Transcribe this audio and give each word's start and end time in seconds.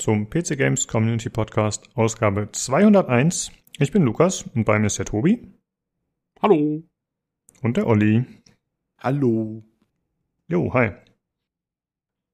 zum 0.00 0.30
PC 0.30 0.56
Games 0.56 0.88
Community 0.88 1.28
Podcast 1.28 1.90
Ausgabe 1.94 2.48
201. 2.50 3.52
Ich 3.78 3.92
bin 3.92 4.02
Lukas 4.02 4.44
und 4.54 4.64
bei 4.64 4.78
mir 4.78 4.86
ist 4.86 4.98
der 4.98 5.04
Tobi. 5.04 5.52
Hallo. 6.40 6.82
Und 7.60 7.76
der 7.76 7.86
Olli. 7.86 8.24
Hallo. 8.98 9.62
Jo, 10.48 10.72
hi. 10.72 10.92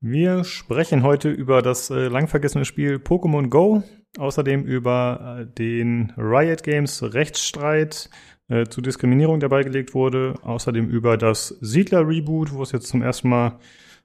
Wir 0.00 0.44
sprechen 0.44 1.02
heute 1.02 1.28
über 1.28 1.60
das 1.60 1.90
äh, 1.90 2.06
lang 2.06 2.28
vergessene 2.28 2.64
Spiel 2.64 2.98
Pokémon 2.98 3.48
Go, 3.48 3.82
außerdem 4.16 4.62
über 4.64 5.40
äh, 5.40 5.46
den 5.46 6.12
Riot 6.16 6.62
Games 6.62 7.02
Rechtsstreit 7.02 8.10
äh, 8.46 8.66
zu 8.66 8.80
Diskriminierung, 8.80 9.40
der 9.40 9.48
beigelegt 9.48 9.92
wurde, 9.92 10.34
außerdem 10.42 10.88
über 10.88 11.16
das 11.16 11.48
Siedler 11.60 12.06
Reboot, 12.06 12.52
wo 12.52 12.62
es 12.62 12.70
jetzt 12.70 12.86
zum 12.86 13.02
ersten 13.02 13.28
Mal 13.28 13.58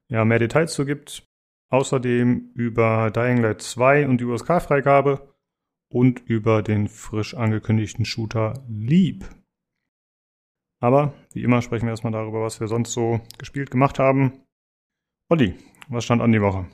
ja, 0.09 0.25
mehr 0.25 0.39
Details 0.39 0.73
zu 0.73 0.83
gibt, 0.83 1.30
außerdem 1.71 2.51
über 2.53 3.09
Dying 3.11 3.37
Light 3.37 3.61
2 3.61 4.07
und 4.07 4.19
die 4.19 4.25
USK-Freigabe 4.25 5.33
und 5.89 6.21
über 6.25 6.61
den 6.61 6.87
frisch 6.87 7.33
angekündigten 7.33 8.05
Shooter 8.05 8.63
Leap. 8.69 9.25
Aber 10.79 11.13
wie 11.33 11.43
immer 11.43 11.61
sprechen 11.61 11.85
wir 11.85 11.91
erstmal 11.91 12.13
darüber, 12.13 12.41
was 12.41 12.59
wir 12.59 12.67
sonst 12.67 12.91
so 12.91 13.21
gespielt 13.37 13.71
gemacht 13.71 13.99
haben. 13.99 14.33
Olli, 15.29 15.55
was 15.87 16.03
stand 16.03 16.21
an 16.21 16.31
die 16.31 16.41
Woche? 16.41 16.65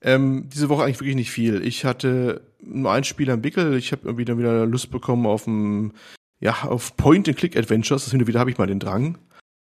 Ähm, 0.00 0.48
diese 0.52 0.68
Woche 0.68 0.84
eigentlich 0.84 1.00
wirklich 1.00 1.16
nicht 1.16 1.30
viel. 1.30 1.64
Ich 1.64 1.84
hatte 1.84 2.52
nur 2.60 2.92
ein 2.92 3.04
Spiel 3.04 3.30
am 3.30 3.44
Wickel. 3.44 3.76
Ich 3.76 3.92
habe 3.92 4.02
irgendwie 4.04 4.24
dann 4.24 4.38
wieder 4.38 4.66
Lust 4.66 4.90
bekommen 4.90 5.26
auf 5.26 5.46
ein, 5.46 5.92
ja, 6.40 6.62
auf 6.62 6.96
Point-and-Click-Adventures. 6.96 8.04
Das 8.04 8.26
wieder 8.26 8.40
habe 8.40 8.50
ich 8.50 8.58
mal 8.58 8.66
den 8.66 8.80
Drang. 8.80 9.18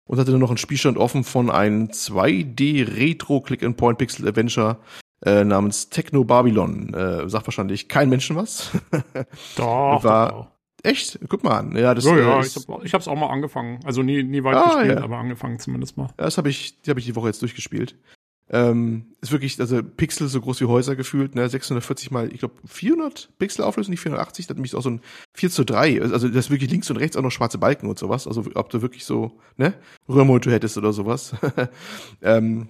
Und 0.08 0.20
hatte 0.20 0.32
dann 0.32 0.40
noch 0.42 0.50
einen 0.50 0.58
Spielstand 0.58 0.98
offen 0.98 1.24
von 1.24 1.50
einem 1.50 1.88
2D-Retro-Click-and-Point-Pixel-Adventure 1.88 4.78
äh, 5.26 5.44
namens 5.44 5.90
Techno 5.90 6.24
Babylon. 6.24 6.94
Äh, 6.94 7.30
sagt 7.30 7.48
wahrscheinlich 7.48 7.88
kein 7.88 8.10
Menschen 8.10 8.36
was. 8.36 8.72
doch, 9.56 10.04
war, 10.04 10.30
doch, 10.30 10.38
doch. 10.38 10.48
Echt? 10.84 11.20
Guck 11.30 11.44
mal 11.44 11.60
an. 11.60 11.76
Ja, 11.78 11.94
das 11.94 12.06
ja, 12.06 12.18
ja, 12.18 12.40
ist, 12.40 12.58
ich, 12.58 12.68
hab, 12.68 12.84
ich 12.84 12.94
hab's 12.94 13.08
auch 13.08 13.16
mal 13.16 13.30
angefangen. 13.30 13.80
Also 13.86 14.02
nie, 14.02 14.24
nie 14.24 14.44
weit 14.44 14.56
Ah, 14.56 14.76
gespielt, 14.76 14.98
ja. 14.98 15.04
aber 15.04 15.18
angefangen 15.18 15.60
zumindest 15.60 15.98
mal. 15.98 16.08
Ja, 16.18 16.26
das 16.26 16.38
habe 16.38 16.50
ich, 16.50 16.82
die 16.82 16.90
habe 16.90 17.00
ich 17.00 17.06
die 17.06 17.16
Woche 17.16 17.28
jetzt 17.28 17.42
durchgespielt. 17.42 17.96
Ähm, 18.54 19.06
ist 19.22 19.32
wirklich, 19.32 19.60
also 19.62 19.82
Pixel 19.82 20.28
so 20.28 20.42
groß 20.42 20.60
wie 20.60 20.66
Häuser 20.66 20.98
gefühlt, 20.98 21.36
ne, 21.36 21.48
640 21.48 22.12
mal, 22.12 22.32
ich 22.34 22.40
glaube 22.40 22.56
400 22.66 23.30
Pixel 23.40 23.64
Auflösung, 23.64 23.92
nicht 23.92 24.02
480, 24.02 24.46
das 24.46 24.50
hat 24.50 24.58
nämlich 24.58 24.76
auch 24.76 24.82
so 24.82 24.90
ein 24.90 25.02
4 25.34 25.50
zu 25.50 25.64
3, 25.64 26.02
also 26.02 26.28
das 26.28 26.46
ist 26.46 26.52
wirklich 26.52 26.70
links 26.70 26.90
und 26.90 26.98
rechts 26.98 27.16
auch 27.16 27.22
noch 27.22 27.32
schwarze 27.32 27.58
Balken 27.58 27.88
und 27.88 27.98
sowas, 27.98 28.28
also 28.28 28.44
ob 28.56 28.70
du 28.70 28.82
wirklich 28.82 29.06
so, 29.06 29.40
ne, 29.56 29.74
Röhrmonitor 30.10 30.52
hättest 30.52 30.78
oder 30.78 30.92
sowas. 30.92 31.34
ähm, 32.22 32.68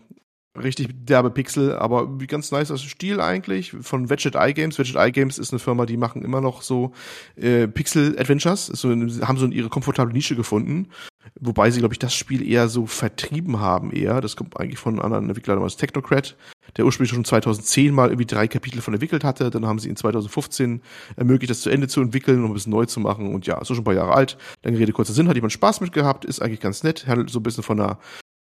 richtig 0.56 0.90
derbe 1.06 1.32
Pixel, 1.32 1.76
aber 1.76 2.18
ganz 2.28 2.52
nice 2.52 2.72
aus 2.72 2.84
Stil 2.84 3.22
eigentlich 3.22 3.72
von 3.82 4.09
Wedget 4.09 4.36
Eye 4.36 4.54
Games. 4.54 4.78
Wedget 4.78 4.98
Eye 4.98 5.12
Games 5.12 5.40
ist 5.40 5.52
eine 5.52 5.59
Firma, 5.59 5.86
die 5.86 5.98
machen 5.98 6.24
immer 6.24 6.42
noch 6.42 6.62
so 6.62 6.92
äh, 7.36 7.68
Pixel 7.68 8.20
Adventures, 8.20 8.68
so, 8.68 8.90
haben 8.90 9.38
so 9.38 9.48
ihre 9.48 9.70
komfortable 9.70 10.14
Nische 10.14 10.36
gefunden. 10.36 10.90
Wobei 11.39 11.72
sie, 11.72 11.80
glaube 11.80 11.94
ich, 11.94 12.00
das 12.00 12.14
Spiel 12.14 12.47
eher 12.47 12.67
so 12.67 12.86
vertrieben 12.86 13.59
haben 13.59 13.91
eher. 13.91 14.22
Das 14.22 14.36
kommt 14.36 14.59
eigentlich 14.59 14.80
von 14.80 14.94
einem 14.94 15.05
anderen 15.05 15.28
Entwickler 15.30 15.55
namens 15.55 15.78
Technocrat, 15.78 16.36
der 16.78 16.86
ursprünglich 16.86 17.11
schon 17.11 17.25
2010 17.25 17.94
mal 17.94 18.09
irgendwie 18.09 18.25
drei 18.25 18.47
Kapitel 18.47 18.81
von 18.81 18.94
entwickelt 18.94 19.23
hatte. 19.23 19.50
Dann 19.50 19.66
haben 19.66 19.80
sie 19.80 19.89
in 19.89 19.95
2015 19.95 20.81
ermöglicht, 21.16 21.50
das 21.50 21.61
zu 21.61 21.69
Ende 21.69 21.88
zu 21.88 22.02
entwickeln 22.02 22.44
ein 22.44 22.53
bisschen 22.53 22.72
neu 22.72 22.86
zu 22.86 23.00
machen. 23.00 23.33
Und 23.33 23.47
ja, 23.47 23.59
ist 23.59 23.67
schon 23.67 23.78
ein 23.78 23.83
paar 23.83 23.94
Jahre 23.94 24.13
alt. 24.13 24.38
Lange 24.63 24.78
Rede, 24.78 24.91
kurzer 24.91 25.13
Sinn, 25.13 25.28
hat 25.28 25.35
jemand 25.35 25.53
Spaß 25.53 25.81
mit 25.81 25.94
gehabt, 25.94 26.25
ist 26.25 26.41
eigentlich 26.41 26.59
ganz 26.59 26.84
nett, 26.84 27.07
handelt 27.07 27.29
so 27.29 27.40
ein 27.40 27.44
bisschen 27.44 27.63
von 27.63 27.79
einer 27.79 28.00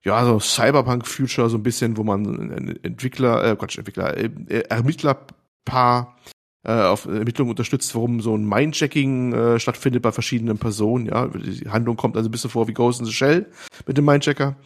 ja, 0.05 0.25
so 0.25 0.41
Cyberpunk-Future, 0.41 1.49
so 1.49 1.57
ein 1.57 1.63
bisschen, 1.63 1.97
wo 1.97 2.03
man 2.03 2.77
Entwickler, 2.83 3.45
äh, 3.45 3.57
Quatsch, 3.57 3.79
Entwickler, 3.79 4.17
äh, 4.17 4.65
Ermittlerpaar 4.69 6.17
auf 6.71 7.07
Ermittlungen 7.07 7.51
unterstützt, 7.51 7.95
warum 7.95 8.21
so 8.21 8.37
ein 8.37 8.47
Mindchecking 8.47 9.33
äh, 9.33 9.59
stattfindet 9.59 10.03
bei 10.03 10.13
verschiedenen 10.13 10.59
Personen. 10.59 11.07
Ja, 11.07 11.27
die 11.27 11.69
Handlung 11.69 11.97
kommt 11.97 12.17
also 12.17 12.29
ein 12.29 12.33
bisschen 12.33 12.51
vor 12.51 12.69
wie 12.69 12.73
Ghost 12.73 13.01
in 13.01 13.07
the 13.07 13.13
Shell 13.13 13.47
mit 13.87 13.99
dem 13.99 14.05
Mindchecker. 14.05 14.57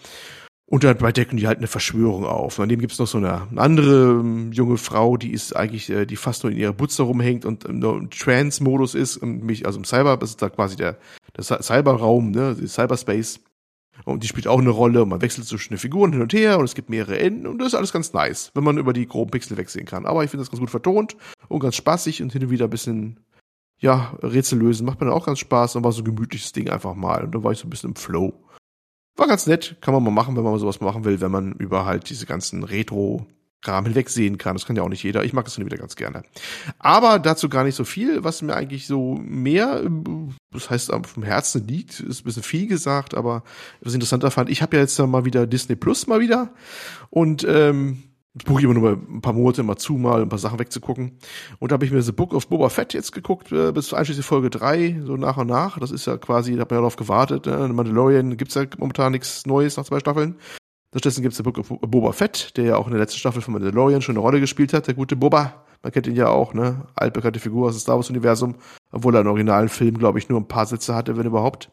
Und 0.68 0.82
dabei 0.82 1.12
decken 1.12 1.36
die 1.36 1.46
halt 1.46 1.58
eine 1.58 1.68
Verschwörung 1.68 2.24
auf. 2.24 2.56
Daneben 2.56 2.80
gibt's 2.80 2.98
noch 2.98 3.06
so 3.06 3.18
eine, 3.18 3.46
eine 3.50 3.60
andere 3.60 4.18
ähm, 4.20 4.50
junge 4.50 4.78
Frau, 4.78 5.16
die 5.16 5.30
ist 5.30 5.54
eigentlich, 5.54 5.88
äh, 5.90 6.06
die 6.06 6.16
fast 6.16 6.42
nur 6.42 6.50
in 6.50 6.58
ihrer 6.58 6.72
Butze 6.72 7.04
rumhängt 7.04 7.44
und 7.44 7.68
ähm, 7.68 7.78
nur 7.78 7.96
im 7.96 8.10
Trance-Modus 8.10 8.96
ist, 8.96 9.16
und 9.16 9.44
mich, 9.44 9.64
also 9.64 9.78
im 9.78 9.84
Cyber, 9.84 10.16
das 10.16 10.30
ist 10.30 10.42
da 10.42 10.48
quasi 10.48 10.74
der, 10.74 10.98
der 11.36 11.44
Cy- 11.44 11.62
Cyberraum, 11.62 12.32
ne, 12.32 12.56
Cyberspace. 12.66 13.38
Und 14.04 14.22
die 14.22 14.28
spielt 14.28 14.46
auch 14.46 14.60
eine 14.60 14.70
Rolle 14.70 15.02
und 15.02 15.08
man 15.08 15.22
wechselt 15.22 15.46
zwischen 15.46 15.74
den 15.74 15.78
Figuren 15.78 16.12
hin 16.12 16.22
und 16.22 16.32
her 16.32 16.58
und 16.58 16.64
es 16.64 16.74
gibt 16.74 16.90
mehrere 16.90 17.18
Enden 17.18 17.46
und 17.46 17.58
das 17.58 17.68
ist 17.68 17.74
alles 17.74 17.92
ganz 17.92 18.12
nice, 18.12 18.50
wenn 18.54 18.64
man 18.64 18.78
über 18.78 18.92
die 18.92 19.06
groben 19.06 19.30
Pixel 19.30 19.56
wegsehen 19.56 19.86
kann. 19.86 20.06
Aber 20.06 20.22
ich 20.22 20.30
finde 20.30 20.42
das 20.42 20.50
ganz 20.50 20.60
gut 20.60 20.70
vertont 20.70 21.16
und 21.48 21.60
ganz 21.60 21.74
spaßig 21.76 22.22
und 22.22 22.32
hin 22.32 22.44
und 22.44 22.50
wieder 22.50 22.66
ein 22.66 22.70
bisschen, 22.70 23.20
ja, 23.78 24.16
Rätsel 24.22 24.58
lösen. 24.58 24.86
Macht 24.86 25.00
mir 25.00 25.06
dann 25.06 25.14
auch 25.14 25.26
ganz 25.26 25.38
Spaß 25.40 25.76
und 25.76 25.84
war 25.84 25.92
so 25.92 26.02
ein 26.02 26.04
gemütliches 26.04 26.52
Ding 26.52 26.70
einfach 26.70 26.94
mal. 26.94 27.24
Und 27.24 27.34
da 27.34 27.42
war 27.42 27.52
ich 27.52 27.58
so 27.58 27.66
ein 27.66 27.70
bisschen 27.70 27.90
im 27.90 27.96
Flow. 27.96 28.32
War 29.16 29.26
ganz 29.26 29.46
nett, 29.46 29.76
kann 29.80 29.94
man 29.94 30.02
mal 30.04 30.10
machen, 30.10 30.36
wenn 30.36 30.44
man 30.44 30.58
sowas 30.58 30.80
machen 30.80 31.04
will, 31.04 31.20
wenn 31.20 31.32
man 31.32 31.52
über 31.52 31.86
halt 31.86 32.10
diese 32.10 32.26
ganzen 32.26 32.64
Retro- 32.64 33.26
Kram 33.66 33.84
hinwegsehen 33.84 34.38
kann. 34.38 34.54
Das 34.54 34.64
kann 34.64 34.76
ja 34.76 34.82
auch 34.82 34.88
nicht 34.88 35.02
jeder. 35.02 35.24
Ich 35.24 35.32
mag 35.32 35.44
das 35.44 35.56
dann 35.56 35.66
wieder 35.66 35.76
ganz 35.76 35.96
gerne. 35.96 36.22
Aber 36.78 37.18
dazu 37.18 37.48
gar 37.48 37.64
nicht 37.64 37.74
so 37.74 37.84
viel. 37.84 38.22
Was 38.22 38.42
mir 38.42 38.54
eigentlich 38.54 38.86
so 38.86 39.16
mehr, 39.16 39.82
äh, 39.84 39.90
das 40.52 40.70
heißt, 40.70 40.90
dem 40.90 41.22
Herzen 41.22 41.66
liegt, 41.66 42.00
ist 42.00 42.20
ein 42.20 42.24
bisschen 42.24 42.42
viel 42.42 42.68
gesagt, 42.68 43.14
aber 43.14 43.42
was 43.80 43.92
ich 43.92 43.96
interessanter 43.96 44.30
fand, 44.30 44.50
ich 44.50 44.62
habe 44.62 44.76
ja 44.76 44.82
jetzt 44.82 44.98
mal 44.98 45.24
wieder 45.24 45.46
Disney 45.46 45.74
Plus 45.74 46.06
mal 46.06 46.20
wieder 46.20 46.54
und 47.10 47.44
ähm, 47.48 48.04
das 48.34 48.44
buche 48.44 48.60
ich 48.60 48.64
immer 48.64 48.74
nur 48.74 48.92
ein 48.92 49.22
paar 49.22 49.32
Monate 49.32 49.62
mal 49.62 49.76
zu, 49.76 49.94
mal 49.94 50.22
ein 50.22 50.28
paar 50.28 50.38
Sachen 50.38 50.58
wegzugucken. 50.58 51.18
Und 51.58 51.72
da 51.72 51.74
habe 51.74 51.86
ich 51.86 51.90
mir 51.90 52.02
The 52.02 52.12
Book 52.12 52.34
of 52.34 52.48
Boba 52.48 52.68
Fett 52.68 52.92
jetzt 52.92 53.12
geguckt, 53.12 53.50
äh, 53.50 53.72
bis 53.72 53.94
einschließlich 53.94 54.26
Folge 54.26 54.50
drei 54.50 55.00
so 55.04 55.16
nach 55.16 55.38
und 55.38 55.46
nach. 55.46 55.78
Das 55.78 55.90
ist 55.90 56.06
ja 56.06 56.18
quasi, 56.18 56.54
da 56.54 56.60
hat 56.60 56.70
man 56.70 56.76
ja 56.76 56.80
darauf 56.82 56.96
gewartet. 56.96 57.46
Ne? 57.46 57.68
Mandalorian 57.68 58.36
gibt's 58.36 58.54
ja 58.54 58.64
momentan 58.76 59.12
nichts 59.12 59.46
Neues 59.46 59.76
nach 59.78 59.84
zwei 59.84 60.00
Staffeln. 60.00 60.36
Stattdessen 60.98 61.42
Book 61.42 61.58
of 61.58 61.68
Boba 61.80 62.12
Fett, 62.12 62.56
der 62.56 62.64
ja 62.64 62.76
auch 62.76 62.86
in 62.86 62.92
der 62.92 63.00
letzten 63.00 63.18
Staffel 63.18 63.42
von 63.42 63.52
Mandalorian 63.54 64.02
schon 64.02 64.14
eine 64.14 64.20
Rolle 64.20 64.40
gespielt 64.40 64.72
hat, 64.72 64.86
der 64.86 64.94
gute 64.94 65.16
Boba. 65.16 65.64
Man 65.82 65.92
kennt 65.92 66.06
ihn 66.06 66.16
ja 66.16 66.28
auch, 66.28 66.54
ne? 66.54 66.86
Altbekannte 66.94 67.38
Figur 67.38 67.68
aus 67.68 67.76
dem 67.76 67.80
Star 67.80 67.96
Wars-Universum, 67.96 68.56
obwohl 68.92 69.14
er 69.14 69.20
im 69.20 69.26
originalen 69.26 69.68
Film, 69.68 69.98
glaube 69.98 70.18
ich, 70.18 70.28
nur 70.28 70.40
ein 70.40 70.48
paar 70.48 70.66
Sätze 70.66 70.94
hatte, 70.94 71.16
wenn 71.16 71.26
überhaupt. 71.26 71.70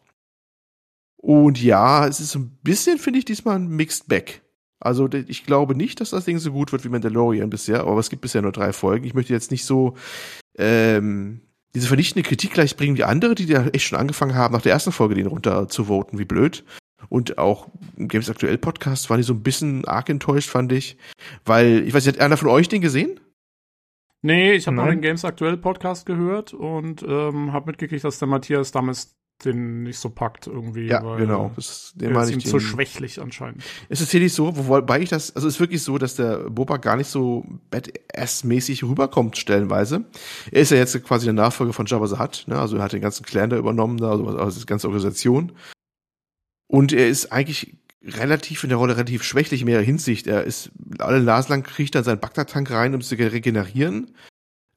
Und 1.17 1.61
ja, 1.61 2.05
es 2.05 2.19
ist 2.19 2.35
ein 2.35 2.57
bisschen, 2.63 2.97
finde 2.97 3.19
ich, 3.19 3.25
diesmal 3.25 3.55
ein 3.55 3.69
Mixed 3.69 4.09
Bag. 4.09 4.41
Also 4.79 5.09
ich 5.13 5.45
glaube 5.45 5.75
nicht, 5.75 6.01
dass 6.01 6.09
das 6.09 6.25
Ding 6.25 6.37
so 6.39 6.51
gut 6.51 6.73
wird 6.73 6.83
wie 6.83 6.89
Mandalorian 6.89 7.49
bisher, 7.49 7.81
aber 7.81 7.99
es 7.99 8.09
gibt 8.09 8.21
bisher 8.21 8.41
nur 8.41 8.51
drei 8.51 8.73
Folgen. 8.73 9.05
Ich 9.05 9.13
möchte 9.13 9.31
jetzt 9.31 9.49
nicht 9.49 9.63
so 9.63 9.95
ähm, 10.57 11.39
diese 11.73 11.87
vernichtende 11.87 12.27
Kritik 12.27 12.51
gleich 12.51 12.75
bringen 12.75 12.97
wie 12.97 13.05
andere, 13.05 13.35
die 13.35 13.45
da 13.45 13.67
echt 13.67 13.85
schon 13.85 13.97
angefangen 13.97 14.35
haben, 14.35 14.53
nach 14.53 14.61
der 14.61 14.73
ersten 14.73 14.91
Folge 14.91 15.15
den 15.15 15.27
runter 15.27 15.69
zu 15.69 15.85
voten, 15.85 16.19
wie 16.19 16.25
blöd. 16.25 16.65
Und 17.09 17.37
auch 17.37 17.67
im 17.97 18.07
Games 18.07 18.29
Aktuell 18.29 18.57
Podcast 18.57 19.09
waren 19.09 19.17
die 19.17 19.23
so 19.23 19.33
ein 19.33 19.43
bisschen 19.43 19.85
arg 19.85 20.09
enttäuscht, 20.09 20.49
fand 20.49 20.71
ich. 20.71 20.97
Weil, 21.45 21.83
ich 21.87 21.93
weiß 21.93 22.05
nicht, 22.05 22.17
hat 22.17 22.25
einer 22.25 22.37
von 22.37 22.49
euch 22.49 22.69
den 22.69 22.81
gesehen? 22.81 23.19
Nee, 24.21 24.53
ich 24.53 24.67
habe 24.67 24.77
noch 24.77 24.85
Nein. 24.85 24.97
den 24.97 25.01
Games 25.01 25.25
Aktuell 25.25 25.57
Podcast 25.57 26.05
gehört 26.05 26.53
und 26.53 27.03
ähm, 27.03 27.51
habe 27.51 27.67
mitgekriegt, 27.67 28.03
dass 28.05 28.19
der 28.19 28.27
Matthias 28.29 28.71
damals 28.71 29.15
den 29.43 29.83
nicht 29.83 29.99
so 29.99 30.09
packt 30.09 30.47
irgendwie. 30.47 30.87
Ja, 30.87 31.03
weil, 31.03 31.17
genau. 31.17 31.51
Das, 31.55 31.93
den 31.95 32.15
ist 32.15 32.29
ich. 32.29 32.35
ihm 32.35 32.41
zu 32.41 32.59
schwächlich 32.59 33.21
anscheinend. 33.21 33.63
Es 33.89 33.99
ist 33.99 34.07
tatsächlich 34.07 34.33
so, 34.33 34.67
wobei 34.67 35.01
ich 35.01 35.09
das, 35.09 35.35
also 35.35 35.47
es 35.47 35.55
ist 35.55 35.59
wirklich 35.59 35.83
so, 35.83 35.97
dass 35.97 36.15
der 36.15 36.49
Boba 36.49 36.77
gar 36.77 36.95
nicht 36.95 37.07
so 37.07 37.45
Badass-mäßig 37.71 38.83
rüberkommt 38.83 39.37
stellenweise. 39.37 40.05
Er 40.51 40.61
ist 40.61 40.71
ja 40.71 40.77
jetzt 40.77 41.01
quasi 41.03 41.25
der 41.25 41.33
Nachfolger 41.33 41.73
von 41.73 41.85
Jabba 41.85 42.07
the 42.07 42.19
Hutt, 42.19 42.45
ne? 42.47 42.59
also 42.59 42.77
er 42.77 42.83
hat 42.83 42.93
den 42.93 43.01
ganzen 43.01 43.25
Clan 43.25 43.49
da 43.49 43.57
übernommen, 43.57 43.97
da, 43.97 44.11
also, 44.11 44.25
also 44.27 44.59
die 44.59 44.65
ganze 44.65 44.87
Organisation. 44.87 45.51
Und 46.73 46.91
er 46.91 47.07
ist 47.07 47.31
eigentlich 47.31 47.75
relativ 48.03 48.63
in 48.63 48.69
der 48.69 48.79
Rolle 48.79 48.95
relativ 48.95 49.21
schwächlich 49.21 49.61
in 49.61 49.67
mehrerer 49.67 49.83
Hinsicht. 49.83 50.25
Er 50.25 50.43
ist 50.43 50.71
alle 50.97 51.21
Nase 51.21 51.49
lang 51.49 51.61
kriegt 51.61 51.93
er 51.93 52.03
seinen 52.03 52.19
Bagdad-Tank 52.19 52.71
rein, 52.71 52.95
um 52.95 53.01
zu 53.01 53.13
regenerieren. 53.13 54.15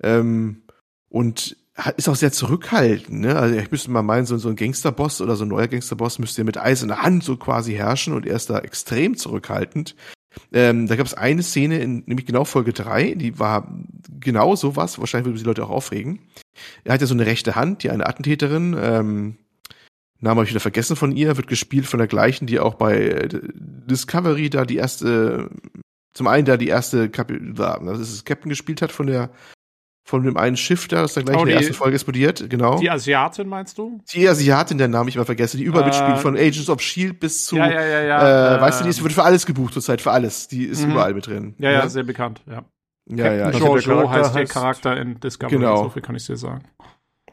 Ähm, 0.03 0.65
und 1.09 1.57
ist 1.97 2.11
auch 2.11 2.15
sehr 2.15 2.33
zurückhaltend, 2.33 3.21
ne? 3.21 3.37
Also 3.37 3.57
ich 3.57 3.71
müsste 3.71 3.91
mal 3.91 4.03
meinen, 4.03 4.27
so, 4.27 4.37
so 4.37 4.51
ein 4.51 4.57
Gangsterboss 4.57 5.23
oder 5.23 5.37
so 5.37 5.47
ein 5.47 5.49
neuer 5.49 5.69
Gangsterboss 5.69 6.19
müsste 6.19 6.45
mit 6.45 6.59
Eis 6.59 6.83
in 6.83 6.89
der 6.89 7.01
Hand 7.01 7.25
so 7.25 7.39
quasi 7.39 7.73
herrschen 7.73 8.13
und 8.13 8.27
er 8.27 8.37
ist 8.37 8.51
da 8.51 8.59
extrem 8.59 9.17
zurückhaltend. 9.17 9.97
Ähm, 10.53 10.89
da 10.89 10.97
gab 10.97 11.07
es 11.07 11.15
eine 11.15 11.43
Szene, 11.43 11.79
in, 11.79 12.03
nämlich 12.05 12.27
genau 12.27 12.45
Folge 12.45 12.75
drei, 12.75 13.15
die 13.15 13.39
war 13.39 13.75
genau 14.21 14.55
sowas, 14.55 14.99
wahrscheinlich 14.99 15.29
würden 15.29 15.39
die 15.39 15.45
Leute 15.45 15.65
auch 15.65 15.71
aufregen. 15.71 16.19
Er 16.85 16.93
hat 16.93 17.01
ja 17.01 17.07
so 17.07 17.15
eine 17.15 17.25
rechte 17.25 17.55
Hand, 17.55 17.85
die 17.85 17.91
eine 17.91 18.07
Attentäterin, 18.07 18.77
ähm, 18.79 19.39
Name 20.21 20.37
habe 20.37 20.45
ich 20.45 20.51
wieder 20.51 20.61
vergessen 20.61 20.97
von 20.97 21.13
ihr, 21.13 21.37
wird 21.37 21.47
gespielt 21.47 21.87
von 21.87 21.99
der 21.99 22.09
gleichen, 22.09 22.47
die 22.47 22.59
auch 22.61 22.75
bei 22.75 22.97
äh, 22.99 23.29
Discovery 23.55 24.51
da 24.51 24.65
die 24.65 24.77
erste, 24.77 25.51
zum 26.15 26.27
einen 26.27 26.45
da 26.47 26.57
die 26.57 26.69
erste 26.69 27.09
Kap 27.11 27.31
das 27.31 27.99
ist 28.01 28.25
Captain 28.25 28.49
gespielt 28.49 28.83
hat 28.83 28.93
von 28.93 29.07
der 29.07 29.31
von 30.09 30.23
dem 30.23 30.37
einen 30.37 30.57
Schiff 30.57 30.87
da, 30.87 31.03
das 31.03 31.15
dann 31.15 31.25
gleich 31.25 31.37
Oh, 31.37 31.41
in 31.41 31.47
der 31.47 31.57
die- 31.59 31.65
ersten 31.65 31.75
Folge 31.77 31.95
explodiert, 31.97 32.49
genau. 32.49 32.79
Die 32.79 32.89
Asiatin 32.89 33.49
meinst 33.49 33.77
du? 33.77 34.01
Die 34.15 34.29
Asiatin, 34.29 34.79
der 34.79 34.87
Name 34.87 35.09
ich 35.09 35.17
mal 35.17 35.25
vergesse, 35.25 35.57
die 35.57 35.65
überall 35.65 35.83
Äh, 35.83 35.87
mitspielt, 35.89 36.19
von 36.19 36.37
Agents 36.37 36.71
of 36.71 36.81
Shield 36.81 37.19
bis 37.19 37.45
zu, 37.45 37.57
ja, 37.57 37.69
ja, 37.69 37.83
ja, 37.85 38.03
ja. 38.03 38.57
äh, 38.57 38.61
weißt 38.61 38.81
du, 38.81 38.85
die 38.85 38.91
ist, 38.91 39.03
wird 39.03 39.13
für 39.13 39.25
alles 39.25 39.47
gebucht 39.47 39.75
zurzeit, 39.75 40.01
für 40.01 40.13
alles. 40.13 40.47
Die 40.47 40.65
ist 40.65 40.85
Mhm. 40.85 40.93
überall 40.93 41.13
mit 41.13 41.27
drin. 41.27 41.57
ja, 41.59 41.73
ja, 41.73 41.83
ne? 41.85 41.91
sehr 41.91 42.05
bekannt, 42.05 42.41
ja. 42.47 42.65
ja, 43.11 43.33
ja. 43.33 43.51
Captain. 43.51 43.61
Jojo 43.67 43.75
der 43.75 43.83
Charakter 43.83 44.13
heißt 44.23 44.35
der 44.37 44.47
Charakter 44.47 44.97
in 44.97 45.19
Discovery, 45.19 45.57
Genau. 45.57 45.83
so 45.83 45.91
viel 45.91 46.03
kann 46.03 46.15
ich 46.15 46.25
dir 46.25 46.37
sagen. 46.37 46.63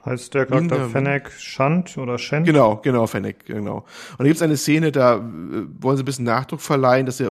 Heißt 0.06 0.34
der 0.34 0.46
Charakter 0.46 0.76
Linda- 0.76 0.90
Fennec 0.90 1.32
Shant 1.32 1.98
oder 1.98 2.18
Shant? 2.18 2.46
genau, 2.46 2.78
genau, 2.78 3.08
Fennec, 3.08 3.46
genau. 3.46 3.78
Und 4.12 4.20
da 4.20 4.24
gibt's 4.26 4.42
eine 4.42 4.58
Szene, 4.58 4.92
da 4.92 5.16
äh, 5.18 5.22
wollen 5.80 5.96
sie 5.98 6.04
ein 6.04 6.06
bisschen 6.06 6.26
Nachdruck 6.26 6.60
verleihen, 6.62 7.06
dass 7.06 7.20
er 7.22 7.30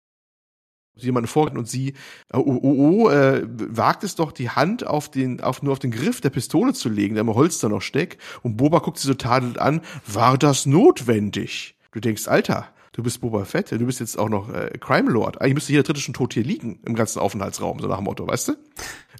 jemanden 0.97 1.27
vorgeht 1.27 1.57
und 1.57 1.67
sie, 1.67 1.89
äh, 2.33 2.37
oh, 2.37 2.59
oh, 2.63 3.03
oh, 3.05 3.09
äh, 3.09 3.43
wagt 3.45 4.03
es 4.03 4.15
doch, 4.15 4.31
die 4.31 4.49
Hand 4.49 4.87
auf 4.87 5.11
den, 5.11 5.41
auf, 5.41 5.61
nur 5.61 5.73
auf 5.73 5.79
den 5.79 5.91
Griff 5.91 6.21
der 6.21 6.29
Pistole 6.29 6.73
zu 6.73 6.89
legen, 6.89 7.15
der 7.15 7.21
im 7.21 7.35
Holster 7.35 7.67
noch 7.69 7.81
steckt. 7.81 8.19
Und 8.43 8.55
Boba 8.57 8.79
guckt 8.79 8.97
sie 8.97 9.07
so 9.07 9.13
tadelnd 9.13 9.59
an. 9.59 9.81
War 10.07 10.37
das 10.37 10.65
notwendig? 10.65 11.75
Du 11.91 11.99
denkst, 11.99 12.27
Alter, 12.27 12.67
du 12.93 13.03
bist 13.03 13.19
Boba 13.21 13.43
Fett, 13.45 13.71
du 13.73 13.85
bist 13.85 13.99
jetzt 13.99 14.17
auch 14.17 14.29
noch 14.29 14.49
äh, 14.53 14.71
Crime 14.79 15.11
Lord. 15.11 15.41
Eigentlich 15.41 15.55
müsste 15.55 15.73
jeder 15.73 15.83
Dritte 15.83 15.99
schon 15.99 16.13
tot 16.13 16.33
hier 16.33 16.43
liegen 16.43 16.79
im 16.85 16.95
ganzen 16.95 17.19
Aufenthaltsraum, 17.19 17.79
so 17.79 17.87
nach 17.87 17.97
dem 17.97 18.05
Motto, 18.05 18.25
weißt 18.27 18.47
du? 18.49 18.53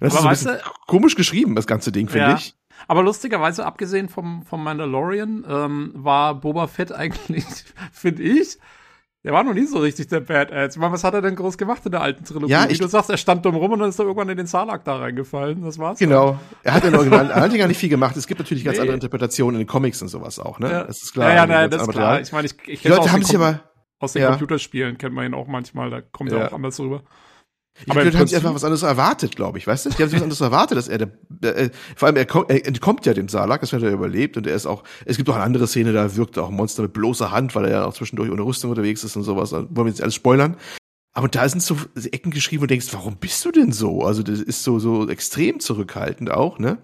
Aber 0.00 0.06
ist 0.06 0.12
so 0.14 0.18
ein 0.18 0.24
weißt 0.24 0.44
bisschen 0.44 0.60
komisch 0.86 1.14
geschrieben, 1.14 1.54
das 1.54 1.66
ganze 1.66 1.92
Ding, 1.92 2.08
finde 2.08 2.28
Ja. 2.30 2.34
ich. 2.36 2.54
Aber 2.88 3.02
lustigerweise, 3.02 3.64
abgesehen 3.66 4.08
vom, 4.08 4.42
vom 4.44 4.62
Mandalorian, 4.64 5.44
ähm, 5.48 5.90
war 5.94 6.34
Boba 6.34 6.66
Fett 6.66 6.92
eigentlich, 6.92 7.44
finde 7.92 8.22
ich, 8.22 8.58
der 9.24 9.32
war 9.32 9.42
noch 9.42 9.54
nie 9.54 9.66
so 9.66 9.78
richtig 9.78 10.06
der 10.06 10.20
Badass. 10.20 10.76
Ich 10.76 10.80
meine, 10.80 10.92
was 10.92 11.02
hat 11.02 11.12
er 11.14 11.20
denn 11.20 11.34
groß 11.34 11.58
gemacht 11.58 11.82
in 11.84 11.90
der 11.90 12.00
alten 12.00 12.24
Trilogie? 12.24 12.52
Ja, 12.52 12.68
Wie 12.68 12.72
ich- 12.72 12.78
du 12.78 12.86
sagst, 12.86 13.10
er 13.10 13.16
stand 13.16 13.44
dumm 13.44 13.56
rum 13.56 13.72
und 13.72 13.80
dann 13.80 13.88
ist 13.88 13.98
er 13.98 14.04
irgendwann 14.04 14.28
in 14.28 14.36
den 14.36 14.46
Salak 14.46 14.84
da 14.84 14.96
reingefallen. 14.98 15.62
Das 15.62 15.80
war's. 15.80 15.98
Genau. 15.98 16.38
Er 16.62 16.74
hat 16.74 16.84
in 16.84 16.94
Original 16.94 17.28
er 17.30 17.40
hat 17.40 17.50
ja 17.50 17.58
gar 17.58 17.66
nicht 17.66 17.80
viel 17.80 17.88
gemacht. 17.88 18.16
Es 18.16 18.28
gibt 18.28 18.38
natürlich 18.38 18.62
ganz 18.62 18.76
Nee. 18.76 18.82
andere 18.82 18.94
Interpretationen 18.94 19.60
in 19.60 19.66
den 19.66 19.68
Comics 19.68 20.00
und 20.00 20.06
sowas 20.08 20.38
auch, 20.38 20.60
ne? 20.60 20.70
Ja. 20.70 20.84
Das 20.84 21.02
ist 21.02 21.12
klar. 21.12 21.30
Ja, 21.30 21.34
ja, 21.36 21.46
nein, 21.46 21.70
das 21.70 21.82
ist 21.82 21.88
klar. 21.88 22.20
Ich 22.20 22.30
meine, 22.30 22.46
ich, 22.46 22.52
ich 22.52 22.58
Die 22.64 22.76
kenn's 22.76 22.84
Leute 22.84 23.00
aus 23.00 23.08
haben 23.10 23.20
den 23.20 23.26
sich 23.26 23.36
Com- 23.36 23.42
aber, 23.42 23.60
aus 23.98 24.12
den 24.12 24.22
ja. 24.22 24.28
Computerspielen 24.28 24.96
kennt 24.96 25.14
man 25.14 25.26
ihn 25.26 25.34
auch 25.34 25.48
manchmal, 25.48 25.90
da 25.90 26.02
kommt 26.02 26.30
er 26.30 26.38
Ja. 26.38 26.48
auch 26.48 26.52
anders 26.52 26.78
rüber. 26.78 27.02
Die 27.84 27.90
aber 27.90 28.04
Leute 28.04 28.18
haben 28.18 28.26
sich 28.26 28.36
einfach 28.36 28.54
was 28.54 28.64
anderes 28.64 28.82
erwartet, 28.82 29.36
glaube 29.36 29.58
ich, 29.58 29.66
weißt 29.66 29.86
du? 29.86 29.90
Die 29.90 30.02
haben 30.02 30.08
sich 30.08 30.18
was 30.18 30.22
anderes 30.22 30.40
erwartet, 30.40 30.78
dass 30.78 30.88
er 30.88 30.98
der, 30.98 31.56
äh, 31.56 31.70
vor 31.94 32.06
allem 32.06 32.16
er, 32.16 32.24
kommt, 32.24 32.50
er 32.50 32.66
entkommt 32.66 33.04
ja 33.04 33.12
dem 33.12 33.28
Salak, 33.28 33.60
das 33.60 33.72
wird 33.72 33.82
er 33.82 33.92
überlebt 33.92 34.36
und 34.36 34.46
er 34.46 34.54
ist 34.54 34.66
auch, 34.66 34.82
es 35.04 35.16
gibt 35.16 35.28
auch 35.28 35.34
eine 35.34 35.44
andere 35.44 35.66
Szene, 35.66 35.92
da 35.92 36.16
wirkt 36.16 36.38
auch 36.38 36.48
ein 36.48 36.54
Monster 36.54 36.82
mit 36.82 36.94
bloßer 36.94 37.30
Hand, 37.30 37.54
weil 37.54 37.66
er 37.66 37.70
ja 37.70 37.84
auch 37.84 37.94
zwischendurch 37.94 38.30
ohne 38.30 38.42
Rüstung 38.42 38.70
unterwegs 38.70 39.04
ist 39.04 39.16
und 39.16 39.24
sowas. 39.24 39.50
Da 39.50 39.58
wollen 39.70 39.86
wir 39.86 39.88
jetzt 39.88 40.02
alles 40.02 40.14
spoilern. 40.14 40.56
Aber 41.12 41.28
da 41.28 41.48
sind 41.48 41.62
so 41.62 41.76
Ecken 42.12 42.30
geschrieben 42.30 42.62
und 42.62 42.70
denkst, 42.70 42.88
warum 42.92 43.16
bist 43.16 43.44
du 43.44 43.50
denn 43.50 43.72
so? 43.72 44.02
Also 44.02 44.22
das 44.22 44.40
ist 44.40 44.62
so, 44.62 44.78
so 44.78 45.08
extrem 45.08 45.60
zurückhaltend 45.60 46.30
auch, 46.30 46.58
ne? 46.58 46.78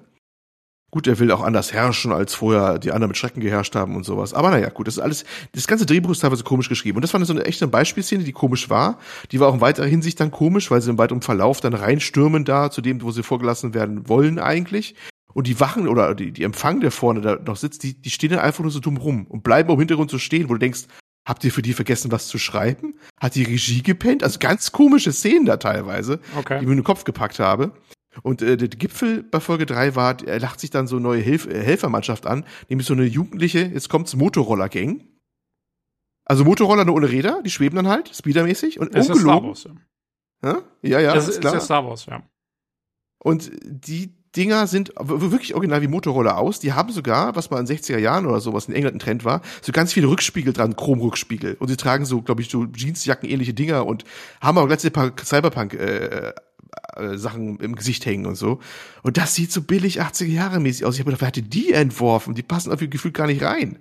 Gut, 0.94 1.06
er 1.06 1.18
will 1.18 1.30
auch 1.32 1.40
anders 1.40 1.72
herrschen, 1.72 2.12
als 2.12 2.34
vorher 2.34 2.78
die 2.78 2.92
anderen 2.92 3.08
mit 3.08 3.16
Schrecken 3.16 3.40
geherrscht 3.40 3.74
haben 3.74 3.96
und 3.96 4.04
sowas. 4.04 4.34
Aber 4.34 4.50
naja, 4.50 4.68
gut, 4.68 4.86
das 4.86 4.98
ist 4.98 5.02
alles, 5.02 5.24
das 5.52 5.66
ganze 5.66 5.86
Drehbuch 5.86 6.10
ist 6.10 6.20
teilweise 6.20 6.44
komisch 6.44 6.68
geschrieben. 6.68 6.96
Und 6.96 7.02
das 7.02 7.14
war 7.14 7.24
so 7.24 7.32
eine 7.32 7.46
echte 7.46 7.66
Beispielszene, 7.66 8.24
die 8.24 8.32
komisch 8.32 8.68
war. 8.68 8.98
Die 9.30 9.40
war 9.40 9.48
auch 9.48 9.54
in 9.54 9.62
weiterer 9.62 9.86
Hinsicht 9.86 10.20
dann 10.20 10.30
komisch, 10.30 10.70
weil 10.70 10.82
sie 10.82 10.90
im 10.90 10.98
weiteren 10.98 11.22
Verlauf 11.22 11.62
dann 11.62 11.72
reinstürmen 11.72 12.44
da 12.44 12.70
zu 12.70 12.82
dem, 12.82 13.00
wo 13.00 13.10
sie 13.10 13.22
vorgelassen 13.22 13.72
werden 13.72 14.06
wollen 14.06 14.38
eigentlich. 14.38 14.94
Und 15.32 15.46
die 15.46 15.58
Wachen 15.60 15.88
oder 15.88 16.14
die, 16.14 16.30
die 16.30 16.42
Empfang, 16.42 16.80
der 16.80 16.90
vorne 16.90 17.22
da 17.22 17.36
noch 17.36 17.56
sitzt, 17.56 17.84
die, 17.84 17.98
die 17.98 18.10
stehen 18.10 18.28
dann 18.28 18.40
einfach 18.40 18.60
nur 18.62 18.70
so 18.70 18.80
dumm 18.80 18.98
rum 18.98 19.26
und 19.26 19.42
bleiben 19.42 19.72
im 19.72 19.78
Hintergrund 19.78 20.10
so 20.10 20.18
stehen, 20.18 20.50
wo 20.50 20.52
du 20.52 20.58
denkst, 20.58 20.82
habt 21.26 21.42
ihr 21.44 21.52
für 21.52 21.62
die 21.62 21.72
vergessen, 21.72 22.12
was 22.12 22.28
zu 22.28 22.36
schreiben? 22.36 22.96
Hat 23.18 23.34
die 23.34 23.44
Regie 23.44 23.82
gepennt? 23.82 24.22
Also 24.22 24.38
ganz 24.38 24.72
komische 24.72 25.10
Szenen 25.12 25.46
da 25.46 25.56
teilweise 25.56 26.18
die 26.18 26.38
Okay. 26.38 26.60
mir 26.60 26.70
in 26.72 26.76
den 26.76 26.84
Kopf 26.84 27.04
gepackt 27.04 27.38
habe. 27.38 27.72
Und 28.22 28.42
äh, 28.42 28.56
der 28.56 28.68
Gipfel 28.68 29.22
bei 29.22 29.40
Folge 29.40 29.66
3 29.66 29.96
war, 29.96 30.16
er 30.26 30.38
lacht 30.38 30.60
sich 30.60 30.70
dann 30.70 30.86
so 30.86 30.96
eine 30.96 31.04
neue 31.04 31.20
Hilf 31.22 31.46
äh, 31.46 31.62
Helfermannschaft 31.62 32.26
an, 32.26 32.44
nämlich 32.68 32.86
so 32.86 32.94
eine 32.94 33.04
jugendliche, 33.04 33.60
jetzt 33.60 33.88
kommt's 33.88 34.14
Motorroller-Gang. 34.14 35.08
Also 36.24 36.44
Motorroller 36.44 36.84
nur 36.84 36.96
ohne 36.96 37.10
Räder, 37.10 37.42
die 37.44 37.50
schweben 37.50 37.76
dann 37.76 37.88
halt, 37.88 38.14
speedermäßig 38.14 38.78
und 38.78 38.94
Es 38.94 39.08
ist 39.08 39.20
Star 39.20 39.36
ungelogen. 39.36 39.48
Wars. 39.48 39.68
Ja, 40.42 40.62
ja, 40.82 41.00
ja 41.00 41.14
es 41.14 41.24
ist 41.24 41.30
ist, 41.30 41.40
klar. 41.40 41.54
es 41.54 41.60
ist 41.60 41.64
Star 41.64 41.86
Wars, 41.86 42.06
ja. 42.06 42.22
Und 43.18 43.50
die 43.62 44.14
Dinger 44.34 44.66
sind 44.66 44.92
wirklich 44.98 45.54
original 45.54 45.82
wie 45.82 45.88
Motorroller 45.88 46.38
aus. 46.38 46.58
Die 46.58 46.72
haben 46.72 46.90
sogar, 46.90 47.36
was 47.36 47.50
mal 47.50 47.60
in 47.60 47.66
den 47.66 47.76
60er 47.76 47.98
Jahren 47.98 48.26
oder 48.26 48.40
sowas 48.40 48.66
in 48.66 48.74
England 48.74 48.96
ein 48.96 48.98
Trend 48.98 49.24
war, 49.24 49.42
so 49.60 49.72
ganz 49.72 49.92
viele 49.92 50.08
Rückspiegel 50.08 50.54
dran, 50.54 50.74
Chromrückspiegel. 50.74 51.56
Und 51.58 51.68
sie 51.68 51.76
tragen 51.76 52.06
so, 52.06 52.22
glaube 52.22 52.40
ich, 52.40 52.48
so 52.48 52.64
Jeansjacken 52.64 53.28
ähnliche 53.28 53.52
Dinger 53.52 53.86
und 53.86 54.04
haben 54.40 54.56
aber 54.56 54.68
gleich 54.68 54.84
ein 54.84 54.92
paar 54.92 55.12
Cyberpunk 55.22 55.74
äh, 55.74 56.32
äh, 56.96 57.16
Sachen 57.16 57.58
im 57.58 57.74
Gesicht 57.74 58.06
hängen 58.06 58.26
und 58.26 58.34
so. 58.36 58.60
Und 59.02 59.16
das 59.16 59.34
sieht 59.34 59.52
so 59.52 59.62
billig 59.62 60.00
80er 60.02 60.26
Jahre 60.26 60.60
mäßig 60.60 60.84
aus. 60.84 60.94
Ich 60.94 61.00
habe 61.00 61.10
gedacht, 61.10 61.20
wer 61.22 61.28
hatte 61.28 61.42
die 61.42 61.72
entworfen? 61.72 62.34
Die 62.34 62.42
passen 62.42 62.72
auf 62.72 62.82
ihr 62.82 62.88
Gefühl 62.88 63.12
gar 63.12 63.26
nicht 63.26 63.42
rein. 63.42 63.78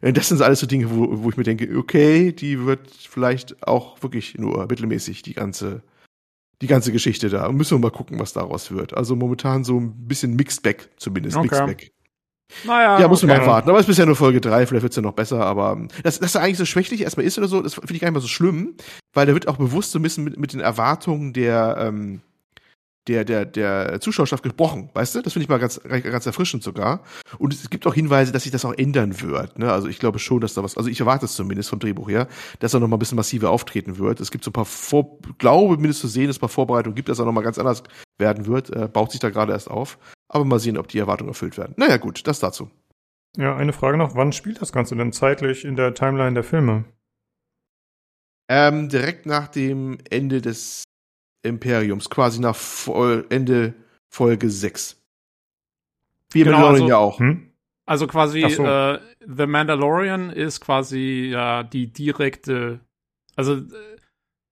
Äh, 0.00 0.12
Das 0.12 0.28
sind 0.28 0.38
so 0.38 0.44
alles 0.44 0.60
so 0.60 0.66
Dinge, 0.66 0.90
wo, 0.90 1.22
wo 1.22 1.30
ich 1.30 1.36
mir 1.36 1.44
denke, 1.44 1.68
okay, 1.76 2.32
die 2.32 2.64
wird 2.64 2.90
vielleicht 2.90 3.66
auch 3.66 4.02
wirklich 4.02 4.38
nur 4.38 4.66
mittelmäßig 4.66 5.22
die 5.22 5.34
ganze 5.34 5.82
die 6.60 6.68
ganze 6.68 6.92
Geschichte 6.92 7.28
da. 7.28 7.46
Und 7.46 7.56
müssen 7.56 7.76
wir 7.76 7.80
mal 7.80 7.90
gucken, 7.90 8.20
was 8.20 8.32
daraus 8.32 8.70
wird. 8.70 8.96
Also 8.96 9.16
momentan 9.16 9.64
so 9.64 9.80
ein 9.80 10.06
bisschen 10.06 10.36
Mixed 10.36 10.62
Back, 10.62 10.90
zumindest. 10.96 11.36
Okay. 11.36 11.48
Mixed 11.48 11.66
Back. 11.66 11.90
Naja, 12.64 13.00
Ja, 13.00 13.08
muss 13.08 13.22
man 13.22 13.32
okay. 13.32 13.40
mal 13.40 13.46
warten. 13.46 13.68
Aber 13.68 13.78
es 13.78 13.82
ist 13.84 13.88
bisher 13.88 14.06
nur 14.06 14.14
Folge 14.14 14.40
drei, 14.40 14.64
vielleicht 14.66 14.82
wird's 14.84 14.94
ja 14.96 15.02
noch 15.02 15.12
besser. 15.14 15.44
Aber 15.44 15.72
ähm, 15.72 15.88
dass 16.04 16.20
das 16.20 16.36
eigentlich 16.36 16.58
so 16.58 16.64
schwächlich 16.64 17.00
erstmal 17.00 17.26
ist 17.26 17.36
oder 17.36 17.48
so, 17.48 17.62
das 17.62 17.74
finde 17.74 17.94
ich 17.94 18.00
gar 18.00 18.08
nicht 18.08 18.14
mal 18.14 18.20
so 18.20 18.28
schlimm, 18.28 18.76
weil 19.12 19.26
da 19.26 19.34
wird 19.34 19.48
auch 19.48 19.56
bewusst 19.56 19.90
so 19.90 19.98
ein 19.98 20.02
bisschen 20.02 20.22
mit, 20.22 20.38
mit 20.38 20.52
den 20.52 20.60
Erwartungen 20.60 21.32
der, 21.32 21.76
ähm, 21.80 22.20
der, 23.08 23.24
der, 23.24 23.44
der 23.44 24.00
Zuschauerschaft 24.00 24.42
gebrochen, 24.42 24.90
weißt 24.94 25.14
du? 25.14 25.22
Das 25.22 25.32
finde 25.32 25.44
ich 25.44 25.48
mal 25.48 25.58
ganz, 25.58 25.80
ganz 25.82 26.26
erfrischend 26.26 26.62
sogar. 26.62 27.02
Und 27.38 27.52
es 27.52 27.68
gibt 27.68 27.86
auch 27.86 27.94
Hinweise, 27.94 28.32
dass 28.32 28.44
sich 28.44 28.52
das 28.52 28.64
auch 28.64 28.74
ändern 28.74 29.20
wird. 29.20 29.58
Ne? 29.58 29.72
Also 29.72 29.88
ich 29.88 29.98
glaube 29.98 30.18
schon, 30.18 30.40
dass 30.40 30.54
da 30.54 30.62
was, 30.62 30.76
also 30.76 30.88
ich 30.88 31.00
erwarte 31.00 31.24
es 31.24 31.34
zumindest 31.34 31.70
vom 31.70 31.80
Drehbuch 31.80 32.08
her, 32.08 32.28
dass 32.60 32.74
er 32.74 32.80
noch 32.80 32.88
mal 32.88 32.96
ein 32.96 33.00
bisschen 33.00 33.16
massiver 33.16 33.50
auftreten 33.50 33.98
wird. 33.98 34.20
Es 34.20 34.30
gibt 34.30 34.44
so 34.44 34.50
ein 34.50 34.52
paar 34.52 34.64
Vor, 34.64 35.18
glaube 35.38 35.76
mindestens 35.76 36.02
zu 36.02 36.08
sehen, 36.08 36.28
dass 36.28 36.36
es 36.36 36.38
ein 36.38 36.40
paar 36.40 36.48
Vorbereitungen 36.48 36.94
gibt, 36.94 37.08
dass 37.08 37.18
er 37.18 37.24
noch 37.24 37.32
mal 37.32 37.42
ganz 37.42 37.58
anders 37.58 37.82
werden 38.18 38.46
wird. 38.46 38.70
Äh, 38.70 38.88
baut 38.88 39.10
sich 39.10 39.20
da 39.20 39.30
gerade 39.30 39.52
erst 39.52 39.70
auf. 39.70 39.98
Aber 40.28 40.44
mal 40.44 40.60
sehen, 40.60 40.78
ob 40.78 40.88
die 40.88 40.98
Erwartungen 40.98 41.30
erfüllt 41.30 41.58
werden. 41.58 41.74
Naja, 41.76 41.96
gut, 41.96 42.26
das 42.26 42.38
dazu. 42.38 42.70
Ja, 43.36 43.56
eine 43.56 43.72
Frage 43.72 43.98
noch. 43.98 44.14
Wann 44.14 44.32
spielt 44.32 44.60
das 44.60 44.72
Ganze 44.72 44.94
denn 44.94 45.12
zeitlich 45.12 45.64
in 45.64 45.74
der 45.76 45.94
Timeline 45.94 46.34
der 46.34 46.44
Filme? 46.44 46.84
Ähm, 48.48 48.88
direkt 48.88 49.26
nach 49.26 49.48
dem 49.48 49.98
Ende 50.10 50.42
des 50.42 50.84
Imperiums, 51.42 52.08
quasi 52.10 52.40
nach 52.40 52.56
Vol 52.56 53.26
Ende 53.30 53.74
Folge 54.08 54.50
6. 54.50 54.96
Wie 56.32 56.44
Genau, 56.44 56.52
Mandalorian 56.58 56.82
also- 56.82 56.88
ja 56.88 56.96
auch. 56.98 57.18
Hm? 57.20 57.48
Also 57.84 58.06
quasi, 58.06 58.48
so. 58.48 58.64
äh, 58.64 59.00
The 59.26 59.46
Mandalorian 59.46 60.30
ist 60.30 60.60
quasi 60.60 61.30
ja 61.32 61.62
die 61.64 61.92
direkte, 61.92 62.80
also 63.34 63.54
äh, 63.54 63.91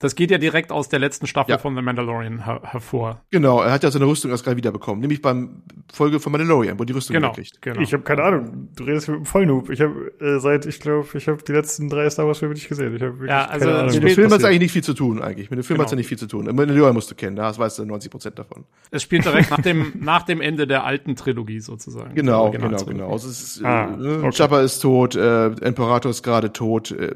das 0.01 0.17
geht 0.17 0.31
ja 0.33 0.39
direkt 0.39 0.73
aus 0.73 0.89
der 0.89 0.99
letzten 0.99 1.27
Staffel 1.29 1.53
Ja. 1.53 1.59
von 1.59 1.77
The 1.77 1.83
Mandalorian 1.83 2.45
her 2.45 2.61
hervor. 2.65 3.21
Genau, 3.31 3.61
er 3.63 3.71
hat 3.71 3.85
ja 3.85 3.91
seine 3.93 4.07
Rüstung 4.07 4.31
erst 4.33 4.43
gerade 4.45 4.57
wiederbekommen. 4.57 5.01
Nämlich 5.01 5.23
beim 5.23 5.63
Folge 5.93 6.19
von 6.19 6.33
Mandalorian, 6.33 6.79
wo 6.79 6.83
er 6.83 6.87
die 6.87 6.93
Rüstung 6.93 7.15
Genau, 7.15 7.29
wiederkriegt. 7.29 7.63
genau. 7.63 7.81
Ich 7.81 7.93
habe 7.93 8.03
keine 8.03 8.23
Ahnung. 8.25 8.69
Du 8.75 8.85
redest 8.85 9.09
mit 9.09 9.17
einem 9.19 9.27
Vollnoob. 9.27 9.71
Ich 9.71 9.81
habe 9.81 10.13
äh, 10.21 10.39
seit, 10.41 10.67
ich 10.67 10.81
glaube, 10.81 11.07
ich 11.15 11.29
habe 11.29 11.43
die 11.43 11.53
letzten 11.53 11.89
drei 11.89 12.11
Star 12.11 12.27
Wars 12.27 12.39
Filme 12.39 12.55
nicht 12.55 12.69
gesehen. 12.69 12.97
Ich 12.97 13.03
habe 13.03 13.13
wirklich 13.15 13.29
Ja, 13.31 13.45
also 13.47 13.67
keine 13.67 13.79
Ahnung. 13.79 13.95
Mit 13.95 14.03
dem 14.03 14.09
Film 14.11 14.33
hat 14.33 14.43
eigentlich 14.45 14.59
nicht 14.61 14.73
viel 14.73 14.83
zu 14.85 14.95
tun, 14.95 15.23
eigentlich. 15.23 15.51
Mit 15.51 15.59
dem 15.59 15.65
Film 15.65 15.77
Genau. 15.77 15.83
hat 15.83 15.87
es 15.89 15.93
ja 15.93 15.97
nicht 15.97 16.09
viel 16.09 16.19
zu 16.19 16.27
tun. 16.27 16.45
Mandalorian 16.47 16.95
musst 16.95 17.11
du 17.11 17.15
kennen, 17.15 17.37
da 17.37 17.57
weißt 17.57 17.79
du 17.79 17.85
90 17.85 18.11
Prozent 18.11 18.39
davon. 18.39 18.65
Es 18.91 19.03
spielt 19.03 19.25
direkt 19.25 19.51
nach 19.51 19.61
dem, 19.61 19.93
nach 20.01 20.23
dem 20.23 20.41
Ende 20.41 20.67
der 20.67 20.85
alten 20.85 21.15
Trilogie 21.15 21.61
sozusagen. 21.61 22.15
Genau, 22.15 22.51
genau, 22.51 22.65
Originaltrilogie. 22.65 22.99
genau. 23.01 23.13
Also 23.13 23.29
es 23.29 23.43
ist, 23.43 23.65
Ah, 23.65 23.95
äh, 24.01 24.17
okay. 24.19 24.31
Jabba 24.33 24.63
ist 24.63 24.81
tot, 24.81 25.15
äh, 25.15 25.47
Imperator 25.49 26.11
ist 26.11 26.23
gerade 26.23 26.53
tot, 26.53 26.91
äh, 26.91 27.13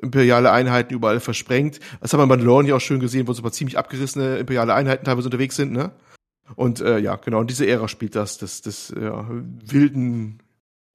imperiale 0.00 0.52
Einheiten 0.52 0.94
überall 0.94 1.18
versprengt. 1.20 1.80
Das 2.04 2.12
haben 2.12 2.20
wir 2.20 2.24
bei 2.26 2.36
Mandalorian 2.36 2.66
ja 2.66 2.76
auch 2.76 2.80
schön 2.82 3.00
gesehen, 3.00 3.26
wo 3.26 3.32
so 3.32 3.40
ein 3.40 3.44
paar 3.44 3.52
ziemlich 3.52 3.78
abgerissene 3.78 4.36
imperiale 4.36 4.74
Einheiten 4.74 5.06
teilweise 5.06 5.28
unterwegs 5.28 5.56
sind, 5.56 5.72
ne? 5.72 5.90
Und 6.54 6.80
äh, 6.82 6.98
ja, 6.98 7.16
genau, 7.16 7.38
und 7.40 7.48
diese 7.48 7.66
Ära 7.66 7.88
spielt 7.88 8.14
das, 8.14 8.36
das, 8.36 8.60
das 8.60 8.90
ja, 8.94 9.26
wilden, 9.30 10.42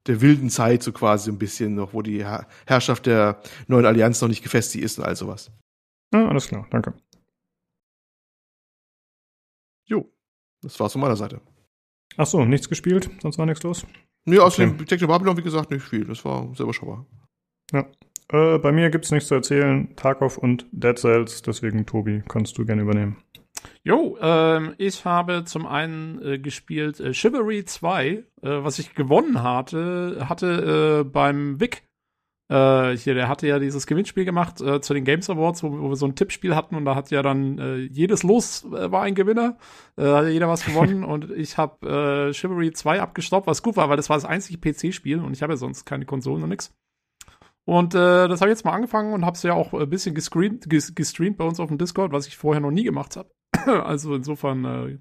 der 0.05 0.21
wilden 0.21 0.51
Zeit 0.51 0.83
so 0.83 0.91
quasi 0.91 1.31
ein 1.31 1.39
bisschen 1.39 1.73
noch, 1.73 1.93
wo 1.95 2.03
die 2.03 2.23
Herr- 2.23 2.45
Herrschaft 2.67 3.07
der 3.07 3.41
neuen 3.65 3.87
Allianz 3.87 4.21
noch 4.21 4.27
nicht 4.27 4.43
gefestigt 4.43 4.83
ist 4.85 4.99
und 4.99 5.05
all 5.05 5.15
sowas. 5.15 5.49
Ah, 6.13 6.27
alles 6.27 6.47
klar, 6.47 6.67
danke. 6.69 6.93
Jo, 9.87 10.07
das 10.61 10.79
war's 10.79 10.91
von 10.91 11.01
meiner 11.01 11.15
Seite. 11.15 11.41
Ach 12.17 12.27
so, 12.27 12.45
nichts 12.45 12.69
gespielt, 12.69 13.09
sonst 13.19 13.39
war 13.39 13.47
nichts 13.47 13.63
los. 13.63 13.83
Nee, 14.25 14.37
außerdem 14.37 14.69
Okay. 14.69 14.77
Detective 14.77 15.07
Babylon, 15.07 15.37
wie 15.37 15.41
gesagt, 15.41 15.71
nicht 15.71 15.83
viel. 15.87 16.05
Das 16.05 16.23
war 16.23 16.53
sehr 16.53 16.65
überschaubar. 16.65 17.07
Äh, 18.31 18.59
bei 18.59 18.71
mir 18.71 18.89
gibt's 18.89 19.11
nichts 19.11 19.27
zu 19.29 19.35
erzählen. 19.35 19.95
Tarkov 19.95 20.37
und 20.37 20.65
Dead 20.71 20.97
Cells, 20.97 21.41
deswegen 21.41 21.85
Tobi, 21.85 22.23
kannst 22.27 22.57
du 22.57 22.65
gerne 22.65 22.83
übernehmen. 22.83 23.17
Jo, 23.83 24.17
ähm, 24.21 24.75
ich 24.77 25.03
habe 25.03 25.43
zum 25.45 25.65
einen 25.65 26.21
äh, 26.21 26.39
gespielt 26.39 26.99
äh, 26.99 27.13
Chivalry 27.13 27.65
2, 27.65 28.07
äh, 28.07 28.23
was 28.41 28.79
ich 28.79 28.93
gewonnen 28.93 29.41
hatte, 29.41 30.25
hatte 30.29 31.01
äh, 31.01 31.03
beim 31.03 31.59
Vic 31.59 31.83
äh, 32.51 32.95
hier, 32.95 33.15
der 33.15 33.27
hatte 33.27 33.47
ja 33.47 33.59
dieses 33.59 33.85
Gewinnspiel 33.85 34.25
gemacht 34.25 34.61
äh, 34.61 34.79
zu 34.79 34.93
den 34.93 35.03
Games 35.03 35.29
Awards, 35.29 35.63
wo, 35.63 35.71
wo 35.71 35.89
wir 35.89 35.95
so 35.95 36.05
ein 36.05 36.15
Tippspiel 36.15 36.55
hatten 36.55 36.75
und 36.75 36.85
da 36.85 36.95
hat 36.95 37.11
ja 37.11 37.21
dann 37.21 37.89
jedes 37.91 38.23
Los 38.23 38.65
war 38.69 39.03
ein 39.03 39.15
Gewinner, 39.15 39.57
hat 39.97 40.23
ja 40.25 40.29
jeder 40.29 40.47
was 40.47 40.65
gewonnen 40.65 41.03
und 41.05 41.31
ich 41.31 41.57
habe 41.57 42.31
Chivalry 42.33 42.71
2 42.71 43.01
abgestoppt, 43.01 43.47
was 43.47 43.63
gut 43.63 43.75
war, 43.75 43.89
weil 43.89 43.97
das 43.97 44.09
war 44.09 44.17
das 44.17 44.25
einzige 44.25 44.59
PC-Spiel 44.59 45.19
und 45.19 45.33
ich 45.33 45.41
habe 45.41 45.53
ja 45.53 45.57
sonst 45.57 45.85
keine 45.85 46.05
Konsolen 46.05 46.43
und 46.43 46.49
nix. 46.49 46.73
Und 47.65 47.93
äh, 47.93 48.27
das 48.27 48.41
habe 48.41 48.49
ich 48.49 48.57
jetzt 48.57 48.65
mal 48.65 48.73
angefangen 48.73 49.13
und 49.13 49.25
habe 49.25 49.35
es 49.35 49.43
ja 49.43 49.53
auch 49.53 49.73
ein 49.73 49.89
bisschen 49.89 50.15
gestreamt, 50.15 50.69
ges 50.69 50.95
gestreamt 50.95 51.37
bei 51.37 51.45
uns 51.45 51.59
auf 51.59 51.67
dem 51.67 51.77
Discord, 51.77 52.11
was 52.11 52.27
ich 52.27 52.37
vorher 52.37 52.61
noch 52.61 52.71
nie 52.71 52.83
gemacht 52.83 53.15
habe. 53.15 53.29
also 53.83 54.15
insofern, 54.15 54.65
äh, 54.65 54.97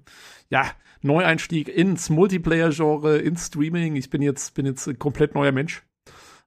ja, 0.49 0.65
Neueinstieg 1.01 1.69
ins 1.69 2.09
Multiplayer-Genre, 2.09 3.17
ins 3.17 3.47
Streaming. 3.47 3.95
Ich 3.95 4.09
bin 4.09 4.21
jetzt, 4.21 4.53
bin 4.53 4.65
jetzt 4.65 4.87
ein 4.87 4.99
komplett 4.99 5.33
neuer 5.33 5.51
Mensch. 5.51 5.83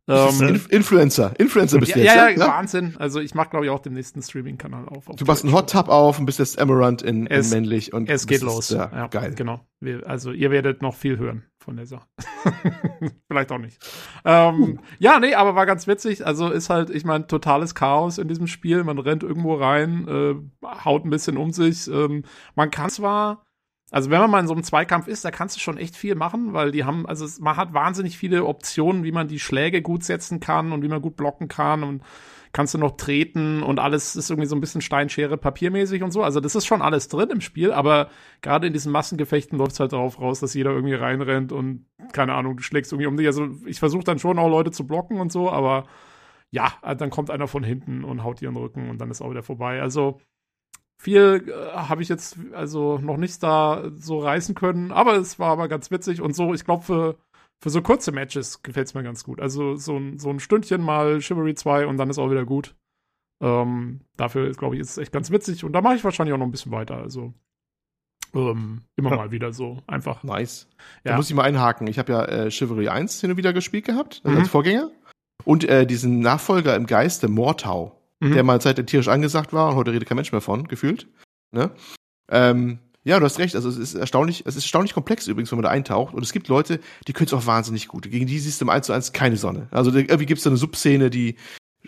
Ähm, 0.09 0.49
Inf 0.49 0.69
Influencer, 0.69 1.33
Influencer 1.39 1.79
bist 1.79 1.91
ja, 1.91 1.97
du 1.97 2.03
jetzt. 2.03 2.15
Ja, 2.15 2.29
ja, 2.29 2.37
ja, 2.37 2.49
Wahnsinn. 2.49 2.97
Also 2.99 3.21
ich 3.21 3.35
mache, 3.35 3.51
glaube 3.51 3.67
ich, 3.67 3.71
auch 3.71 3.79
den 3.79 3.93
nächsten 3.93 4.21
Streaming-Kanal 4.21 4.89
auf. 4.89 5.09
auf 5.09 5.15
du 5.15 5.25
machst 5.25 5.45
einen 5.45 5.53
Hot 5.53 5.71
Tub 5.71 5.89
auf 5.89 6.19
und 6.19 6.27
bist 6.27 6.41
jetzt 6.41 6.59
Amaranth 6.59 7.03
in, 7.03 7.27
in 7.27 7.49
männlich 7.51 7.93
und 7.93 8.11
es 8.11 8.27
geht 8.27 8.43
los. 8.43 8.71
ja, 8.71 8.91
ja, 8.93 9.07
geil. 9.07 9.35
Genau. 9.37 9.61
Wir, 9.79 10.09
also 10.09 10.33
ihr 10.33 10.51
werdet 10.51 10.83
noch 10.83 10.97
viel 10.97 11.19
hören 11.19 11.45
von 11.63 11.77
der 11.77 11.87
Sache. 11.87 12.07
Vielleicht 13.29 13.53
auch 13.53 13.59
nicht. 13.59 13.79
Ähm, 14.25 14.81
ja, 14.99 15.21
nee, 15.21 15.35
aber 15.35 15.55
war 15.55 15.67
ganz 15.67 15.87
witzig. 15.87 16.27
Also 16.27 16.51
ist 16.51 16.69
halt, 16.69 16.91
ich 16.91 17.05
meine, 17.05 17.29
totales 17.29 17.77
Chaos 17.77 18.19
in 18.19 18.27
diesem 18.27 18.49
Spiel. 18.49 18.83
Man 18.83 18.99
rennt 18.99 19.23
irgendwo 19.23 19.55
rein, 19.55 20.09
äh, 20.09 20.35
haut 20.85 21.05
ein 21.05 21.11
bisschen 21.11 21.37
um 21.37 21.53
sich. 21.53 21.87
Ähm, 21.87 22.25
man 22.57 22.73
kann 22.73 22.91
zwar 22.91 23.45
also 23.93 24.11
wenn 24.11 24.21
man 24.21 24.31
mal 24.31 24.41
in 24.41 24.47
so 24.47 24.55
einem 24.55 24.63
Zweikampf 24.63 25.07
ist, 25.07 25.23
da 25.23 25.31
kannst 25.31 25.55
du 25.55 25.61
schon 25.61 25.77
echt 25.77 25.97
viel 25.97 26.15
machen, 26.15 26.55
weil 26.55 26.71
die 26.73 26.85
haben, 26.85 27.07
also 27.07 27.27
man 27.43 27.59
hat 27.59 27.75
wahnsinnig 27.75 28.17
viele 28.17 28.47
Optionen, 28.47 29.05
wie 29.05 29.13
man 29.13 29.29
die 29.29 29.39
Schläge 29.39 29.83
gut 29.83 30.03
setzen 30.03 30.41
kann 30.41 30.73
und 30.73 30.83
wie 30.83 30.89
man 30.89 31.03
gut 31.03 31.15
blocken 31.15 31.47
kann 31.47 31.83
und 31.83 32.03
kannst 32.55 32.73
du 32.73 32.79
noch 32.79 32.97
treten 32.97 33.63
und 33.63 33.79
alles 33.79 34.17
ist 34.17 34.31
irgendwie 34.31 34.49
so 34.49 34.57
ein 34.57 34.63
bisschen 34.63 34.81
Steinschere 34.81 35.37
papiermäßig 35.37 36.03
und 36.03 36.11
so. 36.11 36.23
Also 36.23 36.41
das 36.41 36.55
ist 36.55 36.65
schon 36.65 36.81
alles 36.81 37.09
drin 37.09 37.29
im 37.29 37.43
Spiel, 37.43 37.71
aber 37.71 38.09
gerade 38.41 38.67
in 38.67 38.73
diesen 38.73 38.93
Massengefechten 38.93 39.59
läuft 39.59 39.73
es 39.73 39.81
halt 39.81 39.93
darauf 39.93 40.19
raus, 40.19 40.41
dass 40.41 40.55
jeder 40.55 40.71
irgendwie 40.71 40.95
reinrennt 40.95 41.53
und 41.53 41.85
keine 42.15 42.33
Ahnung, 42.33 42.57
du 42.57 42.63
schlägst 42.63 42.93
irgendwie 42.93 43.09
um 43.09 43.19
dich. 43.19 43.27
Also 43.27 43.51
ich 43.67 43.79
versuche 43.79 44.05
dann 44.05 44.19
schon 44.19 44.39
auch 44.39 44.49
Leute 44.49 44.71
zu 44.71 44.87
blocken 44.87 45.21
und 45.21 45.31
so, 45.31 45.51
aber 45.51 45.85
ja, 46.51 46.73
dann 46.97 47.11
kommt 47.11 47.31
einer 47.31 47.47
von 47.47 47.63
hinten 47.63 48.05
und 48.05 48.25
haut 48.25 48.41
dir 48.41 48.49
den 48.51 48.57
Rücken 48.57 48.89
und 48.89 48.99
dann 49.03 49.11
ist 49.11 49.21
auch 49.21 49.31
wieder 49.31 49.43
vorbei. 49.43 49.83
Also 49.83 50.19
viel 51.03 51.49
äh, 51.49 51.77
habe 51.77 52.01
ich 52.03 52.09
jetzt 52.09 52.37
also 52.53 52.99
noch 52.99 53.17
nicht 53.17 53.43
da 53.43 53.91
so 53.97 54.21
reißen 54.21 54.55
können, 54.55 54.93
aber 54.93 55.17
es 55.17 55.39
war 55.41 55.51
aber 55.51 55.67
ganz 55.67 55.91
witzig 55.91 56.21
und 56.21 56.37
so, 56.37 56.55
ich 56.55 56.65
glaube, 56.65 56.85
für, 56.85 57.17
für 57.61 57.71
so 57.71 57.83
kurze 57.83 58.13
Matches 58.13 58.63
gefällt 58.63 58.87
es 58.87 58.95
mir 58.95 59.03
ganz 59.03 59.25
gut. 59.25 59.41
Also 59.41 59.75
so 59.75 59.97
ein, 59.97 60.21
so 60.21 60.31
ein 60.31 60.39
Stündchen 60.39 60.81
mal 60.81 61.21
Chivalry 61.21 61.57
2 61.57 61.89
und 61.89 61.97
dann 61.97 62.09
ist 62.09 62.19
auch 62.19 62.31
wieder 62.31 62.45
gut. 62.45 62.77
Ähm, 63.43 64.03
dafür, 64.17 64.53
glaube 64.53 64.77
ich, 64.77 64.81
ist 64.81 64.91
es 64.91 64.99
echt 64.99 65.11
ganz 65.11 65.33
witzig 65.33 65.65
und 65.65 65.73
da 65.73 65.81
mache 65.81 65.97
ich 65.97 66.05
wahrscheinlich 66.05 66.35
auch 66.35 66.39
noch 66.39 66.47
ein 66.47 66.53
bisschen 66.53 66.71
weiter. 66.71 66.99
Also 66.99 67.35
ähm, 68.33 68.83
immer 68.95 69.11
ja. 69.11 69.17
mal 69.17 69.33
wieder 69.33 69.53
so 69.53 69.83
einfach. 69.89 70.23
Nice. 70.23 70.69
Ja. 71.03 71.13
Da 71.13 71.17
muss 71.17 71.29
ich 71.29 71.35
mal 71.35 71.43
einhaken. 71.43 71.89
Ich 71.89 71.99
habe 71.99 72.13
ja 72.13 72.25
äh, 72.27 72.51
Chivalry 72.53 72.89
1 72.89 73.21
hin 73.21 73.33
und 73.33 73.37
wieder 73.37 73.53
gespielt 73.53 73.87
gehabt, 73.87 74.21
also 74.23 74.37
mhm. 74.37 74.43
als 74.43 74.51
Vorgänger. 74.51 74.91
Und 75.45 75.65
äh, 75.65 75.85
diesen 75.85 76.21
Nachfolger 76.21 76.77
im 76.77 76.87
Geiste, 76.87 77.27
Mortau 77.27 78.02
mhm. 78.23 78.35
der 78.35 78.43
mal 78.43 78.61
Zeit 78.61 78.85
tierisch 78.87 79.09
angesagt 79.09 79.53
war 79.53 79.69
und 79.69 79.75
heute 79.77 79.93
redet 79.93 80.09
kein 80.09 80.17
Mensch 80.17 80.33
mehr 80.33 80.41
von, 80.41 80.69
gefühlt. 80.69 81.09
Ne? 81.51 81.71
Ähm, 82.31 82.79
ja, 83.05 83.19
du 83.19 83.25
hast 83.25 83.39
recht. 83.39 83.57
Also 83.57 83.69
es 83.69 83.77
ist 83.77 83.95
erstaunlich, 83.95 84.45
es 84.47 84.57
ist 84.57 84.65
erstaunlich 84.65 84.95
komplex 84.95 85.27
übrigens, 85.27 85.51
wenn 85.51 85.59
man 85.59 85.65
da 85.65 85.71
eintaucht. 85.71 86.15
Und 86.15 86.23
es 86.23 86.33
gibt 86.33 86.49
Leute, 86.49 86.79
die 87.09 87.13
können 87.13 87.27
es 87.27 87.35
auch 87.35 87.47
wahnsinnig 87.47 87.89
gut. 87.89 88.09
Gegen 88.09 88.27
die 88.27 88.39
siehst 88.39 88.61
du 88.61 88.65
im 88.65 88.71
1 88.71 88.87
zu 88.87 88.93
1 88.93 89.13
keine 89.13 89.37
Sonne. 89.37 89.67
Also 89.73 89.93
irgendwie 89.93 90.27
gibt 90.27 90.39
es 90.39 90.45
da 90.45 90.51
eine 90.51 90.57
Subszene, 90.57 91.11
die 91.11 91.37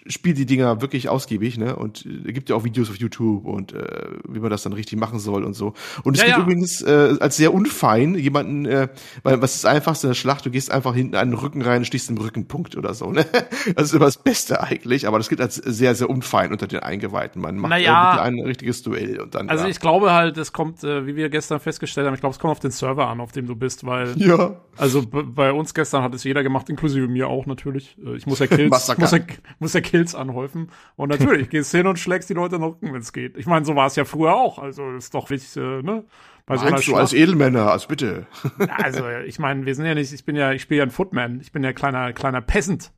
spielt 0.06 0.36
die 0.36 0.46
Dinger 0.46 0.80
wirklich 0.82 1.08
ausgiebig, 1.08 1.56
ne? 1.56 1.76
Und 1.76 2.04
äh, 2.04 2.32
gibt 2.32 2.50
ja 2.50 2.56
auch 2.56 2.64
Videos 2.64 2.90
auf 2.90 2.96
YouTube 2.96 3.46
und 3.46 3.72
äh, 3.72 4.08
wie 4.28 4.40
man 4.40 4.50
das 4.50 4.62
dann 4.62 4.72
richtig 4.72 4.98
machen 4.98 5.18
soll 5.18 5.44
und 5.44 5.54
so. 5.54 5.72
Und 6.02 6.14
es 6.14 6.20
ja, 6.20 6.26
gibt 6.26 6.38
ja. 6.38 6.42
übrigens 6.44 6.82
äh, 6.82 7.16
als 7.20 7.36
sehr 7.36 7.54
unfein 7.54 8.14
jemanden, 8.14 8.66
äh, 8.66 8.88
weil 9.22 9.40
was 9.40 9.54
ist 9.54 9.66
einfachste 9.66 10.08
in 10.08 10.10
der 10.10 10.14
Schlacht? 10.14 10.44
Du 10.44 10.50
gehst 10.50 10.70
einfach 10.70 10.94
hinten 10.94 11.16
an 11.16 11.30
den 11.30 11.38
Rücken 11.38 11.62
rein 11.62 11.78
und 11.78 11.84
stichst 11.86 12.10
im 12.10 12.18
Rückenpunkt 12.18 12.76
oder 12.76 12.94
so, 12.94 13.10
ne? 13.10 13.24
Das 13.76 13.84
ist 13.86 13.94
immer 13.94 14.04
das 14.04 14.18
Beste 14.18 14.62
eigentlich, 14.62 15.06
aber 15.06 15.18
das 15.18 15.28
gibt 15.28 15.40
als 15.40 15.56
sehr, 15.56 15.94
sehr 15.94 16.10
unfein 16.10 16.52
unter 16.52 16.66
den 16.66 16.80
Eingeweihten. 16.80 17.40
Man 17.40 17.56
macht 17.56 17.70
naja, 17.70 18.20
ein 18.20 18.38
richtiges 18.40 18.82
Duell 18.82 19.20
und 19.20 19.34
dann. 19.34 19.48
Also 19.48 19.64
ja. 19.64 19.70
ich 19.70 19.80
glaube 19.80 20.12
halt, 20.12 20.36
es 20.36 20.52
kommt, 20.52 20.84
äh, 20.84 21.06
wie 21.06 21.16
wir 21.16 21.30
gestern 21.30 21.60
festgestellt 21.60 22.06
haben, 22.06 22.14
ich 22.14 22.20
glaube, 22.20 22.34
es 22.34 22.38
kommt 22.38 22.50
auf 22.50 22.60
den 22.60 22.70
Server 22.70 23.08
an, 23.08 23.20
auf 23.20 23.32
dem 23.32 23.46
du 23.46 23.56
bist, 23.56 23.86
weil 23.86 24.14
ja. 24.16 24.56
also 24.76 25.04
bei 25.06 25.52
uns 25.52 25.72
gestern 25.72 26.02
hat 26.02 26.14
es 26.14 26.24
jeder 26.24 26.42
gemacht, 26.42 26.68
inklusive 26.68 27.08
mir 27.08 27.28
auch 27.28 27.46
natürlich. 27.46 27.96
Äh, 28.04 28.16
ich 28.16 28.26
muss 28.26 28.38
ja 28.38 28.46
Kills, 28.54 28.70
muss 28.98 29.10
ja, 29.12 29.18
muss 29.58 29.72
ja 29.72 29.80
Kills 29.84 30.16
anhäufen. 30.16 30.70
Und 30.96 31.10
natürlich 31.10 31.48
gehst 31.50 31.72
du 31.72 31.78
hin 31.78 31.86
und 31.86 31.98
schlägst 31.98 32.28
die 32.28 32.34
Leute 32.34 32.56
in 32.56 32.62
den 32.62 32.70
Rücken, 32.70 32.92
wenn 32.92 33.00
es 33.00 33.12
geht. 33.12 33.36
Ich 33.36 33.46
meine, 33.46 33.64
so 33.64 33.76
war 33.76 33.86
es 33.86 33.94
ja 33.94 34.04
früher 34.04 34.34
auch. 34.34 34.58
Also 34.58 34.90
ist 34.90 35.14
doch 35.14 35.30
wichtig, 35.30 35.56
äh, 35.56 35.82
ne? 35.82 36.04
Bei 36.46 36.56
so 36.58 36.66
du 36.68 36.96
als 36.96 37.14
Edelmänner, 37.14 37.70
also 37.70 37.88
bitte. 37.88 38.26
also 38.68 39.08
ich 39.24 39.38
meine, 39.38 39.64
wir 39.64 39.74
sind 39.74 39.86
ja 39.86 39.94
nicht, 39.94 40.12
ich 40.12 40.26
bin 40.26 40.36
ja, 40.36 40.52
ich 40.52 40.60
spiele 40.60 40.78
ja 40.78 40.84
ein 40.84 40.90
Footman, 40.90 41.40
ich 41.40 41.52
bin 41.52 41.64
ja 41.64 41.72
kleiner, 41.72 42.12
kleiner 42.12 42.42
Peasant. 42.42 42.92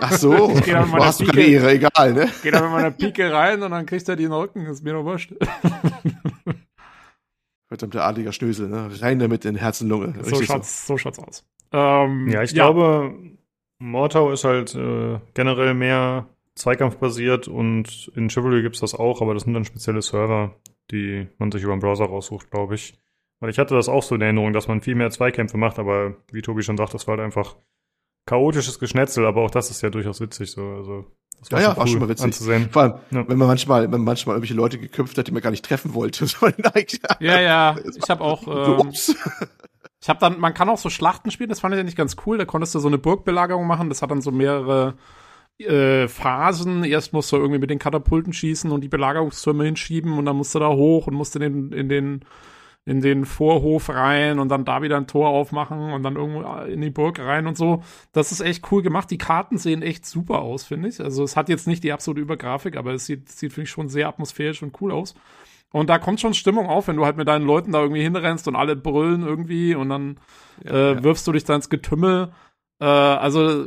Ach 0.00 0.12
so, 0.12 0.50
ich 0.54 0.60
da 0.60 0.82
mit 0.82 0.90
meiner 0.92 1.06
hast 1.06 1.18
Pike, 1.18 1.32
du 1.32 1.40
Ehre, 1.40 1.72
egal, 1.72 2.12
ne? 2.12 2.28
Geh 2.42 2.52
da 2.52 2.60
mit 2.62 2.70
meiner 2.70 2.92
Pike 2.92 3.32
rein 3.32 3.64
und 3.64 3.72
dann 3.72 3.84
kriegst 3.84 4.06
du 4.06 4.14
die 4.14 4.24
in 4.24 4.30
den 4.30 4.38
Rücken, 4.38 4.66
ist 4.66 4.84
mir 4.84 4.92
doch 4.92 5.02
wurscht. 5.04 5.34
Verdammter 7.68 8.04
adliger 8.04 8.32
Schnösel, 8.32 8.68
ne? 8.68 8.88
Rein 9.00 9.18
damit 9.18 9.44
in 9.44 9.56
Herz 9.56 9.80
und 9.80 9.88
Lunge. 9.88 10.14
so 10.22 10.40
schaut's, 10.40 10.86
so. 10.86 10.94
so 10.94 10.98
schaut's 10.98 11.18
aus. 11.18 11.44
Ähm, 11.72 12.28
ja, 12.28 12.42
ich 12.42 12.52
ja. 12.52 12.64
glaube, 12.64 13.14
Mortau 13.78 14.30
ist 14.32 14.44
halt 14.44 14.74
äh, 14.74 15.20
generell 15.34 15.74
mehr 15.74 16.26
zweikampfbasiert 16.54 17.48
und 17.48 18.10
in 18.14 18.28
Chivalry 18.28 18.62
gibt's 18.62 18.80
das 18.80 18.94
auch, 18.94 19.22
aber 19.22 19.34
das 19.34 19.44
sind 19.44 19.54
dann 19.54 19.64
spezielle 19.64 20.02
Server, 20.02 20.54
die 20.90 21.28
man 21.38 21.52
sich 21.52 21.62
über 21.62 21.76
den 21.76 21.80
Browser 21.80 22.06
raussucht, 22.06 22.50
glaube 22.50 22.74
ich. 22.74 22.98
Weil 23.40 23.50
ich 23.50 23.58
hatte 23.58 23.74
das 23.74 23.88
auch 23.88 24.02
so 24.02 24.16
in 24.16 24.20
Erinnerung, 24.20 24.52
dass 24.52 24.66
man 24.66 24.80
viel 24.80 24.96
mehr 24.96 25.10
Zweikämpfe 25.10 25.56
macht, 25.56 25.78
aber 25.78 26.16
wie 26.32 26.42
Tobi 26.42 26.62
schon 26.62 26.76
sagt, 26.76 26.94
das 26.94 27.06
war 27.06 27.16
halt 27.16 27.24
einfach 27.24 27.56
chaotisches 28.26 28.78
Geschnetzel, 28.80 29.24
aber 29.24 29.42
auch 29.42 29.50
das 29.50 29.70
ist 29.70 29.80
ja 29.82 29.90
durchaus 29.90 30.20
witzig 30.20 30.50
so. 30.50 30.62
Also 30.62 31.06
das 31.38 31.52
war 31.52 31.60
ja, 31.60 31.68
ja, 31.68 31.72
cool 31.72 31.78
war 31.78 31.86
schon 31.86 31.98
mal 32.00 32.08
witzig. 32.08 32.24
Anzusehen. 32.24 32.68
Vor 32.70 32.82
allem, 32.82 32.94
ja. 33.10 33.28
wenn 33.28 33.38
man 33.38 33.48
manchmal, 33.48 33.82
wenn 33.84 33.90
man 33.90 34.04
manchmal 34.04 34.34
irgendwelche 34.34 34.54
Leute 34.54 34.78
geköpft 34.78 35.16
hat, 35.16 35.28
die 35.28 35.32
man 35.32 35.42
gar 35.42 35.50
nicht 35.50 35.64
treffen 35.64 35.94
wollte. 35.94 36.26
ja, 37.20 37.40
ja. 37.40 37.76
Ich 37.96 38.10
habe 38.10 38.24
auch. 38.24 38.80
Ähm, 38.80 38.92
ich 40.00 40.08
habe 40.08 40.20
dann, 40.20 40.38
man 40.38 40.54
kann 40.54 40.68
auch 40.68 40.78
so 40.78 40.90
Schlachten 40.90 41.30
spielen. 41.30 41.50
Das 41.50 41.60
fand 41.60 41.74
ich 41.74 41.84
nicht 41.84 41.96
ganz 41.96 42.16
cool. 42.24 42.38
Da 42.38 42.44
konntest 42.44 42.74
du 42.74 42.78
so 42.78 42.88
eine 42.88 42.98
Burgbelagerung 42.98 43.66
machen. 43.66 43.88
Das 43.88 44.02
hat 44.02 44.10
dann 44.10 44.22
so 44.22 44.30
mehrere 44.30 44.94
äh, 45.58 46.06
Phasen. 46.06 46.84
Erst 46.84 47.12
musst 47.12 47.32
du 47.32 47.36
irgendwie 47.36 47.58
mit 47.58 47.70
den 47.70 47.80
Katapulten 47.80 48.32
schießen 48.32 48.70
und 48.70 48.82
die 48.82 48.88
Belagerungstürme 48.88 49.64
hinschieben 49.64 50.16
und 50.16 50.24
dann 50.24 50.36
musst 50.36 50.54
du 50.54 50.60
da 50.60 50.68
hoch 50.68 51.08
und 51.08 51.14
musst 51.14 51.34
in 51.34 51.42
den, 51.42 51.72
in 51.72 51.88
den, 51.88 52.24
in 52.84 53.00
den 53.00 53.24
Vorhof 53.24 53.90
rein 53.90 54.38
und 54.38 54.50
dann 54.50 54.64
da 54.64 54.82
wieder 54.82 54.96
ein 54.96 55.08
Tor 55.08 55.28
aufmachen 55.30 55.92
und 55.92 56.02
dann 56.04 56.14
irgendwo 56.14 56.42
in 56.62 56.80
die 56.80 56.90
Burg 56.90 57.18
rein 57.18 57.48
und 57.48 57.56
so. 57.56 57.82
Das 58.12 58.30
ist 58.30 58.40
echt 58.40 58.70
cool 58.70 58.82
gemacht. 58.82 59.10
Die 59.10 59.18
Karten 59.18 59.58
sehen 59.58 59.82
echt 59.82 60.06
super 60.06 60.40
aus, 60.42 60.64
finde 60.64 60.88
ich. 60.88 61.00
Also 61.00 61.24
es 61.24 61.36
hat 61.36 61.48
jetzt 61.48 61.66
nicht 61.66 61.82
die 61.82 61.92
absolute 61.92 62.20
Übergrafik, 62.20 62.76
aber 62.76 62.92
es 62.92 63.06
sieht, 63.06 63.28
sieht 63.28 63.52
finde 63.52 63.64
ich, 63.64 63.70
schon 63.70 63.88
sehr 63.88 64.08
atmosphärisch 64.08 64.62
und 64.62 64.80
cool 64.80 64.92
aus. 64.92 65.14
Und 65.70 65.90
da 65.90 65.98
kommt 65.98 66.20
schon 66.20 66.34
Stimmung 66.34 66.66
auf, 66.66 66.88
wenn 66.88 66.96
du 66.96 67.04
halt 67.04 67.16
mit 67.16 67.28
deinen 67.28 67.46
Leuten 67.46 67.72
da 67.72 67.82
irgendwie 67.82 68.02
hinrennst 68.02 68.48
und 68.48 68.56
alle 68.56 68.74
brüllen 68.74 69.22
irgendwie 69.22 69.74
und 69.74 69.90
dann 69.90 70.18
ja, 70.64 70.72
äh, 70.72 70.94
ja. 70.94 71.04
wirfst 71.04 71.26
du 71.26 71.32
dich 71.32 71.44
da 71.44 71.54
ins 71.54 71.68
Getümmel. 71.68 72.32
Äh, 72.80 72.84
also 72.84 73.66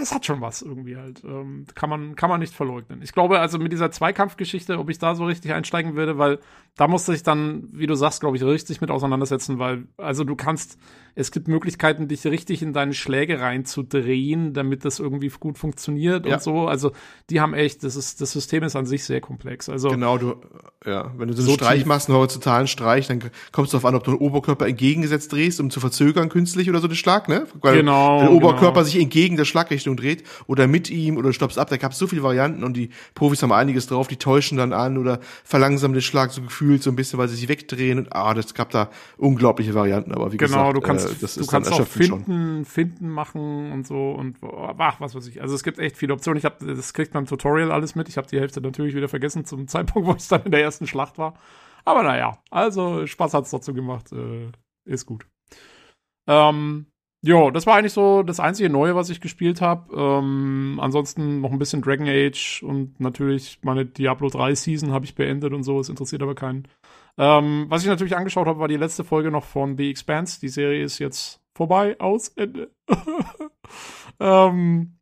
es 0.00 0.12
hat 0.14 0.24
schon 0.24 0.40
was 0.40 0.62
irgendwie 0.62 0.96
halt. 0.96 1.24
Ähm, 1.24 1.66
kann 1.74 1.90
man 1.90 2.14
kann 2.14 2.30
man 2.30 2.40
nicht 2.40 2.54
verleugnen. 2.54 3.02
Ich 3.02 3.12
glaube 3.12 3.40
also 3.40 3.58
mit 3.58 3.72
dieser 3.72 3.90
Zweikampfgeschichte, 3.90 4.78
ob 4.78 4.88
ich 4.90 4.98
da 4.98 5.14
so 5.14 5.24
richtig 5.24 5.52
einsteigen 5.52 5.96
würde, 5.96 6.18
weil 6.18 6.38
da 6.76 6.88
musste 6.88 7.14
ich 7.14 7.22
dann, 7.22 7.68
wie 7.72 7.86
du 7.86 7.94
sagst, 7.94 8.20
glaube 8.20 8.36
ich, 8.36 8.42
richtig 8.42 8.80
mit 8.80 8.90
auseinandersetzen, 8.90 9.58
weil 9.58 9.86
also 9.96 10.24
du 10.24 10.36
kannst 10.36 10.78
es 11.14 11.30
gibt 11.30 11.46
Möglichkeiten, 11.46 12.08
dich 12.08 12.24
richtig 12.24 12.62
in 12.62 12.72
deine 12.72 12.94
Schläge 12.94 13.38
reinzudrehen, 13.40 14.54
damit 14.54 14.84
das 14.84 14.98
irgendwie 14.98 15.28
gut 15.28 15.58
funktioniert 15.58 16.24
ja. 16.24 16.34
und 16.34 16.42
so. 16.42 16.66
Also 16.66 16.92
die 17.28 17.40
haben 17.40 17.52
echt, 17.52 17.84
das 17.84 17.96
ist, 17.96 18.20
das 18.22 18.32
System 18.32 18.62
ist 18.62 18.76
an 18.76 18.86
sich 18.86 19.04
sehr 19.04 19.20
komplex. 19.20 19.68
Also 19.68 19.90
genau, 19.90 20.16
du, 20.16 20.36
ja, 20.86 21.12
wenn 21.18 21.28
du 21.28 21.34
so 21.34 21.42
einen 21.42 21.54
Streich 21.54 21.84
machst, 21.84 22.08
einen 22.08 22.16
horizontalen 22.16 22.66
Streich, 22.66 23.08
dann 23.08 23.22
kommst 23.52 23.72
du 23.72 23.76
darauf 23.76 23.84
an, 23.86 23.94
ob 23.94 24.04
du 24.04 24.12
den 24.12 24.20
Oberkörper 24.20 24.66
entgegengesetzt 24.66 25.32
drehst, 25.32 25.60
um 25.60 25.70
zu 25.70 25.80
verzögern 25.80 26.30
künstlich 26.30 26.70
oder 26.70 26.80
so 26.80 26.88
den 26.88 26.96
Schlag, 26.96 27.28
ne? 27.28 27.46
Weil 27.60 27.76
genau. 27.76 28.20
Der 28.20 28.32
Oberkörper 28.32 28.80
genau. 28.80 28.84
sich 28.84 28.98
entgegen 28.98 29.36
der 29.36 29.44
Schlagrichtung 29.44 29.96
dreht 29.96 30.24
oder 30.46 30.66
mit 30.66 30.88
ihm 30.88 31.18
oder 31.18 31.32
stoppst 31.34 31.58
ab. 31.58 31.68
Da 31.68 31.76
gab 31.76 31.92
es 31.92 31.98
so 31.98 32.06
viele 32.06 32.22
Varianten 32.22 32.64
und 32.64 32.74
die 32.74 32.88
Profis 33.14 33.42
haben 33.42 33.52
einiges 33.52 33.86
drauf, 33.86 34.08
die 34.08 34.16
täuschen 34.16 34.56
dann 34.56 34.72
an 34.72 34.96
oder 34.96 35.20
verlangsamen 35.44 35.92
den 35.92 36.02
Schlag 36.02 36.30
so 36.30 36.40
gefühlt 36.40 36.61
so 36.82 36.90
ein 36.90 36.96
bisschen, 36.96 37.18
weil 37.18 37.28
sie 37.28 37.36
sich 37.36 37.48
wegdrehen 37.48 37.98
und 37.98 38.14
ah, 38.14 38.34
das 38.34 38.54
gab 38.54 38.70
da 38.70 38.90
unglaubliche 39.16 39.74
Varianten. 39.74 40.12
Aber 40.12 40.32
wie 40.32 40.36
genau, 40.36 40.72
gesagt, 40.72 40.76
du 40.76 40.80
kannst 40.80 41.10
äh, 41.10 41.14
das 41.20 41.34
du 41.34 41.46
kannst 41.46 41.72
auch 41.72 41.86
finden, 41.86 42.24
schon. 42.24 42.64
finden 42.64 43.08
machen 43.08 43.72
und 43.72 43.86
so 43.86 44.12
und 44.12 44.38
ach, 44.42 45.00
was 45.00 45.14
weiß 45.14 45.26
ich. 45.26 45.40
Also 45.40 45.54
es 45.54 45.62
gibt 45.62 45.78
echt 45.78 45.96
viele 45.96 46.12
Optionen. 46.12 46.38
Ich 46.38 46.44
habe, 46.44 46.64
das 46.64 46.94
kriegt 46.94 47.14
man 47.14 47.24
im 47.24 47.28
Tutorial 47.28 47.72
alles 47.72 47.94
mit. 47.94 48.08
Ich 48.08 48.16
habe 48.16 48.26
die 48.26 48.38
Hälfte 48.38 48.60
natürlich 48.60 48.94
wieder 48.94 49.08
vergessen 49.08 49.44
zum 49.44 49.68
Zeitpunkt, 49.68 50.08
wo 50.08 50.14
ich 50.14 50.28
dann 50.28 50.42
in 50.44 50.50
der 50.50 50.62
ersten 50.62 50.86
Schlacht 50.86 51.18
war. 51.18 51.34
Aber 51.84 52.02
naja, 52.02 52.38
also 52.50 53.06
Spaß 53.06 53.34
hat's 53.34 53.50
trotzdem 53.50 53.74
gemacht. 53.74 54.12
Äh, 54.12 54.50
ist 54.84 55.06
gut. 55.06 55.26
Ähm, 56.26 56.86
Jo, 57.24 57.52
das 57.52 57.66
war 57.66 57.76
eigentlich 57.76 57.92
so 57.92 58.24
das 58.24 58.40
einzige 58.40 58.68
Neue, 58.68 58.96
was 58.96 59.08
ich 59.08 59.20
gespielt 59.20 59.60
habe. 59.60 59.94
Ähm, 59.94 60.78
ansonsten 60.80 61.40
noch 61.40 61.52
ein 61.52 61.58
bisschen 61.58 61.80
Dragon 61.80 62.08
Age 62.08 62.64
und 62.64 62.98
natürlich 62.98 63.60
meine 63.62 63.86
Diablo 63.86 64.28
3 64.28 64.56
Season 64.56 64.90
habe 64.90 65.04
ich 65.04 65.14
beendet 65.14 65.52
und 65.52 65.62
so. 65.62 65.78
Es 65.78 65.88
interessiert 65.88 66.22
aber 66.22 66.34
keinen. 66.34 66.66
Ähm, 67.16 67.66
was 67.68 67.82
ich 67.82 67.88
natürlich 67.88 68.16
angeschaut 68.16 68.48
habe, 68.48 68.58
war 68.58 68.66
die 68.66 68.76
letzte 68.76 69.04
Folge 69.04 69.30
noch 69.30 69.44
von 69.44 69.76
The 69.76 69.88
Expanse. 69.88 70.40
Die 70.40 70.48
Serie 70.48 70.82
ist 70.82 70.98
jetzt 70.98 71.40
vorbei, 71.54 71.96
aus, 72.00 72.28
Ende. 72.28 72.72
ähm, 74.20 74.98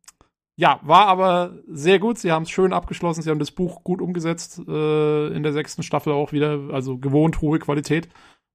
ja, 0.57 0.79
war 0.83 1.07
aber 1.07 1.57
sehr 1.65 1.97
gut. 1.97 2.19
Sie 2.19 2.31
haben 2.31 2.43
es 2.43 2.51
schön 2.51 2.71
abgeschlossen. 2.71 3.23
Sie 3.23 3.31
haben 3.31 3.39
das 3.39 3.49
Buch 3.49 3.83
gut 3.83 3.99
umgesetzt. 3.99 4.59
Äh, 4.67 5.27
in 5.29 5.41
der 5.41 5.53
sechsten 5.53 5.81
Staffel 5.81 6.13
auch 6.13 6.33
wieder. 6.33 6.69
Also 6.71 6.99
gewohnt 6.99 7.41
hohe 7.41 7.57
Qualität. 7.57 8.09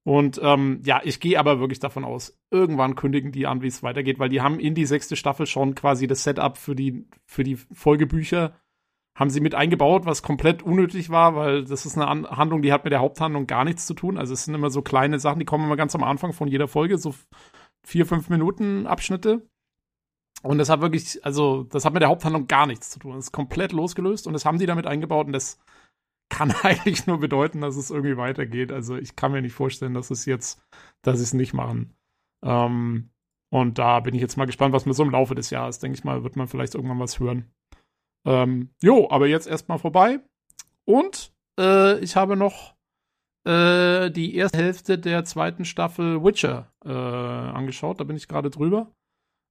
Und 0.07 0.39
ähm, 0.41 0.83
ja, 0.85 1.01
ich 1.03 1.19
gehe 1.19 1.37
aber 1.37 1.59
wirklich 1.59 1.81
davon 1.81 2.05
aus, 2.05 2.39
irgendwann 2.53 2.95
kündigen 2.95 3.33
die 3.33 3.49
an, 3.49 3.61
wie 3.61 3.67
es 3.67 3.83
weitergeht, 3.83 4.21
weil 4.21 4.29
die 4.29 4.41
haben 4.41 4.61
in 4.61 4.77
die 4.77 4.87
sechste 4.87 5.17
Staffel 5.17 5.47
schon 5.47 5.75
quasi 5.75 6.07
das 6.07 6.23
Setup 6.23 6.57
für 6.57 6.77
die, 6.77 7.09
für 7.25 7.43
die 7.43 7.57
Folgebücher 7.57 8.55
haben 9.17 9.31
sie 9.31 9.41
mit 9.41 9.57
eingebaut, 9.57 10.07
was 10.07 10.23
komplett 10.23 10.63
unnötig 10.63 11.11
war, 11.11 11.35
weil 11.35 11.65
das 11.65 11.87
ist 11.87 11.97
eine 11.97 12.07
An 12.07 12.25
Handlung, 12.25 12.63
die 12.63 12.73
hat 12.73 12.85
mit 12.85 12.93
der 12.93 13.01
Haupthandlung 13.01 13.49
gar 13.49 13.65
nichts 13.65 13.85
zu 13.87 13.95
tun. 13.95 14.17
Also 14.17 14.33
es 14.33 14.45
sind 14.45 14.55
immer 14.55 14.71
so 14.71 14.81
kleine 14.81 15.19
Sachen, 15.19 15.41
die 15.41 15.45
kommen 15.45 15.65
immer 15.65 15.77
ganz 15.77 15.97
am 15.97 16.05
Anfang 16.05 16.33
von 16.33 16.47
jeder 16.47 16.69
Folge, 16.69 16.99
so 16.99 17.13
vier, 17.85 18.07
fünf 18.07 18.29
Minuten 18.29 18.87
Abschnitte. 18.87 19.49
Und 20.45 20.59
das 20.59 20.69
hat 20.69 20.83
wirklich, 20.83 21.25
also 21.25 21.65
das 21.65 21.85
hat 21.85 21.95
mit 21.95 22.03
der 22.03 22.11
Haupthandlung 22.11 22.47
gar 22.47 22.67
nichts 22.69 22.91
zu 22.91 23.01
tun. 23.01 23.17
Das 23.17 23.25
ist 23.25 23.33
komplett 23.33 23.73
losgelöst 23.73 24.29
und 24.29 24.35
das 24.35 24.45
haben 24.45 24.61
die 24.61 24.67
damit 24.67 24.87
eingebaut 24.87 25.27
und 25.27 25.33
das 25.33 25.59
kann 26.29 26.51
eigentlich 26.63 27.07
nur 27.07 27.19
bedeuten, 27.19 27.61
dass 27.61 27.77
es 27.77 27.91
irgendwie 27.91 28.17
weitergeht. 28.17 28.73
Also 28.73 28.97
ich 28.97 29.17
kann 29.17 29.33
mir 29.33 29.43
nicht 29.43 29.55
vorstellen, 29.55 29.95
dass 29.95 30.11
es 30.11 30.25
jetzt, 30.27 30.61
dass 31.03 31.19
sie 31.19 31.25
es 31.25 31.35
nicht 31.35 31.55
machen. 31.55 31.95
Ähm, 32.43 33.11
und 33.51 33.79
da 33.79 34.01
bin 34.01 34.15
ich 34.15 34.21
jetzt 34.21 34.37
mal 34.37 34.47
gespannt, 34.47 34.75
was 34.75 34.87
mit 34.87 34.95
so 34.95 35.03
im 35.03 35.11
Laufe 35.11 35.35
des 35.35 35.51
Jahres, 35.51 35.79
denke 35.79 35.99
ich 35.99 36.05
mal, 36.05 36.25
wird 36.25 36.37
man 36.37 36.49
vielleicht 36.49 36.75
irgendwann 36.75 36.99
was 37.01 37.21
hören. 37.21 37.51
Ähm, 38.27 38.71
jo, 38.83 39.09
aber 39.11 39.29
jetzt 39.29 39.47
erstmal 39.47 39.79
vorbei. 39.79 40.21
Und 40.85 41.33
äh, 41.59 41.99
ich 42.01 42.17
habe 42.17 42.37
noch 42.37 42.75
äh, 43.45 44.11
die 44.11 44.35
erste 44.35 44.59
Hälfte 44.59 44.99
der 44.99 45.25
zweiten 45.25 45.65
Staffel 45.65 46.23
Witcher 46.25 46.73
äh, 46.85 46.91
angeschaut. 46.91 48.01
Da 48.01 48.05
bin 48.05 48.17
ich 48.17 48.29
gerade 48.29 48.51
drüber. 48.51 48.91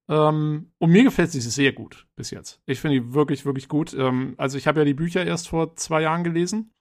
Ähm, 0.08 0.72
und 0.78 0.92
mir 0.92 1.04
gefällt 1.04 1.32
sie 1.32 1.42
sehr 1.42 1.74
gut 1.74 2.08
bis 2.16 2.32
jetzt. 2.32 2.62
Ich 2.66 2.80
finde 2.80 3.00
die 3.00 3.14
wirklich, 3.14 3.46
wirklich 3.46 3.68
gut. 3.68 3.94
Ähm, 3.94 4.36
also 4.38 4.58
ich 4.58 4.68
habe 4.68 4.80
ja 4.80 4.86
die 4.86 4.94
Bücher 4.94 5.26
erst 5.26 5.50
vor 5.50 5.76
zwei 5.76 6.02
Jahren 6.02 6.24
gelesen. 6.24 6.72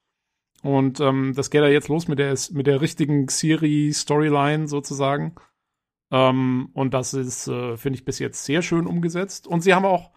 Und 0.61 0.99
ähm, 0.99 1.33
das 1.35 1.49
geht 1.49 1.61
ja 1.61 1.67
jetzt 1.67 1.89
los 1.89 2.07
mit 2.07 2.19
der, 2.19 2.35
mit 2.51 2.67
der 2.67 2.81
richtigen 2.81 3.27
Siri-Storyline 3.27 4.67
sozusagen. 4.67 5.35
Ähm, 6.11 6.69
und 6.73 6.93
das 6.93 7.13
ist, 7.13 7.47
äh, 7.47 7.77
finde 7.77 7.97
ich, 7.97 8.05
bis 8.05 8.19
jetzt 8.19 8.45
sehr 8.45 8.61
schön 8.61 8.87
umgesetzt. 8.87 9.47
Und 9.47 9.61
sie 9.61 9.73
haben 9.73 9.85
auch 9.85 10.11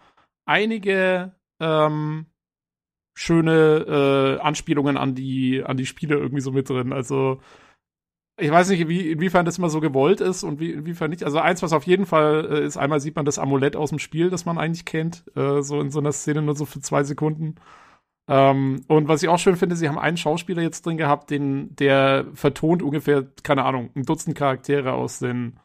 einige 0.45 1.35
ähm, 1.59 2.27
schöne 3.15 4.37
äh, 4.39 4.41
Anspielungen 4.41 4.97
an 4.97 5.13
die, 5.13 5.63
an 5.63 5.77
die 5.77 5.85
Spiele 5.85 6.15
irgendwie 6.15 6.41
so 6.41 6.51
mit 6.51 6.69
drin. 6.69 6.93
Also 6.93 7.41
ich 8.39 8.51
weiß 8.51 8.69
nicht, 8.69 8.87
wie, 8.87 9.11
inwiefern 9.11 9.45
das 9.45 9.57
immer 9.57 9.69
so 9.69 9.79
gewollt 9.79 10.21
ist 10.21 10.43
und 10.43 10.59
wie, 10.59 10.71
inwiefern 10.71 11.09
nicht. 11.09 11.23
Also 11.23 11.39
eins, 11.39 11.61
was 11.61 11.73
auf 11.73 11.83
jeden 11.85 12.05
Fall 12.05 12.47
äh, 12.51 12.65
ist, 12.65 12.77
einmal 12.77 12.99
sieht 12.99 13.15
man 13.15 13.25
das 13.25 13.39
Amulett 13.39 13.75
aus 13.75 13.89
dem 13.89 13.99
Spiel, 13.99 14.29
das 14.29 14.45
man 14.45 14.57
eigentlich 14.57 14.85
kennt, 14.85 15.23
äh, 15.35 15.61
so 15.61 15.81
in 15.81 15.91
so 15.91 15.99
einer 15.99 16.11
Szene 16.11 16.41
nur 16.41 16.55
so 16.55 16.65
für 16.65 16.81
zwei 16.81 17.03
Sekunden. 17.03 17.55
Ähm, 18.27 18.81
und 18.87 19.07
was 19.07 19.23
ich 19.23 19.29
auch 19.29 19.39
schön 19.39 19.55
finde, 19.55 19.75
sie 19.75 19.89
haben 19.89 19.97
einen 19.99 20.17
Schauspieler 20.17 20.61
jetzt 20.61 20.85
drin 20.85 20.97
gehabt, 20.97 21.29
den, 21.31 21.75
der 21.75 22.27
vertont 22.33 22.83
ungefähr, 22.83 23.27
keine 23.43 23.65
Ahnung, 23.65 23.89
ein 23.95 24.03
Dutzend 24.03 24.37
Charaktere 24.37 24.93
aus 24.93 25.19
den, 25.19 25.59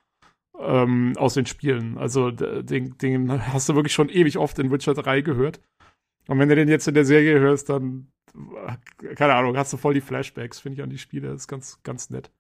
ähm, 0.58 1.12
aus 1.16 1.34
den 1.34 1.46
Spielen. 1.46 1.98
Also 1.98 2.30
den, 2.30 2.96
den 2.98 3.52
hast 3.52 3.68
du 3.68 3.74
wirklich 3.74 3.92
schon 3.92 4.08
ewig 4.08 4.38
oft 4.38 4.58
in 4.58 4.70
Witcher 4.70 4.94
3 4.94 5.20
gehört. 5.20 5.60
Und 6.26 6.38
wenn 6.38 6.48
du 6.48 6.54
den 6.54 6.68
jetzt 6.68 6.88
in 6.88 6.94
der 6.94 7.04
Serie 7.04 7.38
hörst, 7.38 7.68
dann, 7.68 8.08
keine 9.16 9.34
Ahnung, 9.34 9.56
hast 9.56 9.72
du 9.72 9.76
voll 9.76 9.94
die 9.94 10.00
Flashbacks, 10.00 10.58
finde 10.60 10.76
ich, 10.76 10.82
an 10.82 10.90
die 10.90 10.98
Spiele. 10.98 11.28
Das 11.28 11.42
ist 11.42 11.48
ganz, 11.48 11.82
ganz 11.82 12.10
nett. 12.10 12.30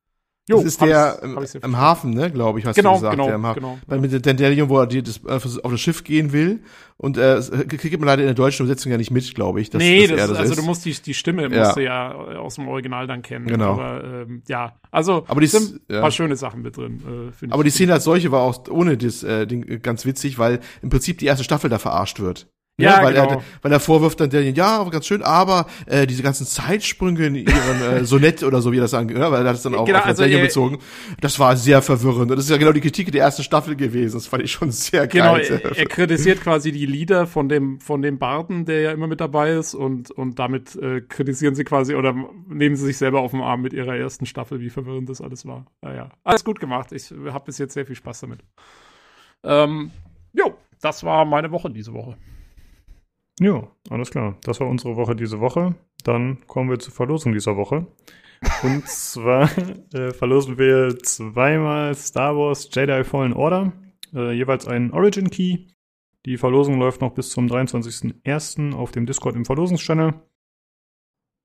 Jo, 0.46 0.58
das 0.58 0.66
ist 0.66 0.82
der 0.82 1.22
im, 1.22 1.38
im, 1.62 1.76
Hafen, 1.78 2.10
ne, 2.10 2.30
glaube 2.30 2.58
ich, 2.58 2.66
hast 2.66 2.76
genau, 2.76 2.90
du 2.90 2.96
gesagt. 2.96 3.12
Genau, 3.12 3.26
der 3.26 3.36
im 3.36 3.46
Hafen. 3.46 3.60
genau. 3.60 3.78
Bei, 3.86 3.98
mit 3.98 4.12
der 4.12 4.20
Daniel, 4.20 4.68
wo 4.68 4.78
er 4.78 4.86
die, 4.86 5.02
das, 5.02 5.24
auf 5.24 5.42
das 5.42 5.80
Schiff 5.80 6.04
gehen 6.04 6.32
will. 6.32 6.60
Und 6.98 7.16
äh, 7.16 7.40
kriegt 7.66 7.98
man 7.98 8.06
leider 8.06 8.22
in 8.22 8.28
der 8.28 8.34
deutschen 8.34 8.66
Übersetzung 8.66 8.92
ja 8.92 8.98
nicht 8.98 9.10
mit, 9.10 9.34
glaube 9.34 9.62
ich. 9.62 9.70
Dass, 9.70 9.80
nee, 9.80 10.06
dass 10.06 10.16
das, 10.16 10.28
das, 10.28 10.38
also 10.38 10.52
ist. 10.52 10.60
du 10.60 10.64
musst 10.64 10.84
die, 10.84 10.92
die 10.92 11.14
Stimme 11.14 11.48
ja. 11.48 11.64
musst 11.64 11.76
du 11.76 11.82
ja 11.82 12.12
aus 12.12 12.56
dem 12.56 12.68
Original 12.68 13.06
dann 13.06 13.22
kennen. 13.22 13.46
Genau. 13.46 13.72
Aber 13.72 14.04
ähm, 14.04 14.42
ja, 14.46 14.74
also 14.90 15.24
aber 15.26 15.40
die, 15.40 15.46
sind 15.46 15.80
ja. 15.88 15.96
ein 15.96 16.02
paar 16.02 16.10
schöne 16.10 16.36
Sachen 16.36 16.60
mit 16.60 16.76
drin. 16.76 17.32
Äh, 17.42 17.46
aber 17.50 17.64
die 17.64 17.70
Szene 17.70 17.94
als 17.94 18.04
solche 18.04 18.30
war 18.30 18.42
auch 18.42 18.68
ohne 18.68 18.98
das 18.98 19.22
äh, 19.22 19.46
Ding 19.46 19.80
ganz 19.82 20.04
witzig, 20.04 20.38
weil 20.38 20.60
im 20.82 20.90
Prinzip 20.90 21.18
die 21.18 21.26
erste 21.26 21.42
Staffel 21.42 21.70
da 21.70 21.78
verarscht 21.78 22.20
wird. 22.20 22.46
Ja, 22.76 22.96
ja 22.98 23.04
weil, 23.04 23.14
genau. 23.14 23.28
er, 23.28 23.42
weil 23.62 23.72
er 23.72 23.78
vorwirft 23.78 24.18
dann 24.18 24.30
der, 24.30 24.42
ja, 24.50 24.82
ganz 24.90 25.06
schön, 25.06 25.22
aber 25.22 25.66
äh, 25.86 26.08
diese 26.08 26.24
ganzen 26.24 26.44
Zeitsprünge 26.44 27.26
in 27.26 27.36
ihren 27.36 27.82
äh, 27.82 28.04
Sonett 28.04 28.42
oder 28.42 28.60
so, 28.60 28.72
wie 28.72 28.78
er 28.78 28.82
das 28.82 28.94
angeht, 28.94 29.16
ja, 29.16 29.30
weil 29.30 29.42
er 29.42 29.50
hat 29.50 29.56
es 29.56 29.62
dann 29.62 29.76
auch 29.76 29.84
genau, 29.84 30.00
auf 30.00 30.06
also 30.06 30.24
er, 30.24 30.40
bezogen. 30.40 30.78
Das 31.20 31.38
war 31.38 31.56
sehr 31.56 31.82
verwirrend. 31.82 32.32
Und 32.32 32.36
das 32.36 32.46
ist 32.46 32.50
ja 32.50 32.56
genau 32.56 32.72
die 32.72 32.80
Kritik 32.80 33.12
der 33.12 33.22
ersten 33.22 33.44
Staffel 33.44 33.76
gewesen. 33.76 34.14
Das 34.16 34.26
fand 34.26 34.42
ich 34.42 34.50
schon 34.50 34.72
sehr 34.72 35.06
genau, 35.06 35.34
geil. 35.34 35.46
Genau, 35.46 35.74
er, 35.74 35.78
er 35.78 35.86
kritisiert 35.86 36.40
quasi 36.40 36.72
die 36.72 36.86
Lieder 36.86 37.28
von 37.28 37.48
dem, 37.48 37.78
von 37.78 38.02
dem 38.02 38.18
Barden, 38.18 38.64
der 38.64 38.80
ja 38.80 38.90
immer 38.90 39.06
mit 39.06 39.20
dabei 39.20 39.52
ist 39.52 39.74
und, 39.74 40.10
und 40.10 40.40
damit 40.40 40.74
äh, 40.74 41.00
kritisieren 41.00 41.54
sie 41.54 41.62
quasi 41.62 41.94
oder 41.94 42.12
nehmen 42.48 42.74
sie 42.74 42.86
sich 42.86 42.98
selber 42.98 43.20
auf 43.20 43.30
den 43.30 43.40
Arm 43.40 43.62
mit 43.62 43.72
ihrer 43.72 43.94
ersten 43.94 44.26
Staffel, 44.26 44.58
wie 44.58 44.70
verwirrend 44.70 45.08
das 45.08 45.20
alles 45.20 45.46
war. 45.46 45.66
Naja, 45.80 46.10
alles 46.24 46.44
gut 46.44 46.58
gemacht. 46.58 46.90
Ich 46.90 47.12
habe 47.12 47.44
bis 47.44 47.58
jetzt 47.58 47.74
sehr 47.74 47.86
viel 47.86 47.94
Spaß 47.94 48.22
damit. 48.22 48.40
Ähm, 49.44 49.92
jo, 50.32 50.54
das 50.80 51.04
war 51.04 51.24
meine 51.24 51.52
Woche 51.52 51.70
diese 51.70 51.92
Woche. 51.92 52.16
Ja, 53.40 53.68
alles 53.90 54.10
klar. 54.10 54.36
Das 54.44 54.60
war 54.60 54.68
unsere 54.68 54.96
Woche 54.96 55.16
diese 55.16 55.40
Woche. 55.40 55.74
Dann 56.04 56.46
kommen 56.46 56.70
wir 56.70 56.78
zur 56.78 56.92
Verlosung 56.92 57.32
dieser 57.32 57.56
Woche. 57.56 57.86
Und 58.62 58.86
zwar 58.88 59.50
äh, 59.92 60.12
verlosen 60.12 60.58
wir 60.58 60.98
zweimal 60.98 61.94
Star 61.94 62.36
Wars 62.36 62.68
Jedi 62.72 63.04
Fallen 63.04 63.32
Order, 63.32 63.72
äh, 64.14 64.32
jeweils 64.32 64.66
einen 64.66 64.92
Origin 64.92 65.30
Key. 65.30 65.66
Die 66.26 66.38
Verlosung 66.38 66.78
läuft 66.78 67.00
noch 67.00 67.12
bis 67.12 67.30
zum 67.30 67.46
23.01. 67.46 68.72
auf 68.74 68.92
dem 68.92 69.06
Discord 69.06 69.36
im 69.36 69.44
Verlosungschannel. 69.44 70.14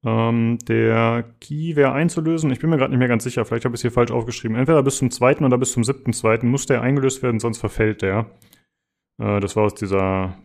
Ähm, 0.05 0.57
der 0.59 1.33
Key 1.41 1.75
wäre 1.75 1.91
einzulösen. 1.91 2.51
Ich 2.51 2.59
bin 2.59 2.69
mir 2.69 2.77
gerade 2.77 2.91
nicht 2.91 2.99
mehr 2.99 3.09
ganz 3.09 3.23
sicher. 3.23 3.43
Vielleicht 3.43 3.65
habe 3.65 3.75
ich 3.75 3.79
es 3.79 3.81
hier 3.81 3.91
falsch 3.91 4.11
aufgeschrieben. 4.11 4.55
Entweder 4.55 4.83
bis 4.83 4.97
zum 4.97 5.11
2. 5.11 5.39
oder 5.39 5.57
bis 5.57 5.73
zum 5.73 5.83
7.2. 5.83 6.45
muss 6.45 6.65
der 6.67 6.81
eingelöst 6.81 7.21
werden, 7.23 7.39
sonst 7.39 7.57
verfällt 7.57 8.01
der. 8.01 8.29
Äh, 9.19 9.41
das 9.41 9.55
war 9.55 9.63
aus 9.65 9.75
dieser 9.75 10.37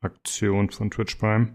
Prime-Aktion 0.00 0.70
von 0.70 0.90
Twitch 0.90 1.16
Prime. 1.16 1.54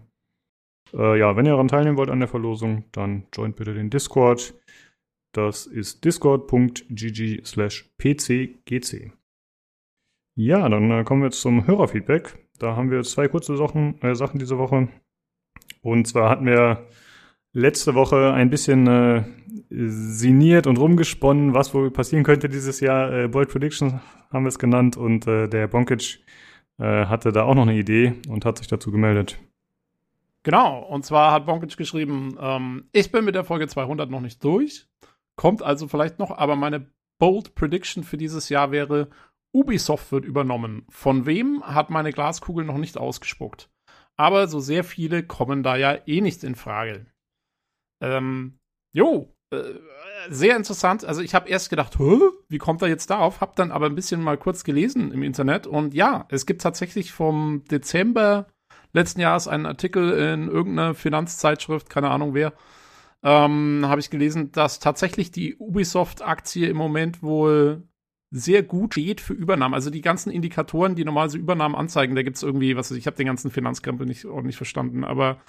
Äh, 0.92 1.18
ja, 1.18 1.36
wenn 1.36 1.46
ihr 1.46 1.52
daran 1.52 1.68
teilnehmen 1.68 1.96
wollt 1.96 2.10
an 2.10 2.20
der 2.20 2.28
Verlosung, 2.28 2.84
dann 2.92 3.26
joint 3.32 3.56
bitte 3.56 3.74
den 3.74 3.90
Discord. 3.90 4.54
Das 5.32 5.66
ist 5.66 6.04
discord.gg 6.04 7.44
slash 7.44 7.90
pcgc. 7.96 9.12
Ja, 10.34 10.68
dann 10.68 10.90
äh, 10.90 11.04
kommen 11.04 11.22
wir 11.22 11.30
zum 11.30 11.66
Hörerfeedback. 11.66 12.38
Da 12.58 12.76
haben 12.76 12.90
wir 12.90 13.02
zwei 13.02 13.28
kurze 13.28 13.56
Sachen, 13.56 14.00
äh, 14.02 14.14
Sachen 14.14 14.38
diese 14.38 14.58
Woche. 14.58 14.88
Und 15.80 16.06
zwar 16.06 16.30
hatten 16.30 16.46
wir 16.46 16.86
letzte 17.52 17.94
Woche 17.94 18.32
ein 18.32 18.50
bisschen 18.50 18.86
äh, 18.86 19.24
sinniert 19.70 20.66
und 20.66 20.78
rumgesponnen, 20.78 21.54
was 21.54 21.74
wohl 21.74 21.90
passieren 21.90 22.24
könnte 22.24 22.48
dieses 22.48 22.80
Jahr. 22.80 23.12
Äh, 23.12 23.28
Bold 23.28 23.48
Predictions 23.48 23.94
haben 24.30 24.44
wir 24.44 24.48
es 24.48 24.58
genannt 24.58 24.96
und 24.96 25.26
äh, 25.26 25.48
der 25.48 25.66
Bonkic 25.66 26.20
äh, 26.82 27.06
hatte 27.06 27.30
da 27.30 27.44
auch 27.44 27.54
noch 27.54 27.62
eine 27.62 27.78
Idee 27.78 28.14
und 28.28 28.44
hat 28.44 28.58
sich 28.58 28.66
dazu 28.66 28.90
gemeldet. 28.90 29.38
Genau, 30.42 30.80
und 30.80 31.04
zwar 31.06 31.30
hat 31.30 31.46
Bonkic 31.46 31.76
geschrieben, 31.76 32.36
ähm, 32.40 32.88
ich 32.90 33.12
bin 33.12 33.24
mit 33.24 33.36
der 33.36 33.44
Folge 33.44 33.68
200 33.68 34.10
noch 34.10 34.20
nicht 34.20 34.42
durch, 34.42 34.88
kommt 35.36 35.62
also 35.62 35.86
vielleicht 35.86 36.18
noch, 36.18 36.32
aber 36.32 36.56
meine 36.56 36.90
Bold 37.18 37.54
Prediction 37.54 38.02
für 38.02 38.16
dieses 38.16 38.48
Jahr 38.48 38.72
wäre, 38.72 39.10
Ubisoft 39.52 40.10
wird 40.10 40.24
übernommen. 40.24 40.84
Von 40.88 41.24
wem 41.24 41.62
hat 41.62 41.90
meine 41.90 42.10
Glaskugel 42.10 42.64
noch 42.64 42.78
nicht 42.78 42.98
ausgespuckt. 42.98 43.70
Aber 44.16 44.48
so 44.48 44.58
sehr 44.58 44.82
viele 44.82 45.22
kommen 45.22 45.62
da 45.62 45.76
ja 45.76 45.96
eh 46.06 46.20
nicht 46.20 46.42
in 46.42 46.56
Frage. 46.56 47.06
Ähm, 48.00 48.58
jo, 48.92 49.32
sehr 50.28 50.56
interessant. 50.56 51.04
Also 51.04 51.20
ich 51.20 51.34
habe 51.34 51.48
erst 51.48 51.70
gedacht, 51.70 51.98
wie 51.98 52.58
kommt 52.58 52.82
er 52.82 52.88
jetzt 52.88 53.10
darauf? 53.10 53.40
Hab 53.40 53.56
dann 53.56 53.70
aber 53.72 53.86
ein 53.86 53.94
bisschen 53.94 54.22
mal 54.22 54.38
kurz 54.38 54.64
gelesen 54.64 55.12
im 55.12 55.22
Internet 55.22 55.66
und 55.66 55.94
ja, 55.94 56.26
es 56.28 56.46
gibt 56.46 56.62
tatsächlich 56.62 57.12
vom 57.12 57.64
Dezember 57.70 58.46
letzten 58.92 59.20
Jahres 59.20 59.48
einen 59.48 59.66
Artikel 59.66 60.10
in 60.12 60.48
irgendeiner 60.48 60.94
Finanzzeitschrift, 60.94 61.88
keine 61.88 62.10
Ahnung 62.10 62.34
wer, 62.34 62.52
ähm, 63.22 63.84
habe 63.86 64.00
ich 64.00 64.10
gelesen, 64.10 64.52
dass 64.52 64.80
tatsächlich 64.80 65.30
die 65.30 65.56
Ubisoft-Aktie 65.56 66.68
im 66.68 66.76
Moment 66.76 67.22
wohl 67.22 67.82
sehr 68.30 68.62
gut 68.62 68.94
steht 68.94 69.20
für 69.20 69.34
Übernahmen. 69.34 69.74
Also 69.74 69.90
die 69.90 70.00
ganzen 70.00 70.30
Indikatoren, 70.30 70.94
die 70.94 71.04
normalerweise 71.04 71.38
Übernahmen 71.38 71.74
anzeigen, 71.74 72.14
da 72.14 72.22
gibt 72.22 72.36
es 72.36 72.42
irgendwie, 72.42 72.76
was 72.76 72.90
ich 72.90 73.06
habe 73.06 73.16
den 73.16 73.26
ganzen 73.26 73.50
Finanzkrempel 73.50 74.06
nicht 74.06 74.24
ordentlich 74.24 74.56
verstanden, 74.56 75.04
aber 75.04 75.40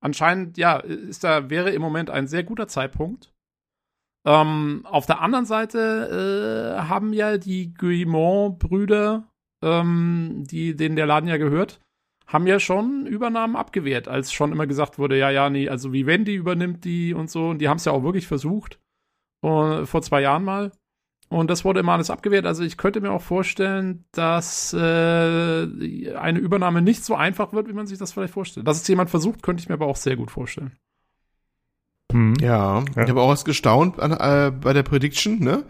anscheinend, 0.00 0.56
ja, 0.56 0.78
ist 0.78 1.24
da, 1.24 1.50
wäre 1.50 1.70
im 1.70 1.82
Moment 1.82 2.10
ein 2.10 2.28
sehr 2.28 2.44
guter 2.44 2.68
Zeitpunkt. 2.68 3.32
Ähm, 4.26 4.84
auf 4.84 5.06
der 5.06 5.20
anderen 5.20 5.46
Seite 5.46 6.76
äh, 6.76 6.82
haben 6.82 7.12
ja 7.12 7.38
die 7.38 7.72
Guillemot-Brüder, 7.74 9.28
ähm, 9.62 10.44
die, 10.46 10.76
denen 10.76 10.96
der 10.96 11.06
Laden 11.06 11.28
ja 11.28 11.36
gehört, 11.36 11.80
haben 12.26 12.46
ja 12.46 12.60
schon 12.60 13.06
Übernahmen 13.06 13.56
abgewehrt, 13.56 14.06
als 14.06 14.32
schon 14.32 14.52
immer 14.52 14.66
gesagt 14.66 14.98
wurde, 14.98 15.18
ja, 15.18 15.30
ja, 15.30 15.48
nee, 15.48 15.68
also 15.68 15.92
wie 15.92 16.06
Wendy 16.06 16.34
übernimmt 16.34 16.84
die 16.84 17.14
und 17.14 17.30
so. 17.30 17.48
Und 17.48 17.58
die 17.58 17.68
haben 17.68 17.78
es 17.78 17.86
ja 17.86 17.92
auch 17.92 18.02
wirklich 18.02 18.26
versucht. 18.26 18.78
Uh, 19.42 19.86
vor 19.86 20.02
zwei 20.02 20.20
Jahren 20.20 20.44
mal. 20.44 20.72
Und 21.28 21.50
das 21.50 21.64
wurde 21.64 21.80
immer 21.80 21.92
alles 21.92 22.10
abgewehrt. 22.10 22.46
Also 22.46 22.64
ich 22.64 22.76
könnte 22.76 23.00
mir 23.00 23.12
auch 23.12 23.22
vorstellen, 23.22 24.04
dass 24.12 24.72
äh, 24.72 24.78
eine 24.78 26.38
Übernahme 26.38 26.80
nicht 26.82 27.04
so 27.04 27.14
einfach 27.14 27.52
wird, 27.52 27.68
wie 27.68 27.74
man 27.74 27.86
sich 27.86 27.98
das 27.98 28.12
vielleicht 28.12 28.32
vorstellt. 28.32 28.66
Dass 28.66 28.80
es 28.80 28.88
jemand 28.88 29.10
versucht, 29.10 29.42
könnte 29.42 29.60
ich 29.60 29.68
mir 29.68 29.74
aber 29.74 29.86
auch 29.86 29.96
sehr 29.96 30.16
gut 30.16 30.30
vorstellen. 30.30 30.72
Ja, 32.40 32.84
ja, 32.96 33.02
ich 33.02 33.10
habe 33.10 33.20
auch 33.20 33.28
was 33.28 33.44
gestaunt 33.44 33.98
an, 34.00 34.12
äh, 34.12 34.50
bei 34.50 34.72
der 34.72 34.82
Prediction, 34.82 35.38
ne? 35.40 35.64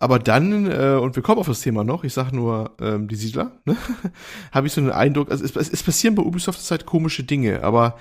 Aber 0.00 0.20
dann, 0.20 0.70
äh, 0.70 0.98
und 1.00 1.16
wir 1.16 1.24
kommen 1.24 1.40
auf 1.40 1.48
das 1.48 1.60
Thema 1.60 1.82
noch, 1.82 2.04
ich 2.04 2.14
sage 2.14 2.34
nur 2.36 2.76
ähm, 2.80 3.08
die 3.08 3.16
Siedler, 3.16 3.60
ne? 3.64 3.76
habe 4.52 4.66
ich 4.66 4.72
so 4.72 4.80
einen 4.80 4.92
Eindruck, 4.92 5.30
also 5.30 5.44
es, 5.44 5.56
es 5.56 5.82
passieren 5.82 6.14
bei 6.14 6.22
Ubisoft 6.22 6.60
Zeit 6.62 6.86
komische 6.86 7.24
Dinge, 7.24 7.64
aber 7.64 7.98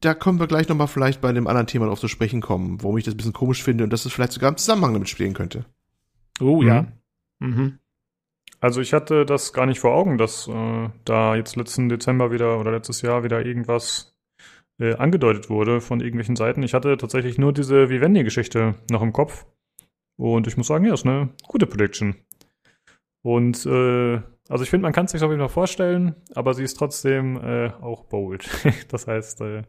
da 0.00 0.14
können 0.14 0.40
wir 0.40 0.46
gleich 0.46 0.68
nochmal 0.68 0.88
vielleicht 0.88 1.20
bei 1.20 1.28
einem 1.28 1.46
anderen 1.46 1.66
Thema 1.66 1.86
drauf 1.86 2.00
zu 2.00 2.08
sprechen 2.08 2.40
kommen, 2.40 2.82
warum 2.82 2.98
ich 2.98 3.04
das 3.04 3.14
ein 3.14 3.16
bisschen 3.16 3.32
komisch 3.32 3.62
finde 3.62 3.84
und 3.84 3.92
dass 3.92 4.04
es 4.04 4.12
vielleicht 4.12 4.32
sogar 4.32 4.50
im 4.50 4.56
Zusammenhang 4.56 4.92
damit 4.92 5.08
spielen 5.08 5.34
könnte. 5.34 5.64
Oh 6.40 6.62
ja. 6.62 6.86
Mhm. 7.38 7.48
mhm. 7.48 7.78
Also 8.60 8.80
ich 8.80 8.92
hatte 8.92 9.24
das 9.24 9.52
gar 9.52 9.66
nicht 9.66 9.78
vor 9.78 9.94
Augen, 9.94 10.18
dass 10.18 10.48
äh, 10.48 10.88
da 11.04 11.36
jetzt 11.36 11.54
letzten 11.54 11.88
Dezember 11.88 12.32
wieder 12.32 12.58
oder 12.58 12.72
letztes 12.72 13.02
Jahr 13.02 13.22
wieder 13.22 13.46
irgendwas 13.46 14.17
äh, 14.80 14.94
angedeutet 14.94 15.50
wurde 15.50 15.80
von 15.80 16.00
irgendwelchen 16.00 16.36
Seiten. 16.36 16.62
Ich 16.62 16.74
hatte 16.74 16.96
tatsächlich 16.96 17.38
nur 17.38 17.52
diese 17.52 17.90
Vivendi-Geschichte 17.90 18.76
noch 18.90 19.02
im 19.02 19.12
Kopf. 19.12 19.46
Und 20.16 20.46
ich 20.46 20.56
muss 20.56 20.66
sagen, 20.66 20.84
ja, 20.84 20.94
ist 20.94 21.06
eine 21.06 21.30
gute 21.46 21.66
Prediction. 21.66 22.16
Und 23.22 23.66
äh, 23.66 24.20
also 24.48 24.64
ich 24.64 24.70
finde, 24.70 24.82
man 24.82 24.92
kann 24.92 25.04
es 25.04 25.12
sich 25.12 25.22
auf 25.22 25.30
jeden 25.30 25.40
Fall 25.40 25.48
vorstellen, 25.48 26.14
aber 26.34 26.54
sie 26.54 26.64
ist 26.64 26.74
trotzdem 26.74 27.36
äh, 27.36 27.70
auch 27.80 28.04
bold. 28.04 28.48
das 28.88 29.06
heißt, 29.06 29.40
äh, 29.42 29.62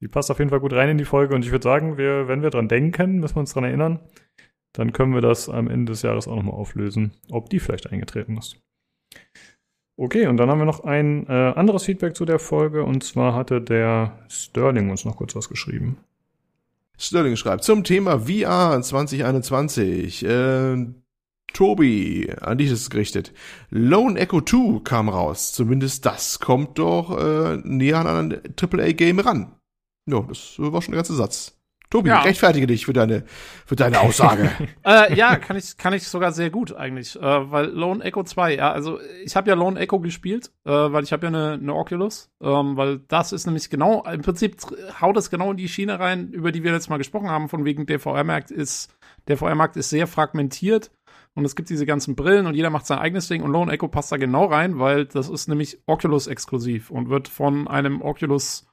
sie 0.00 0.08
passt 0.08 0.30
auf 0.30 0.38
jeden 0.38 0.50
Fall 0.50 0.60
gut 0.60 0.72
rein 0.72 0.90
in 0.90 0.98
die 0.98 1.04
Folge 1.04 1.34
und 1.34 1.44
ich 1.44 1.50
würde 1.50 1.64
sagen, 1.64 1.96
wir, 1.96 2.28
wenn 2.28 2.42
wir 2.42 2.50
dran 2.50 2.68
denken, 2.68 3.20
müssen 3.20 3.36
wir 3.36 3.40
uns 3.40 3.54
dran 3.54 3.64
erinnern, 3.64 4.00
dann 4.72 4.92
können 4.92 5.14
wir 5.14 5.22
das 5.22 5.48
am 5.48 5.68
Ende 5.68 5.92
des 5.92 6.02
Jahres 6.02 6.28
auch 6.28 6.36
nochmal 6.36 6.54
auflösen, 6.54 7.12
ob 7.30 7.50
die 7.50 7.58
vielleicht 7.58 7.90
eingetreten 7.90 8.36
ist. 8.36 8.60
Okay, 10.00 10.28
und 10.28 10.38
dann 10.38 10.48
haben 10.48 10.58
wir 10.58 10.64
noch 10.64 10.84
ein 10.84 11.26
äh, 11.28 11.32
anderes 11.32 11.84
Feedback 11.84 12.16
zu 12.16 12.24
der 12.24 12.38
Folge 12.38 12.84
und 12.84 13.04
zwar 13.04 13.34
hatte 13.34 13.60
der 13.60 14.18
Sterling 14.30 14.88
uns 14.88 15.04
noch 15.04 15.16
kurz 15.16 15.36
was 15.36 15.50
geschrieben. 15.50 15.98
Sterling 16.96 17.36
schreibt 17.36 17.64
zum 17.64 17.84
Thema 17.84 18.20
VR 18.20 18.80
2021. 18.80 20.24
Äh, 20.24 20.86
Tobi, 21.52 22.32
an 22.40 22.56
dich 22.56 22.70
ist 22.70 22.80
es 22.80 22.88
gerichtet. 22.88 23.34
Lone 23.68 24.18
Echo 24.18 24.40
2 24.40 24.80
kam 24.84 25.10
raus. 25.10 25.52
Zumindest 25.52 26.06
das 26.06 26.40
kommt 26.40 26.78
doch 26.78 27.18
äh, 27.18 27.58
näher 27.58 27.98
an 27.98 28.32
ein 28.32 28.40
AAA-Game 28.58 29.18
ran. 29.18 29.52
Ja, 30.06 30.20
das 30.22 30.54
war 30.56 30.80
schon 30.80 30.92
der 30.92 31.00
ganze 31.00 31.14
Satz. 31.14 31.59
Tobi, 31.90 32.08
ja. 32.08 32.20
rechtfertige 32.20 32.68
dich 32.68 32.86
für 32.86 32.92
deine, 32.92 33.24
für 33.66 33.74
deine 33.74 33.98
Aussage. 34.00 34.48
äh, 34.86 35.12
ja, 35.14 35.34
kann 35.36 35.56
ich, 35.56 35.76
kann 35.76 35.92
ich 35.92 36.06
sogar 36.06 36.30
sehr 36.30 36.48
gut 36.48 36.72
eigentlich, 36.72 37.16
äh, 37.16 37.20
weil 37.20 37.66
Lone 37.66 38.04
Echo 38.04 38.22
2, 38.22 38.54
ja, 38.54 38.70
also 38.70 39.00
ich 39.24 39.34
habe 39.34 39.48
ja 39.50 39.56
Lone 39.56 39.78
Echo 39.78 39.98
gespielt, 39.98 40.52
äh, 40.64 40.70
weil 40.70 41.02
ich 41.02 41.12
habe 41.12 41.26
ja 41.26 41.28
eine, 41.28 41.52
eine 41.54 41.74
Oculus, 41.74 42.30
ähm, 42.40 42.76
weil 42.76 43.00
das 43.08 43.32
ist 43.32 43.46
nämlich 43.46 43.70
genau, 43.70 44.04
im 44.04 44.22
Prinzip 44.22 44.56
haut 45.00 45.16
es 45.16 45.30
genau 45.30 45.50
in 45.50 45.56
die 45.56 45.68
Schiene 45.68 45.98
rein, 45.98 46.28
über 46.28 46.52
die 46.52 46.62
wir 46.62 46.70
letztes 46.70 46.90
Mal 46.90 46.98
gesprochen 46.98 47.28
haben, 47.28 47.48
von 47.48 47.64
wegen 47.64 47.86
der 47.86 47.98
VR-Markt 47.98 48.52
ist, 48.52 48.94
der 49.26 49.36
VR-Markt 49.36 49.76
ist 49.76 49.90
sehr 49.90 50.06
fragmentiert 50.06 50.92
und 51.34 51.44
es 51.44 51.56
gibt 51.56 51.70
diese 51.70 51.86
ganzen 51.86 52.14
Brillen 52.16 52.46
und 52.46 52.54
jeder 52.54 52.70
macht 52.70 52.86
sein 52.86 52.98
eigenes 52.98 53.28
Ding 53.28 53.42
und 53.42 53.50
Lone 53.50 53.72
Echo 53.72 53.88
passt 53.88 54.12
da 54.12 54.16
genau 54.16 54.46
rein, 54.46 54.78
weil 54.78 55.06
das 55.06 55.28
ist 55.28 55.48
nämlich 55.48 55.80
Oculus 55.86 56.26
exklusiv 56.26 56.90
und 56.90 57.08
wird 57.08 57.28
von 57.28 57.68
einem 57.68 58.02
Oculus 58.02 58.69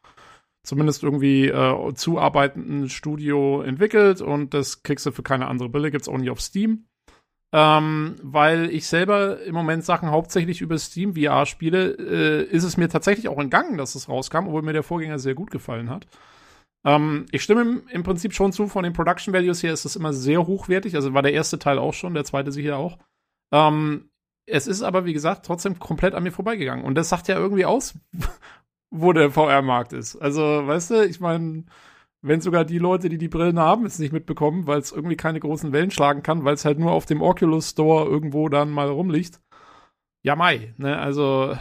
zumindest 0.68 1.02
irgendwie 1.02 1.48
äh, 1.48 1.94
zuarbeitenden 1.94 2.90
Studio 2.90 3.62
entwickelt 3.62 4.20
und 4.22 4.54
das 4.54 4.84
kriegst 4.84 5.06
du 5.06 5.12
für 5.12 5.24
keine 5.24 5.48
andere 5.48 5.70
Brille, 5.70 5.92
gibt's 5.92 6.10
auch 6.10 6.18
nicht 6.18 6.30
auf 6.30 6.42
Steam. 6.42 6.88
Ähm, 7.54 8.16
weil 8.22 8.70
ich 8.72 8.86
selber 8.86 9.42
im 9.44 9.56
Moment 9.56 9.86
Sachen 9.86 10.12
hauptsächlich 10.12 10.60
über 10.60 10.78
Steam 10.78 11.16
VR 11.16 11.46
spiele, 11.46 11.92
äh, 11.94 12.44
ist 12.44 12.66
es 12.66 12.76
mir 12.76 12.90
tatsächlich 12.90 13.30
auch 13.30 13.40
entgangen, 13.40 13.78
dass 13.78 13.96
es 13.96 14.10
rauskam, 14.10 14.48
obwohl 14.48 14.62
mir 14.62 14.74
der 14.74 14.84
Vorgänger 14.84 15.20
sehr 15.20 15.36
gut 15.36 15.52
gefallen 15.52 15.90
hat. 15.90 16.06
Ähm, 16.86 17.28
ich 17.32 17.44
stimme 17.44 17.62
im, 17.62 17.84
im, 17.90 18.04
Prinzip 18.04 18.34
schon 18.34 18.52
zu, 18.52 18.68
von 18.68 18.84
den 18.84 18.92
Production 18.92 19.34
Values 19.34 19.64
her 19.64 19.72
ist 19.72 19.86
das 19.86 19.96
immer 19.96 20.12
sehr 20.12 20.46
hochwertig. 20.46 20.96
Also 20.96 21.14
war 21.14 21.22
der 21.22 21.32
erste 21.32 21.60
Teil 21.60 21.80
auch 21.80 21.94
schon, 21.94 22.14
der 22.14 22.26
zweite 22.26 22.52
sicher 22.52 22.76
auch. 22.76 22.98
Ähm, 23.54 24.10
es 24.46 24.68
ist 24.68 24.82
aber, 24.82 25.06
wie 25.06 25.14
gesagt, 25.14 25.46
trotzdem 25.46 25.80
komplett 25.80 26.14
an 26.14 26.24
mir 26.24 26.32
vorbeigegangen. 26.32 26.84
Und 26.84 26.96
das 26.96 27.08
sagt 27.08 27.30
ja 27.30 27.38
irgendwie 27.38 27.66
aus, 27.66 27.96
wo 28.92 29.14
der 29.14 29.32
VR-Markt 29.32 29.94
ist. 29.94 30.16
Also, 30.18 30.42
weißt 30.42 30.92
du, 30.92 31.06
ich 31.06 31.20
meine, 31.20 31.66
wenn 32.22 32.42
sogar 32.42 32.66
die 32.66 32.80
Leute, 32.80 33.10
die 33.10 33.18
die 33.18 33.28
Brillen 33.28 33.60
haben, 33.60 33.86
es 33.86 34.00
nicht 34.00 34.14
mitbekommen, 34.14 34.68
weil 34.68 34.80
es 34.80 34.92
irgendwie 34.92 35.18
keine 35.18 35.40
großen 35.40 35.72
Wellen 35.72 35.92
schlagen 35.92 36.24
kann, 36.24 36.44
weil 36.44 36.56
es 36.56 36.66
halt 36.66 36.80
nur 36.80 36.92
auf 36.92 37.06
dem 37.06 37.22
Oculus 37.22 37.70
Store 37.72 38.06
irgendwo 38.06 38.50
dann 38.50 38.72
mal 38.72 38.90
rumliegt. 38.90 39.40
Ja, 40.24 40.36
Mai, 40.36 40.74
ne, 40.78 40.98
also 41.00 41.56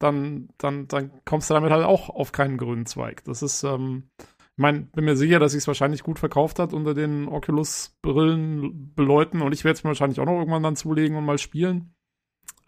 dann, 0.00 0.48
dann, 0.58 0.88
dann 0.88 1.10
kommst 1.24 1.50
du 1.50 1.54
damit 1.54 1.70
halt 1.70 1.84
auch 1.84 2.10
auf 2.10 2.32
keinen 2.32 2.58
grünen 2.58 2.86
Zweig. 2.86 3.22
Das 3.24 3.42
ist, 3.42 3.62
ähm, 3.62 4.08
ich 4.18 4.58
meine, 4.58 4.80
bin 4.80 5.04
mir 5.04 5.16
sicher, 5.16 5.38
dass 5.38 5.52
sich 5.52 5.60
es 5.60 5.68
wahrscheinlich 5.68 6.02
gut 6.02 6.18
verkauft 6.18 6.58
hat 6.58 6.72
unter 6.72 6.94
den 6.94 7.28
Oculus-Brillen-Leuten 7.28 9.42
und 9.42 9.52
ich 9.52 9.64
werde 9.64 9.74
es 9.74 9.84
mir 9.84 9.88
wahrscheinlich 9.88 10.20
auch 10.20 10.26
noch 10.26 10.38
irgendwann 10.38 10.62
dann 10.62 10.76
zulegen 10.76 11.16
und 11.16 11.24
mal 11.24 11.38
spielen. 11.38 11.91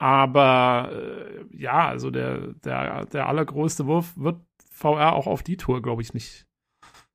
Aber 0.04 0.90
äh, 0.92 1.56
ja, 1.56 1.88
also 1.88 2.10
der, 2.10 2.52
der, 2.62 3.06
der 3.06 3.26
allergrößte 3.26 3.86
Wurf 3.86 4.12
wird 4.18 4.36
VR 4.70 5.14
auch 5.14 5.26
auf 5.26 5.42
die 5.42 5.56
Tour, 5.56 5.80
glaube 5.80 6.02
ich, 6.02 6.12
nicht, 6.12 6.46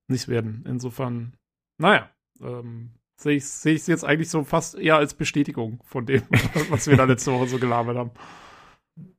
nicht 0.08 0.28
werden. 0.28 0.66
Insofern, 0.68 1.34
naja, 1.78 2.10
ähm, 2.42 2.96
sehe 3.16 3.36
ich 3.36 3.44
es 3.44 3.62
seh 3.62 3.74
jetzt 3.74 4.04
eigentlich 4.04 4.32
so 4.32 4.44
fast 4.44 4.76
eher 4.76 4.98
als 4.98 5.14
Bestätigung 5.14 5.84
von 5.86 6.08
dem, 6.08 6.24
was 6.72 6.88
wir 6.88 6.98
da 6.98 7.04
letzte 7.04 7.32
Woche 7.32 7.46
so 7.46 7.60
gelabert 7.60 7.96
haben. 7.96 8.12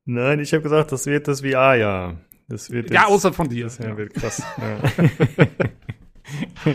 Nein, 0.04 0.40
ich 0.40 0.52
habe 0.52 0.64
gesagt, 0.64 0.90
das 0.90 1.06
wird 1.06 1.28
das 1.28 1.42
VR-Jahr. 1.42 2.18
Das 2.48 2.72
wird 2.72 2.90
ja, 2.90 3.06
außer 3.06 3.33
von 3.33 3.48
dir. 3.48 3.66
Das 3.66 3.78
ja. 3.78 3.96
wird 3.96 4.14
krass. 4.14 4.42
ja. 4.59 4.80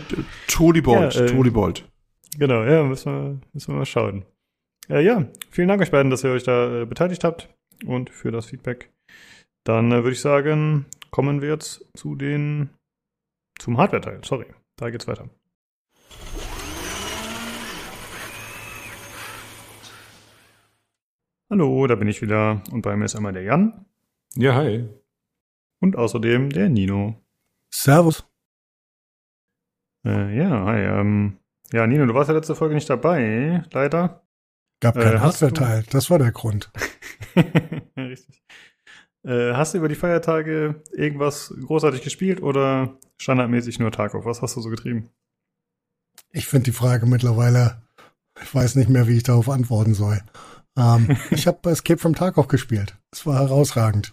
Tolibold, 0.48 1.14
ja, 1.14 1.24
äh, 1.24 1.26
Tolibold. 1.26 1.86
Genau, 2.38 2.64
ja, 2.64 2.82
müssen 2.84 3.12
wir, 3.12 3.40
müssen 3.52 3.74
wir 3.74 3.80
mal 3.80 3.84
schauen. 3.84 4.24
Äh, 4.88 5.04
ja, 5.04 5.26
vielen 5.50 5.68
Dank 5.68 5.82
euch 5.82 5.90
beiden, 5.90 6.10
dass 6.10 6.22
ihr 6.22 6.30
euch 6.30 6.44
da 6.44 6.82
äh, 6.82 6.86
beteiligt 6.86 7.24
habt 7.24 7.48
und 7.86 8.10
für 8.10 8.30
das 8.30 8.46
Feedback. 8.46 8.92
Dann 9.64 9.90
äh, 9.90 9.96
würde 9.96 10.12
ich 10.12 10.20
sagen, 10.20 10.86
kommen 11.10 11.42
wir 11.42 11.48
jetzt 11.48 11.84
zu 11.96 12.14
den 12.14 12.70
zum 13.58 13.78
Hardware-Teil. 13.78 14.20
Sorry, 14.24 14.46
da 14.76 14.90
geht's 14.90 15.08
weiter. 15.08 15.28
Hallo, 21.50 21.86
da 21.86 21.94
bin 21.94 22.08
ich 22.08 22.22
wieder 22.22 22.62
und 22.70 22.82
bei 22.82 22.96
mir 22.96 23.06
ist 23.06 23.16
einmal 23.16 23.32
der 23.32 23.42
Jan. 23.42 23.86
Ja, 24.34 24.54
hi. 24.54 24.88
Und 25.80 25.96
außerdem 25.96 26.50
der 26.50 26.68
Nino. 26.68 27.20
Servus. 27.70 28.24
Äh, 30.04 30.36
ja, 30.36 30.64
hi. 30.64 30.80
Ähm, 30.80 31.38
ja, 31.72 31.86
Nino, 31.88 32.06
du 32.06 32.14
warst 32.14 32.28
ja 32.28 32.34
letzte 32.34 32.54
Folge 32.54 32.74
nicht 32.74 32.88
dabei, 32.88 33.64
leider. 33.72 34.25
Gab 34.80 34.94
kein 34.94 35.14
äh, 35.14 35.18
Hardware-Teil, 35.18 35.84
das 35.90 36.10
war 36.10 36.18
der 36.18 36.32
Grund. 36.32 36.70
Richtig. 37.96 38.42
Äh, 39.24 39.54
hast 39.54 39.74
du 39.74 39.78
über 39.78 39.88
die 39.88 39.94
Feiertage 39.94 40.82
irgendwas 40.92 41.52
großartig 41.64 42.02
gespielt 42.02 42.42
oder 42.42 42.98
standardmäßig 43.18 43.78
nur 43.78 43.90
Tarkov? 43.90 44.24
Was 44.24 44.42
hast 44.42 44.56
du 44.56 44.60
so 44.60 44.70
getrieben? 44.70 45.10
Ich 46.30 46.46
finde 46.46 46.64
die 46.64 46.76
Frage 46.76 47.06
mittlerweile, 47.06 47.82
ich 48.40 48.54
weiß 48.54 48.76
nicht 48.76 48.90
mehr, 48.90 49.08
wie 49.08 49.16
ich 49.16 49.22
darauf 49.22 49.48
antworten 49.48 49.94
soll. 49.94 50.20
Ähm, 50.76 51.16
ich 51.30 51.46
habe 51.46 51.70
Escape 51.70 51.98
from 51.98 52.14
Tarkov 52.14 52.48
gespielt. 52.48 52.96
Es 53.10 53.26
war 53.26 53.40
herausragend. 53.40 54.12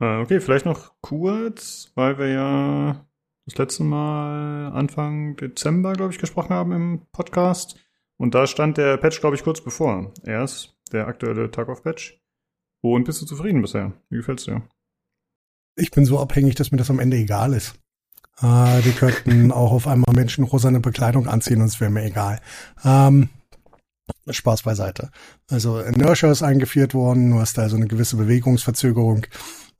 Äh, 0.00 0.18
okay, 0.18 0.40
vielleicht 0.40 0.66
noch 0.66 0.92
kurz, 1.00 1.90
weil 1.94 2.18
wir 2.18 2.28
ja 2.28 3.06
das 3.46 3.58
letzte 3.58 3.84
Mal 3.84 4.72
Anfang 4.72 5.36
Dezember, 5.36 5.92
glaube 5.92 6.12
ich, 6.12 6.18
gesprochen 6.18 6.54
haben 6.54 6.72
im 6.72 7.06
Podcast. 7.12 7.76
Und 8.18 8.34
da 8.34 8.46
stand 8.46 8.78
der 8.78 8.96
Patch, 8.96 9.20
glaube 9.20 9.36
ich, 9.36 9.44
kurz 9.44 9.60
bevor. 9.60 10.12
Erst 10.24 10.76
der 10.92 11.06
aktuelle 11.06 11.50
Tag-Off-Patch. 11.50 12.20
Und 12.82 13.04
bist 13.04 13.20
du 13.20 13.26
zufrieden 13.26 13.62
bisher? 13.62 13.92
Wie 14.08 14.16
gefällt's 14.16 14.44
dir? 14.44 14.62
Ich 15.76 15.90
bin 15.90 16.06
so 16.06 16.18
abhängig, 16.18 16.54
dass 16.54 16.70
mir 16.70 16.78
das 16.78 16.90
am 16.90 17.00
Ende 17.00 17.16
egal 17.16 17.52
ist. 17.52 17.74
Äh, 18.40 18.82
die 18.82 18.92
könnten 18.92 19.52
auch 19.52 19.72
auf 19.72 19.86
einmal 19.86 20.14
Menschen 20.14 20.44
rosane 20.44 20.80
Bekleidung 20.80 21.26
anziehen 21.26 21.60
und 21.60 21.68
es 21.68 21.80
wäre 21.80 21.90
mir 21.90 22.04
egal. 22.04 22.40
Ähm, 22.84 23.28
Spaß 24.28 24.62
beiseite. 24.62 25.10
Also 25.50 25.80
Inertia 25.80 26.30
ist 26.30 26.42
eingeführt 26.42 26.94
worden, 26.94 27.32
du 27.32 27.40
hast 27.40 27.58
da 27.58 27.68
so 27.68 27.76
eine 27.76 27.86
gewisse 27.86 28.16
Bewegungsverzögerung. 28.16 29.26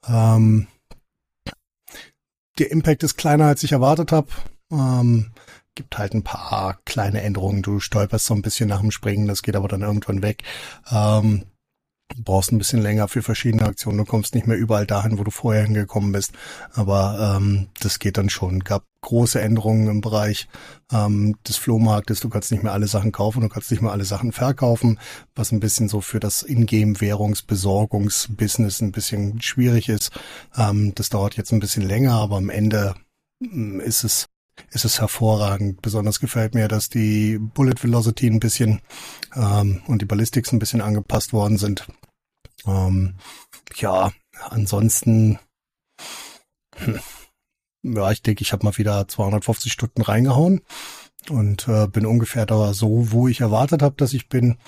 Ähm, 0.08 0.66
der 2.58 2.70
Impact 2.70 3.02
ist 3.02 3.16
kleiner, 3.16 3.46
als 3.46 3.62
ich 3.62 3.72
erwartet 3.72 4.12
habe. 4.12 4.28
Ähm, 4.70 5.32
gibt 5.76 5.98
halt 5.98 6.14
ein 6.14 6.24
paar 6.24 6.80
kleine 6.84 7.22
Änderungen. 7.22 7.62
Du 7.62 7.78
stolperst 7.78 8.26
so 8.26 8.34
ein 8.34 8.42
bisschen 8.42 8.68
nach 8.68 8.80
dem 8.80 8.90
Springen, 8.90 9.28
das 9.28 9.42
geht 9.42 9.54
aber 9.54 9.68
dann 9.68 9.82
irgendwann 9.82 10.22
weg. 10.22 10.42
Ähm, 10.90 11.44
Du 12.08 12.22
brauchst 12.22 12.52
ein 12.52 12.58
bisschen 12.58 12.80
länger 12.80 13.08
für 13.08 13.22
verschiedene 13.22 13.64
Aktionen. 13.64 13.98
Du 13.98 14.04
kommst 14.04 14.32
nicht 14.34 14.46
mehr 14.46 14.56
überall 14.56 14.86
dahin, 14.86 15.18
wo 15.18 15.24
du 15.24 15.32
vorher 15.32 15.64
hingekommen 15.64 16.12
bist. 16.12 16.32
Aber 16.72 17.36
ähm, 17.36 17.66
das 17.80 17.98
geht 17.98 18.16
dann 18.16 18.30
schon. 18.30 18.60
Gab 18.60 18.84
große 19.00 19.40
Änderungen 19.40 19.88
im 19.88 20.00
Bereich 20.00 20.46
ähm, 20.92 21.36
des 21.46 21.56
Flohmarktes. 21.56 22.20
Du 22.20 22.28
kannst 22.28 22.52
nicht 22.52 22.62
mehr 22.62 22.72
alle 22.72 22.86
Sachen 22.86 23.10
kaufen, 23.12 23.42
du 23.42 23.48
kannst 23.48 23.70
nicht 23.70 23.82
mehr 23.82 23.92
alle 23.92 24.04
Sachen 24.04 24.32
verkaufen, 24.32 24.98
was 25.34 25.52
ein 25.52 25.60
bisschen 25.60 25.88
so 25.88 26.00
für 26.00 26.20
das 26.20 26.42
Ingame-Währungsbesorgungsbusiness 26.42 28.80
ein 28.80 28.92
bisschen 28.92 29.42
schwierig 29.42 29.88
ist. 29.88 30.10
Ähm, 30.56 30.94
das 30.94 31.08
dauert 31.10 31.36
jetzt 31.36 31.52
ein 31.52 31.60
bisschen 31.60 31.82
länger, 31.82 32.14
aber 32.14 32.36
am 32.36 32.50
Ende 32.50 32.94
mm, 33.40 33.80
ist 33.80 34.04
es 34.04 34.26
ist 34.70 34.84
es 34.84 35.00
hervorragend. 35.00 35.82
Besonders 35.82 36.20
gefällt 36.20 36.54
mir, 36.54 36.68
dass 36.68 36.88
die 36.88 37.38
Bullet 37.38 37.82
Velocity 37.82 38.26
ein 38.28 38.40
bisschen 38.40 38.80
ähm, 39.34 39.82
und 39.86 40.02
die 40.02 40.06
Ballistics 40.06 40.52
ein 40.52 40.58
bisschen 40.58 40.80
angepasst 40.80 41.32
worden 41.32 41.58
sind. 41.58 41.86
Ähm, 42.66 43.14
ja, 43.76 44.12
ansonsten, 44.50 45.38
hm, 46.76 47.00
ja, 47.82 48.10
ich 48.10 48.22
denke, 48.22 48.42
ich 48.42 48.52
habe 48.52 48.64
mal 48.64 48.76
wieder 48.76 49.06
250 49.06 49.72
Stunden 49.72 50.02
reingehauen 50.02 50.62
und 51.30 51.68
äh, 51.68 51.86
bin 51.86 52.06
ungefähr 52.06 52.46
da 52.46 52.74
so, 52.74 53.12
wo 53.12 53.28
ich 53.28 53.40
erwartet 53.40 53.82
habe, 53.82 53.96
dass 53.96 54.12
ich 54.12 54.28
bin. 54.28 54.58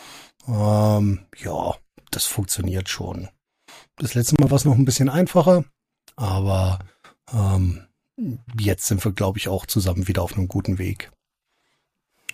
Ähm, 0.46 1.26
ja, 1.36 1.74
das 2.10 2.26
funktioniert 2.26 2.88
schon. 2.88 3.28
Das 3.96 4.14
letzte 4.14 4.36
Mal 4.40 4.50
war 4.50 4.56
es 4.56 4.64
noch 4.64 4.76
ein 4.76 4.84
bisschen 4.84 5.08
einfacher, 5.08 5.64
aber 6.16 6.78
ähm, 7.32 7.87
jetzt 8.58 8.86
sind 8.86 9.04
wir, 9.04 9.12
glaube 9.12 9.38
ich, 9.38 9.48
auch 9.48 9.66
zusammen 9.66 10.08
wieder 10.08 10.22
auf 10.22 10.36
einem 10.36 10.48
guten 10.48 10.78
Weg. 10.78 11.10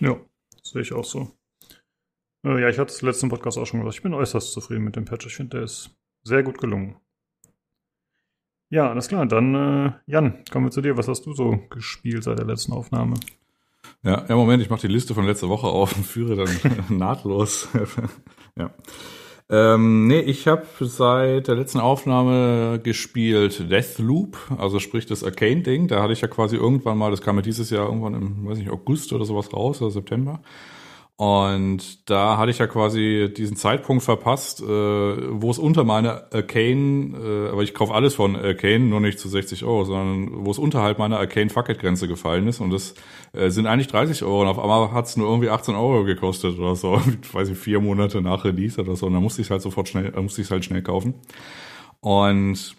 Ja, 0.01 0.19
sehe 0.63 0.83
ich 0.83 0.93
auch 0.93 1.05
so. 1.05 1.31
Äh, 2.45 2.61
ja, 2.61 2.69
ich 2.69 2.79
hatte 2.79 2.93
es 2.93 3.03
im 3.03 3.09
letzten 3.09 3.29
Podcast 3.29 3.59
auch 3.59 3.67
schon 3.67 3.81
gesagt, 3.81 3.97
ich 3.97 4.03
bin 4.03 4.15
äußerst 4.15 4.53
zufrieden 4.53 4.85
mit 4.85 4.97
dem 4.97 5.05
Patch. 5.05 5.27
Ich 5.27 5.37
finde, 5.37 5.59
der 5.59 5.65
ist 5.65 5.91
sehr 6.23 6.43
gut 6.43 6.59
gelungen. 6.59 6.97
Ja, 8.71 8.91
alles 8.91 9.09
klar. 9.09 9.27
Dann, 9.27 9.55
äh, 9.55 9.93
Jan, 10.07 10.45
kommen 10.51 10.67
wir 10.67 10.71
zu 10.71 10.81
dir. 10.81 10.97
Was 10.97 11.09
hast 11.09 11.27
du 11.27 11.33
so 11.33 11.59
gespielt 11.71 12.25
seit 12.25 12.39
der 12.39 12.47
letzten 12.47 12.73
Aufnahme? 12.73 13.15
Ja, 14.03 14.25
ja 14.29 14.37
Moment, 14.37 14.63
ich 14.63 14.71
mache 14.71 14.87
die 14.87 14.93
Liste 14.93 15.15
von 15.15 15.27
letzter 15.27 15.49
Woche 15.49 15.67
auf 15.67 15.97
und 15.97 16.05
führe 16.05 16.37
dann 16.37 16.85
nahtlos. 16.99 17.69
ja. 18.57 18.75
Ähm, 19.51 20.07
nee, 20.07 20.21
ich 20.21 20.47
habe 20.47 20.67
seit 20.81 21.49
der 21.49 21.55
letzten 21.55 21.79
Aufnahme 21.79 22.81
gespielt 22.83 23.71
Deathloop, 23.71 24.39
also 24.57 24.79
sprich 24.81 25.05
das 25.05 25.23
Arcane-Ding. 25.23 25.87
Da 25.89 26.03
hatte 26.03 26.15
ich 26.15 26.23
ja 26.23 26.29
quasi 26.29 26.57
irgendwann 26.57 26.97
mal, 26.97 27.11
das 27.11 27.21
kam 27.21 27.37
ja 27.37 27.43
dieses 27.43 27.69
Jahr 27.69 27.87
irgendwann 27.87 28.15
im, 28.15 28.47
weiß 28.47 28.57
nicht, 28.57 28.71
August 28.71 29.13
oder 29.13 29.27
sowas 29.27 29.53
raus, 29.53 29.83
oder 29.83 29.91
September. 29.91 30.41
Und 31.17 32.11
da 32.11 32.39
hatte 32.39 32.51
ich 32.51 32.59
ja 32.59 32.67
quasi 32.67 33.33
diesen 33.37 33.57
Zeitpunkt 33.57 34.03
verpasst, 34.03 34.61
äh, 34.61 34.65
wo 34.67 35.49
es 35.49 35.61
unter 35.61 35.85
meiner 35.85 36.27
Arcane, 36.33 37.17
äh, 37.17 37.49
aber 37.51 37.63
ich 37.63 37.73
kaufe 37.73 37.95
alles 37.95 38.17
von 38.17 38.35
Arcane, 38.35 38.87
nur 38.87 38.99
nicht 38.99 39.21
zu 39.21 39.29
60 39.29 39.65
Euro, 39.65 39.85
sondern 39.85 40.45
wo 40.45 40.51
es 40.51 40.59
unterhalb 40.59 40.99
meiner 40.99 41.19
Arcane 41.21 41.51
Fucket 41.51 41.79
Grenze 41.79 42.09
gefallen 42.09 42.49
ist. 42.49 42.59
Und 42.61 42.71
das 42.71 42.95
äh, 43.33 43.51
sind 43.51 43.67
eigentlich 43.67 43.87
30 43.87 44.25
Euro. 44.25 44.43
Und 44.43 44.49
auf 44.49 44.59
einmal 44.59 44.91
hat 44.91 45.07
es 45.07 45.17
nur 45.17 45.29
irgendwie 45.29 45.51
18 45.51 45.77
Euro 45.77 46.03
gekostet 46.05 46.59
oder 46.59 46.75
so. 46.75 47.01
Ich 47.23 47.33
weiß 47.33 47.49
nicht, 47.49 47.61
vier 47.61 47.81
Monate 47.81 48.21
nach 48.21 48.45
Release 48.45 48.81
oder 48.81 48.97
so. 48.97 49.07
Und 49.07 49.13
dann 49.13 49.23
musste 49.23 49.41
ich 49.41 49.47
es 49.47 49.51
halt 49.53 49.63
sofort 49.63 49.89
schnell, 49.89 50.11
musste 50.21 50.41
ich 50.41 50.49
es 50.49 50.51
halt 50.51 50.65
schnell 50.65 50.83
kaufen. 50.83 51.15
Und 52.01 52.77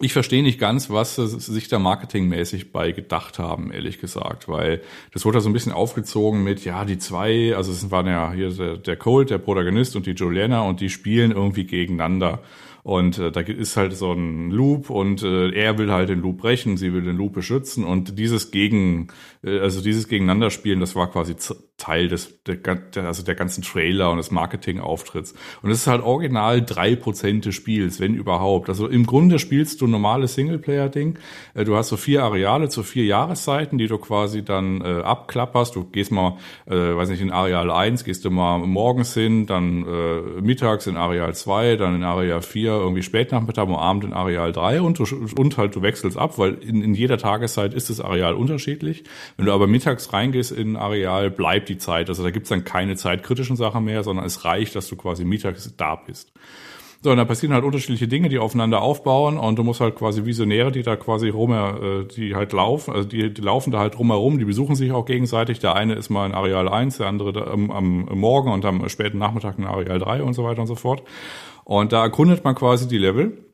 ich 0.00 0.12
verstehe 0.12 0.42
nicht 0.42 0.58
ganz, 0.58 0.90
was 0.90 1.16
sie 1.16 1.26
sich 1.28 1.68
da 1.68 1.78
marketingmäßig 1.78 2.72
bei 2.72 2.92
gedacht 2.92 3.38
haben, 3.38 3.72
ehrlich 3.72 4.00
gesagt, 4.00 4.48
weil 4.48 4.80
das 5.12 5.24
wurde 5.24 5.36
da 5.36 5.40
so 5.40 5.48
ein 5.48 5.52
bisschen 5.52 5.72
aufgezogen 5.72 6.42
mit, 6.42 6.64
ja, 6.64 6.84
die 6.84 6.98
zwei, 6.98 7.54
also 7.54 7.70
es 7.70 7.90
waren 7.90 8.06
ja 8.06 8.32
hier 8.32 8.50
der, 8.50 8.76
der 8.78 8.96
Colt, 8.96 9.30
der 9.30 9.38
Protagonist 9.38 9.94
und 9.94 10.06
die 10.06 10.12
Juliana 10.12 10.62
und 10.62 10.80
die 10.80 10.90
spielen 10.90 11.30
irgendwie 11.30 11.64
gegeneinander. 11.64 12.40
Und 12.82 13.18
äh, 13.18 13.30
da 13.30 13.40
ist 13.40 13.76
halt 13.76 13.94
so 13.94 14.12
ein 14.12 14.50
Loop 14.50 14.90
und 14.90 15.22
äh, 15.22 15.50
er 15.50 15.78
will 15.78 15.92
halt 15.92 16.08
den 16.08 16.20
Loop 16.20 16.38
brechen, 16.38 16.76
sie 16.76 16.92
will 16.92 17.02
den 17.02 17.16
Loop 17.16 17.34
beschützen 17.34 17.84
und 17.84 18.18
dieses 18.18 18.50
gegen, 18.50 19.06
äh, 19.44 19.60
also 19.60 19.80
dieses 19.80 20.08
Gegeneinanderspielen, 20.08 20.80
das 20.80 20.96
war 20.96 21.08
quasi 21.08 21.36
Teil 21.82 22.08
des, 22.08 22.42
der, 22.44 22.58
also 23.04 23.22
der 23.22 23.34
ganzen 23.36 23.62
Trailer 23.62 24.10
und 24.10 24.16
des 24.16 24.30
Marketingauftritts. 24.32 25.34
Und 25.62 25.70
es 25.70 25.78
ist 25.78 25.86
halt 25.86 26.02
original 26.02 26.60
drei 26.62 26.96
Prozent 26.96 27.44
des 27.44 27.54
Spiels, 27.54 28.00
wenn 28.00 28.14
überhaupt. 28.14 28.68
Also 28.68 28.88
im 28.88 29.06
Grunde 29.06 29.38
spielst 29.38 29.80
du 29.80 29.86
normales 29.86 30.34
Singleplayer-Ding. 30.34 31.18
Äh, 31.54 31.64
du 31.64 31.76
hast 31.76 31.88
so 31.88 31.96
vier 31.96 32.24
Areale 32.24 32.68
zu 32.68 32.82
vier 32.82 33.04
Jahreszeiten, 33.04 33.78
die 33.78 33.86
du 33.86 33.98
quasi 33.98 34.44
dann 34.44 34.80
äh, 34.80 35.02
abklapperst. 35.02 35.76
Du 35.76 35.84
gehst 35.84 36.10
mal, 36.10 36.38
äh, 36.66 36.74
weiß 36.74 37.08
nicht, 37.10 37.22
in 37.22 37.30
Areal 37.30 37.70
1 37.70 38.04
gehst 38.04 38.24
du 38.24 38.30
mal 38.30 38.58
morgens 38.58 39.14
hin, 39.14 39.46
dann 39.46 39.86
äh, 39.86 40.40
mittags 40.40 40.86
in 40.86 40.96
Areal 40.96 41.34
2, 41.34 41.76
dann 41.76 41.94
in 41.94 42.02
Areal 42.02 42.42
4 42.42 42.72
wieder 42.72 42.82
irgendwie 42.82 43.02
Spätnachmittag 43.02 43.64
am 43.64 43.74
Abend 43.74 44.04
in 44.04 44.12
Areal 44.12 44.52
3 44.52 44.80
und, 44.80 44.98
du, 44.98 45.04
und 45.36 45.58
halt 45.58 45.76
du 45.76 45.82
wechselst 45.82 46.16
ab, 46.16 46.38
weil 46.38 46.54
in, 46.54 46.82
in 46.82 46.94
jeder 46.94 47.18
Tageszeit 47.18 47.74
ist 47.74 47.90
das 47.90 48.00
Areal 48.00 48.34
unterschiedlich. 48.34 49.04
Wenn 49.36 49.46
du 49.46 49.52
aber 49.52 49.66
mittags 49.66 50.12
reingehst 50.12 50.52
in 50.52 50.76
Areal, 50.76 51.30
bleibt 51.30 51.68
die 51.72 51.78
Zeit. 51.78 52.08
Also 52.08 52.22
da 52.22 52.30
gibt's 52.30 52.48
dann 52.48 52.64
keine 52.64 52.96
zeitkritischen 52.96 53.56
Sachen 53.56 53.84
mehr, 53.84 54.02
sondern 54.02 54.24
es 54.24 54.44
reicht, 54.44 54.74
dass 54.76 54.88
du 54.88 54.96
quasi 54.96 55.24
mittags 55.24 55.74
da 55.76 55.96
bist. 55.96 56.32
So, 57.04 57.10
und 57.10 57.16
da 57.16 57.24
passieren 57.24 57.52
halt 57.52 57.64
unterschiedliche 57.64 58.06
Dinge, 58.06 58.28
die 58.28 58.38
aufeinander 58.38 58.80
aufbauen 58.80 59.36
und 59.36 59.58
du 59.58 59.64
musst 59.64 59.80
halt 59.80 59.96
quasi 59.96 60.24
Visionäre, 60.24 60.70
die 60.70 60.84
da 60.84 60.94
quasi 60.94 61.30
rum, 61.30 61.52
äh, 61.52 62.04
die 62.04 62.36
halt 62.36 62.52
laufen, 62.52 62.94
also 62.94 63.08
die, 63.08 63.34
die 63.34 63.42
laufen 63.42 63.72
da 63.72 63.80
halt 63.80 63.96
drumherum, 63.96 64.38
die 64.38 64.44
besuchen 64.44 64.76
sich 64.76 64.92
auch 64.92 65.04
gegenseitig. 65.04 65.58
Der 65.58 65.74
eine 65.74 65.94
ist 65.94 66.10
mal 66.10 66.26
in 66.26 66.32
Areal 66.32 66.68
1, 66.68 66.98
der 66.98 67.08
andere 67.08 67.32
da, 67.32 67.44
am, 67.48 67.72
am 67.72 68.06
Morgen 68.12 68.52
und 68.52 68.64
am 68.64 68.88
späten 68.88 69.18
Nachmittag 69.18 69.58
in 69.58 69.64
Areal 69.64 69.98
3 69.98 70.22
und 70.22 70.34
so 70.34 70.44
weiter 70.44 70.60
und 70.60 70.68
so 70.68 70.76
fort. 70.76 71.02
Und 71.64 71.92
da 71.92 72.02
erkundet 72.02 72.44
man 72.44 72.54
quasi 72.54 72.86
die 72.86 72.98
Level 72.98 73.52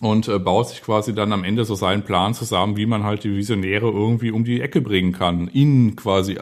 und 0.00 0.26
äh, 0.26 0.40
baut 0.40 0.68
sich 0.68 0.82
quasi 0.82 1.14
dann 1.14 1.32
am 1.32 1.44
Ende 1.44 1.64
so 1.64 1.76
seinen 1.76 2.02
Plan 2.02 2.34
zusammen, 2.34 2.76
wie 2.76 2.86
man 2.86 3.04
halt 3.04 3.22
die 3.22 3.36
Visionäre 3.36 3.88
irgendwie 3.88 4.32
um 4.32 4.42
die 4.42 4.60
Ecke 4.60 4.80
bringen 4.80 5.12
kann. 5.12 5.46
In 5.46 5.94
quasi 5.94 6.36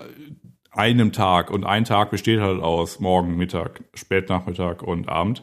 einem 0.77 1.13
Tag. 1.13 1.51
Und 1.51 1.65
ein 1.65 1.85
Tag 1.85 2.11
besteht 2.11 2.41
halt 2.41 2.61
aus 2.63 3.01
Morgen, 3.01 3.37
Mittag, 3.37 3.83
Spätnachmittag 3.95 4.83
und 4.83 5.09
Abend. 5.09 5.43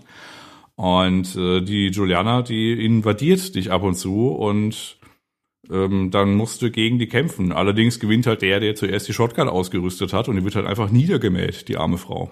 Und 0.75 1.35
äh, 1.35 1.61
die 1.61 1.87
Juliana, 1.87 2.41
die 2.41 2.85
invadiert 2.85 3.55
dich 3.55 3.71
ab 3.71 3.83
und 3.83 3.95
zu 3.95 4.29
und 4.29 4.97
ähm, 5.71 6.11
dann 6.11 6.35
musst 6.35 6.61
du 6.61 6.71
gegen 6.71 6.99
die 6.99 7.07
kämpfen. 7.07 7.51
Allerdings 7.51 7.99
gewinnt 7.99 8.27
halt 8.27 8.41
der, 8.41 8.59
der 8.59 8.75
zuerst 8.75 9.07
die 9.07 9.13
Shotgun 9.13 9.49
ausgerüstet 9.49 10.13
hat 10.13 10.27
und 10.27 10.35
die 10.35 10.43
wird 10.43 10.55
halt 10.55 10.65
einfach 10.65 10.89
niedergemäht, 10.89 11.67
die 11.67 11.77
arme 11.77 11.97
Frau. 11.97 12.31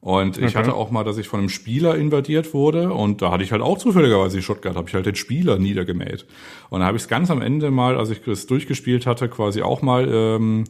Und 0.00 0.38
ich 0.38 0.44
okay. 0.44 0.54
hatte 0.58 0.74
auch 0.74 0.90
mal, 0.90 1.04
dass 1.04 1.18
ich 1.18 1.26
von 1.26 1.40
einem 1.40 1.48
Spieler 1.48 1.96
invadiert 1.96 2.54
wurde 2.54 2.92
und 2.92 3.22
da 3.22 3.32
hatte 3.32 3.42
ich 3.42 3.50
halt 3.50 3.62
auch 3.62 3.78
zufälligerweise 3.78 4.36
die 4.36 4.42
Shotgun, 4.42 4.76
habe 4.76 4.88
ich 4.88 4.94
halt 4.94 5.06
den 5.06 5.16
Spieler 5.16 5.58
niedergemäht. 5.58 6.26
Und 6.70 6.80
dann 6.80 6.86
habe 6.86 6.96
ich 6.96 7.04
es 7.04 7.08
ganz 7.08 7.30
am 7.30 7.42
Ende 7.42 7.70
mal, 7.70 7.96
als 7.96 8.10
ich 8.10 8.22
das 8.22 8.46
durchgespielt 8.46 9.06
hatte, 9.06 9.28
quasi 9.28 9.62
auch 9.62 9.82
mal, 9.82 10.08
ähm, 10.08 10.64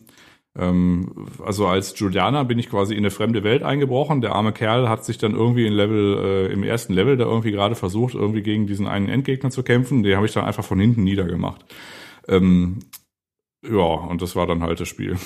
also 0.59 1.67
als 1.67 1.99
Juliana 1.99 2.43
bin 2.45 2.59
ich 2.59 2.71
quasi 2.71 2.95
in 2.95 3.01
eine 3.01 3.11
fremde 3.11 3.45
Welt 3.45 3.63
eingebrochen. 3.63 4.21
Der 4.21 4.35
arme 4.35 4.53
Kerl 4.53 4.89
hat 4.89 5.05
sich 5.05 5.19
dann 5.19 5.35
irgendwie 5.35 5.67
in 5.67 5.73
Level, 5.73 6.19
äh, 6.19 6.53
im 6.53 6.63
ersten 6.63 6.95
Level 6.95 7.17
da 7.17 7.25
irgendwie 7.25 7.53
gerade 7.53 7.75
versucht, 7.75 8.15
irgendwie 8.15 8.43
gegen 8.43 8.67
diesen 8.67 8.87
einen 8.87 9.09
Endgegner 9.09 9.51
zu 9.51 9.63
kämpfen. 9.63 10.03
Den 10.03 10.17
habe 10.17 10.27
ich 10.27 10.33
dann 10.33 10.45
einfach 10.45 10.65
von 10.65 10.81
hinten 10.81 11.05
niedergemacht. 11.05 11.65
Ähm, 12.29 12.79
ja, 13.63 13.83
und 13.83 14.23
das 14.23 14.37
war 14.37 14.47
dann 14.47 14.63
halt 14.63 14.81
das 14.81 14.89
Spiel. 14.89 15.17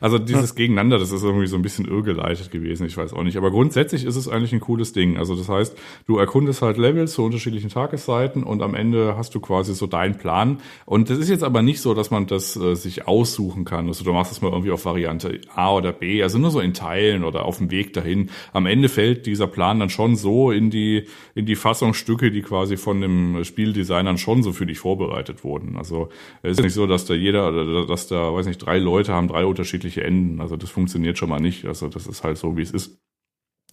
Also 0.00 0.18
dieses. 0.18 0.56
Gegeneinander, 0.56 0.98
das 0.98 1.12
ist 1.12 1.22
irgendwie 1.22 1.46
so 1.46 1.56
ein 1.56 1.62
bisschen 1.62 1.86
irrgeleitet 1.86 2.50
gewesen, 2.50 2.86
ich 2.86 2.96
weiß 2.96 3.12
auch 3.12 3.22
nicht. 3.22 3.36
Aber 3.36 3.50
grundsätzlich 3.50 4.04
ist 4.04 4.16
es 4.16 4.28
eigentlich 4.28 4.52
ein 4.52 4.60
cooles 4.60 4.92
Ding. 4.92 5.16
Also 5.18 5.36
das 5.36 5.48
heißt, 5.48 5.76
du 6.06 6.18
erkundest 6.18 6.62
halt 6.62 6.78
Levels 6.78 7.12
zu 7.12 7.24
unterschiedlichen 7.24 7.70
Tageszeiten 7.70 8.42
und 8.42 8.62
am 8.62 8.74
Ende 8.74 9.16
hast 9.16 9.34
du 9.34 9.40
quasi 9.40 9.74
so 9.74 9.86
deinen 9.86 10.16
Plan. 10.16 10.58
Und 10.84 11.10
das 11.10 11.18
ist 11.18 11.28
jetzt 11.28 11.44
aber 11.44 11.62
nicht 11.62 11.80
so, 11.80 11.94
dass 11.94 12.10
man 12.10 12.26
das 12.26 12.56
äh, 12.56 12.74
sich 12.74 13.06
aussuchen 13.06 13.64
kann. 13.64 13.86
Also 13.86 14.04
du 14.04 14.12
machst 14.12 14.32
es 14.32 14.40
mal 14.40 14.50
irgendwie 14.50 14.70
auf 14.70 14.84
Variante 14.84 15.40
A 15.54 15.72
oder 15.74 15.92
B, 15.92 16.22
also 16.22 16.38
nur 16.38 16.50
so 16.50 16.60
in 16.60 16.74
Teilen 16.74 17.24
oder 17.24 17.44
auf 17.44 17.58
dem 17.58 17.70
Weg 17.70 17.92
dahin. 17.92 18.30
Am 18.52 18.66
Ende 18.66 18.88
fällt 18.88 19.26
dieser 19.26 19.46
Plan 19.46 19.78
dann 19.78 19.90
schon 19.90 20.16
so 20.16 20.50
in 20.50 20.70
die, 20.70 21.04
in 21.34 21.46
die 21.46 21.56
Fassungsstücke, 21.56 22.30
die 22.30 22.42
quasi 22.42 22.76
von 22.76 23.00
dem 23.00 23.44
Spieldesignern 23.44 24.18
schon 24.18 24.42
so 24.42 24.52
für 24.52 24.66
dich 24.66 24.78
vorbereitet 24.78 25.44
wurden. 25.44 25.76
Also 25.76 26.08
es 26.42 26.52
ist 26.52 26.62
nicht 26.62 26.74
so, 26.74 26.86
dass 26.86 27.04
da 27.04 27.14
jeder, 27.14 27.86
dass 27.86 28.08
da, 28.08 28.32
weiß 28.32 28.46
nicht, 28.46 28.58
drei 28.58 28.78
Leute 28.78 29.12
haben 29.12 29.28
drei 29.28 29.44
unterschiedliche 29.44 29.95
unterschiedliche 29.96 30.04
Enden. 30.04 30.40
Also 30.40 30.56
das 30.56 30.70
funktioniert 30.70 31.18
schon 31.18 31.28
mal 31.28 31.40
nicht. 31.40 31.66
Also 31.66 31.88
das 31.88 32.06
ist 32.06 32.22
halt 32.24 32.38
so, 32.38 32.56
wie 32.56 32.62
es 32.62 32.70
ist. 32.70 32.98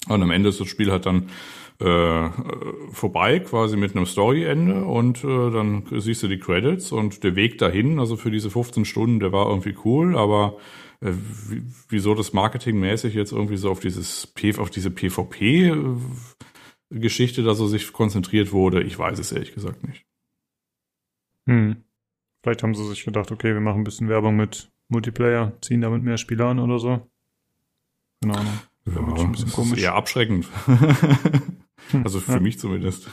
Und 0.08 0.22
am 0.22 0.32
Ende 0.32 0.50
ist 0.50 0.60
das 0.60 0.68
Spiel 0.68 0.92
halt 0.92 1.06
dann 1.06 1.30
äh, 1.80 2.30
vorbei, 2.92 3.40
quasi 3.40 3.78
mit 3.78 3.96
einem 3.96 4.06
Story-Ende 4.06 4.84
und 4.84 5.24
äh, 5.24 5.50
dann 5.50 5.86
siehst 5.92 6.24
du 6.24 6.28
die 6.28 6.40
Credits 6.40 6.92
und 6.92 7.24
der 7.24 7.38
Weg 7.38 7.58
dahin, 7.58 8.00
also 8.00 8.18
für 8.18 8.30
diese 8.30 8.50
15 8.50 8.84
Stunden, 8.86 9.22
der 9.22 9.32
war 9.32 9.48
irgendwie 9.48 9.78
cool, 9.86 10.18
aber 10.18 10.58
äh, 11.00 11.14
wieso 11.88 12.16
das 12.16 12.34
marketingmäßig 12.34 13.14
jetzt 13.14 13.32
irgendwie 13.32 13.56
so 13.58 13.72
auf 13.72 13.80
dieses 13.80 14.28
P 14.28 14.58
auf 14.58 14.72
diese 14.72 14.92
PvP-Geschichte 14.92 17.44
da 17.44 17.54
so 17.54 17.68
sich 17.68 17.94
konzentriert 17.94 18.52
wurde, 18.52 18.84
ich 18.84 19.00
weiß 19.00 19.20
es 19.20 19.32
ehrlich 19.32 19.54
gesagt 19.54 19.88
nicht. 19.88 20.06
Hm. 21.48 21.78
Vielleicht 22.42 22.62
haben 22.62 22.76
sie 22.76 22.86
sich 22.88 23.06
gedacht, 23.06 23.32
okay, 23.32 23.54
wir 23.54 23.62
machen 23.62 23.80
ein 23.82 23.86
bisschen 23.86 24.10
Werbung 24.10 24.36
mit 24.36 24.73
Multiplayer, 24.90 25.54
ziehen 25.62 25.82
damit 25.82 26.04
mehr 26.04 26.18
Spieler 26.18 26.48
an 26.48 26.60
oder 26.60 26.80
so. 26.80 27.08
Keine 28.22 28.38
Ahnung. 28.38 28.60
Ja, 28.86 29.24
ein 29.24 29.32
bisschen 29.32 29.52
komisch. 29.52 29.78
ist 29.78 29.84
eher 29.84 29.96
abschreckend. 29.96 30.48
also 32.04 32.20
für 32.20 32.34
Ja. 32.34 32.40
mich 32.40 32.60
zumindest. 32.60 33.10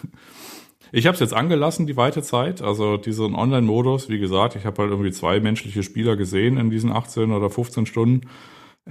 Ich 0.92 1.06
habe 1.06 1.14
es 1.14 1.20
jetzt 1.20 1.34
angelassen, 1.34 1.86
die 1.86 1.96
weite 1.96 2.22
Zeit. 2.22 2.62
Also 2.62 2.96
diesen 2.96 3.34
Online-Modus, 3.36 4.08
wie 4.08 4.18
gesagt, 4.18 4.56
ich 4.56 4.64
habe 4.66 4.82
halt 4.82 4.90
irgendwie 4.90 5.12
zwei 5.12 5.38
menschliche 5.38 5.84
Spieler 5.84 6.16
gesehen 6.16 6.56
in 6.56 6.70
diesen 6.70 6.90
18 6.90 7.30
oder 7.30 7.48
15 7.50 7.86
Stunden. 7.86 8.22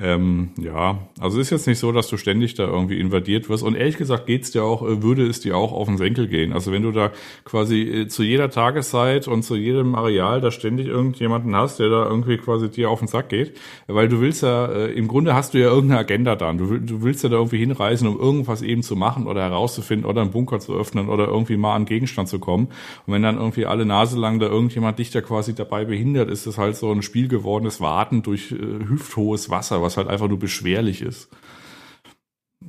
Ähm, 0.01 0.51
ja, 0.57 0.99
also 1.19 1.39
ist 1.39 1.49
jetzt 1.49 1.67
nicht 1.67 1.79
so, 1.79 1.91
dass 1.91 2.07
du 2.07 2.15
ständig 2.15 2.53
da 2.53 2.65
irgendwie 2.65 2.99
invadiert 2.99 3.49
wirst. 3.49 3.63
Und 3.63 3.75
ehrlich 3.75 3.97
gesagt 3.97 4.27
geht's 4.27 4.51
dir 4.51 4.63
auch, 4.63 4.81
äh, 4.81 5.03
würde 5.03 5.27
es 5.27 5.41
dir 5.41 5.57
auch 5.57 5.73
auf 5.73 5.87
den 5.87 5.97
Senkel 5.97 6.27
gehen. 6.27 6.53
Also 6.53 6.71
wenn 6.71 6.83
du 6.83 6.91
da 6.91 7.11
quasi 7.43 7.81
äh, 7.81 8.07
zu 8.07 8.23
jeder 8.23 8.49
Tageszeit 8.49 9.27
und 9.27 9.43
zu 9.43 9.57
jedem 9.57 9.95
Areal 9.95 10.39
da 10.39 10.51
ständig 10.51 10.87
irgendjemanden 10.87 11.53
hast, 11.53 11.79
der 11.79 11.89
da 11.89 12.05
irgendwie 12.05 12.37
quasi 12.37 12.69
dir 12.69 12.89
auf 12.89 12.99
den 12.99 13.09
Sack 13.09 13.27
geht, 13.27 13.57
weil 13.87 14.07
du 14.07 14.21
willst 14.21 14.41
ja, 14.41 14.67
äh, 14.67 14.91
im 14.93 15.09
Grunde 15.09 15.33
hast 15.33 15.53
du 15.53 15.59
ja 15.59 15.67
irgendeine 15.67 15.99
Agenda 15.99 16.35
dann. 16.37 16.57
Du, 16.57 16.77
du 16.77 17.01
willst 17.03 17.23
ja 17.23 17.29
da 17.29 17.35
irgendwie 17.35 17.57
hinreisen, 17.57 18.07
um 18.07 18.17
irgendwas 18.17 18.61
eben 18.61 18.83
zu 18.83 18.95
machen 18.95 19.27
oder 19.27 19.41
herauszufinden 19.41 20.09
oder 20.09 20.21
einen 20.21 20.31
Bunker 20.31 20.59
zu 20.59 20.75
öffnen 20.75 21.09
oder 21.09 21.27
irgendwie 21.27 21.57
mal 21.57 21.75
an 21.75 21.83
Gegenstand 21.83 22.29
zu 22.29 22.39
kommen. 22.39 22.67
Und 23.05 23.13
wenn 23.13 23.23
dann 23.23 23.37
irgendwie 23.37 23.65
alle 23.65 23.85
Nase 23.85 24.17
lang 24.17 24.39
da 24.39 24.45
irgendjemand 24.45 24.97
dich 24.97 25.11
da 25.11 25.19
quasi 25.19 25.53
dabei 25.53 25.83
behindert, 25.83 26.29
ist 26.29 26.45
es 26.45 26.57
halt 26.57 26.77
so 26.77 26.89
ein 26.89 27.01
Spiel 27.01 27.27
gewordenes 27.27 27.81
Warten 27.81 28.23
durch 28.23 28.53
äh, 28.53 28.55
hüfthohes 28.55 29.49
Wasser, 29.49 29.81
was 29.89 29.97
halt 29.97 30.07
einfach 30.07 30.27
nur 30.27 30.39
beschwerlich 30.39 31.01
ist. 31.01 31.29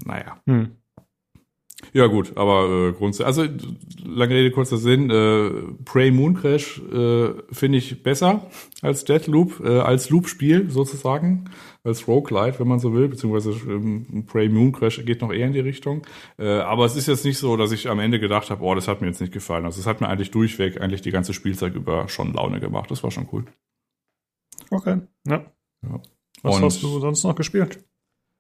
Naja. 0.04 0.40
Hm. 0.46 0.76
Ja 1.92 2.06
gut, 2.06 2.37
aber 2.37 2.88
äh, 2.88 2.92
grundsätzlich, 2.92 3.26
also 3.26 3.44
lange 4.04 4.35
Rede, 4.35 4.50
kurzer 4.50 4.76
Sinn, 4.76 5.11
äh, 5.11 5.50
Prey 5.85 6.11
Moon 6.11 6.35
Crash 6.35 6.78
äh, 6.78 7.33
finde 7.50 7.78
ich 7.78 8.02
besser 8.02 8.46
als 8.83 9.04
Deathloop, 9.04 9.61
äh, 9.64 9.80
als 9.80 10.11
Loop-Spiel 10.11 10.70
sozusagen, 10.70 11.50
als 11.83 12.06
Roguelite, 12.06 12.61
wenn 12.61 12.68
man 12.68 12.78
so 12.78 12.92
will, 12.92 13.09
beziehungsweise 13.09 13.50
ähm, 13.68 14.26
Prey 14.26 14.48
Moon 14.48 14.72
Crash 14.72 15.04
geht 15.04 15.22
noch 15.22 15.33
eher 15.33 15.46
in 15.46 15.52
die 15.52 15.61
Richtung. 15.61 16.06
Äh, 16.38 16.59
aber 16.59 16.85
es 16.85 16.96
ist 16.96 17.09
jetzt 17.09 17.24
nicht 17.24 17.38
so, 17.38 17.56
dass 17.56 17.72
ich 17.72 17.88
am 17.88 17.98
Ende 17.98 18.20
gedacht 18.20 18.50
habe, 18.50 18.62
oh, 18.62 18.74
das 18.74 18.87
hat 18.87 19.00
mir 19.00 19.09
jetzt 19.09 19.20
nicht 19.20 19.33
gefallen. 19.33 19.64
Also 19.64 19.80
es 19.80 19.87
hat 19.87 20.00
mir 20.00 20.09
eigentlich 20.09 20.30
durchweg 20.30 20.80
eigentlich 20.80 21.02
die 21.02 21.12
ganze 21.12 21.33
Spielzeit 21.33 21.74
über 21.74 22.09
schon 22.09 22.35
Laune 22.35 22.61
gemacht. 22.61 22.90
Das 22.90 23.02
war 23.02 23.11
schon 23.11 23.28
cool. 23.33 23.46
Okay. 24.70 25.00
Ja. 25.26 25.44
Ja. 25.83 26.00
Was 26.42 26.57
Und- 26.57 26.64
hast 26.64 26.83
du 26.83 27.00
sonst 27.00 27.24
noch 27.24 27.35
gespielt? 27.35 27.81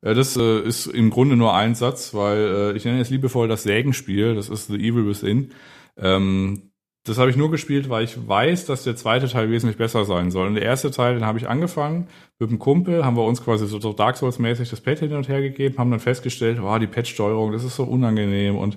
Ja, 0.02 0.14
das 0.14 0.36
äh, 0.36 0.60
ist 0.60 0.86
im 0.86 1.10
Grunde 1.10 1.36
nur 1.36 1.54
ein 1.54 1.74
Satz, 1.74 2.14
weil 2.14 2.38
äh, 2.38 2.76
ich 2.76 2.86
nenne 2.86 3.00
es 3.00 3.10
liebevoll 3.10 3.48
das 3.48 3.64
Sägenspiel, 3.64 4.34
das 4.34 4.48
ist 4.48 4.68
The 4.68 4.76
Evil 4.76 5.06
Within. 5.06 5.50
Ähm, 5.98 6.70
das 7.04 7.18
habe 7.18 7.30
ich 7.30 7.36
nur 7.36 7.50
gespielt, 7.50 7.88
weil 7.88 8.04
ich 8.04 8.28
weiß, 8.28 8.66
dass 8.66 8.84
der 8.84 8.94
zweite 8.94 9.26
Teil 9.26 9.50
wesentlich 9.50 9.78
besser 9.78 10.04
sein 10.04 10.30
soll. 10.30 10.46
Und 10.46 10.54
der 10.54 10.64
erste 10.64 10.90
Teil, 10.90 11.14
den 11.14 11.24
habe 11.24 11.38
ich 11.38 11.48
angefangen 11.48 12.08
mit 12.38 12.50
einem 12.50 12.58
Kumpel, 12.58 13.04
haben 13.04 13.16
wir 13.16 13.24
uns 13.24 13.42
quasi 13.42 13.66
so 13.66 13.80
so 13.80 13.92
Dark 13.94 14.16
Souls-mäßig 14.18 14.68
das 14.70 14.80
Pad 14.82 14.98
hin 15.00 15.12
und 15.14 15.28
her 15.28 15.40
gegeben, 15.40 15.76
haben 15.78 15.90
dann 15.90 16.00
festgestellt, 16.00 16.60
wow, 16.62 16.78
die 16.78 16.86
Pad-Steuerung, 16.86 17.52
das 17.52 17.64
ist 17.64 17.76
so 17.76 17.84
unangenehm 17.84 18.56
und 18.56 18.76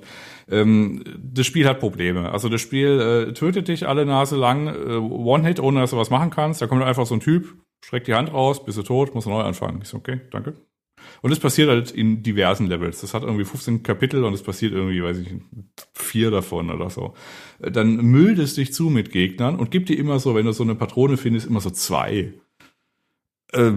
ähm, 0.49 1.03
das 1.21 1.45
Spiel 1.45 1.67
hat 1.67 1.79
Probleme. 1.79 2.31
Also 2.31 2.49
das 2.49 2.61
Spiel 2.61 3.27
äh, 3.29 3.33
tötet 3.33 3.67
dich 3.69 3.87
alle 3.87 4.05
Nase 4.05 4.35
lang, 4.37 4.67
äh, 4.67 4.95
One-Hit, 4.97 5.59
ohne 5.61 5.81
dass 5.81 5.91
du 5.91 5.97
was 5.97 6.09
machen 6.09 6.29
kannst. 6.29 6.61
Da 6.61 6.67
kommt 6.67 6.83
einfach 6.83 7.05
so 7.05 7.15
ein 7.15 7.21
Typ, 7.21 7.53
streckt 7.83 8.07
die 8.07 8.13
Hand 8.13 8.31
raus, 8.33 8.63
bist 8.63 8.77
du 8.77 8.83
tot, 8.83 9.13
musst 9.13 9.27
du 9.27 9.31
neu 9.31 9.41
anfangen. 9.41 9.81
Ich 9.81 9.89
so, 9.89 9.97
okay, 9.97 10.21
danke. 10.31 10.55
Und 11.21 11.31
es 11.31 11.39
passiert 11.39 11.69
halt 11.69 11.91
in 11.91 12.23
diversen 12.23 12.67
Levels. 12.67 13.01
Das 13.01 13.13
hat 13.13 13.23
irgendwie 13.23 13.43
15 13.43 13.83
Kapitel 13.83 14.23
und 14.23 14.33
es 14.33 14.41
passiert 14.41 14.71
irgendwie, 14.71 15.03
weiß 15.03 15.17
ich, 15.17 15.35
vier 15.93 16.31
davon 16.31 16.71
oder 16.71 16.89
so. 16.89 17.13
Dann 17.59 17.97
müllt 17.97 18.39
es 18.39 18.55
dich 18.55 18.73
zu 18.73 18.89
mit 18.89 19.11
Gegnern 19.11 19.57
und 19.57 19.69
gibt 19.69 19.89
dir 19.89 19.97
immer 19.97 20.19
so, 20.19 20.33
wenn 20.33 20.45
du 20.45 20.53
so 20.53 20.63
eine 20.63 20.75
Patrone 20.75 21.17
findest, 21.17 21.45
immer 21.47 21.59
so 21.59 21.71
zwei. 21.71 22.33
Äh, 23.53 23.73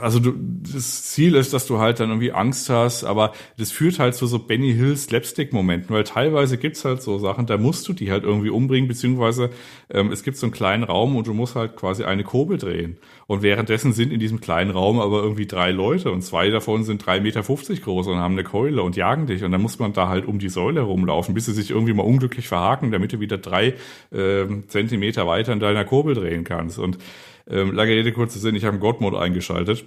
Also 0.00 0.20
du, 0.20 0.34
das 0.36 1.04
Ziel 1.04 1.34
ist, 1.34 1.52
dass 1.52 1.66
du 1.66 1.78
halt 1.78 2.00
dann 2.00 2.10
irgendwie 2.10 2.32
Angst 2.32 2.70
hast, 2.70 3.04
aber 3.04 3.32
das 3.58 3.72
führt 3.72 3.98
halt 3.98 4.14
zu 4.14 4.26
so 4.26 4.38
Benny 4.38 4.74
Hill 4.74 4.96
Slapstick-Momenten, 4.96 5.94
weil 5.94 6.04
teilweise 6.04 6.58
gibt's 6.58 6.84
halt 6.84 7.02
so 7.02 7.18
Sachen, 7.18 7.46
da 7.46 7.56
musst 7.56 7.88
du 7.88 7.92
die 7.92 8.10
halt 8.10 8.24
irgendwie 8.24 8.50
umbringen, 8.50 8.88
beziehungsweise 8.88 9.50
ähm, 9.90 10.12
es 10.12 10.22
gibt 10.22 10.36
so 10.36 10.46
einen 10.46 10.52
kleinen 10.52 10.84
Raum 10.84 11.16
und 11.16 11.26
du 11.26 11.34
musst 11.34 11.54
halt 11.54 11.76
quasi 11.76 12.04
eine 12.04 12.24
Kurbel 12.24 12.58
drehen. 12.58 12.98
Und 13.26 13.42
währenddessen 13.42 13.92
sind 13.92 14.12
in 14.12 14.20
diesem 14.20 14.40
kleinen 14.40 14.70
Raum 14.70 15.00
aber 15.00 15.22
irgendwie 15.22 15.46
drei 15.46 15.72
Leute 15.72 16.12
und 16.12 16.22
zwei 16.22 16.50
davon 16.50 16.84
sind 16.84 17.04
drei 17.04 17.20
Meter 17.20 17.42
fünfzig 17.42 17.82
groß 17.82 18.06
und 18.06 18.18
haben 18.18 18.34
eine 18.34 18.44
Keule 18.44 18.82
und 18.82 18.96
jagen 18.96 19.26
dich. 19.26 19.42
Und 19.42 19.50
dann 19.52 19.62
muss 19.62 19.78
man 19.78 19.92
da 19.92 20.08
halt 20.08 20.26
um 20.26 20.38
die 20.38 20.48
Säule 20.48 20.80
herumlaufen, 20.80 21.34
bis 21.34 21.46
sie 21.46 21.52
sich 21.52 21.70
irgendwie 21.70 21.92
mal 21.94 22.04
unglücklich 22.04 22.46
verhaken, 22.46 22.92
damit 22.92 23.12
du 23.12 23.20
wieder 23.20 23.38
drei 23.38 23.74
ähm, 24.12 24.68
Zentimeter 24.68 25.26
weiter 25.26 25.52
in 25.52 25.60
deiner 25.60 25.84
Kurbel 25.84 26.14
drehen 26.14 26.44
kannst. 26.44 26.78
Und 26.78 26.98
ähm, 27.48 27.72
lange 27.72 27.92
Rede, 27.92 28.12
kurzer 28.12 28.38
Sinn, 28.38 28.54
ich 28.54 28.64
habe 28.64 28.72
einen 28.72 28.80
God-Mode 28.80 29.18
eingeschaltet. 29.18 29.84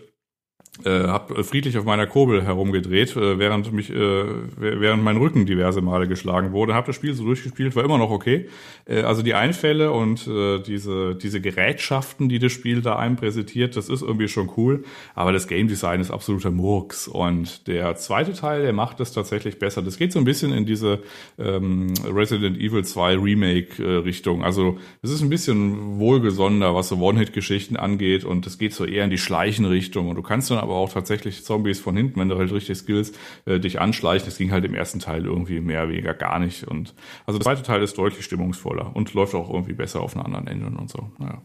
Äh, 0.86 1.08
habe 1.08 1.43
friedlich 1.43 1.78
auf 1.78 1.84
meiner 1.84 2.08
Kurbel 2.08 2.41
herumgedreht, 2.41 3.13
äh, 3.17 3.38
während 3.38 3.74
mich, 3.74 3.89
äh, 3.89 4.24
während 4.56 5.04
mein 5.04 5.17
Rücken 5.17 5.45
diverse 5.45 5.82
Male 5.82 6.08
geschlagen 6.08 6.54
wurde. 6.54 6.74
Habe 6.74 6.88
das 6.88 6.95
Spiel 6.95 7.13
so 7.13 7.26
durchgespielt, 7.26 7.76
war 7.76 7.84
immer 7.84 7.98
noch 7.98 8.12
okay. 8.12 8.48
Äh, 8.86 9.02
also 9.02 9.22
die 9.22 9.34
Einfälle 9.34 9.91
und 9.91 10.26
äh, 10.26 10.60
diese 10.60 11.15
diese 11.15 11.41
Gerätschaften, 11.41 12.30
die 12.30 12.39
das 12.39 12.54
Spiel 12.54 12.82
da 12.82 12.95
einem 12.95 13.17
präsentiert, 13.17 13.76
das 13.76 13.89
ist 13.89 14.04
irgendwie 14.04 14.30
schon 14.30 14.52
cool. 14.56 14.86
Aber 15.15 15.34
das 15.34 15.50
Game 15.50 15.67
Design 15.67 16.00
ist 16.00 16.12
absoluter 16.12 16.50
Murks. 16.50 17.10
Und 17.10 17.67
der 17.67 17.98
zweite 17.98 18.32
Teil, 18.32 18.62
der 18.62 18.72
macht 18.72 19.02
es 19.02 19.12
tatsächlich 19.12 19.60
besser. 19.60 19.82
Das 19.82 19.98
geht 19.98 20.13
so 20.13 20.19
ein 20.19 20.26
bisschen 20.26 20.54
in 20.54 20.65
diese 20.65 21.00
ähm, 21.38 21.93
Resident 22.10 22.58
Evil 22.58 22.86
2 22.86 23.17
Remake 23.17 23.84
äh, 23.84 23.98
Richtung. 23.98 24.45
Also 24.45 24.78
es 25.02 25.12
ist 25.12 25.22
ein 25.22 25.30
bisschen 25.30 26.00
wohlgesonnener, 26.00 26.74
was 26.74 26.88
so 26.88 26.95
One-Hit-Geschichten 26.95 27.76
angeht. 27.76 28.24
Und 28.24 28.48
es 28.48 28.58
geht 28.58 28.74
so 28.74 28.86
eher 28.86 29.04
in 29.04 29.10
die 29.10 29.17
Schleichen-Richtung. 29.17 30.08
Und 30.08 30.15
du 30.15 30.22
kannst 30.22 30.48
dann 30.49 30.59
aber 30.59 30.75
auch 30.75 30.91
tatsächlich 30.91 31.43
Zombies 31.43 31.79
von 31.79 31.95
hinten, 31.95 32.19
wenn 32.19 32.29
du 32.29 32.38
halt 32.38 32.51
richtig 32.51 32.77
Skills 32.77 33.13
äh, 33.45 33.59
dich 33.59 33.79
anschleichen. 33.79 34.25
Das 34.25 34.38
ging 34.38 34.51
halt 34.51 34.65
im 34.65 34.75
ersten 34.75 34.99
Teil 34.99 35.25
irgendwie 35.25 35.59
mehr 35.62 35.83
oder 35.83 35.91
weniger 35.91 36.13
gar 36.13 36.39
nicht. 36.39 36.65
Und 36.65 36.95
also 37.25 37.39
der 37.39 37.45
zweite 37.45 37.63
Teil 37.63 37.81
ist 37.81 37.97
deutlich 37.97 38.25
stimmungsvoller 38.25 38.95
und 38.95 39.13
läuft 39.13 39.35
auch 39.35 39.49
irgendwie 39.49 39.73
besser 39.73 40.01
auf 40.01 40.15
einer 40.15 40.25
anderen 40.25 40.47
Engine 40.47 40.77
und 40.77 40.89
so. 40.89 41.12
Naja. 41.17 41.41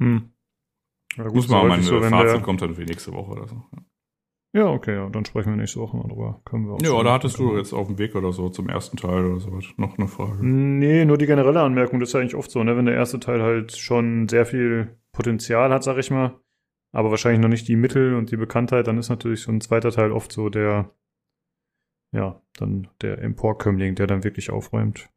Hm. 0.00 0.30
Ja, 1.16 1.24
gut, 1.24 1.34
Muss 1.34 1.48
so 1.48 1.54
mal, 1.54 1.68
mein 1.68 1.82
so, 1.82 2.00
Fazit 2.00 2.12
der, 2.12 2.40
kommt 2.42 2.62
dann 2.62 2.74
für 2.74 2.82
nächste 2.82 3.12
Woche 3.12 3.32
oder 3.32 3.48
so. 3.48 3.62
Ja, 4.52 4.70
okay, 4.70 4.94
ja, 4.94 5.08
dann 5.10 5.24
sprechen 5.26 5.50
wir 5.50 5.56
nächste 5.56 5.80
Woche 5.80 5.96
mal 5.98 6.08
drüber. 6.08 6.40
Können 6.46 6.66
wir 6.66 6.74
auch 6.74 6.82
Ja, 6.82 6.92
oder 6.92 7.12
hattest 7.12 7.38
du 7.38 7.56
jetzt 7.56 7.74
auf 7.74 7.88
dem 7.88 7.98
Weg 7.98 8.14
oder 8.14 8.32
so 8.32 8.48
zum 8.48 8.70
ersten 8.70 8.96
Teil 8.96 9.26
oder 9.26 9.40
so 9.40 9.58
noch 9.76 9.98
eine 9.98 10.08
Frage? 10.08 10.44
Nee, 10.46 11.04
nur 11.04 11.18
die 11.18 11.26
generelle 11.26 11.60
Anmerkung, 11.60 12.00
das 12.00 12.08
ist 12.08 12.12
ja 12.14 12.20
eigentlich 12.20 12.36
oft 12.36 12.50
so, 12.50 12.64
ne, 12.64 12.74
wenn 12.74 12.86
der 12.86 12.94
erste 12.94 13.20
Teil 13.20 13.42
halt 13.42 13.76
schon 13.76 14.28
sehr 14.28 14.46
viel 14.46 14.96
Potenzial 15.12 15.70
hat, 15.70 15.84
sag 15.84 15.98
ich 15.98 16.10
mal, 16.10 16.40
aber 16.96 17.10
wahrscheinlich 17.10 17.42
noch 17.42 17.50
nicht 17.50 17.68
die 17.68 17.76
Mittel 17.76 18.14
und 18.14 18.30
die 18.30 18.38
Bekanntheit, 18.38 18.86
dann 18.86 18.96
ist 18.96 19.10
natürlich 19.10 19.42
so 19.42 19.52
ein 19.52 19.60
zweiter 19.60 19.90
Teil 19.90 20.12
oft 20.12 20.32
so 20.32 20.48
der, 20.48 20.90
ja, 22.10 22.40
dann 22.56 22.88
der 23.02 23.18
Emporkömmling, 23.18 23.94
der 23.96 24.06
dann 24.06 24.24
wirklich 24.24 24.48
aufräumt. 24.48 25.10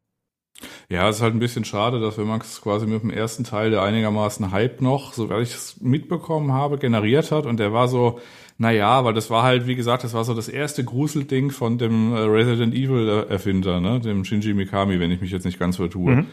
Ja, 0.90 1.08
es 1.08 1.16
ist 1.16 1.22
halt 1.22 1.32
ein 1.32 1.40
bisschen 1.40 1.64
schade, 1.64 1.98
dass 1.98 2.18
wenn 2.18 2.26
man 2.26 2.42
es 2.42 2.60
quasi 2.60 2.86
mit 2.86 3.02
dem 3.02 3.08
ersten 3.08 3.44
Teil, 3.44 3.70
der 3.70 3.80
einigermaßen 3.80 4.50
Hype 4.50 4.82
noch, 4.82 5.14
soweit 5.14 5.42
ich 5.44 5.54
es 5.54 5.80
mitbekommen 5.80 6.52
habe, 6.52 6.76
generiert 6.76 7.32
hat 7.32 7.46
und 7.46 7.58
der 7.58 7.72
war 7.72 7.88
so, 7.88 8.20
naja, 8.58 9.02
weil 9.06 9.14
das 9.14 9.30
war 9.30 9.42
halt, 9.42 9.66
wie 9.66 9.74
gesagt, 9.74 10.04
das 10.04 10.12
war 10.12 10.24
so 10.24 10.34
das 10.34 10.50
erste 10.50 10.84
Gruselding 10.84 11.50
von 11.50 11.78
dem 11.78 12.12
äh, 12.12 12.18
Resident 12.18 12.74
Evil 12.74 13.24
Erfinder, 13.26 13.80
ne, 13.80 14.00
dem 14.00 14.26
Shinji 14.26 14.52
Mikami, 14.52 15.00
wenn 15.00 15.10
ich 15.10 15.22
mich 15.22 15.30
jetzt 15.30 15.46
nicht 15.46 15.58
ganz 15.58 15.76
vertue. 15.76 16.16
Mhm. 16.16 16.26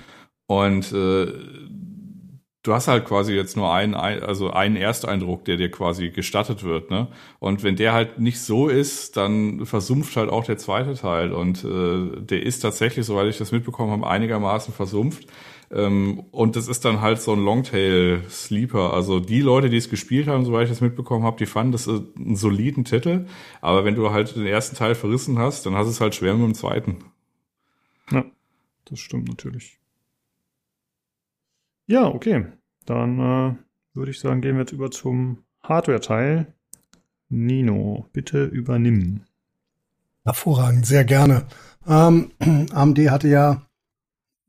Und 0.47 0.91
äh, 0.91 1.25
du 2.67 2.73
hast 2.73 2.87
halt 2.87 3.05
quasi 3.05 3.33
jetzt 3.33 3.55
nur 3.57 3.73
einen, 3.73 3.93
ein- 3.95 4.21
also 4.23 4.51
einen 4.51 4.75
Ersteindruck, 4.75 5.45
der 5.45 5.57
dir 5.57 5.71
quasi 5.71 6.09
gestattet 6.09 6.63
wird, 6.63 6.89
ne? 6.91 7.07
Und 7.39 7.63
wenn 7.63 7.75
der 7.75 7.93
halt 7.93 8.19
nicht 8.19 8.39
so 8.41 8.67
ist, 8.67 9.17
dann 9.17 9.65
versumpft 9.65 10.15
halt 10.17 10.29
auch 10.29 10.43
der 10.45 10.57
zweite 10.57 10.93
Teil. 10.95 11.31
Und 11.31 11.63
äh, 11.63 12.21
der 12.21 12.43
ist 12.43 12.59
tatsächlich, 12.59 13.05
soweit 13.05 13.27
ich 13.27 13.37
das 13.37 13.51
mitbekommen 13.51 13.91
habe, 13.91 14.07
einigermaßen 14.07 14.73
versumpft. 14.73 15.27
Ähm, 15.71 16.23
und 16.31 16.55
das 16.55 16.67
ist 16.67 16.85
dann 16.85 17.01
halt 17.01 17.21
so 17.21 17.33
ein 17.33 17.43
Longtail-Sleeper. 17.43 18.93
Also 18.93 19.19
die 19.19 19.41
Leute, 19.41 19.69
die 19.69 19.77
es 19.77 19.89
gespielt 19.89 20.27
haben, 20.27 20.45
soweit 20.45 20.63
ich 20.65 20.69
das 20.69 20.81
mitbekommen 20.81 21.25
habe, 21.25 21.37
die 21.37 21.45
fanden 21.45 21.71
das 21.73 21.87
äh, 21.87 21.99
einen 22.17 22.35
soliden 22.35 22.85
Titel. 22.85 23.25
Aber 23.61 23.85
wenn 23.85 23.95
du 23.95 24.11
halt 24.11 24.35
den 24.35 24.45
ersten 24.45 24.75
Teil 24.75 24.95
verrissen 24.95 25.39
hast, 25.39 25.65
dann 25.65 25.75
hast 25.75 25.85
du 25.87 25.91
es 25.91 26.01
halt 26.01 26.15
schwer 26.15 26.33
mit 26.35 26.45
dem 26.45 26.53
zweiten. 26.53 26.97
Ja, 28.11 28.25
das 28.85 28.99
stimmt 28.99 29.29
natürlich. 29.29 29.79
Ja, 31.87 32.07
okay. 32.13 32.45
Dann 32.87 33.19
äh, 33.19 33.55
würde 33.93 34.11
ich 34.11 34.19
sagen, 34.19 34.41
gehen 34.41 34.55
wir 34.55 34.61
jetzt 34.61 34.71
über 34.71 34.89
zum 34.89 35.43
Hardware-Teil. 35.61 36.53
Nino, 37.29 38.07
bitte 38.13 38.45
übernimm. 38.45 39.21
Hervorragend, 40.23 40.85
sehr 40.85 41.03
gerne. 41.03 41.45
Ähm, 41.85 42.31
AMD 42.71 42.97
hatte 43.11 43.27
ja 43.27 43.61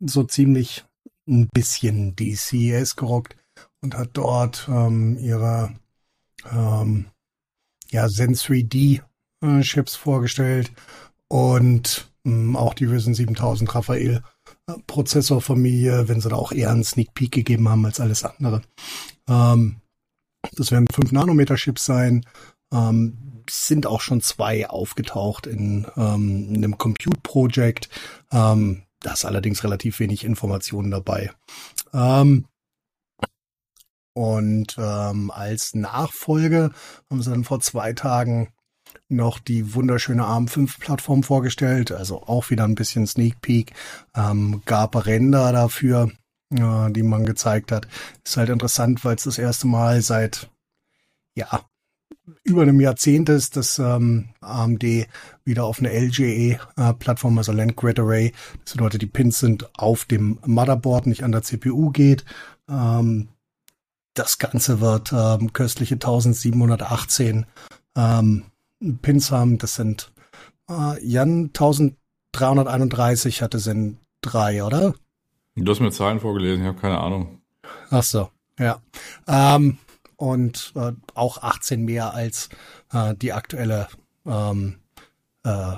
so 0.01 0.23
ziemlich 0.23 0.85
ein 1.27 1.49
bisschen 1.49 2.15
die 2.15 2.37
CES 2.37 2.95
gerockt 2.95 3.37
und 3.81 3.97
hat 3.97 4.11
dort 4.13 4.69
ähm, 4.71 5.19
ihre 5.19 5.75
ähm, 6.51 7.07
ja, 7.91 8.09
Zen 8.09 8.35
3D 8.35 9.03
äh, 9.43 9.85
vorgestellt 9.87 10.71
und 11.27 12.13
ähm, 12.25 12.57
auch 12.57 12.75
die 12.75 12.85
Ryzen 12.85 13.15
7000 13.15 13.75
Raphael 13.75 14.23
Prozessorfamilie, 14.87 16.09
wenn 16.09 16.21
sie 16.21 16.29
da 16.29 16.37
auch 16.37 16.53
eher 16.53 16.71
einen 16.71 16.85
Sneak 16.85 17.15
Peek 17.15 17.33
gegeben 17.33 17.69
haben 17.69 17.85
als 17.87 18.01
alles 18.01 18.25
andere. 18.25 18.63
Ähm, 19.29 19.81
Das 20.57 20.71
werden 20.71 20.87
5 20.93 21.13
Nanometer 21.13 21.57
Chips 21.57 21.85
sein. 21.85 22.25
Ähm, 22.73 23.45
sind 23.51 23.87
auch 23.87 24.01
schon 24.01 24.21
zwei 24.21 24.69
aufgetaucht 24.69 25.47
in, 25.47 25.87
ähm, 25.97 26.49
in 26.51 26.57
einem 26.57 26.79
Compute 26.79 27.19
Project. 27.23 27.89
Ähm, 28.31 28.83
da 29.01 29.13
ist 29.15 29.25
allerdings 29.25 29.65
relativ 29.65 30.01
wenig 30.01 30.25
Informationen 30.25 30.91
dabei. 30.91 31.33
Ähm, 31.95 32.47
und 34.15 34.77
ähm, 34.79 35.31
als 35.31 35.75
Nachfolge 35.75 36.73
haben 37.11 37.23
sie 37.23 37.31
dann 37.31 37.45
vor 37.45 37.61
zwei 37.61 37.93
Tagen 37.93 38.49
noch 39.09 39.39
die 39.39 39.75
wunderschöne 39.75 40.23
ARM5-Plattform 40.25 41.23
vorgestellt, 41.23 41.93
also 41.93 42.23
auch 42.23 42.51
wieder 42.51 42.65
ein 42.65 42.75
bisschen 42.75 43.07
Sneak 43.07 43.41
Peek, 43.41 43.73
ähm, 44.15 44.63
gab 44.67 45.07
Ränder 45.07 45.53
dafür, 45.53 46.11
äh, 46.51 46.91
die 46.91 47.03
man 47.03 47.25
gezeigt 47.25 47.73
hat. 47.73 47.89
Ist 48.25 48.37
halt 48.37 48.51
interessant, 48.51 49.05
weil 49.05 49.17
es 49.17 49.25
das 49.25 49.39
erste 49.39 49.67
Mal 49.67 50.03
seit 50.03 50.51
ja 51.35 51.63
über 52.45 52.63
einem 52.63 52.81
Jahrzehnt 52.81 53.29
ist, 53.29 53.57
dass 53.57 53.79
ähm, 53.79 54.31
AMD 54.41 54.85
wieder 55.45 55.65
auf 55.65 55.79
eine 55.79 55.91
LGE-Plattform, 55.91 57.37
äh, 57.37 57.39
also 57.39 57.53
Land 57.53 57.77
Grid 57.77 57.99
Array, 57.99 58.33
das 58.65 58.75
bedeutet, 58.75 59.03
die 59.03 59.07
Pins 59.07 59.39
sind 59.39 59.69
auf 59.79 60.05
dem 60.05 60.39
Motherboard, 60.45 61.07
nicht 61.07 61.23
an 61.23 61.33
der 61.33 61.43
CPU 61.43 61.91
geht. 61.91 62.25
Ähm, 62.69 63.29
das 64.15 64.39
Ganze 64.39 64.81
wird 64.81 65.13
ähm, 65.13 65.53
köstliche 65.53 65.95
1718 65.95 67.47
ähm, 67.97 68.45
Pins 69.03 69.31
haben. 69.31 69.59
Das 69.59 69.75
sind 69.75 70.13
äh, 70.69 71.05
Jan 71.05 71.47
1331 71.47 73.43
hatte 73.43 73.59
sind 73.59 73.99
drei, 74.21 74.63
oder? 74.65 74.95
Du 75.55 75.71
hast 75.71 75.81
mir 75.81 75.91
Zahlen 75.91 76.21
vorgelesen, 76.21 76.63
ich 76.63 76.69
habe 76.69 76.81
keine 76.81 76.99
Ahnung. 76.99 77.41
Ach 77.91 78.03
so, 78.03 78.31
ja. 78.59 78.81
Ähm, 79.27 79.79
und 80.17 80.73
äh, 80.77 80.93
auch 81.15 81.43
18 81.43 81.85
mehr 81.85 82.15
als 82.15 82.49
äh, 82.93 83.15
die 83.15 83.33
aktuelle 83.33 83.89
ähm, 84.27 84.77
äh, 85.49 85.77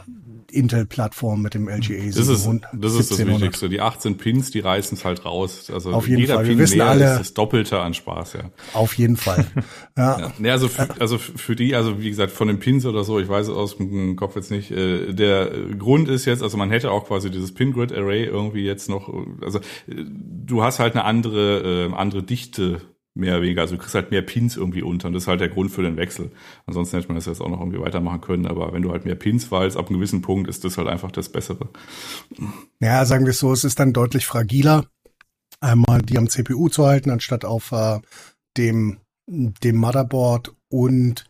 Intel-Plattform 0.52 1.42
mit 1.42 1.54
dem 1.54 1.68
LGA 1.68 2.06
das 2.06 2.16
ist, 2.28 2.48
das 2.72 2.94
ist 2.94 3.10
das 3.10 3.26
Wichtigste. 3.26 3.68
Die 3.68 3.80
18 3.80 4.16
Pins, 4.16 4.50
die 4.50 4.60
reißen 4.60 4.98
es 4.98 5.04
halt 5.04 5.24
raus. 5.24 5.70
Also 5.72 5.92
auf 5.92 6.08
jeden 6.08 6.20
jeder 6.20 6.34
Fall. 6.34 6.44
Pin 6.44 6.58
Wir 6.58 6.64
wissen 6.64 6.78
mehr 6.78 6.88
alle, 6.88 7.12
ist 7.12 7.18
das 7.20 7.34
Doppelte 7.34 7.80
an 7.80 7.94
Spaß, 7.94 8.34
ja. 8.34 8.50
Auf 8.74 8.94
jeden 8.94 9.16
Fall. 9.16 9.46
ja. 9.96 10.32
ja. 10.38 10.52
Also, 10.52 10.68
für, 10.68 11.00
also 11.00 11.18
für 11.18 11.56
die, 11.56 11.74
also 11.74 12.00
wie 12.00 12.10
gesagt, 12.10 12.32
von 12.32 12.48
den 12.48 12.58
Pins 12.58 12.84
oder 12.86 13.04
so, 13.04 13.20
ich 13.20 13.28
weiß 13.28 13.48
es 13.48 13.54
aus 13.54 13.76
dem 13.76 14.16
Kopf 14.16 14.36
jetzt 14.36 14.50
nicht. 14.50 14.70
Äh, 14.70 15.12
der 15.12 15.50
Grund 15.78 16.08
ist 16.08 16.24
jetzt, 16.24 16.42
also 16.42 16.56
man 16.56 16.70
hätte 16.70 16.90
auch 16.90 17.06
quasi 17.06 17.30
dieses 17.30 17.54
Pin-Grid-Array 17.54 18.24
irgendwie 18.24 18.64
jetzt 18.64 18.88
noch, 18.88 19.12
also 19.42 19.58
äh, 19.58 19.62
du 19.86 20.62
hast 20.62 20.78
halt 20.78 20.94
eine 20.94 21.04
andere, 21.04 21.88
äh, 21.90 21.94
andere 21.94 22.22
Dichte 22.22 22.80
mehr 23.14 23.34
oder 23.34 23.42
weniger. 23.42 23.62
Also 23.62 23.76
du 23.76 23.80
kriegst 23.80 23.94
halt 23.94 24.10
mehr 24.10 24.22
Pins 24.22 24.56
irgendwie 24.56 24.82
unter 24.82 25.08
und 25.08 25.14
das 25.14 25.24
ist 25.24 25.28
halt 25.28 25.40
der 25.40 25.48
Grund 25.48 25.70
für 25.70 25.82
den 25.82 25.96
Wechsel. 25.96 26.30
Ansonsten 26.66 26.96
hätte 26.96 27.08
man 27.08 27.16
das 27.16 27.26
jetzt 27.26 27.40
auch 27.40 27.48
noch 27.48 27.60
irgendwie 27.60 27.80
weitermachen 27.80 28.20
können, 28.20 28.46
aber 28.46 28.72
wenn 28.72 28.82
du 28.82 28.92
halt 28.92 29.04
mehr 29.04 29.14
Pins 29.14 29.50
weißt, 29.50 29.76
ab 29.76 29.88
einem 29.88 29.98
gewissen 29.98 30.22
Punkt 30.22 30.48
ist 30.48 30.64
das 30.64 30.78
halt 30.78 30.88
einfach 30.88 31.10
das 31.10 31.28
Bessere. 31.28 31.68
Ja, 32.80 33.04
sagen 33.04 33.24
wir 33.24 33.30
es 33.30 33.38
so, 33.38 33.52
es 33.52 33.64
ist 33.64 33.80
dann 33.80 33.92
deutlich 33.92 34.26
fragiler, 34.26 34.86
einmal 35.60 36.02
die 36.02 36.18
am 36.18 36.28
CPU 36.28 36.68
zu 36.68 36.86
halten, 36.86 37.10
anstatt 37.10 37.44
auf 37.44 37.72
äh, 37.72 37.98
dem, 38.56 38.98
dem 39.26 39.76
Motherboard 39.76 40.54
und 40.68 41.26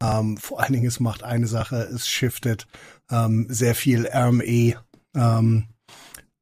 ähm, 0.00 0.36
vor 0.36 0.60
allen 0.60 0.72
Dingen, 0.72 0.86
es 0.86 1.00
macht 1.00 1.24
eine 1.24 1.46
Sache, 1.46 1.76
es 1.76 2.08
shiftet 2.08 2.66
ähm, 3.10 3.46
sehr 3.48 3.74
viel 3.74 4.06
RME 4.06 4.74
ähm, 5.16 5.64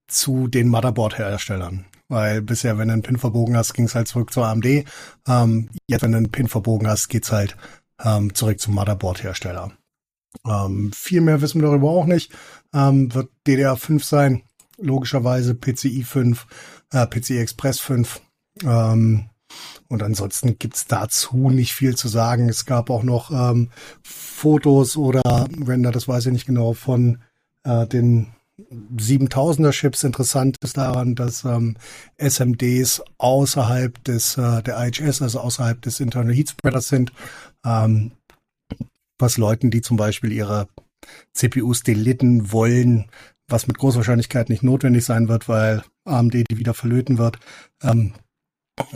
zu 0.07 0.49
den 0.49 0.69
Motherboard-Herstellern. 0.69 1.87
Weil 2.09 2.41
bisher, 2.41 2.79
wenn 2.79 2.89
du 2.89 2.95
einen 2.95 3.03
Pin 3.03 3.19
verbogen 3.19 3.57
hast, 3.57 3.75
ging 3.75 3.85
es 3.85 3.95
halt 3.95 4.09
zurück 4.09 4.33
zur 4.33 4.47
AMD. 4.47 4.85
Ähm, 5.27 5.71
jetzt, 5.87 6.03
wenn 6.03 6.13
du 6.13 6.19
einen 6.19 6.33
Pin 6.33 6.49
verbogen 6.49 6.89
hast, 6.89 7.09
geht's 7.09 7.33
halt 7.33 7.57
ähm, 8.03 8.35
zurück 8.35 8.61
zum 8.61 8.75
Motherboard-Hersteller. 8.75 9.73
Ähm, 10.47 10.93
viel 10.93 11.21
mehr 11.21 11.41
wissen 11.41 11.61
wir 11.61 11.69
darüber 11.69 11.91
auch 11.91 12.07
nicht. 12.07 12.33
Ähm, 12.73 13.13
wird 13.15 13.31
DDR5 13.47 14.05
sein, 14.05 14.43
logischerweise 14.79 15.55
PCI 15.55 16.03
5, 16.03 16.47
äh, 16.93 17.07
PCI 17.07 17.39
Express 17.39 17.81
5. 17.81 18.21
Ähm, 18.65 19.29
und 19.89 20.03
ansonsten 20.03 20.59
gibt's 20.59 20.87
dazu 20.87 21.51
nicht 21.51 21.75
viel 21.75 21.97
zu 21.97 22.09
sagen. 22.09 22.49
Es 22.49 22.67
gab 22.67 22.91
auch 22.91 23.03
noch 23.03 23.31
ähm, 23.31 23.71
Fotos 24.03 24.97
oder 24.97 25.23
Render, 25.67 25.91
das 25.91 26.09
weiß 26.09 26.27
ich 26.27 26.33
nicht 26.33 26.47
genau, 26.47 26.75
von 26.75 27.19
äh, 27.65 27.87
den 27.87 28.29
7000er 28.97 29.71
Chips 29.71 30.03
interessant 30.03 30.57
ist 30.63 30.77
daran, 30.77 31.15
dass 31.15 31.45
ähm, 31.45 31.77
SMDs 32.17 33.03
außerhalb 33.19 34.03
des 34.05 34.37
äh, 34.37 34.63
der 34.63 34.79
IHS, 34.85 35.23
also 35.23 35.41
außerhalb 35.41 35.81
des 35.81 36.01
Internal 36.01 36.35
Heat 36.35 36.51
Spreaders 36.51 36.89
sind, 36.89 37.13
ähm, 37.65 38.13
was 39.19 39.37
Leuten, 39.37 39.71
die 39.71 39.81
zum 39.81 39.97
Beispiel 39.97 40.33
ihre 40.33 40.69
CPUs 41.33 41.83
deleten 41.83 42.53
wollen, 42.53 43.07
was 43.47 43.67
mit 43.67 43.79
großer 43.79 43.99
Wahrscheinlichkeit 43.99 44.49
nicht 44.49 44.63
notwendig 44.63 45.05
sein 45.05 45.29
wird, 45.29 45.49
weil 45.49 45.83
AMD 46.05 46.35
die 46.35 46.59
wieder 46.59 46.75
verlöten 46.75 47.19
wird, 47.19 47.39
ähm, 47.83 48.13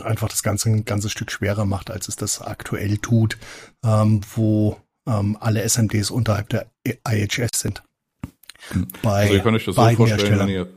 einfach 0.03 0.29
das 0.29 0.43
Ganze 0.43 0.69
ein 0.69 0.85
ganzes 0.85 1.11
Stück 1.11 1.31
schwerer 1.31 1.65
macht, 1.65 1.89
als 1.89 2.07
es 2.07 2.15
das 2.15 2.41
aktuell 2.41 2.97
tut, 2.97 3.37
ähm, 3.83 4.21
wo 4.35 4.77
ähm, 5.07 5.37
alle 5.39 5.61
SMDs 5.63 6.11
unterhalb 6.11 6.49
der 6.49 6.67
IHS 6.85 7.49
sind. 7.55 7.83
Bei 9.01 9.23
also 9.23 9.33
ihr 9.33 9.39
könnt 9.39 9.57
euch 9.57 9.65
das 9.65 9.75
so 9.75 9.89
vorstellen, 9.89 10.39
wenn 10.39 10.49
ihr 10.49 10.67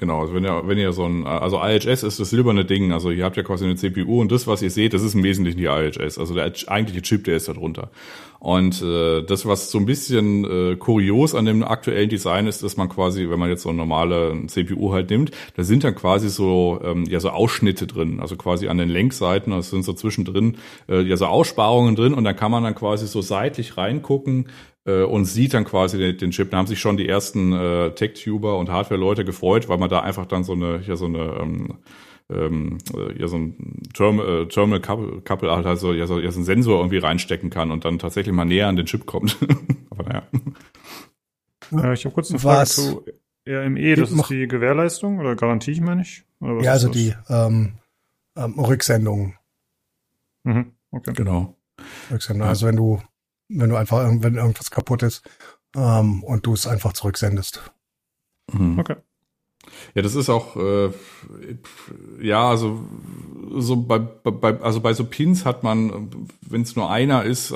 Genau, 0.00 0.20
also 0.20 0.32
wenn 0.32 0.44
ihr, 0.44 0.62
wenn 0.64 0.78
ihr 0.78 0.92
so 0.92 1.04
ein, 1.06 1.26
also 1.26 1.60
IHS 1.60 2.04
ist 2.04 2.20
das 2.20 2.30
silberne 2.30 2.64
Ding, 2.64 2.92
also 2.92 3.10
ihr 3.10 3.24
habt 3.24 3.36
ja 3.36 3.42
quasi 3.42 3.64
eine 3.64 3.74
CPU 3.74 4.20
und 4.20 4.30
das, 4.30 4.46
was 4.46 4.62
ihr 4.62 4.70
seht, 4.70 4.94
das 4.94 5.02
ist 5.02 5.16
im 5.16 5.24
Wesentlichen 5.24 5.58
die 5.58 5.64
IHS, 5.64 6.18
also 6.18 6.34
der 6.34 6.52
eigentliche 6.68 7.02
Chip, 7.02 7.24
der 7.24 7.36
ist 7.36 7.48
da 7.48 7.52
drunter. 7.52 7.90
Und 8.38 8.80
äh, 8.80 9.24
das, 9.24 9.44
was 9.44 9.72
so 9.72 9.78
ein 9.78 9.86
bisschen 9.86 10.44
äh, 10.44 10.76
kurios 10.76 11.34
an 11.34 11.46
dem 11.46 11.64
aktuellen 11.64 12.08
Design 12.08 12.46
ist, 12.46 12.62
dass 12.62 12.76
man 12.76 12.88
quasi, 12.88 13.28
wenn 13.28 13.40
man 13.40 13.48
jetzt 13.48 13.62
so 13.62 13.70
eine 13.70 13.78
normale 13.78 14.46
CPU 14.46 14.92
halt 14.92 15.10
nimmt, 15.10 15.32
da 15.56 15.64
sind 15.64 15.82
dann 15.82 15.96
quasi 15.96 16.28
so 16.28 16.80
ähm, 16.84 17.04
ja 17.06 17.18
so 17.18 17.30
Ausschnitte 17.30 17.88
drin, 17.88 18.20
also 18.20 18.36
quasi 18.36 18.68
an 18.68 18.78
den 18.78 18.90
Lenkseiten, 18.90 19.52
also 19.52 19.70
sind 19.70 19.82
so 19.82 19.94
zwischendrin 19.94 20.58
äh, 20.88 21.02
ja 21.02 21.16
so 21.16 21.26
Aussparungen 21.26 21.96
drin 21.96 22.14
und 22.14 22.22
dann 22.22 22.36
kann 22.36 22.52
man 22.52 22.62
dann 22.62 22.76
quasi 22.76 23.08
so 23.08 23.20
seitlich 23.20 23.76
reingucken, 23.76 24.46
äh, 24.88 25.02
und 25.02 25.26
sieht 25.26 25.54
dann 25.54 25.64
quasi 25.64 25.98
den, 25.98 26.16
den, 26.16 26.30
Chip. 26.30 26.50
Da 26.50 26.56
haben 26.56 26.66
sich 26.66 26.80
schon 26.80 26.96
die 26.96 27.08
ersten 27.08 27.52
äh, 27.52 27.90
Tech-Tuber 27.94 28.58
und 28.58 28.70
Hardware-Leute 28.70 29.24
gefreut, 29.24 29.68
weil 29.68 29.78
man 29.78 29.90
da 29.90 30.00
einfach 30.00 30.26
dann 30.26 30.44
so 30.44 30.54
eine, 30.54 30.80
ja 30.86 30.96
so 30.96 31.04
eine 31.04 31.38
ähm, 31.40 31.78
ähm, 32.30 32.78
ja 33.16 33.28
so 33.28 33.36
ein 33.36 33.82
Term, 33.94 34.20
äh, 34.20 34.46
Terminal 34.46 34.80
Couple, 34.80 35.20
Couple 35.20 35.50
halt 35.50 35.66
also 35.66 35.92
ja 35.92 36.06
so, 36.06 36.18
ja 36.18 36.30
so 36.30 36.40
ein 36.40 36.44
Sensor 36.44 36.78
irgendwie 36.78 36.98
reinstecken 36.98 37.50
kann 37.50 37.70
und 37.70 37.84
dann 37.84 37.98
tatsächlich 37.98 38.34
mal 38.34 38.44
näher 38.44 38.68
an 38.68 38.76
den 38.76 38.86
Chip 38.86 39.06
kommt. 39.06 39.36
Aber 39.90 40.04
naja. 40.04 40.22
Ja, 41.70 41.92
ich 41.92 42.04
habe 42.06 42.14
kurz 42.14 42.30
eine 42.30 42.38
Frage 42.38 42.62
was? 42.62 42.74
zu 42.74 43.04
RME, 43.46 43.94
das 43.94 44.10
ist 44.10 44.30
die 44.30 44.46
Gewährleistung 44.46 45.18
oder 45.20 45.36
Garantie, 45.36 45.72
ich 45.72 45.80
meine 45.80 46.02
ich? 46.02 46.24
ja, 46.40 46.72
also 46.72 46.88
die 46.88 47.14
ähm, 47.28 47.74
ähm, 48.36 48.58
Rücksendung. 48.58 49.34
Mhm, 50.44 50.72
okay. 50.90 51.12
Genau. 51.14 51.56
Rücksendung. 52.10 52.46
Also 52.46 52.66
wenn 52.66 52.76
du 52.76 53.00
wenn 53.48 53.70
du 53.70 53.76
einfach, 53.76 54.04
wenn 54.04 54.34
irgendwas 54.36 54.70
kaputt 54.70 55.02
ist 55.02 55.28
ähm, 55.74 56.22
und 56.22 56.46
du 56.46 56.54
es 56.54 56.66
einfach 56.66 56.92
zurücksendest. 56.92 57.70
Mhm. 58.52 58.78
Okay. 58.78 58.96
Ja, 59.94 60.02
das 60.02 60.14
ist 60.14 60.28
auch, 60.30 60.56
äh, 60.56 60.90
ja, 62.20 62.48
also 62.48 62.80
so 63.56 63.76
bei, 63.76 63.98
bei, 63.98 64.60
also 64.60 64.80
bei 64.80 64.92
so 64.92 65.04
Pins 65.04 65.44
hat 65.44 65.62
man, 65.62 66.10
wenn 66.40 66.62
es 66.62 66.76
nur 66.76 66.90
einer 66.90 67.24
ist, 67.24 67.54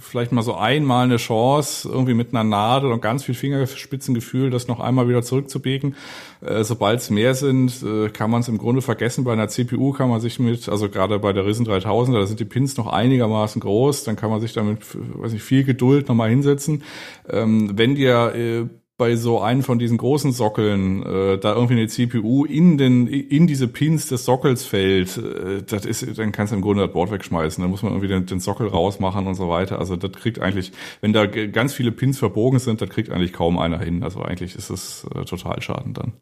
vielleicht 0.00 0.32
mal 0.32 0.42
so 0.42 0.54
einmal 0.54 1.04
eine 1.04 1.16
Chance, 1.16 1.88
irgendwie 1.88 2.14
mit 2.14 2.34
einer 2.34 2.44
Nadel 2.44 2.92
und 2.92 3.00
ganz 3.00 3.24
viel 3.24 3.34
Fingerspitzengefühl, 3.34 4.50
das 4.50 4.68
noch 4.68 4.80
einmal 4.80 5.08
wieder 5.08 5.22
zurückzubiegen. 5.22 5.96
Äh, 6.40 6.64
Sobald 6.64 7.00
es 7.00 7.10
mehr 7.10 7.34
sind, 7.34 7.82
äh, 7.82 8.08
kann 8.10 8.30
man 8.30 8.40
es 8.40 8.48
im 8.48 8.58
Grunde 8.58 8.82
vergessen. 8.82 9.24
Bei 9.24 9.32
einer 9.32 9.48
CPU 9.48 9.92
kann 9.92 10.08
man 10.08 10.20
sich 10.20 10.38
mit, 10.38 10.68
also 10.68 10.88
gerade 10.88 11.18
bei 11.18 11.32
der 11.32 11.46
Risen 11.46 11.64
3000, 11.64 12.16
da 12.16 12.26
sind 12.26 12.40
die 12.40 12.44
Pins 12.44 12.76
noch 12.76 12.86
einigermaßen 12.86 13.60
groß, 13.60 14.04
dann 14.04 14.16
kann 14.16 14.30
man 14.30 14.40
sich 14.40 14.52
damit, 14.52 14.80
weiß 14.94 15.32
nicht, 15.32 15.42
viel 15.42 15.64
Geduld 15.64 16.08
nochmal 16.08 16.30
hinsetzen. 16.30 16.82
Ähm, 17.28 17.72
wenn 17.74 17.94
dir 17.94 18.34
äh, 18.34 18.66
bei 18.96 19.16
so 19.16 19.40
einem 19.40 19.62
von 19.62 19.78
diesen 19.78 19.96
großen 19.98 20.32
Sockeln 20.32 21.02
äh, 21.02 21.38
da 21.38 21.54
irgendwie 21.54 21.74
eine 21.74 21.88
CPU 21.88 22.44
in 22.44 22.78
den 22.78 23.08
in 23.08 23.46
diese 23.48 23.66
Pins 23.66 24.08
des 24.08 24.24
Sockels 24.24 24.64
fällt, 24.64 25.16
äh, 25.16 25.62
das 25.62 25.84
ist 25.84 26.16
dann 26.16 26.30
kannst 26.30 26.52
du 26.52 26.56
im 26.56 26.62
Grunde 26.62 26.84
das 26.84 26.92
Board 26.92 27.10
wegschmeißen. 27.10 27.60
Dann 27.60 27.70
muss 27.70 27.82
man 27.82 27.92
irgendwie 27.92 28.08
den, 28.08 28.26
den 28.26 28.40
Sockel 28.40 28.68
rausmachen 28.68 29.26
und 29.26 29.34
so 29.34 29.48
weiter. 29.48 29.80
Also 29.80 29.96
das 29.96 30.12
kriegt 30.12 30.38
eigentlich, 30.38 30.72
wenn 31.00 31.12
da 31.12 31.26
ganz 31.26 31.74
viele 31.74 31.90
Pins 31.90 32.18
verbogen 32.18 32.60
sind, 32.60 32.80
das 32.80 32.88
kriegt 32.88 33.10
eigentlich 33.10 33.32
kaum 33.32 33.58
einer 33.58 33.80
hin. 33.80 34.04
Also 34.04 34.22
eigentlich 34.22 34.54
ist 34.54 34.70
es 34.70 35.06
äh, 35.14 35.24
total 35.24 35.60
schaden 35.60 35.94
dann. 35.94 36.12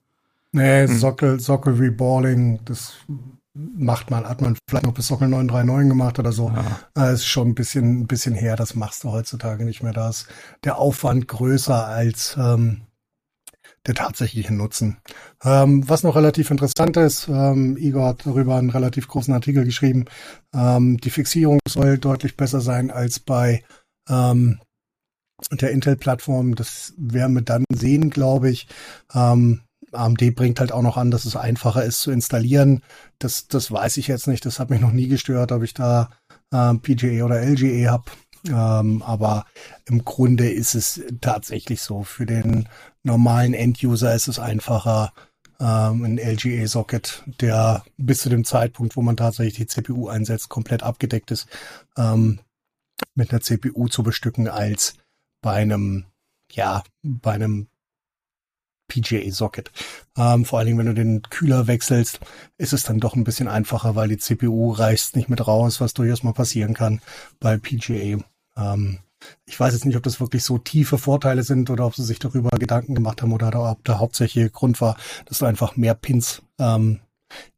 Nee. 0.53 0.87
Sockel, 0.87 1.41
Sockel 1.41 1.75
Reballing, 1.75 2.61
das 2.64 2.97
macht 3.55 4.11
man, 4.11 4.28
hat 4.28 4.40
man 4.40 4.57
vielleicht 4.68 4.86
noch 4.86 4.94
bis 4.94 5.09
Sockel 5.09 5.28
939 5.28 5.88
gemacht 5.88 6.18
oder 6.18 6.32
so. 6.32 6.50
Ja. 6.50 6.80
Das 6.94 7.12
ist 7.14 7.26
schon 7.26 7.48
ein 7.48 7.55
bisschen, 7.55 8.00
ein 8.00 8.07
bisschen 8.07 8.34
her, 8.34 8.57
das 8.57 8.74
machst 8.74 9.05
du 9.05 9.11
heutzutage 9.11 9.64
nicht 9.64 9.82
mehr. 9.82 9.92
Da 9.92 10.09
ist 10.09 10.26
der 10.64 10.78
Aufwand 10.78 11.28
größer 11.28 11.86
als 11.86 12.36
ähm, 12.38 12.82
der 13.86 13.94
tatsächliche 13.94 14.55
Nutzen. 14.55 14.98
Ähm, 15.42 15.88
was 15.88 16.03
noch 16.03 16.16
relativ 16.16 16.50
interessant 16.50 16.96
ist, 16.96 17.28
ähm, 17.28 17.76
Igor 17.76 18.09
hat 18.09 18.26
darüber 18.26 18.57
einen 18.57 18.70
relativ 18.70 19.09
großen 19.09 19.34
Artikel 19.34 19.64
geschrieben, 19.64 20.07
ähm, 20.55 20.98
die 20.98 21.11
Fixierung 21.11 21.59
soll 21.66 21.98
deutlich 21.98 22.36
besser 22.36 22.61
sein 22.61 22.90
als 22.90 23.18
bei 23.18 23.62
ähm, 24.09 24.61
der 25.50 25.72
Intel-Plattform. 25.72 26.55
Das 26.55 26.94
werden 26.96 27.34
wir 27.34 27.42
dann 27.42 27.64
sehen, 27.72 28.11
glaube 28.11 28.50
ich. 28.50 28.68
Ähm, 29.12 29.62
AMD 29.93 30.34
bringt 30.34 30.61
halt 30.61 30.72
auch 30.72 30.82
noch 30.82 30.97
an, 30.97 31.11
dass 31.11 31.24
es 31.24 31.36
einfacher 31.36 31.84
ist 31.84 32.01
zu 32.01 32.11
installieren. 32.11 32.82
Das, 33.18 33.49
das 33.49 33.70
weiß 33.70 33.97
ich 33.99 34.09
jetzt 34.09 34.26
nicht. 34.26 34.45
Das 34.47 34.59
hat 34.59 34.70
mich 34.70 34.80
noch 34.80 34.93
nie 34.93 35.09
gestört, 35.09 35.53
ob 35.53 35.62
ich 35.62 35.74
da 35.74 36.11
ähm, 36.53 36.80
PGA 36.80 37.24
oder 37.24 37.43
LGA 37.43 37.90
habe. 37.90 38.05
Ähm, 38.49 39.03
aber 39.03 39.47
im 39.86 40.05
Grunde 40.05 40.51
ist 40.51 40.74
es 40.74 41.01
tatsächlich 41.20 41.82
so. 41.82 42.03
Für 42.03 42.26
den 42.26 42.68
normalen 43.03 43.55
End-User 43.55 44.14
ist 44.14 44.28
es 44.28 44.38
einfacher, 44.38 45.12
ähm, 45.61 46.05
ein 46.05 46.18
LGA-Socket, 46.18 47.22
der 47.40 47.84
bis 47.97 48.22
zu 48.22 48.28
dem 48.28 48.45
Zeitpunkt, 48.45 48.97
wo 48.97 49.03
man 49.03 49.16
tatsächlich 49.16 49.55
die 49.55 49.66
CPU 49.66 50.09
einsetzt, 50.09 50.49
komplett 50.49 50.82
abgedeckt 50.82 51.30
ist, 51.30 51.47
ähm, 51.97 52.40
mit 53.14 53.30
einer 53.30 53.40
CPU 53.40 53.88
zu 53.88 54.03
bestücken, 54.03 54.49
als 54.49 54.95
bei 55.40 55.55
einem, 55.55 56.07
ja, 56.51 56.82
bei 57.03 57.32
einem 57.32 57.68
PGA-Socket. 58.93 59.70
Ähm, 60.16 60.45
vor 60.45 60.59
allen 60.59 60.66
Dingen, 60.66 60.78
wenn 60.78 60.86
du 60.86 60.95
den 60.95 61.22
Kühler 61.22 61.66
wechselst, 61.66 62.20
ist 62.59 62.72
es 62.72 62.82
dann 62.82 63.01
doch 63.01 63.14
ein 63.14 63.24
bisschen 63.24 63.49
einfacher, 63.49 63.95
weil 63.95 64.09
die 64.09 64.18
CPU 64.18 64.72
reißt 64.72 65.16
nicht 65.16 65.28
mit 65.28 65.47
raus, 65.47 65.80
was 65.80 65.95
durchaus 65.95 66.22
mal 66.22 66.32
passieren 66.32 66.74
kann 66.74 67.01
bei 67.40 67.57
PGA. 67.57 68.18
Ähm, 68.57 68.99
ich 69.47 69.59
weiß 69.59 69.72
jetzt 69.72 69.86
nicht, 69.86 69.97
ob 69.97 70.03
das 70.03 70.20
wirklich 70.20 70.45
so 70.45 70.59
tiefe 70.59 70.99
Vorteile 70.99 71.45
sind 71.45 71.70
oder 71.70 71.86
ob 71.86 71.95
sie 71.95 72.05
sich 72.05 72.18
darüber 72.18 72.51
Gedanken 72.59 72.95
gemacht 72.95 73.22
haben 73.22 73.32
oder 73.32 73.70
ob 73.70 73.84
der 73.84 74.01
hauptsächliche 74.01 74.51
Grund 74.51 74.80
war, 74.80 74.97
dass 75.26 75.38
du 75.38 75.47
einfach 75.47 75.76
mehr 75.76 75.95
Pins 75.95 76.43
ähm, 76.59 77.01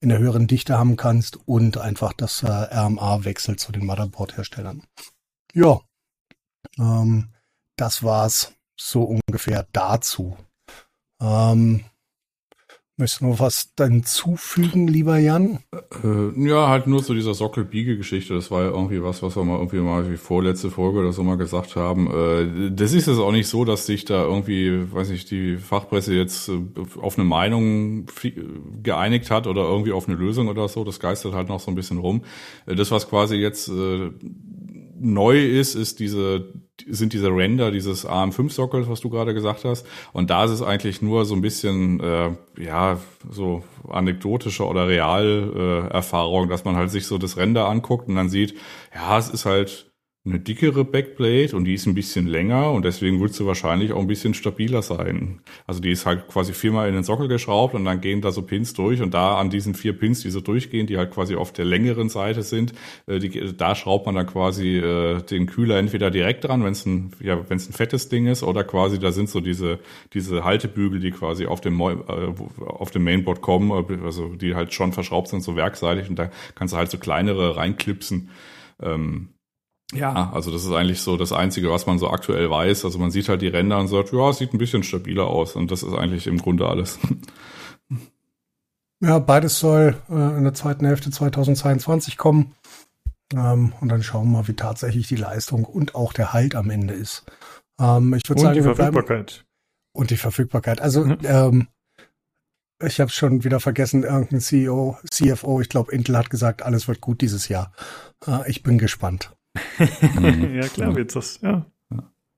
in 0.01 0.11
der 0.11 0.19
höheren 0.19 0.47
Dichte 0.47 0.79
haben 0.79 0.97
kannst 0.97 1.39
und 1.47 1.79
einfach 1.79 2.13
das 2.13 2.43
äh, 2.43 2.47
RMA 2.47 3.25
wechselt 3.25 3.61
zu 3.61 3.73
den 3.73 3.87
Motherboard-Herstellern. 3.87 4.83
Ja, 5.53 5.81
ähm, 6.79 7.31
das 7.77 8.03
war's 8.03 8.53
so 8.77 9.03
ungefähr 9.03 9.67
dazu. 9.73 10.37
Ähm, 11.21 11.85
Möchtest 12.97 13.23
du 13.23 13.27
noch 13.27 13.41
was 13.41 13.75
dann 13.75 14.05
zufügen, 14.05 14.87
lieber 14.87 15.19
Jan? 15.19 15.59
Äh, 16.05 16.49
ja, 16.49 16.69
halt 16.69 16.87
nur 16.87 17.03
so 17.03 17.13
dieser 17.13 17.35
Sockel-Biege-Geschichte. 17.35 18.35
Das 18.35 18.53
war 18.53 18.63
ja 18.63 18.71
irgendwie 18.71 19.03
was, 19.03 19.21
was 19.21 19.35
wir 19.35 19.43
mal 19.43 19.57
irgendwie 19.57 19.81
mal 19.81 20.09
wie 20.13 20.17
vorletzte 20.17 20.71
Folge 20.71 21.01
oder 21.01 21.13
so 21.13 21.25
mal 21.25 21.37
gesagt 21.37 21.75
haben. 21.75 22.07
Äh, 22.07 22.71
das 22.71 22.93
ist 22.93 23.09
jetzt 23.09 23.19
auch 23.19 23.33
nicht 23.33 23.49
so, 23.49 23.65
dass 23.65 23.87
sich 23.87 24.05
da 24.05 24.23
irgendwie, 24.23 24.93
weiß 24.93 25.11
ich, 25.11 25.25
die 25.25 25.57
Fachpresse 25.57 26.15
jetzt 26.15 26.49
äh, 26.49 26.61
auf 27.01 27.19
eine 27.19 27.25
Meinung 27.25 28.07
geeinigt 28.85 29.29
hat 29.33 29.49
oder 29.49 29.63
irgendwie 29.63 29.91
auf 29.91 30.07
eine 30.07 30.17
Lösung 30.17 30.47
oder 30.47 30.69
so. 30.69 30.85
Das 30.85 31.01
geistert 31.01 31.35
halt 31.35 31.49
noch 31.49 31.59
so 31.59 31.73
ein 31.73 31.75
bisschen 31.75 31.99
rum. 31.99 32.23
Äh, 32.67 32.77
das, 32.77 32.93
was 32.93 33.09
quasi 33.09 33.35
jetzt 33.35 33.67
äh, 33.67 34.13
neu 35.01 35.45
ist, 35.45 35.75
ist 35.75 35.99
diese, 35.99 36.53
sind 36.89 37.13
diese 37.13 37.29
Render 37.29 37.71
dieses 37.71 38.07
AM5-Sockels, 38.07 38.89
was 38.89 39.01
du 39.01 39.09
gerade 39.09 39.35
gesagt 39.35 39.65
hast. 39.65 39.87
Und 40.13 40.31
da 40.31 40.45
ist 40.45 40.51
es 40.51 40.63
eigentlich 40.63 41.03
nur 41.03 41.25
so 41.25 41.35
ein 41.35 41.41
bisschen, 41.41 42.01
äh, 42.01 42.31
ja, 42.59 42.99
so 43.31 43.63
anekdotische 43.89 44.65
oder 44.65 44.89
Realerfahrung, 44.89 46.47
äh, 46.47 46.49
dass 46.49 46.65
man 46.65 46.77
halt 46.77 46.91
sich 46.91 47.07
so 47.07 47.19
das 47.19 47.37
Render 47.37 47.69
anguckt 47.69 48.09
und 48.09 48.17
dann 48.17 48.29
sieht, 48.29 48.55
ja, 48.95 49.19
es 49.19 49.29
ist 49.29 49.47
halt 49.47 49.94
eine 50.27 50.41
dickere 50.41 50.87
Backplate 50.87 51.55
und 51.55 51.67
die 51.67 51.75
ist 51.75 51.85
ein 51.85 51.95
bisschen 51.95 52.27
länger 52.27 52.73
und 52.73 52.87
deswegen 52.87 53.21
wird 53.21 53.35
sie 53.35 53.45
wahrscheinlich 53.45 53.93
auch 53.93 54.01
ein 54.01 54.07
bisschen 54.07 54.33
stabiler 54.33 54.81
sein. 54.81 55.41
Also 55.67 55.83
die 55.83 55.91
ist 55.91 56.07
halt 56.07 56.29
quasi 56.29 56.55
viermal 56.55 56.89
in 56.89 56.95
den 56.95 57.05
Sockel 57.05 57.29
geschraubt 57.29 57.75
und 57.75 57.85
dann 57.85 58.01
gehen 58.01 58.23
da 58.23 58.33
so 58.33 58.41
Pins 58.41 58.73
durch 58.73 59.03
und 59.03 59.13
da 59.13 59.37
an 59.37 59.51
diesen 59.51 59.75
vier 59.75 59.93
Pins, 59.93 60.23
die 60.23 60.31
so 60.31 60.41
durchgehen, 60.41 60.87
die 60.87 60.97
halt 60.97 61.11
quasi 61.11 61.35
auf 61.37 61.53
der 61.53 61.67
längeren 61.67 62.09
Seite 62.09 62.43
sind, 62.43 62.73
äh, 63.07 63.19
die, 63.19 63.55
da 63.55 63.75
schraubt 63.75 64.07
man 64.07 64.15
dann 64.15 64.27
quasi 64.27 64.79
äh, 64.79 65.21
den 65.21 65.45
Kühler 65.45 65.77
entweder 65.77 66.11
direkt 66.11 66.45
dran, 66.45 66.65
wenn 66.65 66.73
es 66.73 66.87
ein, 66.87 67.13
ja, 67.21 67.39
wenn 67.51 67.59
es 67.59 67.69
ein 67.69 67.75
fettes 67.75 68.09
Ding 68.09 68.27
ist, 68.27 68.43
oder 68.43 68.65
quasi 68.65 68.99
da 68.99 69.13
sind 69.13 69.29
so 69.29 69.41
diese 69.41 69.79
diese 70.15 70.43
Haltebügel, 70.43 71.01
die 71.01 71.11
quasi 71.11 71.45
auf 71.45 71.61
dem 71.61 71.79
äh, 71.81 71.97
auf 72.65 72.91
dem 72.91 73.05
Mainboard 73.05 73.43
kommen, 73.43 73.73
also 74.03 74.35
die 74.37 74.55
halt 74.55 74.73
schon 74.73 74.95
verschraubt 74.95 75.29
sind 75.29 75.43
so 75.43 75.55
werkseitig 75.55 76.09
und 76.09 76.19
da 76.19 76.31
kannst 76.55 76.73
du 76.73 76.79
halt 76.79 76.91
so 76.91 76.97
kleinere 76.97 77.57
reinklipsen. 77.57 78.31
Ähm, 78.83 79.29
ja, 79.93 80.33
also 80.33 80.51
das 80.51 80.65
ist 80.65 80.73
eigentlich 80.73 81.01
so 81.01 81.17
das 81.17 81.33
Einzige, 81.33 81.71
was 81.71 81.87
man 81.87 81.99
so 81.99 82.09
aktuell 82.09 82.51
weiß. 82.51 82.85
Also 82.85 82.99
man 82.99 83.11
sieht 83.11 83.29
halt 83.29 83.43
die 83.43 83.49
Ränder 83.49 83.79
und 83.79 83.89
sagt, 83.89 84.13
ja, 84.13 84.31
es 84.31 84.39
sieht 84.39 84.55
ein 84.55 84.59
bisschen 84.59 84.83
stabiler 84.83 85.27
aus. 85.27 85.57
Und 85.57 85.71
das 85.71 85.83
ist 85.83 85.95
eigentlich 85.95 86.27
im 86.27 86.39
Grunde 86.39 86.67
alles. 86.69 86.99
Ja, 89.01 89.19
beides 89.19 89.59
soll 89.59 90.01
äh, 90.09 90.15
in 90.15 90.45
der 90.45 90.55
zweiten 90.55 90.87
Hälfte 90.87 91.11
2022 91.11 92.17
kommen. 92.17 92.55
Ähm, 93.35 93.75
und 93.81 93.89
dann 93.89 94.03
schauen 94.03 94.31
wir 94.31 94.39
mal, 94.39 94.49
wie 94.49 94.55
tatsächlich 94.55 95.09
die 95.09 95.17
Leistung 95.17 95.65
und 95.65 95.95
auch 95.95 96.15
der 96.15 96.33
Halt 96.33 96.55
am 96.55 96.71
Ende 96.71 96.95
ist. 96.95 97.25
Ähm, 97.79 98.15
ich 98.15 98.27
würde 98.29 98.41
sagen, 98.41 98.55
die 98.55 98.63
Verfügbarkeit. 98.63 99.45
Und 99.93 100.11
die 100.11 100.17
Verfügbarkeit. 100.17 100.81
Also 100.81 101.05
mhm. 101.05 101.19
ähm, 101.25 101.69
ich 102.83 102.99
habe 103.01 103.11
schon 103.11 103.45
wieder 103.45 103.61
vergessen, 103.61 104.05
irgendein 104.05 104.41
CEO, 104.41 104.97
CFO, 105.11 105.61
ich 105.61 105.69
glaube, 105.69 105.93
Intel 105.93 106.17
hat 106.17 106.31
gesagt, 106.31 106.63
alles 106.63 106.89
wird 106.89 107.01
gut 107.03 107.21
dieses 107.21 107.49
Jahr. 107.49 107.73
Äh, 108.27 108.49
ich 108.51 108.63
bin 108.63 108.79
gespannt. 108.79 109.35
ja, 110.55 110.69
klar 110.69 110.95
wird 110.97 111.15
das, 111.15 111.41
ja. 111.43 111.67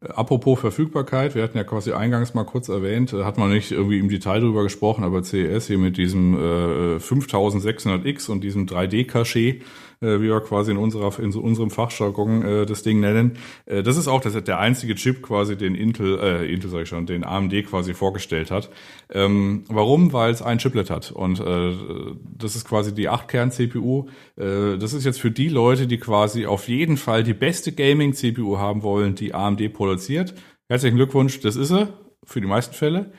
Apropos 0.01 0.61
Verfügbarkeit, 0.61 1.35
wir 1.35 1.43
hatten 1.43 1.57
ja 1.57 1.65
quasi 1.65 1.93
eingangs 1.93 2.35
mal 2.35 2.45
kurz 2.45 2.69
erwähnt, 2.69 3.15
äh, 3.15 3.25
hat 3.25 3.39
man 3.39 3.51
nicht 3.51 3.73
irgendwie 3.73 3.99
im 3.99 4.09
Detail 4.09 4.41
drüber 4.41 4.63
gesprochen, 4.63 5.05
aber 5.05 5.23
CES 5.23 5.69
hier 5.69 5.79
mit 5.79 5.97
diesem 5.97 6.35
äh, 6.35 6.97
5600X 6.99 8.31
und 8.31 8.45
diesem 8.45 8.67
3D-Cachet, 8.67 9.63
äh, 10.01 10.21
wie 10.21 10.29
wir 10.29 10.41
quasi 10.41 10.71
in 10.71 10.77
unserer 10.77 11.19
in 11.19 11.33
so 11.33 11.41
unserem 11.41 11.71
Fachjargon 11.71 12.43
äh, 12.43 12.67
das 12.67 12.83
Ding 12.83 13.01
nennen. 13.01 13.39
Äh, 13.67 13.83
das 13.83 13.97
ist 13.97 14.09
auch 14.09 14.21
das, 14.21 14.33
der 14.45 14.59
einzige 14.59 14.95
Chip 14.95 15.23
quasi, 15.23 15.57
den 15.57 15.75
Intel, 15.75 16.19
äh, 16.19 16.53
Intel 16.53 16.71
sag 16.71 16.83
ich 16.83 16.89
schon, 16.89 17.07
den 17.07 17.25
AMD 17.25 17.53
quasi 17.67 17.95
vorgestellt 17.95 18.51
hat. 18.51 18.71
Ähm, 19.11 19.65
warum? 19.69 20.13
Weil 20.13 20.33
es 20.33 20.43
ein 20.43 20.59
Chiplet 20.59 20.91
hat 20.91 21.13
und 21.13 21.41
äh, 21.41 21.73
das 22.37 22.57
ist 22.57 22.67
quasi 22.67 22.95
die 22.95 23.09
8-Kern-CPU. 23.09 24.09
Äh, 24.37 24.79
das 24.79 24.93
ist 24.93 25.05
jetzt 25.05 25.21
für 25.21 25.31
die 25.31 25.49
Leute, 25.49 25.87
die 25.87 25.99
quasi 25.99 26.47
auf 26.47 26.69
jeden 26.69 26.97
Fall 26.97 27.23
die 27.23 27.35
beste 27.35 27.73
Gaming-CPU 27.73 28.59
haben 28.59 28.83
wollen, 28.83 29.15
die 29.15 29.35
AMD 29.35 29.73
produziert. 29.73 30.35
Herzlichen 30.69 30.97
Glückwunsch, 30.97 31.41
das 31.41 31.57
ist 31.57 31.69
sie 31.69 31.89
für 32.25 32.41
die 32.41 32.47
meisten 32.47 32.75
Fälle. 32.75 33.13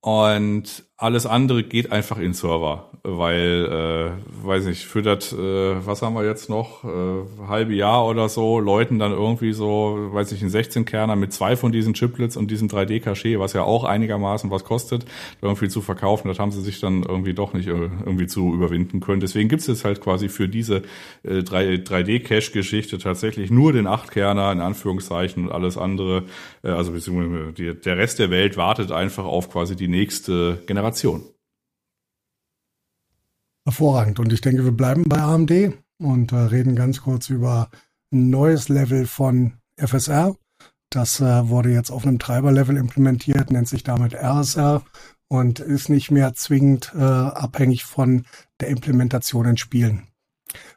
Und 0.00 0.85
alles 0.98 1.26
andere 1.26 1.62
geht 1.62 1.92
einfach 1.92 2.16
in 2.16 2.32
Server, 2.32 2.90
weil, 3.02 4.16
äh, 4.16 4.46
weiß 4.46 4.64
nicht, 4.64 4.86
für 4.86 5.02
das, 5.02 5.30
äh, 5.30 5.36
was 5.36 6.00
haben 6.00 6.14
wir 6.14 6.24
jetzt 6.24 6.48
noch, 6.48 6.84
äh, 6.84 7.46
halbe 7.46 7.74
Jahr 7.74 8.06
oder 8.06 8.30
so, 8.30 8.60
Leuten 8.60 8.98
dann 8.98 9.12
irgendwie 9.12 9.52
so, 9.52 10.08
weiß 10.12 10.32
ich, 10.32 10.40
ein 10.40 10.48
16-Kerner 10.48 11.14
mit 11.14 11.34
zwei 11.34 11.54
von 11.54 11.70
diesen 11.70 11.94
Chiplets 11.94 12.38
und 12.38 12.50
diesem 12.50 12.68
3D-Cachet, 12.68 13.38
was 13.38 13.52
ja 13.52 13.62
auch 13.62 13.84
einigermaßen 13.84 14.50
was 14.50 14.64
kostet, 14.64 15.04
irgendwie 15.42 15.68
zu 15.68 15.82
verkaufen, 15.82 16.28
das 16.28 16.38
haben 16.38 16.50
sie 16.50 16.62
sich 16.62 16.80
dann 16.80 17.02
irgendwie 17.02 17.34
doch 17.34 17.52
nicht 17.52 17.68
äh, 17.68 17.90
irgendwie 18.06 18.26
zu 18.26 18.54
überwinden 18.54 19.00
können. 19.00 19.20
Deswegen 19.20 19.50
gibt's 19.50 19.66
jetzt 19.66 19.84
halt 19.84 20.00
quasi 20.00 20.30
für 20.30 20.48
diese 20.48 20.76
äh, 21.24 21.40
3D-Cache-Geschichte 21.40 22.96
tatsächlich 22.96 23.50
nur 23.50 23.74
den 23.74 23.86
8-Kerner, 23.86 24.50
in 24.50 24.60
Anführungszeichen, 24.60 25.48
und 25.48 25.52
alles 25.52 25.76
andere, 25.76 26.22
äh, 26.64 26.68
also 26.68 26.92
beziehungsweise 26.92 27.74
der 27.74 27.98
Rest 27.98 28.18
der 28.18 28.30
Welt 28.30 28.56
wartet 28.56 28.92
einfach 28.92 29.26
auf 29.26 29.50
quasi 29.50 29.76
die 29.76 29.88
nächste 29.88 30.62
Generation 30.66 30.85
Generation. 30.86 31.24
Hervorragend. 33.64 34.20
Und 34.20 34.32
ich 34.32 34.40
denke, 34.40 34.64
wir 34.64 34.72
bleiben 34.72 35.04
bei 35.08 35.18
AMD 35.18 35.50
und 35.98 36.30
äh, 36.30 36.36
reden 36.36 36.76
ganz 36.76 37.02
kurz 37.02 37.28
über 37.30 37.70
ein 38.12 38.30
neues 38.30 38.68
Level 38.68 39.06
von 39.06 39.54
FSR. 39.76 40.36
Das 40.90 41.20
äh, 41.20 41.48
wurde 41.48 41.72
jetzt 41.72 41.90
auf 41.90 42.06
einem 42.06 42.20
Treiberlevel 42.20 42.76
implementiert, 42.76 43.50
nennt 43.50 43.66
sich 43.66 43.82
damit 43.82 44.14
RSR 44.14 44.84
und 45.28 45.58
ist 45.58 45.88
nicht 45.88 46.12
mehr 46.12 46.34
zwingend 46.34 46.92
äh, 46.94 47.02
abhängig 47.02 47.84
von 47.84 48.24
der 48.60 48.68
Implementation 48.68 49.46
in 49.46 49.56
Spielen. 49.56 50.06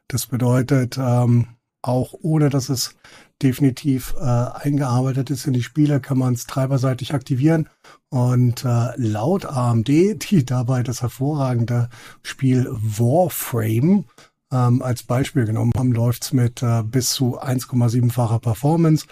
Das 0.07 0.25
bedeutet, 0.25 0.97
ähm, 0.97 1.49
auch 1.83 2.15
ohne 2.19 2.49
dass 2.49 2.69
es 2.69 2.95
definitiv 3.41 4.15
äh, 4.19 4.23
eingearbeitet 4.23 5.29
ist 5.29 5.47
in 5.47 5.53
die 5.53 5.63
Spiele, 5.63 5.99
kann 5.99 6.17
man 6.17 6.33
es 6.33 6.45
treiberseitig 6.45 7.13
aktivieren. 7.13 7.69
Und 8.09 8.65
äh, 8.65 8.91
laut 8.97 9.45
AMD, 9.45 9.87
die 9.87 10.45
dabei 10.45 10.83
das 10.83 11.01
hervorragende 11.01 11.89
Spiel 12.21 12.67
Warframe 12.69 14.05
ähm, 14.51 14.81
als 14.81 15.03
Beispiel 15.03 15.45
genommen 15.45 15.73
haben, 15.77 15.91
läuft's 15.91 16.33
mit 16.33 16.63
äh, 16.63 16.83
bis 16.83 17.11
zu 17.11 17.39
1,7-facher 17.39 18.39
Performance. 18.39 19.05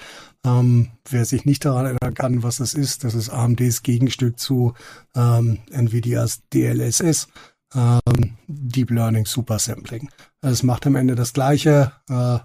Ähm, 0.43 0.89
wer 1.09 1.25
sich 1.25 1.45
nicht 1.45 1.63
daran 1.65 1.85
erinnern 1.85 2.13
kann, 2.13 2.43
was 2.43 2.57
das 2.57 2.73
ist, 2.73 3.03
das 3.03 3.13
ist 3.13 3.29
AMDs 3.29 3.83
Gegenstück 3.83 4.39
zu 4.39 4.73
ähm, 5.15 5.59
Nvidias 5.69 6.41
DLSS, 6.53 7.27
ähm, 7.75 8.37
Deep 8.47 8.91
Learning 8.91 9.25
Super 9.25 9.59
Sampling. 9.59 10.09
Es 10.41 10.63
macht 10.63 10.87
am 10.87 10.95
Ende 10.95 11.15
das 11.15 11.33
gleiche. 11.33 11.91
Äh, 12.09 12.39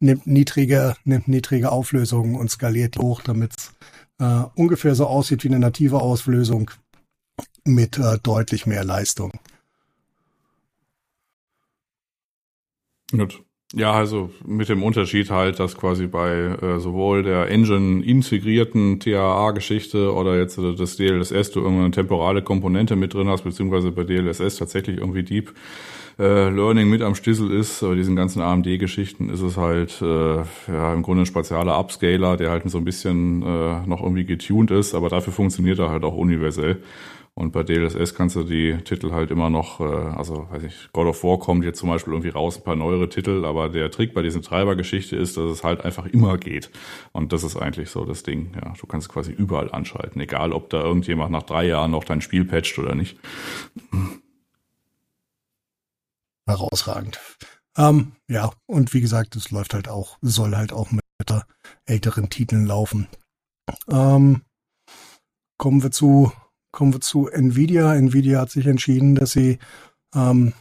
nimmt 0.00 0.26
niedrige, 0.26 0.96
nimmt 1.04 1.28
niedrige 1.28 1.72
Auflösungen 1.72 2.36
und 2.36 2.50
skaliert 2.50 2.98
hoch, 2.98 3.22
damit 3.22 3.52
es 3.56 3.72
äh, 4.18 4.44
ungefähr 4.54 4.94
so 4.94 5.06
aussieht 5.06 5.44
wie 5.44 5.48
eine 5.48 5.58
native 5.58 6.00
Auslösung 6.00 6.70
mit 7.64 7.98
äh, 7.98 8.18
deutlich 8.22 8.66
mehr 8.66 8.84
Leistung. 8.84 9.32
Gut. 13.10 13.42
Ja, 13.74 13.92
also 13.92 14.30
mit 14.46 14.68
dem 14.68 14.84
Unterschied 14.84 15.30
halt, 15.30 15.58
dass 15.58 15.76
quasi 15.76 16.06
bei 16.06 16.30
äh, 16.32 16.78
sowohl 16.78 17.24
der 17.24 17.50
Engine 17.50 18.04
integrierten 18.04 19.00
TAA-Geschichte 19.00 20.14
oder 20.14 20.38
jetzt 20.38 20.56
äh, 20.58 20.74
das 20.76 20.96
DLSS 20.96 21.50
du 21.50 21.60
irgendeine 21.60 21.90
temporale 21.90 22.42
Komponente 22.42 22.94
mit 22.94 23.12
drin 23.12 23.28
hast, 23.28 23.42
beziehungsweise 23.42 23.90
bei 23.90 24.04
DLSS 24.04 24.56
tatsächlich 24.56 24.98
irgendwie 24.98 25.24
Deep 25.24 25.52
äh, 26.18 26.48
Learning 26.48 26.88
mit 26.88 27.02
am 27.02 27.14
Stissel 27.14 27.50
ist. 27.52 27.80
Bei 27.80 27.94
diesen 27.94 28.16
ganzen 28.16 28.40
AMD-Geschichten 28.40 29.28
ist 29.28 29.42
es 29.42 29.56
halt 29.56 30.00
äh, 30.00 30.36
ja 30.68 30.94
im 30.94 31.02
Grunde 31.02 31.22
ein 31.22 31.26
spatialer 31.26 31.78
Upscaler, 31.78 32.36
der 32.36 32.50
halt 32.50 32.68
so 32.70 32.78
ein 32.78 32.84
bisschen 32.84 33.42
äh, 33.42 33.86
noch 33.86 34.02
irgendwie 34.02 34.24
getuned 34.24 34.70
ist, 34.70 34.94
aber 34.94 35.08
dafür 35.08 35.32
funktioniert 35.32 35.78
er 35.78 35.90
halt 35.90 36.04
auch 36.04 36.16
universell. 36.16 36.82
Und 37.38 37.52
bei 37.52 37.62
DLSS 37.62 38.14
kannst 38.14 38.34
du 38.34 38.44
die 38.44 38.78
Titel 38.82 39.12
halt 39.12 39.30
immer 39.30 39.50
noch, 39.50 39.78
äh, 39.80 39.84
also 39.84 40.48
weiß 40.50 40.62
ich, 40.62 40.88
God 40.94 41.06
of 41.06 41.22
War 41.22 41.38
kommt 41.38 41.64
jetzt 41.64 41.78
zum 41.78 41.90
Beispiel 41.90 42.14
irgendwie 42.14 42.30
raus, 42.30 42.56
ein 42.56 42.64
paar 42.64 42.76
neuere 42.76 43.10
Titel, 43.10 43.44
aber 43.44 43.68
der 43.68 43.90
Trick 43.90 44.14
bei 44.14 44.22
diesen 44.22 44.40
Treibergeschichte 44.40 45.16
ist, 45.16 45.36
dass 45.36 45.50
es 45.50 45.62
halt 45.62 45.84
einfach 45.84 46.06
immer 46.06 46.38
geht. 46.38 46.70
Und 47.12 47.34
das 47.34 47.44
ist 47.44 47.56
eigentlich 47.56 47.90
so 47.90 48.06
das 48.06 48.22
Ding. 48.22 48.52
Ja, 48.54 48.72
du 48.80 48.86
kannst 48.86 49.10
quasi 49.10 49.32
überall 49.32 49.70
anschalten, 49.70 50.18
egal 50.22 50.52
ob 50.52 50.70
da 50.70 50.80
irgendjemand 50.82 51.30
nach 51.30 51.42
drei 51.42 51.66
Jahren 51.66 51.90
noch 51.90 52.04
dein 52.04 52.22
Spiel 52.22 52.46
patcht 52.46 52.78
oder 52.78 52.94
nicht. 52.94 53.18
Herausragend. 56.46 57.18
Ähm, 57.76 58.12
ja, 58.28 58.52
und 58.66 58.94
wie 58.94 59.00
gesagt, 59.00 59.36
es 59.36 59.50
läuft 59.50 59.74
halt 59.74 59.88
auch, 59.88 60.18
soll 60.22 60.56
halt 60.56 60.72
auch 60.72 60.90
mit 60.90 61.02
älteren 61.86 62.30
Titeln 62.30 62.66
laufen. 62.66 63.08
Ähm, 63.90 64.42
kommen 65.58 65.82
wir 65.82 65.90
zu 65.90 66.32
kommen 66.76 66.92
wir 66.92 67.00
zu 67.00 67.28
Nvidia. 67.28 67.94
Nvidia 67.94 68.40
hat 68.40 68.50
sich 68.50 68.66
entschieden, 68.66 69.14
dass 69.14 69.32
sie 69.32 69.58
ähm, 70.14 70.52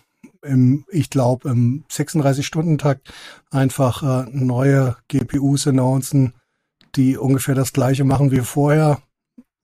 im, 0.41 0.86
ich 0.89 1.09
glaube, 1.09 1.49
im 1.49 1.83
36-Stunden-Takt 1.91 3.13
einfach 3.51 4.01
äh, 4.01 4.29
neue 4.31 4.95
GPUs 5.09 5.67
announcen, 5.67 6.33
die 6.95 7.17
ungefähr 7.17 7.53
das 7.53 7.73
gleiche 7.73 8.05
machen 8.05 8.31
wie 8.31 8.39
vorher, 8.39 9.01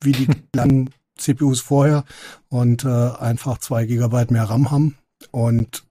wie 0.04 0.12
die 0.12 0.28
langen 0.54 0.90
CPUs 1.18 1.62
vorher 1.62 2.04
und 2.50 2.84
äh, 2.84 3.12
einfach 3.12 3.60
zwei 3.60 3.86
Gigabyte 3.86 4.32
mehr 4.32 4.44
RAM 4.44 4.72
haben. 4.72 4.98
Und 5.32 5.86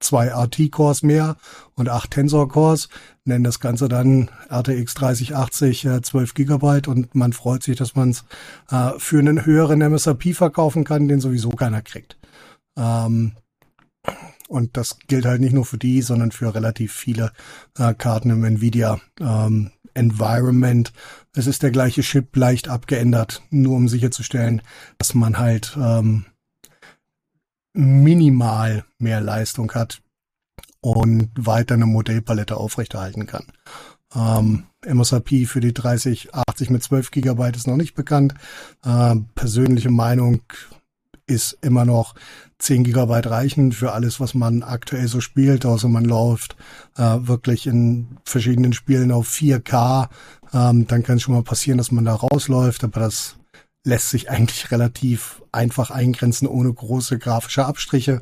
zwei 0.00 0.28
RT-Cores 0.28 1.02
mehr 1.02 1.36
und 1.74 1.88
acht 1.88 2.10
Tensor-Cores, 2.10 2.88
nennen 3.24 3.44
das 3.44 3.60
Ganze 3.60 3.88
dann 3.88 4.30
RTX 4.50 4.94
3080 4.94 5.84
äh, 5.84 6.02
12 6.02 6.34
Gigabyte 6.34 6.88
und 6.88 7.14
man 7.14 7.32
freut 7.32 7.62
sich, 7.62 7.76
dass 7.76 7.94
man 7.94 8.10
es 8.10 8.24
äh, 8.70 8.98
für 8.98 9.18
einen 9.18 9.46
höheren 9.46 9.80
MSRP 9.80 10.34
verkaufen 10.34 10.84
kann, 10.84 11.08
den 11.08 11.20
sowieso 11.20 11.50
keiner 11.50 11.82
kriegt. 11.82 12.18
Ähm, 12.76 13.32
und 14.48 14.76
das 14.76 14.98
gilt 15.06 15.26
halt 15.26 15.40
nicht 15.40 15.52
nur 15.52 15.64
für 15.64 15.78
die, 15.78 16.02
sondern 16.02 16.32
für 16.32 16.54
relativ 16.54 16.92
viele 16.92 17.32
äh, 17.78 17.94
Karten 17.94 18.30
im 18.30 18.42
Nvidia 18.42 19.00
ähm, 19.20 19.70
Environment. 19.94 20.92
Es 21.34 21.46
ist 21.46 21.62
der 21.62 21.70
gleiche 21.70 22.02
Chip, 22.02 22.34
leicht 22.34 22.68
abgeändert, 22.68 23.42
nur 23.50 23.76
um 23.76 23.88
sicherzustellen, 23.88 24.62
dass 24.98 25.14
man 25.14 25.38
halt 25.38 25.76
ähm, 25.80 26.24
minimal 27.72 28.84
mehr 28.98 29.20
Leistung 29.20 29.72
hat 29.72 30.00
und 30.80 31.30
weiter 31.36 31.74
eine 31.74 31.86
Modellpalette 31.86 32.56
aufrechterhalten 32.56 33.26
kann. 33.26 33.46
Ähm, 34.14 34.64
MSRP 34.84 35.46
für 35.46 35.60
die 35.60 35.74
3080 35.74 36.70
mit 36.70 36.82
12 36.82 37.10
Gigabyte 37.10 37.56
ist 37.56 37.66
noch 37.66 37.76
nicht 37.76 37.94
bekannt. 37.94 38.34
Ähm, 38.84 39.26
persönliche 39.34 39.90
Meinung 39.90 40.42
ist 41.26 41.58
immer 41.60 41.84
noch 41.84 42.14
10 42.58 42.84
Gigabyte 42.84 43.30
reichen 43.30 43.72
für 43.72 43.92
alles, 43.92 44.20
was 44.20 44.34
man 44.34 44.62
aktuell 44.62 45.06
so 45.06 45.20
spielt, 45.20 45.64
außer 45.64 45.88
man 45.88 46.04
läuft 46.04 46.56
äh, 46.96 47.18
wirklich 47.20 47.66
in 47.66 48.18
verschiedenen 48.24 48.72
Spielen 48.72 49.12
auf 49.12 49.28
4K. 49.28 50.08
Ähm, 50.52 50.86
dann 50.86 51.02
kann 51.02 51.16
es 51.16 51.22
schon 51.22 51.34
mal 51.34 51.42
passieren, 51.42 51.78
dass 51.78 51.92
man 51.92 52.04
da 52.04 52.14
rausläuft, 52.14 52.82
aber 52.84 53.00
das 53.00 53.36
lässt 53.84 54.10
sich 54.10 54.30
eigentlich 54.30 54.70
relativ 54.70 55.42
einfach 55.52 55.90
eingrenzen, 55.90 56.46
ohne 56.46 56.72
große 56.72 57.18
grafische 57.18 57.64
Abstriche. 57.64 58.20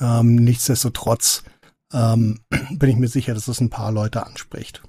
Ähm, 0.00 0.36
nichtsdestotrotz 0.36 1.44
ähm, 1.92 2.40
bin 2.70 2.90
ich 2.90 2.96
mir 2.96 3.08
sicher, 3.08 3.34
dass 3.34 3.48
es 3.48 3.60
ein 3.60 3.70
paar 3.70 3.92
Leute 3.92 4.24
anspricht. 4.24 4.82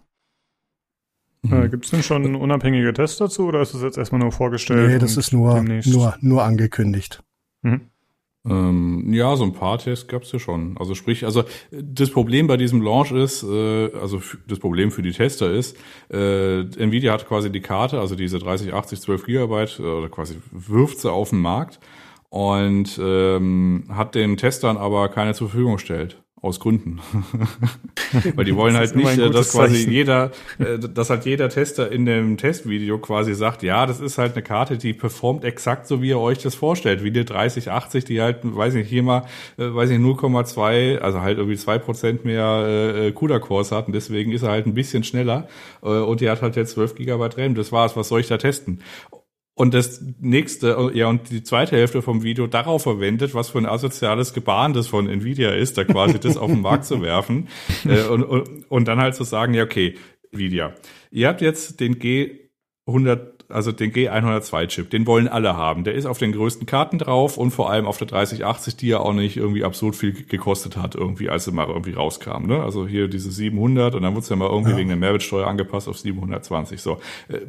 Äh, 1.51 1.69
Gibt 1.69 1.85
es 1.85 1.91
denn 1.91 2.03
schon 2.03 2.35
unabhängige 2.35 2.93
Tests 2.93 3.17
dazu 3.17 3.47
oder 3.47 3.61
ist 3.61 3.73
es 3.73 3.81
jetzt 3.81 3.97
erstmal 3.97 4.21
nur 4.21 4.31
vorgestellt? 4.31 4.89
Nee, 4.89 4.99
das 4.99 5.17
ist 5.17 5.31
nur, 5.31 5.61
nur, 5.61 6.17
nur 6.21 6.43
angekündigt. 6.43 7.23
Mhm. 7.61 7.89
Ähm, 8.47 9.11
ja, 9.11 9.35
so 9.35 9.43
ein 9.43 9.53
paar 9.53 9.77
Tests 9.77 10.07
gab's 10.07 10.31
ja 10.31 10.39
schon. 10.39 10.77
Also 10.77 10.93
sprich, 10.93 11.25
also 11.25 11.43
das 11.71 12.11
Problem 12.11 12.47
bei 12.47 12.57
diesem 12.57 12.81
Launch 12.81 13.11
ist, 13.11 13.43
äh, 13.43 13.91
also 13.99 14.21
das 14.47 14.59
Problem 14.59 14.91
für 14.91 15.01
die 15.01 15.11
Tester 15.11 15.51
ist, 15.51 15.77
äh, 16.11 16.61
Nvidia 16.61 17.13
hat 17.13 17.27
quasi 17.27 17.51
die 17.51 17.61
Karte, 17.61 17.99
also 17.99 18.15
diese 18.15 18.39
3080 18.39 19.01
12 19.01 19.25
Gigabyte, 19.25 19.79
äh, 19.79 19.83
oder 19.83 20.09
quasi 20.09 20.37
wirft 20.51 20.99
sie 20.99 21.11
auf 21.11 21.31
den 21.31 21.39
Markt 21.39 21.79
und 22.29 22.99
ähm, 23.01 23.85
hat 23.89 24.13
den 24.13 24.37
Testern 24.37 24.77
aber 24.77 25.09
keine 25.09 25.33
zur 25.33 25.49
Verfügung 25.49 25.73
gestellt 25.73 26.24
aus 26.41 26.59
Gründen. 26.59 26.99
Weil 28.35 28.45
die 28.45 28.55
wollen 28.55 28.75
halt 28.75 28.95
nicht, 28.95 29.17
äh, 29.17 29.29
dass 29.29 29.53
quasi 29.53 29.75
Zeichen. 29.75 29.91
jeder, 29.91 30.31
äh, 30.59 30.77
dass 30.77 31.09
halt 31.09 31.25
jeder 31.25 31.49
Tester 31.49 31.91
in 31.91 32.05
dem 32.05 32.37
Testvideo 32.37 32.99
quasi 32.99 33.33
sagt, 33.33 33.63
ja, 33.63 33.85
das 33.85 33.99
ist 33.99 34.17
halt 34.17 34.33
eine 34.33 34.43
Karte, 34.43 34.77
die 34.77 34.93
performt 34.93 35.43
exakt 35.43 35.87
so, 35.87 36.01
wie 36.01 36.09
ihr 36.09 36.19
euch 36.19 36.39
das 36.39 36.53
vorstellt, 36.53 37.03
wie 37.03 37.11
die 37.11 37.25
3080, 37.25 38.05
die 38.05 38.21
halt, 38.21 38.39
weiß 38.43 38.75
nicht, 38.75 38.89
hier 38.89 39.01
mal, 39.01 39.25
äh, 39.57 39.73
weiß 39.73 39.89
nicht, 39.89 40.01
0,2, 40.01 40.99
also 40.99 41.21
halt 41.21 41.37
irgendwie 41.37 41.57
zwei 41.57 41.79
Prozent 41.79 42.25
mehr 42.25 43.11
CUDA-Cores 43.13 43.71
hat 43.71 43.87
und 43.87 43.93
deswegen 43.93 44.31
ist 44.31 44.43
er 44.43 44.49
halt 44.49 44.67
ein 44.67 44.73
bisschen 44.73 45.03
schneller 45.03 45.47
und 45.81 46.21
die 46.21 46.29
hat 46.29 46.41
halt 46.41 46.55
jetzt 46.55 46.71
12 46.71 46.95
Gigabyte 46.95 47.37
RAM, 47.37 47.55
das 47.55 47.71
war's, 47.71 47.95
was 47.95 48.07
soll 48.07 48.19
ich 48.19 48.27
da 48.27 48.37
testen? 48.37 48.79
Und 49.55 49.73
das 49.73 50.03
nächste, 50.19 50.91
ja, 50.93 51.07
und 51.07 51.31
die 51.31 51.41
zweite 51.41 51.77
Hälfte 51.77 52.01
vom 52.01 52.23
Video 52.23 52.45
darauf 52.45 52.83
verwendet, 52.83 53.33
was 53.33 53.49
für 53.49 53.57
ein 53.57 53.65
asoziales 53.65 54.33
Gebaren 54.33 54.73
das 54.73 54.87
von 54.87 55.07
Nvidia 55.07 55.51
ist, 55.51 55.77
da 55.77 55.85
quasi 55.85 56.19
das 56.19 56.35
auf 56.35 56.51
den 56.51 56.61
Markt 56.61 56.85
zu 56.85 57.01
werfen 57.01 57.47
äh, 57.85 58.03
und, 58.03 58.23
und, 58.23 58.69
und 58.69 58.87
dann 58.87 58.99
halt 58.99 59.15
zu 59.15 59.23
sagen, 59.23 59.53
ja, 59.53 59.63
okay, 59.63 59.95
Nvidia, 60.33 60.75
ihr 61.09 61.29
habt 61.29 61.41
jetzt 61.41 61.79
den 61.79 61.95
G100 61.95 63.35
also 63.49 63.71
den 63.71 63.91
G102-Chip, 63.91 64.89
den 64.89 65.05
wollen 65.05 65.27
alle 65.27 65.55
haben. 65.55 65.83
Der 65.83 65.93
ist 65.93 66.05
auf 66.05 66.17
den 66.17 66.31
größten 66.31 66.65
Karten 66.65 66.97
drauf 66.97 67.37
und 67.37 67.51
vor 67.51 67.69
allem 67.69 67.85
auf 67.85 67.97
der 67.97 68.07
3080, 68.07 68.75
die 68.75 68.87
ja 68.87 68.99
auch 68.99 69.13
nicht 69.13 69.37
irgendwie 69.37 69.63
absurd 69.63 69.95
viel 69.95 70.13
gekostet 70.13 70.77
hat, 70.77 70.95
irgendwie, 70.95 71.29
als 71.29 71.45
sie 71.45 71.51
mal 71.51 71.67
irgendwie 71.67 71.93
rauskam. 71.93 72.47
Ne? 72.47 72.61
Also 72.63 72.87
hier 72.87 73.07
diese 73.07 73.31
700 73.31 73.95
und 73.95 74.01
dann 74.01 74.13
wurde 74.13 74.23
es 74.23 74.29
ja 74.29 74.35
mal 74.35 74.49
irgendwie 74.49 74.71
ja. 74.71 74.77
wegen 74.77 74.89
der 74.89 74.97
Mehrwertsteuer 74.97 75.47
angepasst 75.47 75.87
auf 75.87 75.97
720. 75.99 76.81
So, 76.81 76.99
äh, 77.27 77.41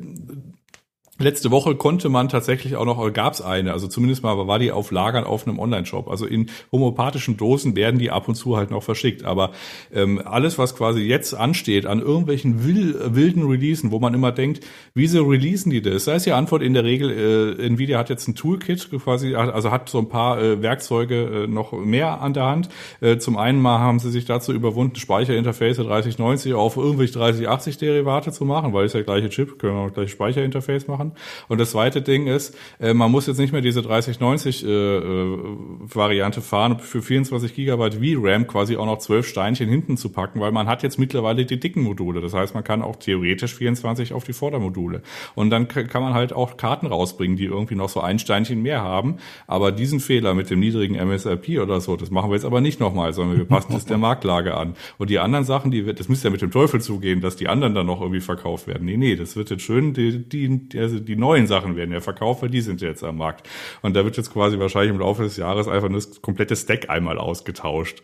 Letzte 1.18 1.50
Woche 1.50 1.76
konnte 1.76 2.10
man 2.10 2.28
tatsächlich 2.28 2.76
auch 2.76 2.84
noch, 2.84 3.10
gab 3.14 3.32
es 3.32 3.40
eine, 3.40 3.72
also 3.72 3.88
zumindest 3.88 4.22
mal 4.22 4.36
war 4.46 4.58
die 4.58 4.70
auf 4.70 4.90
Lagern 4.90 5.24
auf 5.24 5.46
einem 5.46 5.58
Online-Shop. 5.58 6.08
Also 6.10 6.26
in 6.26 6.50
homöopathischen 6.70 7.38
Dosen 7.38 7.74
werden 7.74 7.98
die 7.98 8.10
ab 8.10 8.28
und 8.28 8.34
zu 8.34 8.58
halt 8.58 8.70
noch 8.70 8.82
verschickt. 8.82 9.24
Aber 9.24 9.52
ähm, 9.94 10.20
alles, 10.22 10.58
was 10.58 10.76
quasi 10.76 11.00
jetzt 11.00 11.32
ansteht 11.32 11.86
an 11.86 12.00
irgendwelchen 12.00 12.66
wilden 12.66 13.48
Releasen, 13.48 13.92
wo 13.92 13.98
man 13.98 14.12
immer 14.12 14.30
denkt, 14.30 14.60
wieso 14.92 15.24
releasen 15.24 15.70
die 15.70 15.80
das? 15.80 16.04
Da 16.04 16.16
ist 16.16 16.26
die 16.26 16.32
Antwort 16.32 16.60
in 16.60 16.74
der 16.74 16.84
Regel, 16.84 17.56
äh, 17.58 17.66
Nvidia 17.66 17.98
hat 17.98 18.10
jetzt 18.10 18.28
ein 18.28 18.34
Toolkit 18.34 18.90
quasi, 18.90 19.34
also 19.34 19.70
hat 19.70 19.88
so 19.88 19.98
ein 19.98 20.10
paar 20.10 20.38
äh, 20.38 20.60
Werkzeuge 20.60 21.44
äh, 21.44 21.46
noch 21.46 21.72
mehr 21.72 22.20
an 22.20 22.34
der 22.34 22.44
Hand. 22.44 22.68
Äh, 23.00 23.16
zum 23.16 23.38
einen 23.38 23.62
mal 23.62 23.78
haben 23.78 24.00
sie 24.00 24.10
sich 24.10 24.26
dazu 24.26 24.52
überwunden, 24.52 24.96
Speicherinterface 24.96 25.78
3090 25.78 26.52
auf 26.52 26.76
irgendwelche 26.76 27.14
3080 27.14 27.78
Derivate 27.78 28.32
zu 28.32 28.44
machen, 28.44 28.74
weil 28.74 28.84
es 28.84 28.92
ja 28.92 29.00
gleiche 29.00 29.30
Chip, 29.30 29.58
können 29.58 29.76
wir 29.76 29.80
auch 29.86 29.94
gleich 29.94 30.10
Speicherinterface 30.10 30.88
machen 30.88 31.05
machen. 31.06 31.12
Und 31.48 31.60
das 31.60 31.70
zweite 31.70 32.02
Ding 32.02 32.26
ist, 32.26 32.56
äh, 32.80 32.94
man 32.94 33.10
muss 33.10 33.26
jetzt 33.26 33.38
nicht 33.38 33.52
mehr 33.52 33.62
diese 33.62 33.82
3090 33.82 34.64
äh, 34.64 34.68
äh, 34.68 35.38
Variante 35.80 36.40
fahren, 36.40 36.78
für 36.78 37.02
24 37.02 37.54
Gigabyte 37.54 37.94
VRAM 37.94 38.46
quasi 38.46 38.76
auch 38.76 38.86
noch 38.86 38.98
12 38.98 39.26
Steinchen 39.26 39.68
hinten 39.68 39.96
zu 39.96 40.10
packen, 40.10 40.40
weil 40.40 40.52
man 40.52 40.66
hat 40.66 40.82
jetzt 40.82 40.98
mittlerweile 40.98 41.44
die 41.44 41.58
dicken 41.58 41.82
Module. 41.82 42.20
Das 42.20 42.34
heißt, 42.34 42.54
man 42.54 42.64
kann 42.64 42.82
auch 42.82 42.96
theoretisch 42.96 43.54
24 43.54 44.12
auf 44.12 44.24
die 44.24 44.32
Vordermodule. 44.32 45.02
Und 45.34 45.50
dann 45.50 45.68
kann 45.68 46.02
man 46.02 46.14
halt 46.14 46.32
auch 46.32 46.56
Karten 46.56 46.86
rausbringen, 46.86 47.36
die 47.36 47.44
irgendwie 47.44 47.74
noch 47.74 47.88
so 47.88 48.00
ein 48.00 48.18
Steinchen 48.18 48.62
mehr 48.62 48.82
haben. 48.82 49.16
Aber 49.46 49.72
diesen 49.72 50.00
Fehler 50.00 50.34
mit 50.34 50.50
dem 50.50 50.60
niedrigen 50.60 50.94
MSRP 50.94 51.60
oder 51.60 51.80
so, 51.80 51.96
das 51.96 52.10
machen 52.10 52.30
wir 52.30 52.34
jetzt 52.34 52.44
aber 52.44 52.60
nicht 52.60 52.80
nochmal, 52.80 53.12
sondern 53.12 53.38
wir 53.38 53.44
passen 53.44 53.72
das 53.72 53.84
der 53.84 53.98
Marktlage 54.06 54.54
an. 54.54 54.74
Und 54.98 55.10
die 55.10 55.18
anderen 55.18 55.44
Sachen, 55.44 55.70
die 55.70 55.86
wird, 55.86 56.00
das 56.00 56.08
müsste 56.08 56.28
ja 56.28 56.32
mit 56.32 56.42
dem 56.42 56.50
Teufel 56.50 56.80
zugehen, 56.80 57.20
dass 57.20 57.36
die 57.36 57.48
anderen 57.48 57.74
dann 57.74 57.86
noch 57.86 58.00
irgendwie 58.00 58.20
verkauft 58.20 58.66
werden. 58.66 58.84
Nee, 58.86 58.96
nee, 58.96 59.16
das 59.16 59.36
wird 59.36 59.50
jetzt 59.50 59.62
schön, 59.62 59.94
die, 59.94 60.28
die, 60.28 60.68
die 61.00 61.16
neuen 61.16 61.46
Sachen 61.46 61.76
werden 61.76 61.92
ja 61.92 62.00
verkauft, 62.00 62.42
weil 62.42 62.50
die 62.50 62.60
sind 62.60 62.80
jetzt 62.80 63.04
am 63.04 63.18
Markt. 63.18 63.48
Und 63.82 63.94
da 63.94 64.04
wird 64.04 64.16
jetzt 64.16 64.32
quasi 64.32 64.58
wahrscheinlich 64.58 64.90
im 64.90 65.00
Laufe 65.00 65.22
des 65.22 65.36
Jahres 65.36 65.68
einfach 65.68 65.88
nur 65.88 66.00
das 66.00 66.20
komplette 66.22 66.56
Stack 66.56 66.90
einmal 66.90 67.18
ausgetauscht. 67.18 68.02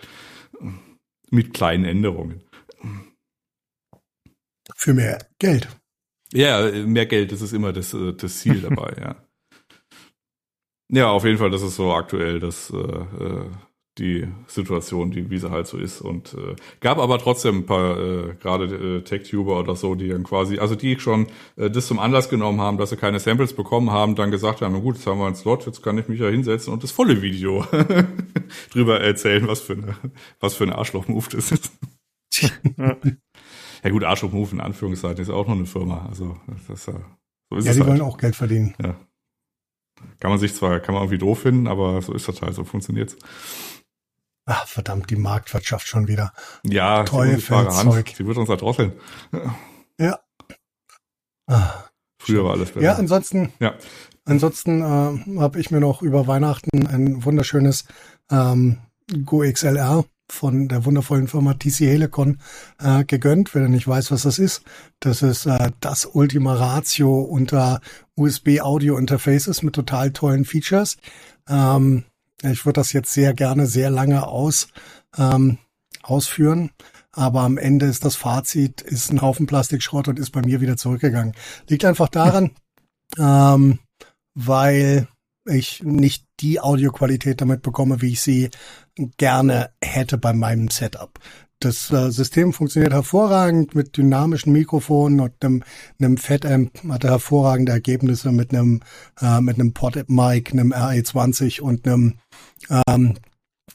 Mit 1.30 1.54
kleinen 1.54 1.84
Änderungen. 1.84 2.42
Für 4.76 4.94
mehr 4.94 5.18
Geld. 5.38 5.68
Ja, 6.32 6.70
mehr 6.70 7.06
Geld, 7.06 7.32
das 7.32 7.42
ist 7.42 7.52
immer 7.52 7.72
das, 7.72 7.94
äh, 7.94 8.14
das 8.14 8.38
Ziel 8.38 8.60
dabei, 8.68 8.94
ja. 9.00 9.28
Ja, 10.88 11.10
auf 11.10 11.24
jeden 11.24 11.38
Fall, 11.38 11.50
das 11.50 11.62
ist 11.62 11.76
so 11.76 11.92
aktuell 11.92 12.38
das, 12.38 12.70
äh, 12.70 12.76
äh 12.76 13.50
die 13.98 14.26
Situation, 14.46 15.10
die 15.10 15.28
wie 15.30 15.38
sie 15.38 15.50
halt 15.50 15.66
so 15.66 15.76
ist. 15.76 16.00
Und 16.00 16.34
äh, 16.34 16.56
gab 16.80 16.98
aber 16.98 17.18
trotzdem 17.18 17.58
ein 17.58 17.66
paar, 17.66 17.98
äh, 17.98 18.34
gerade 18.40 18.64
äh, 18.98 19.02
Tech-Tuber 19.02 19.58
oder 19.58 19.76
so, 19.76 19.94
die 19.94 20.08
dann 20.08 20.24
quasi, 20.24 20.58
also 20.58 20.74
die 20.74 20.98
schon 20.98 21.26
äh, 21.56 21.70
das 21.70 21.88
zum 21.88 21.98
Anlass 21.98 22.30
genommen 22.30 22.60
haben, 22.60 22.78
dass 22.78 22.90
sie 22.90 22.96
keine 22.96 23.20
Samples 23.20 23.52
bekommen 23.52 23.90
haben, 23.90 24.14
dann 24.14 24.30
gesagt 24.30 24.62
haben, 24.62 24.72
na 24.72 24.80
gut, 24.80 24.96
jetzt 24.96 25.06
haben 25.06 25.18
wir 25.18 25.26
einen 25.26 25.34
Slot, 25.34 25.66
jetzt 25.66 25.82
kann 25.82 25.98
ich 25.98 26.08
mich 26.08 26.20
ja 26.20 26.28
hinsetzen 26.28 26.72
und 26.72 26.82
das 26.82 26.90
volle 26.90 27.20
Video 27.20 27.66
drüber 28.72 29.00
erzählen, 29.00 29.46
was 29.46 29.60
für 29.60 29.74
eine, 29.74 29.96
was 30.40 30.54
für 30.54 30.64
ein 30.64 30.72
Arschloch-Move 30.72 31.28
das 31.30 31.52
ist. 31.52 31.72
ja. 32.78 33.90
gut, 33.90 34.04
Arschloch-Move 34.04 34.52
in 34.52 34.60
Anführungszeichen 34.60 35.20
ist 35.20 35.30
auch 35.30 35.46
noch 35.46 35.54
eine 35.54 35.66
Firma. 35.66 36.06
Also 36.08 36.38
das 36.46 36.80
ist 36.80 36.86
ja, 36.86 36.94
so 37.50 37.56
ist 37.56 37.66
ja, 37.66 37.72
es 37.72 37.76
die 37.76 37.82
halt. 37.82 37.90
wollen 37.90 38.00
auch 38.00 38.16
Geld 38.16 38.36
verdienen. 38.36 38.74
Ja. 38.82 38.96
Kann 40.18 40.30
man 40.30 40.40
sich 40.40 40.54
zwar, 40.54 40.80
kann 40.80 40.94
man 40.94 41.04
irgendwie 41.04 41.18
doof 41.18 41.40
finden, 41.40 41.66
aber 41.66 42.00
so 42.00 42.14
ist 42.14 42.26
das 42.26 42.40
halt, 42.42 42.54
so 42.54 42.64
funktioniert's. 42.64 43.16
Ach, 44.44 44.66
verdammt, 44.66 45.10
die 45.10 45.16
Marktwirtschaft 45.16 45.86
schon 45.86 46.08
wieder. 46.08 46.32
Ja, 46.64 47.04
Teufelszeug. 47.04 48.08
Sie 48.16 48.26
wird 48.26 48.36
uns 48.36 48.48
erdrosseln. 48.48 48.92
Ja. 49.98 50.18
Ah. 51.46 51.84
Früher 52.18 52.44
war 52.44 52.52
alles 52.52 52.70
besser. 52.70 52.84
Ja, 52.84 52.94
ansonsten, 52.94 53.52
ja. 53.58 53.74
ansonsten 54.24 54.80
äh, 54.80 55.40
habe 55.40 55.60
ich 55.60 55.70
mir 55.70 55.80
noch 55.80 56.02
über 56.02 56.26
Weihnachten 56.26 56.86
ein 56.86 57.24
wunderschönes 57.24 57.84
ähm, 58.30 58.78
Go 59.24 59.40
XLR 59.40 60.04
von 60.30 60.68
der 60.68 60.84
wundervollen 60.84 61.28
Firma 61.28 61.54
TC 61.54 61.80
Helicon 61.80 62.38
äh, 62.78 63.04
gegönnt. 63.04 63.54
Wer 63.54 63.68
nicht 63.68 63.86
weiß, 63.86 64.10
was 64.10 64.22
das 64.22 64.38
ist, 64.38 64.62
das 65.00 65.22
ist 65.22 65.46
äh, 65.46 65.70
das 65.80 66.06
Ultima 66.06 66.54
Ratio 66.54 67.20
unter 67.20 67.80
USB 68.14 68.60
Audio 68.60 68.96
Interfaces 68.96 69.62
mit 69.62 69.74
total 69.74 70.12
tollen 70.12 70.44
Features. 70.44 70.96
Ähm, 71.48 72.04
ich 72.42 72.64
würde 72.64 72.80
das 72.80 72.92
jetzt 72.92 73.12
sehr 73.12 73.34
gerne 73.34 73.66
sehr 73.66 73.90
lange 73.90 74.26
aus, 74.26 74.68
ähm, 75.16 75.58
ausführen. 76.02 76.70
Aber 77.12 77.42
am 77.42 77.58
Ende 77.58 77.86
ist 77.86 78.04
das 78.04 78.16
Fazit, 78.16 78.80
ist 78.80 79.12
ein 79.12 79.20
Haufen 79.20 79.46
Plastikschrott 79.46 80.08
und 80.08 80.18
ist 80.18 80.30
bei 80.30 80.40
mir 80.40 80.60
wieder 80.60 80.76
zurückgegangen. 80.76 81.34
Liegt 81.68 81.84
einfach 81.84 82.08
daran, 82.08 82.52
ähm, 83.18 83.78
weil 84.34 85.08
ich 85.44 85.82
nicht 85.82 86.26
die 86.40 86.60
Audioqualität 86.60 87.40
damit 87.40 87.62
bekomme, 87.62 88.00
wie 88.00 88.12
ich 88.12 88.20
sie 88.20 88.50
gerne 89.16 89.70
hätte 89.82 90.16
bei 90.18 90.32
meinem 90.32 90.70
Setup. 90.70 91.18
Das 91.62 91.92
äh, 91.92 92.10
System 92.10 92.52
funktioniert 92.52 92.92
hervorragend 92.92 93.76
mit 93.76 93.96
dynamischen 93.96 94.52
Mikrofonen 94.52 95.20
und 95.20 95.32
einem, 95.44 95.62
einem 96.00 96.16
Fat-Amp, 96.16 96.72
hatte 96.88 97.08
hervorragende 97.08 97.70
Ergebnisse 97.70 98.32
mit 98.32 98.52
einem, 98.52 98.80
äh, 99.20 99.40
mit 99.40 99.60
einem 99.60 99.72
Pod-Mic, 99.72 100.50
einem 100.50 100.72
RE20 100.72 101.60
und 101.60 101.86
einem, 101.86 102.14
ähm, 102.88 103.14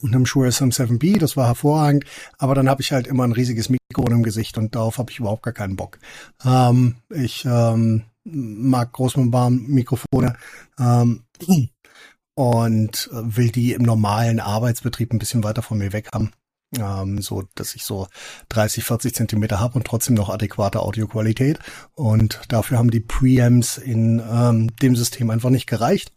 und 0.01 0.13
einem 0.13 0.25
Shure 0.25 0.49
SM7B, 0.49 1.17
das 1.17 1.37
war 1.37 1.47
hervorragend, 1.47 2.03
aber 2.37 2.55
dann 2.55 2.69
habe 2.69 2.81
ich 2.81 2.91
halt 2.91 3.07
immer 3.07 3.23
ein 3.23 3.31
riesiges 3.31 3.69
Mikro 3.69 4.11
im 4.11 4.21
Gesicht 4.21 4.57
und 4.57 4.75
darauf 4.75 4.97
habe 4.97 5.09
ich 5.11 5.19
überhaupt 5.19 5.43
gar 5.43 5.53
keinen 5.53 5.77
Bock. 5.77 5.97
Ähm, 6.43 6.97
ich 7.09 7.45
ähm, 7.45 8.03
mag 8.25 8.91
Großmembran-Mikrofone 8.91 10.35
ähm, 10.77 11.23
und 12.35 13.09
will 13.13 13.49
die 13.49 13.71
im 13.71 13.83
normalen 13.83 14.41
Arbeitsbetrieb 14.41 15.13
ein 15.13 15.19
bisschen 15.19 15.45
weiter 15.45 15.61
von 15.61 15.77
mir 15.77 15.93
weg 15.93 16.09
haben 16.13 16.31
ähm, 16.75 17.21
so 17.21 17.43
dass 17.55 17.75
ich 17.75 17.83
so 17.83 18.07
30, 18.49 18.83
40 18.83 19.15
Zentimeter 19.15 19.59
habe 19.59 19.75
und 19.75 19.85
trotzdem 19.85 20.15
noch 20.15 20.29
adäquate 20.29 20.81
Audioqualität. 20.81 21.59
Und 21.95 22.41
dafür 22.49 22.77
haben 22.77 22.91
die 22.91 22.99
Preamps 22.99 23.77
in 23.77 24.21
ähm, 24.29 24.75
dem 24.77 24.95
System 24.95 25.29
einfach 25.29 25.49
nicht 25.49 25.67
gereicht. 25.67 26.11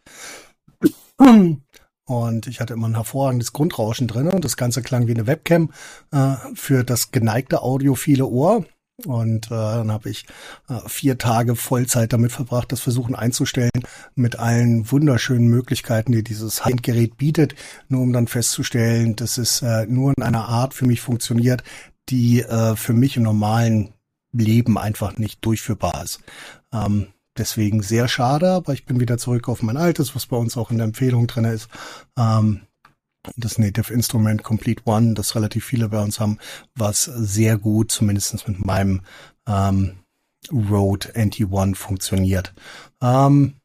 Und 1.18 2.46
ich 2.48 2.61
hatte 2.61 2.72
immer 2.72 2.88
ein 2.88 2.96
hervorragendes 2.96 3.53
Grundrauschen 3.53 4.09
drin 4.09 4.28
und 4.28 4.44
das 4.44 4.57
Ganze 4.57 4.82
klang 4.82 5.07
wie 5.07 5.14
eine 5.14 5.28
Webcam 5.28 5.70
äh, 6.11 6.34
für 6.55 6.82
das 6.82 7.12
geneigte 7.12 7.62
audiophile 7.62 8.26
Ohr. 8.26 8.64
Und 9.07 9.46
äh, 9.46 9.51
dann 9.51 9.90
habe 9.90 10.11
ich 10.11 10.26
äh, 10.68 10.78
vier 10.86 11.18
Tage 11.18 11.57
Vollzeit 11.57 12.12
damit 12.12 12.32
verbracht, 12.32 12.72
das 12.72 12.80
Versuchen 12.80 13.14
einzustellen 13.14 13.70
mit 14.14 14.38
allen 14.38 14.90
wunderschönen 14.90 15.48
Möglichkeiten, 15.48 16.12
die 16.12 16.22
dieses 16.22 16.64
Handgerät 16.64 17.16
bietet, 17.16 17.55
nur 17.88 18.03
um 18.03 18.12
dann 18.12 18.26
festzustellen, 18.26 19.16
dass 19.16 19.38
es 19.38 19.62
äh, 19.62 19.86
nur 19.86 20.12
in 20.16 20.22
einer 20.22 20.48
Art 20.48 20.74
für 20.74 20.86
mich 20.86 21.01
funktioniert, 21.01 21.62
die 22.09 22.42
äh, 22.42 22.76
für 22.76 22.92
mich 22.92 23.16
im 23.16 23.22
normalen 23.22 23.94
Leben 24.32 24.78
einfach 24.78 25.18
nicht 25.18 25.44
durchführbar 25.44 26.03
ist. 26.05 26.20
Ähm, 26.72 27.09
deswegen 27.36 27.82
sehr 27.82 28.09
schade, 28.09 28.51
aber 28.51 28.72
ich 28.72 28.84
bin 28.84 29.01
wieder 29.01 29.18
zurück 29.18 29.48
auf 29.48 29.62
mein 29.62 29.76
altes, 29.76 30.14
was 30.14 30.26
bei 30.26 30.36
uns 30.36 30.57
auch 30.57 30.70
in 30.70 30.78
der 30.78 30.86
Empfehlung 30.86 31.26
drin 31.26 31.44
ist. 31.44 31.68
Ähm, 32.16 32.62
das 33.36 33.58
Native 33.58 33.92
Instrument 33.92 34.42
Complete 34.42 34.82
One, 34.86 35.14
das 35.14 35.34
relativ 35.34 35.64
viele 35.64 35.88
bei 35.88 36.00
uns 36.00 36.20
haben, 36.20 36.38
was 36.74 37.04
sehr 37.04 37.58
gut, 37.58 37.90
zumindest 37.90 38.46
mit 38.48 38.64
meinem 38.64 39.02
ähm, 39.46 39.98
Rode 40.50 41.10
NT1 41.14 41.76
funktioniert. 41.76 42.54
Ähm, 43.02 43.59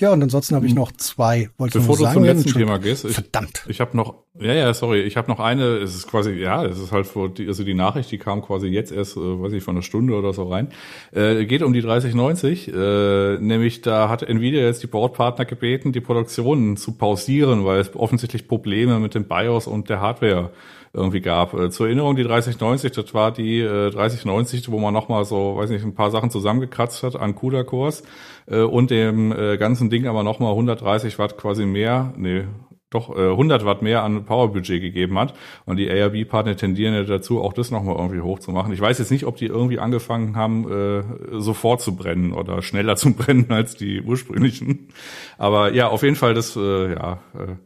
ja, 0.00 0.12
und 0.12 0.22
ansonsten 0.22 0.54
habe 0.54 0.66
ich 0.66 0.72
hm. 0.72 0.78
noch 0.78 0.92
zwei. 0.92 1.50
Wollte 1.58 1.78
Bevor 1.78 1.96
du 1.96 2.02
sagen, 2.02 2.14
zum 2.14 2.24
letzten 2.24 2.52
Thema 2.52 2.78
gehst, 2.78 3.04
ich, 3.04 3.14
verdammt. 3.14 3.64
Ich 3.68 3.80
habe 3.80 3.96
noch, 3.96 4.14
ja, 4.38 4.52
ja, 4.52 4.72
sorry, 4.74 5.00
ich 5.00 5.16
habe 5.16 5.28
noch 5.30 5.40
eine. 5.40 5.64
Es 5.76 5.94
ist 5.94 6.06
quasi, 6.06 6.32
ja, 6.32 6.64
es 6.64 6.78
ist 6.78 6.92
halt 6.92 7.06
vor, 7.06 7.28
die, 7.28 7.46
also 7.46 7.64
die 7.64 7.74
Nachricht, 7.74 8.10
die 8.10 8.18
kam 8.18 8.42
quasi 8.42 8.68
jetzt 8.68 8.92
erst, 8.92 9.16
äh, 9.16 9.20
weiß 9.20 9.52
ich, 9.52 9.62
von 9.62 9.74
einer 9.74 9.82
Stunde 9.82 10.14
oder 10.14 10.32
so 10.32 10.44
rein. 10.44 10.68
Äh, 11.12 11.44
geht 11.46 11.62
um 11.62 11.72
die 11.72 11.82
3090, 11.82 12.68
äh, 12.68 13.38
nämlich 13.38 13.82
da 13.82 14.08
hat 14.08 14.22
Nvidia 14.22 14.62
jetzt 14.62 14.82
die 14.82 14.88
Boardpartner 14.88 15.44
gebeten, 15.44 15.92
die 15.92 16.00
Produktion 16.00 16.76
zu 16.76 16.92
pausieren, 16.92 17.64
weil 17.64 17.80
es 17.80 17.94
offensichtlich 17.94 18.48
Probleme 18.48 18.98
mit 19.00 19.14
dem 19.14 19.24
BIOS 19.24 19.66
und 19.66 19.88
der 19.88 20.00
Hardware 20.00 20.50
irgendwie 20.96 21.20
gab. 21.20 21.54
Äh, 21.54 21.70
zur 21.70 21.86
Erinnerung, 21.86 22.16
die 22.16 22.24
3090, 22.24 22.92
das 22.92 23.14
war 23.14 23.30
die 23.30 23.60
äh, 23.60 23.90
3090, 23.90 24.70
wo 24.70 24.78
man 24.78 24.92
nochmal 24.92 25.24
so, 25.24 25.56
weiß 25.56 25.70
nicht, 25.70 25.84
ein 25.84 25.94
paar 25.94 26.10
Sachen 26.10 26.30
zusammengekratzt 26.30 27.02
hat 27.02 27.16
an 27.16 27.34
CUDA-Cores 27.34 28.02
äh, 28.46 28.60
und 28.60 28.90
dem 28.90 29.32
äh, 29.32 29.56
ganzen 29.58 29.90
Ding 29.90 30.06
aber 30.06 30.22
nochmal 30.22 30.50
130 30.52 31.18
Watt 31.18 31.36
quasi 31.36 31.66
mehr, 31.66 32.12
nee, 32.16 32.44
doch 32.90 33.16
äh, 33.16 33.30
100 33.30 33.64
Watt 33.64 33.82
mehr 33.82 34.02
an 34.02 34.24
Powerbudget 34.24 34.80
gegeben 34.80 35.18
hat. 35.18 35.34
Und 35.64 35.76
die 35.76 35.90
ARB-Partner 35.90 36.56
tendieren 36.56 36.94
ja 36.94 37.02
dazu, 37.02 37.42
auch 37.42 37.52
das 37.52 37.70
nochmal 37.70 37.96
irgendwie 37.96 38.20
hochzumachen. 38.20 38.72
Ich 38.72 38.80
weiß 38.80 38.98
jetzt 38.98 39.10
nicht, 39.10 39.26
ob 39.26 39.36
die 39.36 39.46
irgendwie 39.46 39.78
angefangen 39.78 40.36
haben, 40.36 40.70
äh, 40.70 41.02
sofort 41.40 41.80
zu 41.80 41.96
brennen 41.96 42.32
oder 42.32 42.62
schneller 42.62 42.96
zu 42.96 43.12
brennen 43.14 43.50
als 43.50 43.76
die 43.76 44.00
ursprünglichen. 44.02 44.88
Aber 45.36 45.72
ja, 45.72 45.88
auf 45.88 46.02
jeden 46.02 46.16
Fall 46.16 46.34
das, 46.34 46.56
äh, 46.56 46.92
ja, 46.92 47.18
äh, 47.34 47.56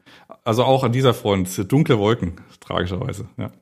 also 0.50 0.64
auch 0.64 0.82
an 0.82 0.90
dieser 0.90 1.14
Front 1.14 1.70
dunkle 1.70 2.00
Wolken, 2.00 2.32
tragischerweise, 2.58 3.28
ja. 3.38 3.52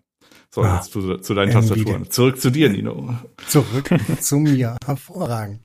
So, 0.50 0.62
ah, 0.62 0.76
jetzt 0.76 0.90
zu, 0.90 1.18
zu 1.18 1.34
deinen 1.34 1.52
Tastaturen. 1.52 2.10
Zurück 2.10 2.40
zu 2.40 2.48
dir, 2.48 2.70
Nino. 2.70 3.14
Zurück 3.46 3.90
zu 4.20 4.38
mir. 4.38 4.78
Hervorragend. 4.86 5.60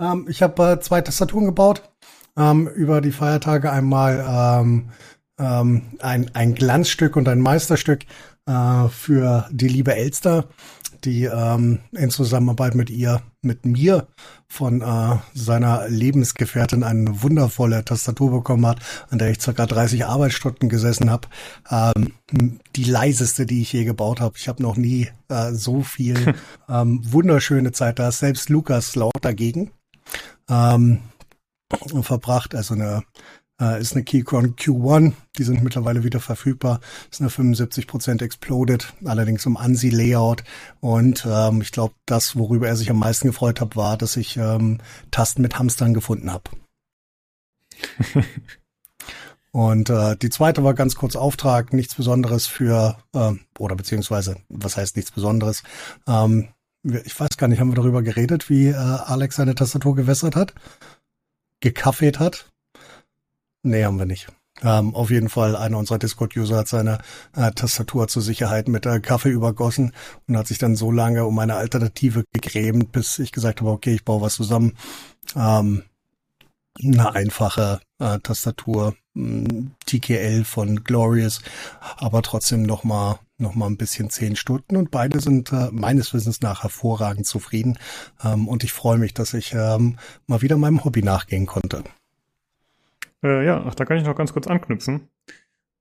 Ähm, 0.00 0.24
ich 0.30 0.42
habe 0.42 0.72
äh, 0.72 0.80
zwei 0.80 1.02
Tastaturen 1.02 1.44
gebaut. 1.44 1.82
Ähm, 2.38 2.68
über 2.68 3.02
die 3.02 3.12
Feiertage 3.12 3.70
einmal 3.70 4.24
ähm, 4.26 4.88
ähm, 5.38 5.82
ein, 5.98 6.30
ein 6.32 6.54
Glanzstück 6.54 7.16
und 7.16 7.28
ein 7.28 7.40
Meisterstück 7.40 8.06
äh, 8.46 8.88
für 8.88 9.46
die 9.50 9.68
liebe 9.68 9.94
Elster, 9.94 10.46
die 11.04 11.24
ähm, 11.24 11.80
in 11.92 12.10
Zusammenarbeit 12.10 12.74
mit 12.74 12.90
ihr, 12.90 13.22
mit 13.40 13.64
mir 13.64 14.06
von 14.46 14.80
äh, 14.80 15.16
seiner 15.34 15.88
Lebensgefährtin 15.88 16.82
eine 16.82 17.22
wundervolle 17.22 17.84
Tastatur 17.84 18.30
bekommen 18.30 18.66
hat, 18.66 18.78
an 19.10 19.18
der 19.18 19.30
ich 19.30 19.40
circa 19.40 19.66
30 19.66 20.06
Arbeitsstunden 20.06 20.68
gesessen 20.68 21.10
habe. 21.10 21.28
Ähm, 21.70 22.12
die 22.76 22.84
leiseste, 22.84 23.46
die 23.46 23.62
ich 23.62 23.72
je 23.72 23.84
gebaut 23.84 24.20
habe. 24.20 24.36
Ich 24.36 24.48
habe 24.48 24.62
noch 24.62 24.76
nie 24.76 25.08
äh, 25.28 25.52
so 25.52 25.82
viel 25.82 26.34
ähm, 26.68 27.00
wunderschöne 27.04 27.72
Zeit 27.72 27.98
da. 27.98 28.10
Selbst 28.12 28.48
Lukas 28.48 28.96
laut 28.96 29.12
dagegen 29.20 29.70
ähm, 30.48 31.00
verbracht. 32.02 32.54
Also 32.54 32.74
eine 32.74 33.02
äh, 33.62 33.80
ist 33.80 33.94
eine 33.94 34.02
Keychron 34.02 34.56
Q1, 34.56 35.12
die 35.38 35.44
sind 35.44 35.62
mittlerweile 35.62 36.02
wieder 36.02 36.20
verfügbar. 36.20 36.80
Ist 37.10 37.20
eine 37.20 37.30
75% 37.30 38.22
Exploded, 38.22 38.92
allerdings 39.04 39.46
im 39.46 39.56
ANSI-Layout. 39.56 40.42
Und 40.80 41.26
ähm, 41.30 41.62
ich 41.62 41.70
glaube, 41.70 41.94
das, 42.06 42.36
worüber 42.36 42.66
er 42.66 42.76
sich 42.76 42.90
am 42.90 42.98
meisten 42.98 43.28
gefreut 43.28 43.60
hat, 43.60 43.76
war, 43.76 43.96
dass 43.96 44.16
ich 44.16 44.36
ähm, 44.36 44.78
Tasten 45.10 45.42
mit 45.42 45.58
Hamstern 45.58 45.94
gefunden 45.94 46.32
habe. 46.32 46.50
Und 49.52 49.90
äh, 49.90 50.16
die 50.16 50.30
zweite 50.30 50.64
war 50.64 50.72
ganz 50.72 50.94
kurz 50.94 51.14
Auftrag, 51.14 51.74
nichts 51.74 51.94
Besonderes 51.94 52.46
für, 52.46 52.96
äh, 53.14 53.32
oder 53.58 53.76
beziehungsweise, 53.76 54.36
was 54.48 54.78
heißt 54.78 54.96
nichts 54.96 55.10
Besonderes? 55.10 55.62
Ähm, 56.08 56.48
ich 56.82 57.20
weiß 57.20 57.36
gar 57.36 57.48
nicht, 57.48 57.60
haben 57.60 57.70
wir 57.70 57.76
darüber 57.76 58.02
geredet, 58.02 58.48
wie 58.48 58.68
äh, 58.68 58.74
Alex 58.74 59.36
seine 59.36 59.54
Tastatur 59.54 59.94
gewässert 59.94 60.36
hat? 60.36 60.54
Gekaffeet 61.60 62.18
hat? 62.18 62.51
Nee, 63.62 63.84
haben 63.84 63.98
wir 63.98 64.06
nicht. 64.06 64.28
Ähm, 64.62 64.94
auf 64.94 65.10
jeden 65.10 65.28
Fall, 65.28 65.56
einer 65.56 65.78
unserer 65.78 65.98
Discord-User 65.98 66.58
hat 66.58 66.68
seine 66.68 66.98
äh, 67.34 67.50
Tastatur 67.52 68.08
zur 68.08 68.22
Sicherheit 68.22 68.68
mit 68.68 68.86
äh, 68.86 69.00
Kaffee 69.00 69.30
übergossen 69.30 69.92
und 70.28 70.36
hat 70.36 70.46
sich 70.46 70.58
dann 70.58 70.76
so 70.76 70.90
lange 70.90 71.24
um 71.24 71.38
eine 71.38 71.56
Alternative 71.56 72.24
gegrämt, 72.32 72.92
bis 72.92 73.18
ich 73.18 73.32
gesagt 73.32 73.60
habe, 73.60 73.70
okay, 73.70 73.94
ich 73.94 74.04
baue 74.04 74.20
was 74.20 74.34
zusammen. 74.34 74.76
Ähm, 75.34 75.84
eine 76.82 77.14
einfache 77.14 77.80
äh, 77.98 78.18
Tastatur, 78.20 78.94
hm, 79.14 79.72
TKL 79.86 80.44
von 80.44 80.84
Glorious, 80.84 81.40
aber 81.96 82.22
trotzdem 82.22 82.62
noch 82.62 82.84
mal 82.84 83.18
noch 83.38 83.54
mal 83.56 83.66
ein 83.66 83.76
bisschen 83.76 84.08
zehn 84.08 84.36
Stunden 84.36 84.76
und 84.76 84.92
beide 84.92 85.20
sind 85.20 85.52
äh, 85.52 85.68
meines 85.72 86.14
Wissens 86.14 86.42
nach 86.42 86.62
hervorragend 86.62 87.26
zufrieden 87.26 87.76
ähm, 88.24 88.46
und 88.46 88.62
ich 88.62 88.72
freue 88.72 88.98
mich, 88.98 89.14
dass 89.14 89.34
ich 89.34 89.52
ähm, 89.52 89.98
mal 90.28 90.42
wieder 90.42 90.56
meinem 90.56 90.84
Hobby 90.84 91.02
nachgehen 91.02 91.46
konnte. 91.46 91.82
Äh, 93.22 93.44
ja, 93.44 93.64
ach, 93.66 93.74
da 93.74 93.84
kann 93.84 93.96
ich 93.96 94.04
noch 94.04 94.16
ganz 94.16 94.32
kurz 94.32 94.46
anknüpfen. 94.46 95.08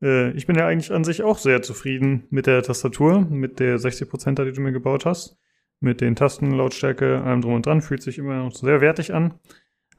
Äh, 0.01 0.31
ich 0.31 0.47
bin 0.47 0.55
ja 0.55 0.67
eigentlich 0.67 0.91
an 0.91 1.03
sich 1.03 1.23
auch 1.23 1.37
sehr 1.37 1.61
zufrieden 1.61 2.25
mit 2.29 2.47
der 2.47 2.63
Tastatur, 2.63 3.21
mit 3.21 3.59
der 3.59 3.77
60%er, 3.77 4.45
die 4.45 4.53
du 4.53 4.61
mir 4.61 4.71
gebaut 4.71 5.05
hast. 5.05 5.37
Mit 5.79 6.01
den 6.01 6.15
Tasten, 6.15 6.51
Lautstärke, 6.51 7.21
allem 7.21 7.41
drum 7.41 7.55
und 7.55 7.65
dran, 7.65 7.81
fühlt 7.81 8.03
sich 8.03 8.19
immer 8.19 8.43
noch 8.43 8.53
sehr 8.53 8.81
wertig 8.81 9.13
an. 9.13 9.33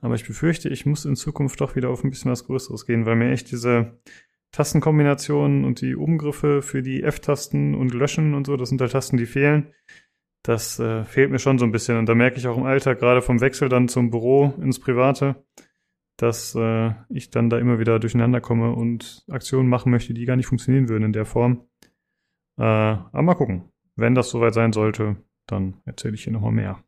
Aber 0.00 0.14
ich 0.14 0.26
befürchte, 0.26 0.68
ich 0.68 0.86
muss 0.86 1.04
in 1.04 1.16
Zukunft 1.16 1.60
doch 1.60 1.76
wieder 1.76 1.90
auf 1.90 2.04
ein 2.04 2.10
bisschen 2.10 2.30
was 2.30 2.44
Größeres 2.46 2.86
gehen, 2.86 3.06
weil 3.06 3.16
mir 3.16 3.30
echt 3.30 3.50
diese 3.50 3.98
Tastenkombinationen 4.52 5.64
und 5.64 5.80
die 5.80 5.96
Umgriffe 5.96 6.62
für 6.62 6.82
die 6.82 7.02
F-Tasten 7.02 7.74
und 7.74 7.94
Löschen 7.94 8.34
und 8.34 8.46
so, 8.46 8.56
das 8.56 8.68
sind 8.68 8.80
halt 8.80 8.92
Tasten, 8.92 9.16
die 9.16 9.26
fehlen. 9.26 9.72
Das 10.42 10.78
äh, 10.78 11.04
fehlt 11.04 11.30
mir 11.30 11.38
schon 11.38 11.58
so 11.58 11.64
ein 11.64 11.72
bisschen. 11.72 11.98
Und 11.98 12.06
da 12.06 12.14
merke 12.14 12.36
ich 12.36 12.46
auch 12.48 12.56
im 12.56 12.64
Alltag, 12.64 12.98
gerade 12.98 13.22
vom 13.22 13.40
Wechsel 13.40 13.68
dann 13.68 13.88
zum 13.88 14.10
Büro 14.10 14.54
ins 14.60 14.80
Private, 14.80 15.44
dass 16.22 16.54
äh, 16.54 16.92
ich 17.08 17.30
dann 17.30 17.50
da 17.50 17.58
immer 17.58 17.80
wieder 17.80 17.98
durcheinander 17.98 18.40
komme 18.40 18.72
und 18.72 19.24
Aktionen 19.28 19.68
machen 19.68 19.90
möchte, 19.90 20.14
die 20.14 20.24
gar 20.24 20.36
nicht 20.36 20.46
funktionieren 20.46 20.88
würden 20.88 21.02
in 21.02 21.12
der 21.12 21.26
Form. 21.26 21.66
Äh, 22.58 22.62
aber 22.62 23.22
mal 23.22 23.34
gucken. 23.34 23.64
Wenn 23.96 24.14
das 24.14 24.30
soweit 24.30 24.54
sein 24.54 24.72
sollte, 24.72 25.16
dann 25.48 25.80
erzähle 25.84 26.14
ich 26.14 26.22
hier 26.22 26.32
nochmal 26.32 26.52
mehr. 26.52 26.82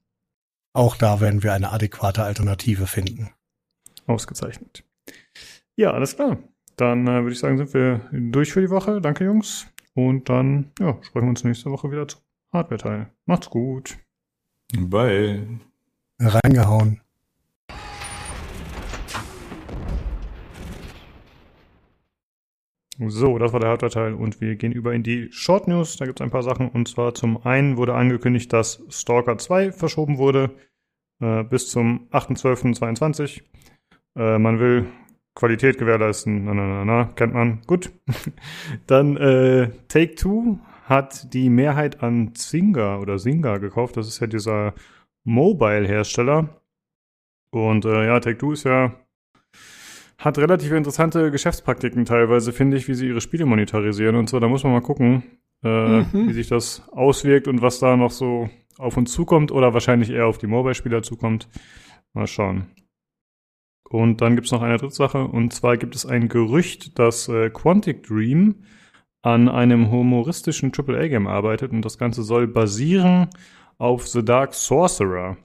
Auch 0.72 0.96
da 0.96 1.20
werden 1.20 1.42
wir 1.42 1.52
eine 1.52 1.72
adäquate 1.72 2.22
Alternative 2.22 2.86
finden. 2.86 3.30
Ausgezeichnet. 4.06 4.84
Ja, 5.74 5.90
alles 5.90 6.14
klar. 6.14 6.38
Dann 6.76 7.06
äh, 7.08 7.22
würde 7.22 7.32
ich 7.32 7.40
sagen, 7.40 7.58
sind 7.58 7.74
wir 7.74 8.08
durch 8.12 8.52
für 8.52 8.60
die 8.60 8.70
Woche. 8.70 9.00
Danke, 9.00 9.24
Jungs. 9.24 9.66
Und 9.94 10.28
dann 10.28 10.70
ja, 10.78 10.96
sprechen 11.02 11.26
wir 11.26 11.30
uns 11.30 11.42
nächste 11.42 11.72
Woche 11.72 11.90
wieder 11.90 12.06
zum 12.06 12.20
Hardware-Teil. 12.52 13.10
Macht's 13.26 13.50
gut. 13.50 13.98
Bye. 14.72 15.58
Reingehauen. 16.20 17.03
So, 22.98 23.38
das 23.38 23.52
war 23.52 23.60
der 23.60 23.70
Hardware-Teil 23.70 24.14
und 24.14 24.40
wir 24.40 24.54
gehen 24.56 24.72
über 24.72 24.94
in 24.94 25.02
die 25.02 25.30
Short 25.32 25.66
News. 25.66 25.96
Da 25.96 26.06
gibt 26.06 26.20
es 26.20 26.24
ein 26.24 26.30
paar 26.30 26.42
Sachen 26.42 26.68
und 26.68 26.88
zwar 26.88 27.14
zum 27.14 27.44
einen 27.44 27.76
wurde 27.76 27.94
angekündigt, 27.94 28.52
dass 28.52 28.82
Stalker 28.88 29.36
2 29.36 29.72
verschoben 29.72 30.18
wurde 30.18 30.50
äh, 31.20 31.42
bis 31.42 31.70
zum 31.70 32.08
8.12.22. 32.10 33.42
Äh, 34.16 34.38
man 34.38 34.60
will 34.60 34.86
Qualität 35.34 35.78
gewährleisten. 35.78 36.44
Na, 36.44 36.54
na, 36.54 36.66
na, 36.66 36.84
na, 36.84 37.04
kennt 37.16 37.34
man. 37.34 37.62
Gut. 37.66 37.90
Dann 38.86 39.16
äh, 39.16 39.70
Take 39.88 40.14
Two 40.14 40.58
hat 40.84 41.32
die 41.34 41.50
Mehrheit 41.50 42.02
an 42.02 42.34
Zynga 42.34 42.98
oder 42.98 43.18
Zynga 43.18 43.58
gekauft. 43.58 43.96
Das 43.96 44.06
ist 44.06 44.20
ja 44.20 44.26
dieser 44.26 44.74
Mobile-Hersteller. 45.24 46.60
Und 47.50 47.84
äh, 47.84 48.06
ja, 48.06 48.20
Take 48.20 48.38
Two 48.38 48.52
ist 48.52 48.64
ja 48.64 48.94
hat 50.18 50.38
relativ 50.38 50.72
interessante 50.72 51.30
Geschäftspraktiken 51.30 52.04
teilweise, 52.04 52.52
finde 52.52 52.76
ich, 52.76 52.88
wie 52.88 52.94
sie 52.94 53.08
ihre 53.08 53.20
Spiele 53.20 53.46
monetarisieren 53.46 54.16
und 54.16 54.28
so. 54.28 54.40
Da 54.40 54.48
muss 54.48 54.64
man 54.64 54.72
mal 54.72 54.80
gucken, 54.80 55.24
äh, 55.62 56.02
mhm. 56.02 56.28
wie 56.28 56.32
sich 56.32 56.48
das 56.48 56.88
auswirkt 56.92 57.48
und 57.48 57.62
was 57.62 57.78
da 57.78 57.96
noch 57.96 58.10
so 58.10 58.48
auf 58.78 58.96
uns 58.96 59.12
zukommt 59.12 59.52
oder 59.52 59.74
wahrscheinlich 59.74 60.10
eher 60.10 60.26
auf 60.26 60.38
die 60.38 60.46
Mobile-Spieler 60.46 61.02
zukommt. 61.02 61.48
Mal 62.12 62.26
schauen. 62.26 62.66
Und 63.88 64.20
dann 64.20 64.34
gibt 64.34 64.46
es 64.46 64.52
noch 64.52 64.62
eine 64.62 64.78
dritte 64.78 64.94
Sache, 64.94 65.24
und 65.24 65.52
zwar 65.52 65.76
gibt 65.76 65.94
es 65.94 66.06
ein 66.06 66.28
Gerücht, 66.28 66.98
dass 66.98 67.28
äh, 67.28 67.50
Quantic 67.50 68.02
Dream 68.04 68.56
an 69.22 69.48
einem 69.48 69.90
humoristischen 69.90 70.72
AAA-Game 70.76 71.26
arbeitet 71.26 71.72
und 71.72 71.84
das 71.84 71.98
Ganze 71.98 72.22
soll 72.22 72.46
basieren 72.46 73.28
auf 73.78 74.06
The 74.06 74.24
Dark 74.24 74.54
Sorcerer. 74.54 75.36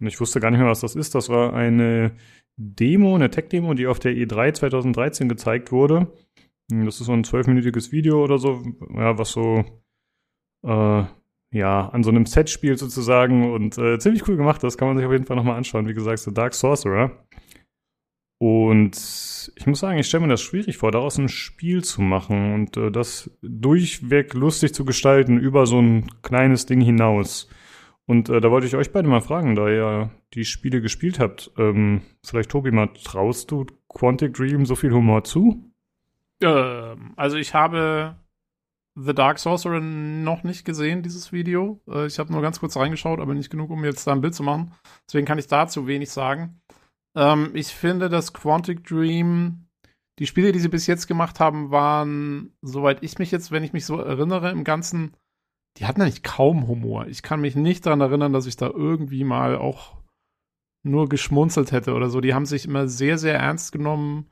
Und 0.00 0.06
ich 0.06 0.20
wusste 0.20 0.40
gar 0.40 0.50
nicht 0.50 0.60
mehr, 0.60 0.68
was 0.68 0.80
das 0.80 0.96
ist. 0.96 1.14
Das 1.14 1.28
war 1.28 1.54
eine 1.54 2.12
Demo, 2.56 3.14
eine 3.14 3.30
Tech-Demo, 3.30 3.74
die 3.74 3.86
auf 3.86 3.98
der 3.98 4.12
E3 4.12 4.54
2013 4.54 5.28
gezeigt 5.28 5.72
wurde. 5.72 6.12
Das 6.68 7.00
ist 7.00 7.06
so 7.06 7.12
ein 7.12 7.24
zwölfminütiges 7.24 7.92
Video 7.92 8.22
oder 8.22 8.38
so, 8.38 8.62
ja, 8.94 9.18
was 9.18 9.30
so 9.30 9.64
äh, 10.64 11.04
ja, 11.52 11.88
an 11.88 12.02
so 12.02 12.10
einem 12.10 12.26
Set 12.26 12.48
spielt 12.48 12.78
sozusagen 12.78 13.52
und 13.52 13.76
äh, 13.76 13.98
ziemlich 13.98 14.26
cool 14.26 14.36
gemacht 14.36 14.62
Das 14.62 14.78
Kann 14.78 14.88
man 14.88 14.96
sich 14.96 15.06
auf 15.06 15.12
jeden 15.12 15.26
Fall 15.26 15.36
nochmal 15.36 15.56
anschauen. 15.56 15.86
Wie 15.86 15.94
gesagt, 15.94 16.20
The 16.20 16.32
Dark 16.32 16.54
Sorcerer. 16.54 17.24
Und 18.40 19.52
ich 19.54 19.66
muss 19.66 19.78
sagen, 19.78 19.98
ich 19.98 20.06
stelle 20.08 20.22
mir 20.22 20.30
das 20.30 20.42
schwierig 20.42 20.76
vor, 20.76 20.90
daraus 20.90 21.16
ein 21.18 21.28
Spiel 21.28 21.84
zu 21.84 22.02
machen 22.02 22.54
und 22.54 22.76
äh, 22.76 22.90
das 22.90 23.30
durchweg 23.40 24.34
lustig 24.34 24.74
zu 24.74 24.84
gestalten 24.84 25.38
über 25.38 25.66
so 25.66 25.80
ein 25.80 26.10
kleines 26.22 26.66
Ding 26.66 26.80
hinaus. 26.80 27.48
Und 28.06 28.28
äh, 28.28 28.40
da 28.40 28.50
wollte 28.50 28.66
ich 28.66 28.76
euch 28.76 28.92
beide 28.92 29.08
mal 29.08 29.20
fragen, 29.20 29.54
da 29.54 29.68
ihr 29.68 30.10
die 30.34 30.44
Spiele 30.44 30.80
gespielt 30.80 31.18
habt, 31.20 31.52
ähm, 31.56 32.02
vielleicht 32.24 32.50
Tobi 32.50 32.70
mal, 32.70 32.88
traust 32.88 33.50
du 33.50 33.66
Quantic 33.88 34.34
Dream 34.34 34.66
so 34.66 34.74
viel 34.74 34.92
Humor 34.92 35.24
zu? 35.24 35.72
Ähm, 36.42 37.12
also 37.16 37.36
ich 37.36 37.54
habe 37.54 38.16
The 38.94 39.14
Dark 39.14 39.38
Sorcerer 39.38 39.80
noch 39.80 40.42
nicht 40.42 40.64
gesehen, 40.64 41.02
dieses 41.02 41.32
Video. 41.32 41.80
Äh, 41.88 42.06
ich 42.06 42.18
habe 42.18 42.32
nur 42.32 42.42
ganz 42.42 42.60
kurz 42.60 42.76
reingeschaut, 42.76 43.20
aber 43.20 43.34
nicht 43.34 43.50
genug, 43.50 43.70
um 43.70 43.84
jetzt 43.84 44.06
da 44.06 44.12
ein 44.12 44.20
Bild 44.20 44.34
zu 44.34 44.42
machen. 44.42 44.74
Deswegen 45.06 45.26
kann 45.26 45.38
ich 45.38 45.46
dazu 45.46 45.86
wenig 45.86 46.10
sagen. 46.10 46.60
Ähm, 47.16 47.52
ich 47.54 47.68
finde, 47.68 48.08
dass 48.08 48.32
Quantic 48.32 48.84
Dream, 48.84 49.66
die 50.18 50.26
Spiele, 50.26 50.52
die 50.52 50.58
sie 50.58 50.68
bis 50.68 50.86
jetzt 50.86 51.06
gemacht 51.06 51.40
haben, 51.40 51.70
waren, 51.70 52.52
soweit 52.62 53.02
ich 53.02 53.18
mich 53.18 53.30
jetzt, 53.30 53.50
wenn 53.50 53.64
ich 53.64 53.72
mich 53.72 53.86
so 53.86 53.98
erinnere, 53.98 54.50
im 54.50 54.64
Ganzen 54.64 55.16
die 55.78 55.86
hatten 55.86 56.02
eigentlich 56.02 56.22
kaum 56.22 56.68
Humor. 56.68 57.06
Ich 57.06 57.22
kann 57.22 57.40
mich 57.40 57.56
nicht 57.56 57.86
daran 57.86 58.00
erinnern, 58.00 58.32
dass 58.32 58.46
ich 58.46 58.56
da 58.56 58.68
irgendwie 58.68 59.24
mal 59.24 59.56
auch 59.56 59.96
nur 60.82 61.08
geschmunzelt 61.08 61.72
hätte 61.72 61.94
oder 61.94 62.10
so. 62.10 62.20
Die 62.20 62.34
haben 62.34 62.46
sich 62.46 62.66
immer 62.66 62.88
sehr, 62.88 63.18
sehr 63.18 63.38
ernst 63.38 63.72
genommen. 63.72 64.30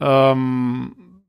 Ähm, 0.00 1.22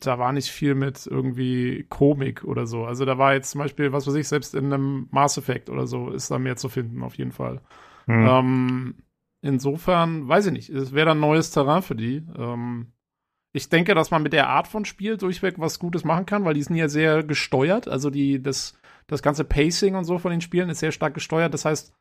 da 0.00 0.18
war 0.18 0.32
nicht 0.32 0.50
viel 0.50 0.74
mit 0.74 1.06
irgendwie 1.06 1.84
Komik 1.88 2.44
oder 2.44 2.66
so. 2.66 2.84
Also 2.84 3.04
da 3.04 3.18
war 3.18 3.34
jetzt 3.34 3.50
zum 3.50 3.60
Beispiel, 3.60 3.92
was 3.92 4.06
weiß 4.06 4.14
ich, 4.14 4.28
selbst 4.28 4.54
in 4.54 4.72
einem 4.72 5.08
Mass 5.10 5.38
Effect 5.38 5.70
oder 5.70 5.86
so 5.86 6.10
ist 6.10 6.30
da 6.30 6.38
mehr 6.38 6.56
zu 6.56 6.68
finden, 6.68 7.02
auf 7.02 7.16
jeden 7.16 7.32
Fall. 7.32 7.60
Hm. 8.06 8.26
Ähm, 8.26 8.94
insofern, 9.40 10.28
weiß 10.28 10.46
ich 10.46 10.52
nicht, 10.52 10.70
es 10.70 10.92
wäre 10.92 11.06
dann 11.06 11.20
neues 11.20 11.50
Terrain 11.50 11.82
für 11.82 11.96
die. 11.96 12.26
Ähm, 12.36 12.92
ich 13.56 13.68
denke, 13.68 13.94
dass 13.94 14.10
man 14.10 14.22
mit 14.22 14.32
der 14.32 14.48
Art 14.48 14.68
von 14.68 14.84
Spiel 14.84 15.16
durchweg 15.16 15.58
was 15.58 15.78
Gutes 15.78 16.04
machen 16.04 16.26
kann, 16.26 16.44
weil 16.44 16.54
die 16.54 16.62
sind 16.62 16.76
ja 16.76 16.88
sehr 16.88 17.22
gesteuert. 17.22 17.88
Also 17.88 18.10
die, 18.10 18.42
das, 18.42 18.78
das 19.06 19.22
ganze 19.22 19.44
Pacing 19.44 19.94
und 19.94 20.04
so 20.04 20.18
von 20.18 20.30
den 20.30 20.40
Spielen 20.40 20.68
ist 20.68 20.80
sehr 20.80 20.92
stark 20.92 21.14
gesteuert. 21.14 21.54
Das 21.54 21.64
heißt, 21.64 21.92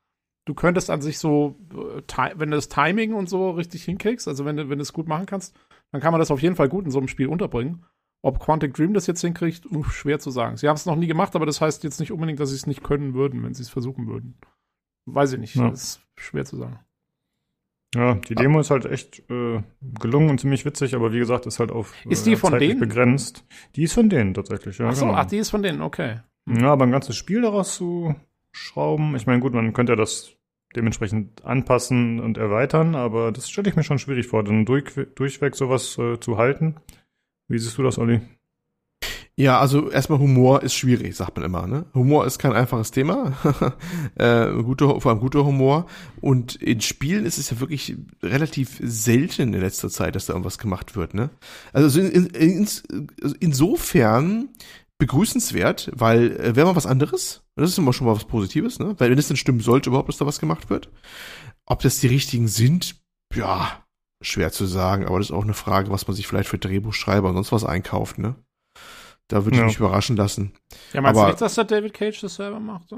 du 0.46 0.54
könntest 0.54 0.90
an 0.90 1.02
sich 1.02 1.18
so, 1.20 1.60
äh, 1.74 2.32
wenn 2.36 2.52
du 2.52 2.56
das 2.56 2.70
Timing 2.70 3.14
und 3.14 3.30
so 3.30 3.52
richtig 3.52 3.84
hinkriegst, 3.84 4.28
also 4.28 4.46
wenn 4.46 4.58
du, 4.58 4.70
wenn 4.70 4.78
du 4.78 4.84
es 4.84 4.94
gut 4.94 5.08
machen 5.08 5.26
kannst, 5.26 5.56
dann 5.92 6.02
kann 6.02 6.12
man 6.12 6.20
das 6.20 6.32
auf 6.32 6.42
jeden 6.42 6.56
Fall 6.56 6.70
gut 6.70 6.86
in 6.86 6.92
so 6.92 7.00
einem 7.00 7.08
Spiel 7.08 7.28
unterbringen. 7.28 7.86
Ob 8.22 8.40
Quantic 8.40 8.74
Dream 8.74 8.94
das 8.94 9.06
jetzt 9.06 9.22
hinkriegt, 9.22 9.68
schwer 9.92 10.20
zu 10.20 10.32
sagen. 10.32 10.58
Sie 10.58 10.68
haben 10.68 10.76
es 10.76 10.88
noch 10.88 10.96
nie 10.96 11.08
gemacht, 11.08 11.36
aber 11.36 11.46
das 11.46 11.62
heißt 11.62 11.84
jetzt 11.84 12.00
nicht 12.00 12.12
unbedingt, 12.12 12.40
dass 12.40 12.50
sie 12.50 12.56
es 12.56 12.66
nicht 12.66 12.84
können 12.84 13.14
würden, 13.14 13.44
wenn 13.44 13.54
sie 13.54 13.62
es 13.62 13.70
versuchen 13.70 14.08
würden. 14.08 14.36
Weiß 15.06 15.34
ich 15.34 15.40
nicht. 15.40 15.56
Ja. 15.56 15.70
Das 15.70 15.84
ist 15.84 16.02
schwer 16.16 16.46
zu 16.46 16.58
sagen. 16.58 16.80
Ja, 17.96 18.16
die 18.16 18.36
Demo 18.36 18.60
ist 18.60 18.72
halt 18.72 18.86
echt 18.86 19.24
äh, 19.30 19.62
gelungen 20.00 20.30
und 20.30 20.40
ziemlich 20.40 20.66
witzig, 20.66 20.96
aber 20.96 21.14
wie 21.14 21.20
gesagt, 21.20 21.46
ist 21.46 21.60
halt 21.60 21.72
auf 21.72 21.94
ist 22.08 22.26
die 22.26 22.34
äh, 22.34 22.38
von 22.38 22.60
denen? 22.60 22.80
begrenzt. 22.80 23.46
Die 23.76 23.84
ist 23.84 23.94
von 23.94 24.10
denen 24.10 24.34
tatsächlich, 24.34 24.78
ja. 24.78 24.90
Ach 24.90 24.96
so, 24.96 25.06
genau. 25.06 25.18
ach, 25.18 25.26
die 25.26 25.38
ist 25.38 25.50
von 25.50 25.64
denen, 25.64 25.82
okay. 25.82 26.20
Ja, 26.48 26.74
aber 26.74 26.86
ein 26.86 26.92
ganzes 26.92 27.16
Spiel 27.16 27.42
daraus 27.42 27.76
zu 27.76 28.16
schrauben, 28.52 29.16
ich 29.16 29.26
meine, 29.26 29.40
gut, 29.40 29.54
man 29.54 29.74
könnte 29.74 29.94
ja 29.94 29.96
das 29.96 30.36
dementsprechend 30.76 31.46
anpassen 31.46 32.20
und 32.20 32.38
erweitern, 32.38 32.96
aber 32.96 33.32
das 33.32 33.50
stelle 33.50 33.70
ich 33.70 33.76
mir 33.76 33.84
schon 33.84 34.00
schwierig 34.00 34.28
vor, 34.28 34.44
dann 34.44 34.66
durch, 34.66 34.94
durchweg 35.16 35.56
sowas 35.56 35.98
äh, 35.98 36.20
zu 36.20 36.38
halten. 36.38 36.76
Wie 37.48 37.58
siehst 37.58 37.78
du 37.78 37.84
das, 37.84 37.98
Olli? 37.98 38.22
Ja, 39.38 39.60
also 39.60 39.92
erstmal 39.92 40.20
Humor 40.20 40.64
ist 40.64 40.76
schwierig, 40.76 41.14
sagt 41.14 41.36
man 41.36 41.46
immer. 41.46 41.68
Ne? 41.68 41.86
Humor 41.94 42.26
ist 42.26 42.40
kein 42.40 42.54
einfaches 42.54 42.92
Thema, 42.92 43.34
äh, 44.16 44.50
guter, 44.64 45.02
vor 45.02 45.12
allem 45.12 45.20
guter 45.20 45.44
Humor. 45.44 45.88
Und 46.22 46.56
in 46.56 46.80
Spielen 46.80 47.26
ist 47.26 47.38
es 47.38 47.50
ja 47.50 47.60
wirklich 47.60 47.98
relativ 48.24 48.80
selten 48.82 49.54
in 49.54 49.60
letzter 49.60 49.90
Zeit, 49.90 50.16
dass 50.16 50.28
da 50.28 50.34
irgendwas 50.34 50.58
gemacht 50.58 50.96
wird. 50.96 51.14
Ne? 51.14 51.32
Also 51.74 52.00
in, 52.00 52.28
in, 52.28 52.28
in, 52.28 52.68
insofern 53.42 54.50
begrüßenswert, 55.00 55.92
weil 55.94 56.32
äh, 56.40 56.56
wäre 56.56 56.68
mal 56.68 56.78
was 56.78 56.86
anderes. 56.86 57.44
Das 57.58 57.70
ist 57.70 57.78
immer 57.78 57.92
schon 57.92 58.08
mal 58.08 58.16
was 58.16 58.26
Positives, 58.26 58.80
ne? 58.80 58.96
Weil 58.98 59.12
wenn 59.12 59.18
es 59.18 59.28
denn 59.28 59.38
stimmen 59.38 59.60
sollte 59.60 59.90
überhaupt, 59.90 60.08
dass 60.08 60.18
da 60.18 60.26
was 60.26 60.40
gemacht 60.40 60.70
wird. 60.70 60.90
Ob 61.66 61.82
das 61.82 62.00
die 62.00 62.08
richtigen 62.08 62.48
sind, 62.48 62.96
ja, 63.34 63.84
Schwer 64.22 64.52
zu 64.52 64.66
sagen, 64.66 65.06
aber 65.06 65.18
das 65.18 65.28
ist 65.28 65.36
auch 65.36 65.44
eine 65.44 65.54
Frage, 65.54 65.92
was 65.92 66.08
man 66.08 66.16
sich 66.16 66.26
vielleicht 66.26 66.50
für 66.50 66.58
Drehbuchschreiber 66.58 67.28
und 67.28 67.36
sonst 67.36 67.52
was 67.52 67.66
einkauft, 67.66 68.18
ne? 68.18 68.36
Da 69.28 69.44
würde 69.44 69.56
ich 69.56 69.60
Ja. 69.60 69.66
mich 69.66 69.78
überraschen 69.80 70.16
lassen. 70.16 70.52
Ja, 70.94 71.02
meinst 71.02 71.18
Aber- 71.18 71.28
du 71.28 71.32
nicht, 71.32 71.42
dass 71.42 71.56
der 71.56 71.64
David 71.64 71.94
Cage 71.96 72.22
das 72.22 72.36
selber 72.36 72.60
macht? 72.60 72.90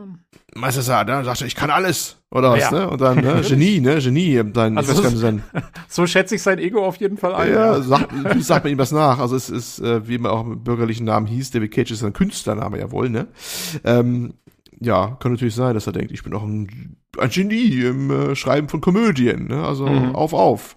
Meister 0.56 0.82
Sa, 0.82 1.06
dann 1.06 1.24
sagt 1.24 1.40
er, 1.42 1.48
ich 1.48 1.56
kann 1.56 1.70
alles. 1.70 2.18
Oder 2.32 2.52
was, 2.52 2.60
Ja. 2.60 2.72
ne? 2.72 2.90
Und 2.90 3.00
dann, 3.00 3.20
ne? 3.22 3.42
Genie, 3.48 3.80
ne? 3.80 4.00
Genie. 4.02 4.44
Dann, 4.52 4.78
Also 4.78 4.92
ich 4.92 5.18
sein, 5.18 5.42
So 5.88 6.06
schätze 6.06 6.36
ich 6.36 6.42
sein 6.44 6.60
Ego 6.60 6.86
auf 6.86 6.98
jeden 6.98 7.18
Fall 7.18 7.34
ein. 7.34 7.54
ja, 7.54 7.82
sagt, 7.82 8.12
sagt 8.44 8.66
man 8.66 8.74
ihm 8.74 8.78
das 8.78 8.92
nach. 8.92 9.20
Also 9.20 9.38
es 9.38 9.50
ist, 9.50 9.80
äh, 9.80 10.06
wie 10.10 10.18
man 10.18 10.32
auch 10.32 10.46
im 10.46 10.62
bürgerlichen 10.64 11.06
Namen 11.06 11.28
hieß, 11.28 11.52
David 11.52 11.72
Cage 11.72 11.92
ist 11.92 12.04
ein 12.04 12.12
Künstlername 12.12 12.78
ja 12.80 12.92
wohl, 12.92 13.10
ne? 13.10 13.28
Ähm, 13.86 14.34
ja, 14.82 15.16
kann 15.22 15.32
natürlich 15.32 15.56
sein, 15.56 15.74
dass 15.76 15.88
er 15.88 15.94
denkt, 15.94 16.12
ich 16.12 16.24
bin 16.24 16.34
auch 16.34 16.44
ein, 16.44 16.98
ein 17.18 17.30
Genie 17.30 17.84
im 17.86 18.12
äh, 18.12 18.36
Schreiben 18.36 18.68
von 18.68 18.82
Komödien, 18.82 19.48
ne? 19.48 19.64
Also 19.66 19.88
Mhm. 19.88 20.14
auf, 20.14 20.34
auf. 20.34 20.76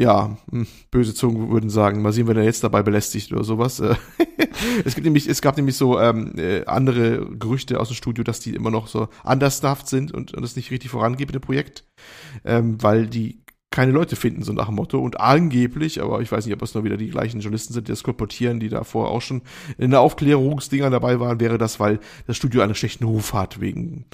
Ja, 0.00 0.38
hm, 0.50 0.66
böse 0.90 1.12
Zungen 1.12 1.50
würden 1.50 1.68
sagen, 1.68 2.00
mal 2.00 2.14
sehen, 2.14 2.26
wenn 2.26 2.38
er 2.38 2.44
jetzt 2.44 2.64
dabei 2.64 2.82
belästigt 2.82 3.34
oder 3.34 3.44
sowas. 3.44 3.80
Äh, 3.80 3.96
es 4.86 4.94
gibt 4.94 5.04
nämlich, 5.04 5.28
es 5.28 5.42
gab 5.42 5.58
nämlich 5.58 5.76
so 5.76 6.00
ähm, 6.00 6.32
äh, 6.38 6.64
andere 6.64 7.26
Gerüchte 7.36 7.78
aus 7.78 7.88
dem 7.88 7.96
Studio, 7.96 8.24
dass 8.24 8.40
die 8.40 8.54
immer 8.54 8.70
noch 8.70 8.86
so 8.86 9.08
understaffed 9.24 9.88
sind 9.88 10.10
und, 10.10 10.32
und 10.32 10.42
es 10.42 10.56
nicht 10.56 10.70
richtig 10.70 10.90
vorangeht 10.90 11.28
mit 11.28 11.34
dem 11.34 11.42
Projekt, 11.42 11.84
ähm, 12.46 12.82
weil 12.82 13.08
die 13.08 13.44
keine 13.68 13.92
Leute 13.92 14.16
finden, 14.16 14.42
so 14.42 14.54
nach 14.54 14.68
dem 14.68 14.76
Motto. 14.76 14.98
Und 14.98 15.20
angeblich, 15.20 16.00
aber 16.00 16.22
ich 16.22 16.32
weiß 16.32 16.46
nicht, 16.46 16.54
ob 16.54 16.62
es 16.62 16.72
nur 16.72 16.84
wieder 16.84 16.96
die 16.96 17.10
gleichen 17.10 17.40
Journalisten 17.40 17.74
sind, 17.74 17.86
die 17.86 17.92
das 17.92 18.02
kolportieren, 18.02 18.58
die 18.58 18.70
davor 18.70 19.10
auch 19.10 19.20
schon 19.20 19.42
in 19.76 19.90
der 19.90 20.00
Aufklärungsdinger 20.00 20.88
dabei 20.88 21.20
waren, 21.20 21.40
wäre 21.40 21.58
das, 21.58 21.78
weil 21.78 22.00
das 22.26 22.38
Studio 22.38 22.62
einen 22.62 22.74
schlechten 22.74 23.04
Ruf 23.04 23.34
hat, 23.34 23.60
wegen, 23.60 24.06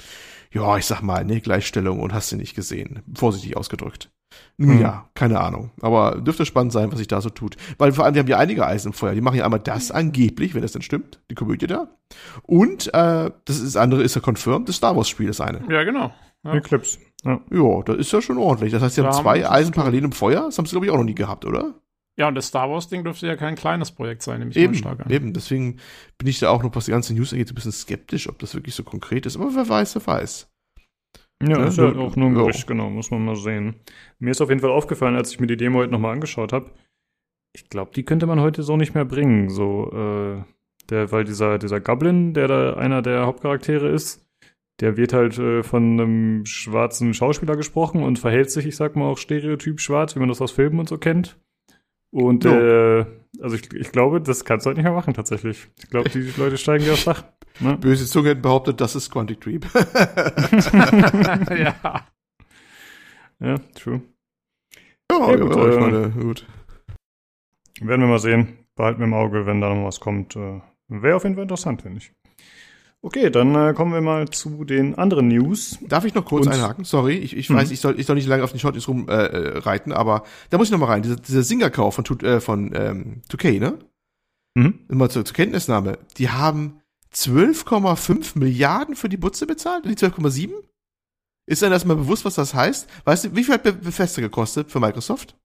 ja, 0.52 0.76
ich 0.78 0.84
sag 0.84 1.02
mal, 1.02 1.24
ne, 1.24 1.40
Gleichstellung 1.40 2.00
und 2.00 2.12
hast 2.12 2.32
du 2.32 2.36
nicht 2.36 2.56
gesehen. 2.56 3.04
Vorsichtig 3.14 3.56
ausgedrückt. 3.56 4.10
Nun 4.58 4.74
Hm. 4.76 4.80
ja, 4.80 5.08
keine 5.14 5.40
Ahnung. 5.40 5.70
Aber 5.82 6.20
dürfte 6.20 6.46
spannend 6.46 6.72
sein, 6.72 6.90
was 6.90 6.98
sich 6.98 7.08
da 7.08 7.20
so 7.20 7.30
tut. 7.30 7.56
Weil 7.78 7.92
vor 7.92 8.04
allem, 8.04 8.14
wir 8.14 8.20
haben 8.20 8.28
ja 8.28 8.38
einige 8.38 8.66
Eisen 8.66 8.88
im 8.88 8.92
Feuer. 8.94 9.14
Die 9.14 9.20
machen 9.20 9.36
ja 9.36 9.44
einmal 9.44 9.60
das 9.60 9.90
angeblich, 9.90 10.54
wenn 10.54 10.62
das 10.62 10.72
denn 10.72 10.82
stimmt, 10.82 11.20
die 11.30 11.34
Komödie 11.34 11.66
da. 11.66 11.88
Und 12.42 12.88
äh, 12.94 13.30
das, 13.44 13.56
ist, 13.56 13.64
das 13.64 13.76
andere 13.76 14.02
ist 14.02 14.14
ja 14.16 14.22
confirmed, 14.24 14.68
das 14.68 14.76
Star 14.76 14.96
Wars 14.96 15.08
Spiel 15.08 15.28
ist 15.28 15.40
eine. 15.40 15.62
Ja, 15.68 15.84
genau. 15.84 16.12
Ja. 16.44 16.54
Eclipse. 16.54 16.98
Ja. 17.24 17.40
Ja, 17.50 17.82
das 17.84 17.96
ist 17.96 18.12
ja 18.12 18.22
schon 18.22 18.38
ordentlich. 18.38 18.72
Das 18.72 18.82
heißt, 18.82 18.94
sie 18.94 19.02
Da 19.02 19.08
haben 19.08 19.16
haben 19.16 19.22
zwei 19.22 19.50
Eisen 19.50 19.72
parallel 19.72 20.04
im 20.04 20.12
Feuer. 20.12 20.42
Das 20.46 20.56
haben 20.58 20.66
sie, 20.66 20.70
glaube 20.72 20.86
ich, 20.86 20.92
auch 20.92 20.96
noch 20.98 21.04
nie 21.04 21.14
gehabt, 21.14 21.44
oder? 21.44 21.74
Ja, 22.18 22.28
und 22.28 22.34
das 22.34 22.46
Star 22.46 22.70
Wars-Ding 22.70 23.04
dürfte 23.04 23.26
ja 23.26 23.36
kein 23.36 23.56
kleines 23.56 23.90
Projekt 23.90 24.22
sein, 24.22 24.38
nehme 24.38 24.50
ich 24.50 24.56
mal 24.56 24.62
Eben, 24.62 24.74
stark 24.74 25.00
an. 25.04 25.10
eben. 25.10 25.32
Deswegen 25.34 25.76
bin 26.16 26.28
ich 26.28 26.38
da 26.38 26.48
auch 26.48 26.62
noch, 26.62 26.74
was 26.74 26.86
die 26.86 26.92
ganze 26.92 27.12
News 27.12 27.32
angeht, 27.32 27.48
so 27.48 27.52
ein 27.52 27.56
bisschen 27.56 27.72
skeptisch, 27.72 28.26
ob 28.28 28.38
das 28.38 28.54
wirklich 28.54 28.74
so 28.74 28.84
konkret 28.84 29.26
ist. 29.26 29.36
Aber 29.36 29.54
wer 29.54 29.68
weiß, 29.68 29.96
wer 29.96 30.06
weiß. 30.06 30.48
Ja, 31.42 31.58
Ja, 31.58 31.64
ist 31.66 31.76
ja 31.78 31.90
ja, 31.90 31.98
auch 31.98 32.16
nur 32.16 32.28
ein 32.28 32.34
ja. 32.34 32.40
Gerücht, 32.42 32.66
genau, 32.66 32.88
muss 32.90 33.10
man 33.10 33.24
mal 33.24 33.36
sehen. 33.36 33.76
Mir 34.18 34.30
ist 34.30 34.40
auf 34.40 34.48
jeden 34.48 34.60
Fall 34.60 34.70
aufgefallen, 34.70 35.16
als 35.16 35.30
ich 35.32 35.40
mir 35.40 35.46
die 35.46 35.56
Demo 35.56 35.78
heute 35.78 35.92
nochmal 35.92 36.12
angeschaut 36.12 36.52
habe, 36.52 36.70
ich 37.54 37.68
glaube, 37.70 37.90
die 37.94 38.04
könnte 38.04 38.26
man 38.26 38.40
heute 38.40 38.62
so 38.62 38.76
nicht 38.76 38.94
mehr 38.94 39.04
bringen. 39.04 39.48
So, 39.48 39.90
äh, 39.92 40.42
der, 40.90 41.10
weil 41.12 41.24
dieser, 41.24 41.58
dieser 41.58 41.80
Goblin, 41.80 42.34
der 42.34 42.48
da 42.48 42.74
einer 42.74 43.00
der 43.02 43.26
Hauptcharaktere 43.26 43.88
ist, 43.88 44.26
der 44.80 44.96
wird 44.98 45.14
halt 45.14 45.38
äh, 45.38 45.62
von 45.62 45.98
einem 45.98 46.44
schwarzen 46.46 47.14
Schauspieler 47.14 47.56
gesprochen 47.56 48.02
und 48.02 48.18
verhält 48.18 48.50
sich, 48.50 48.66
ich 48.66 48.76
sag 48.76 48.94
mal, 48.94 49.06
auch 49.06 49.16
stereotyp 49.18 49.80
schwarz, 49.80 50.14
wie 50.14 50.20
man 50.20 50.28
das 50.28 50.42
aus 50.42 50.52
Filmen 50.52 50.78
und 50.80 50.88
so 50.88 50.98
kennt. 50.98 51.38
Und 52.10 52.44
Ja. 52.44 52.98
äh, 53.00 53.06
also 53.40 53.56
ich, 53.56 53.72
ich 53.72 53.92
glaube, 53.92 54.20
das 54.20 54.44
kannst 54.44 54.66
du 54.66 54.68
halt 54.68 54.76
nicht 54.76 54.84
mehr 54.84 54.92
machen 54.92 55.14
tatsächlich. 55.14 55.68
Ich 55.78 55.90
glaube, 55.90 56.08
die 56.10 56.20
Leute 56.36 56.58
steigen 56.58 56.84
dir 56.84 56.92
aufs 56.92 57.04
Dach. 57.04 57.24
Ne? 57.60 57.76
Böse 57.78 58.06
Zunge 58.06 58.30
hätten 58.30 58.42
behauptet, 58.42 58.80
das 58.80 58.94
ist 58.94 59.10
Quantic 59.10 59.40
Dream. 59.40 59.60
ja. 61.56 62.06
Ja, 63.38 63.58
true. 63.74 64.02
ja, 65.10 65.30
Ja, 65.30 65.36
gut, 65.36 65.56
ja, 65.56 65.68
äh, 65.68 65.80
meine, 65.80 66.10
gut. 66.10 66.46
Werden 67.80 68.00
wir 68.00 68.08
mal 68.08 68.18
sehen. 68.18 68.58
Behalten 68.74 69.00
wir 69.00 69.06
im 69.06 69.14
Auge, 69.14 69.46
wenn 69.46 69.60
da 69.60 69.74
noch 69.74 69.86
was 69.86 70.00
kommt. 70.00 70.36
Äh, 70.36 70.60
Wäre 70.88 71.16
auf 71.16 71.24
jeden 71.24 71.34
Fall 71.34 71.42
interessant, 71.42 71.82
finde 71.82 71.98
ich. 71.98 72.12
Okay, 73.02 73.30
dann 73.30 73.54
äh, 73.54 73.72
kommen 73.74 73.92
wir 73.92 74.00
mal 74.00 74.28
zu 74.28 74.64
den 74.64 74.96
anderen 74.96 75.28
News. 75.28 75.78
Darf 75.82 76.04
ich 76.04 76.14
noch 76.14 76.24
kurz 76.24 76.46
Und- 76.46 76.52
einhaken? 76.52 76.84
Sorry, 76.84 77.14
ich, 77.16 77.36
ich 77.36 77.48
Mhm. 77.50 77.54
weiß, 77.54 77.70
ich 77.70 77.80
soll, 77.80 78.00
ich 78.00 78.06
soll 78.06 78.16
nicht 78.16 78.26
lange 78.26 78.42
auf 78.42 78.50
den 78.50 78.58
Short 78.58 78.74
News 78.74 78.88
rumreiten, 78.88 79.34
äh, 79.34 79.48
äh, 79.54 79.58
reiten, 79.58 79.92
aber 79.92 80.24
da 80.50 80.58
muss 80.58 80.68
ich 80.68 80.72
noch 80.72 80.78
mal 80.80 80.86
rein. 80.86 81.02
Dieser, 81.02 81.16
dieser 81.16 81.42
Singer-Kauf 81.42 81.94
von, 81.94 82.04
äh, 82.20 82.40
von 82.40 82.72
ähm, 82.74 83.22
2K, 83.28 83.60
ne? 83.60 83.78
Mhm. 84.56 84.86
Immer 84.88 85.08
zur, 85.10 85.24
zur 85.24 85.36
Kenntnisnahme. 85.36 85.98
Die 86.16 86.30
haben 86.30 86.80
12,5 87.14 88.38
Milliarden 88.38 88.96
für 88.96 89.08
die 89.08 89.16
Butze 89.18 89.46
bezahlt? 89.46 89.84
Die 89.84 89.94
12,7? 89.94 90.50
Ist 91.48 91.62
einem 91.62 91.72
das 91.72 91.84
mal 91.84 91.94
bewusst, 91.96 92.24
was 92.24 92.34
das 92.34 92.54
heißt? 92.54 92.88
Weißt 93.04 93.24
du, 93.26 93.36
wie 93.36 93.44
viel 93.44 93.54
hat 93.54 93.62
Be- 93.62 93.72
Bethesda 93.72 94.20
gekostet 94.20 94.72
für 94.72 94.80
Microsoft? 94.80 95.36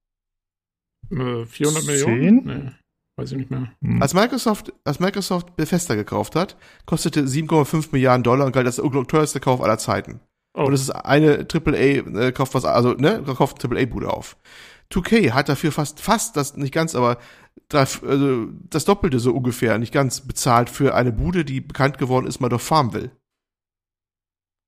Äh, 1.12 1.46
400 1.46 1.84
Zehn? 1.84 1.86
Millionen? 1.86 2.46
Nee, 2.46 2.72
weiß 3.18 3.32
ich 3.32 3.38
nicht 3.38 3.52
mehr. 3.52 3.72
Mhm. 3.82 4.02
Als 4.02 4.14
Microsoft, 4.14 4.74
als 4.84 5.00
Microsoft 5.00 5.56
Bethesda 5.56 5.96
gekauft 5.96 6.36
hat, 6.36 6.58
kostete 6.86 7.24
7,5 7.28 7.90
Milliarden 7.92 8.24
Dollar 8.24 8.46
und 8.46 8.52
galt 8.52 8.66
als 8.66 8.78
der 8.78 9.08
teuerste 9.08 9.40
Kauf 9.40 9.62
aller 9.62 9.78
Zeiten. 9.78 10.20
Oh. 10.54 10.66
Und 10.66 10.74
es 10.74 10.82
ist 10.82 10.90
eine 10.92 11.48
AAA, 11.48 12.28
äh, 12.28 12.32
kauft 12.32 12.54
was, 12.54 12.66
also, 12.66 12.94
ne, 12.94 13.24
kauft 13.24 13.64
eine 13.64 13.76
AAA-Bude 13.76 14.12
auf. 14.12 14.38
2K 14.92 15.32
hat 15.32 15.48
dafür 15.48 15.72
fast, 15.72 16.02
fast, 16.02 16.36
das 16.36 16.58
nicht 16.58 16.74
ganz, 16.74 16.96
aber 16.96 17.18
drei, 17.70 17.86
also 18.08 18.48
das 18.70 18.86
Doppelte 18.86 19.20
so 19.20 19.34
ungefähr, 19.34 19.78
nicht 19.78 19.94
ganz 19.94 20.22
bezahlt 20.22 20.70
für 20.70 20.94
eine 20.96 21.14
Bude, 21.14 21.46
die 21.46 21.62
bekannt 21.62 21.98
geworden 21.98 22.28
ist, 22.28 22.42
mal 22.42 22.50
durch 22.50 22.62
Farmville. 22.62 23.12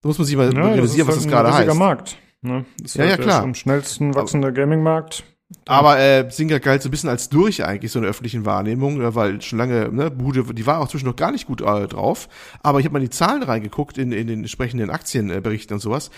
Da 0.02 0.08
muss 0.08 0.18
man 0.18 0.26
sich 0.28 0.36
mal 0.36 0.50
realisieren, 0.50 1.08
was 1.08 1.16
das 1.16 1.24
halt 1.26 1.34
gerade 1.34 1.50
ein 1.50 1.54
riesiger 1.56 1.72
heißt. 1.72 1.80
Markt. 1.80 2.18
Ne? 2.41 2.66
Das 2.80 2.91
ist 2.91 2.96
Ja, 2.96 3.02
halt 3.02 3.12
ja, 3.12 3.18
der 3.18 3.26
klar. 3.26 3.44
am 3.44 3.56
schnellsten 3.56 4.16
wachsende 4.16 4.52
Gaming-Markt. 4.54 5.24
Aber 5.66 5.99
äh, 5.99 6.30
Singer 6.30 6.60
galt 6.60 6.82
so 6.82 6.89
ein 6.89 6.91
bisschen 6.91 7.10
als 7.10 7.30
durch 7.30 7.64
eigentlich 7.64 7.91
so 7.91 7.99
in 7.99 8.04
der 8.04 8.10
öffentlichen 8.12 8.45
Wahrnehmung, 8.45 9.01
äh, 9.01 9.16
weil 9.16 9.41
schon 9.41 9.60
lange, 9.60 9.89
ne, 9.91 10.12
Bude, 10.12 10.43
die 10.54 10.66
war 10.66 10.80
auch 10.80 10.88
zwischen 10.88 11.06
noch 11.06 11.16
gar 11.16 11.32
nicht 11.32 11.47
gut 11.47 11.62
äh, 11.62 11.88
drauf. 11.88 12.28
Aber 12.62 12.80
ich 12.80 12.86
habe 12.86 12.93
mal 12.93 12.99
in 12.99 13.06
die 13.06 13.10
Zahlen 13.10 13.43
reingeguckt 13.43 13.97
in, 13.97 14.12
in 14.12 14.28
den 14.28 14.39
entsprechenden 14.39 14.89
Aktienberichten 14.89 15.74
und 15.76 15.80
sowas. 15.80 16.12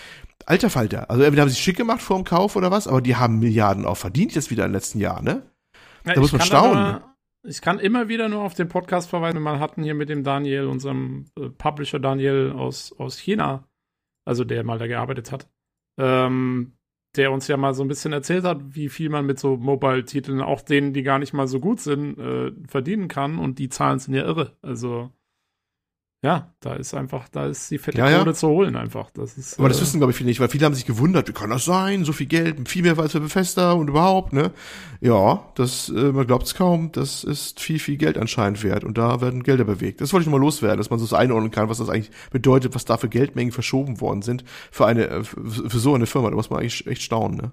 Alter 0.45 0.69
Falter. 0.69 1.09
Also 1.09 1.23
entweder 1.23 1.41
haben 1.43 1.49
sie 1.49 1.55
schick 1.61 1.77
gemacht 1.77 2.01
vor 2.01 2.17
dem 2.17 2.23
Kauf 2.25 2.55
oder 2.55 2.71
was, 2.71 2.87
aber 2.87 3.01
die 3.01 3.15
haben 3.15 3.39
Milliarden 3.39 3.85
auch 3.85 3.97
verdient 3.97 4.35
jetzt 4.35 4.51
wieder 4.51 4.65
in 4.65 4.71
den 4.71 4.75
letzten 4.75 4.99
Jahren, 4.99 5.23
ne? 5.25 5.43
Ja, 6.05 6.13
Da 6.13 6.19
muss 6.21 6.31
man 6.31 6.41
staunen. 6.41 6.77
aber- 6.77 7.15
ich 7.47 7.61
kann 7.61 7.77
immer 7.77 8.07
wieder 8.07 8.27
nur 8.27 8.41
auf 8.41 8.55
den 8.55 8.67
Podcast 8.69 9.07
verweisen. 9.09 9.39
Wir 9.41 9.59
hatten 9.59 9.83
hier 9.83 9.93
mit 9.93 10.09
dem 10.09 10.23
Daniel, 10.23 10.65
unserem 10.65 11.25
äh, 11.39 11.49
Publisher 11.49 11.99
Daniel 11.99 12.51
aus, 12.55 12.91
aus 12.97 13.17
China, 13.19 13.67
also 14.25 14.43
der 14.43 14.63
mal 14.63 14.79
da 14.79 14.87
gearbeitet 14.87 15.31
hat, 15.31 15.47
ähm, 15.99 16.74
der 17.17 17.31
uns 17.31 17.47
ja 17.47 17.57
mal 17.57 17.73
so 17.73 17.83
ein 17.83 17.87
bisschen 17.87 18.13
erzählt 18.13 18.45
hat, 18.45 18.75
wie 18.75 18.89
viel 18.89 19.09
man 19.09 19.25
mit 19.25 19.39
so 19.39 19.57
Mobile-Titeln, 19.57 20.41
auch 20.41 20.61
denen, 20.61 20.93
die 20.93 21.03
gar 21.03 21.19
nicht 21.19 21.33
mal 21.33 21.47
so 21.47 21.59
gut 21.59 21.79
sind, 21.79 22.17
äh, 22.19 22.51
verdienen 22.67 23.07
kann. 23.07 23.39
Und 23.39 23.59
die 23.59 23.69
Zahlen 23.69 23.99
sind 23.99 24.13
ja 24.13 24.23
irre. 24.23 24.53
Also, 24.61 25.11
ja, 26.23 26.55
da 26.59 26.73
ist 26.73 26.95
einfach, 26.95 27.29
da 27.29 27.45
ist 27.45 27.69
die 27.69 27.77
fette 27.77 27.99
Ja, 27.99 28.09
ja. 28.09 28.33
Zu 28.33 28.47
holen 28.47 28.75
einfach. 28.75 29.11
Das 29.11 29.37
ist, 29.37 29.59
Aber 29.59 29.67
das 29.69 29.77
äh, 29.77 29.81
wissen, 29.81 29.99
glaube 29.99 30.09
ich, 30.11 30.17
viele 30.17 30.29
nicht, 30.29 30.39
weil 30.39 30.49
viele 30.49 30.65
haben 30.65 30.73
sich 30.73 30.87
gewundert, 30.87 31.27
wie 31.27 31.33
kann 31.33 31.51
das 31.51 31.65
sein? 31.65 32.03
So 32.03 32.13
viel 32.13 32.25
Geld, 32.25 32.67
viel 32.67 32.81
mehr 32.81 32.97
als 32.97 33.11
für 33.11 33.19
Bethesda 33.19 33.73
und 33.73 33.89
überhaupt, 33.89 34.33
ne? 34.33 34.51
Ja, 35.01 35.51
das, 35.53 35.89
äh, 35.89 36.11
man 36.11 36.25
glaubt 36.25 36.47
es 36.47 36.55
kaum, 36.55 36.91
das 36.91 37.23
ist 37.23 37.59
viel, 37.59 37.77
viel 37.77 37.97
Geld 37.97 38.17
anscheinend 38.17 38.63
wert 38.63 38.83
und 38.83 38.97
da 38.97 39.21
werden 39.21 39.43
Gelder 39.43 39.65
bewegt. 39.65 40.01
Das 40.01 40.13
wollte 40.13 40.25
ich 40.25 40.31
mal 40.31 40.39
loswerden, 40.39 40.77
dass 40.79 40.89
man 40.89 40.97
so 40.97 41.15
einordnen 41.15 41.51
kann, 41.51 41.69
was 41.69 41.77
das 41.77 41.89
eigentlich 41.89 42.09
bedeutet, 42.31 42.73
was 42.73 42.85
da 42.85 42.97
für 42.97 43.09
Geldmengen 43.09 43.51
verschoben 43.51 44.01
worden 44.01 44.23
sind 44.23 44.43
für 44.71 44.87
eine, 44.87 45.07
äh, 45.07 45.23
für, 45.23 45.69
für 45.69 45.79
so 45.79 45.93
eine 45.93 46.07
Firma. 46.07 46.31
Da 46.31 46.35
muss 46.35 46.49
man 46.49 46.59
eigentlich 46.61 46.87
echt 46.87 47.03
staunen, 47.03 47.37
ne? 47.37 47.51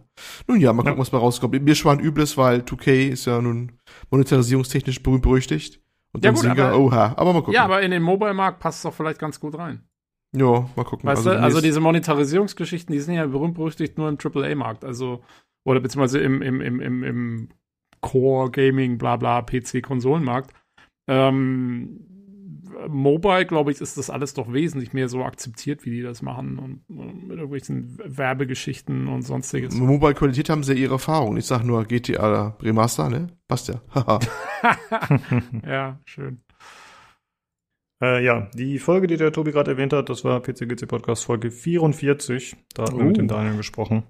Nun 0.49 0.61
ja, 0.61 0.73
mal 0.73 0.83
gucken, 0.83 0.95
Ja. 0.97 1.01
was 1.01 1.13
mal 1.13 1.19
rauskommt. 1.19 1.61
Mir 1.63 1.75
schwan 1.75 2.01
übles, 2.01 2.39
weil 2.39 2.61
2K 2.61 3.11
ist 3.11 3.27
ja 3.27 3.43
nun 3.43 3.73
monetarisierungstechnisch 4.11 5.03
berühmt 5.03 5.23
berüchtigt. 5.23 5.81
Und 6.15 6.25
Ja 6.25 6.31
dann 6.31 6.35
gut, 6.35 6.43
Singer, 6.43 6.69
aber- 6.69 6.79
oha, 6.79 7.15
aber 7.17 7.33
mal 7.33 7.41
gucken. 7.41 7.55
ja, 7.55 7.65
aber 7.65 7.83
in 7.83 7.91
den 7.91 8.03
Mobile-Markt 8.03 8.61
passt 8.61 8.79
es 8.79 8.83
doch 8.83 8.95
vielleicht 8.95 9.19
ganz 9.19 9.41
gut 9.41 9.57
rein. 9.59 9.83
ja, 10.37 10.69
mal 10.77 10.85
gucken. 10.85 11.09
Weißt 11.09 11.27
du, 11.27 11.31
also 11.39 11.61
diese 11.61 11.81
Monetarisierungsgeschichten, 11.81 12.93
die 12.93 13.01
sind 13.01 13.15
ja 13.15 13.27
berühmt 13.27 13.55
berüchtigt 13.55 13.97
nur 13.99 14.09
im 14.09 14.19
AAA-Markt, 14.23 14.85
also 14.85 15.23
oder 15.65 15.81
beziehungsweise 15.81 16.19
im, 16.21 16.43
im, 16.43 16.61
im, 16.61 16.81
im, 16.81 17.03
im 17.05 17.49
Core-Gaming, 18.01 18.99
bla 18.99 19.17
bla, 19.17 19.41
PC-Konsolenmarkt. 19.43 20.53
Ähm, 21.09 22.07
Mobile, 22.89 23.47
glaube 23.47 23.70
ich, 23.73 23.81
ist 23.81 23.97
das 23.99 24.11
alles 24.11 24.35
doch 24.35 24.53
wesentlich 24.53 24.93
mehr 24.93 25.09
so 25.09 25.23
akzeptiert, 25.25 25.85
wie 25.85 25.91
die 25.91 26.03
das 26.03 26.23
machen 26.23 26.59
und, 26.59 26.83
und 26.89 27.23
mit 27.29 27.37
irgendwelchen 27.37 27.99
Werbegeschichten 28.05 29.09
und 29.09 29.23
sonstiges. 29.23 29.75
Mobile-Qualität 29.75 30.49
haben 30.51 30.64
sie 30.64 30.75
ihre 30.75 30.95
Erfahrung. 30.95 31.37
Ich 31.37 31.47
sag 31.47 31.64
nur 31.64 31.85
GTA 31.85 32.57
Remaster, 32.62 33.09
ne? 33.09 33.29
Passt 33.49 33.68
ja. 33.68 33.83
Haha. 33.95 34.18
ja, 35.66 36.01
schön. 36.05 36.43
Äh, 38.03 38.25
ja, 38.25 38.51
die 38.55 38.79
Folge, 38.79 39.07
die 39.07 39.16
der 39.16 39.33
Tobi 39.33 39.53
gerade 39.53 39.70
erwähnt 39.73 39.93
hat, 39.93 40.09
das 40.09 40.25
war 40.25 40.41
PCGC 40.41 40.87
Podcast 40.87 41.25
Folge 41.25 41.51
44. 41.51 42.57
Da 42.75 42.83
hatten 42.85 42.97
wir 42.97 43.05
Oh. 43.05 43.09
mit 43.09 43.16
dem 43.16 43.29
Daniel 43.29 43.57
gesprochen. 43.57 44.03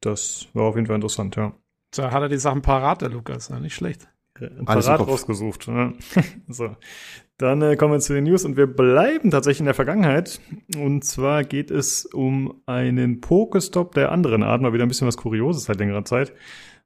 Das 0.00 0.48
war 0.54 0.64
auf 0.64 0.74
jeden 0.76 0.86
Fall 0.86 0.96
interessant, 0.96 1.36
ja. 1.36 1.52
Da 1.94 2.10
hat 2.10 2.22
er 2.22 2.28
die 2.28 2.38
Sachen 2.38 2.62
parat, 2.62 3.02
der 3.02 3.08
Lukas, 3.10 3.48
ja, 3.48 3.58
nicht 3.60 3.74
schlecht. 3.74 4.08
Alles 4.40 4.86
im 4.86 4.94
Parat 4.94 5.06
rausgesucht. 5.06 5.68
Ne? 5.68 5.94
so. 6.48 6.74
Dann 7.38 7.62
äh, 7.62 7.76
kommen 7.76 7.94
wir 7.94 8.00
zu 8.00 8.12
den 8.14 8.24
News 8.24 8.44
und 8.44 8.56
wir 8.56 8.66
bleiben 8.66 9.30
tatsächlich 9.30 9.60
in 9.60 9.66
der 9.66 9.74
Vergangenheit. 9.74 10.40
Und 10.76 11.04
zwar 11.04 11.44
geht 11.44 11.70
es 11.70 12.06
um 12.06 12.62
einen 12.66 13.20
Pokestop 13.20 13.94
der 13.94 14.12
anderen 14.12 14.42
Art, 14.42 14.62
mal 14.62 14.72
wieder 14.72 14.84
ein 14.84 14.88
bisschen 14.88 15.08
was 15.08 15.16
Kurioses 15.16 15.64
seit 15.64 15.78
längerer 15.78 16.04
Zeit. 16.04 16.32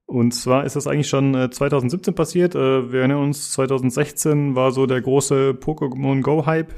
Und 0.07 0.33
zwar 0.33 0.65
ist 0.65 0.77
das 0.77 0.87
eigentlich 0.87 1.09
schon 1.09 1.35
äh, 1.35 1.51
2017 1.51 2.15
passiert. 2.15 2.55
Äh, 2.55 2.93
wir 2.93 3.01
erinnern 3.01 3.25
uns, 3.25 3.51
2016 3.53 4.55
war 4.55 4.71
so 4.71 4.87
der 4.87 5.01
große 5.01 5.59
Pokémon 5.61 6.23
Go-Hype. 6.23 6.73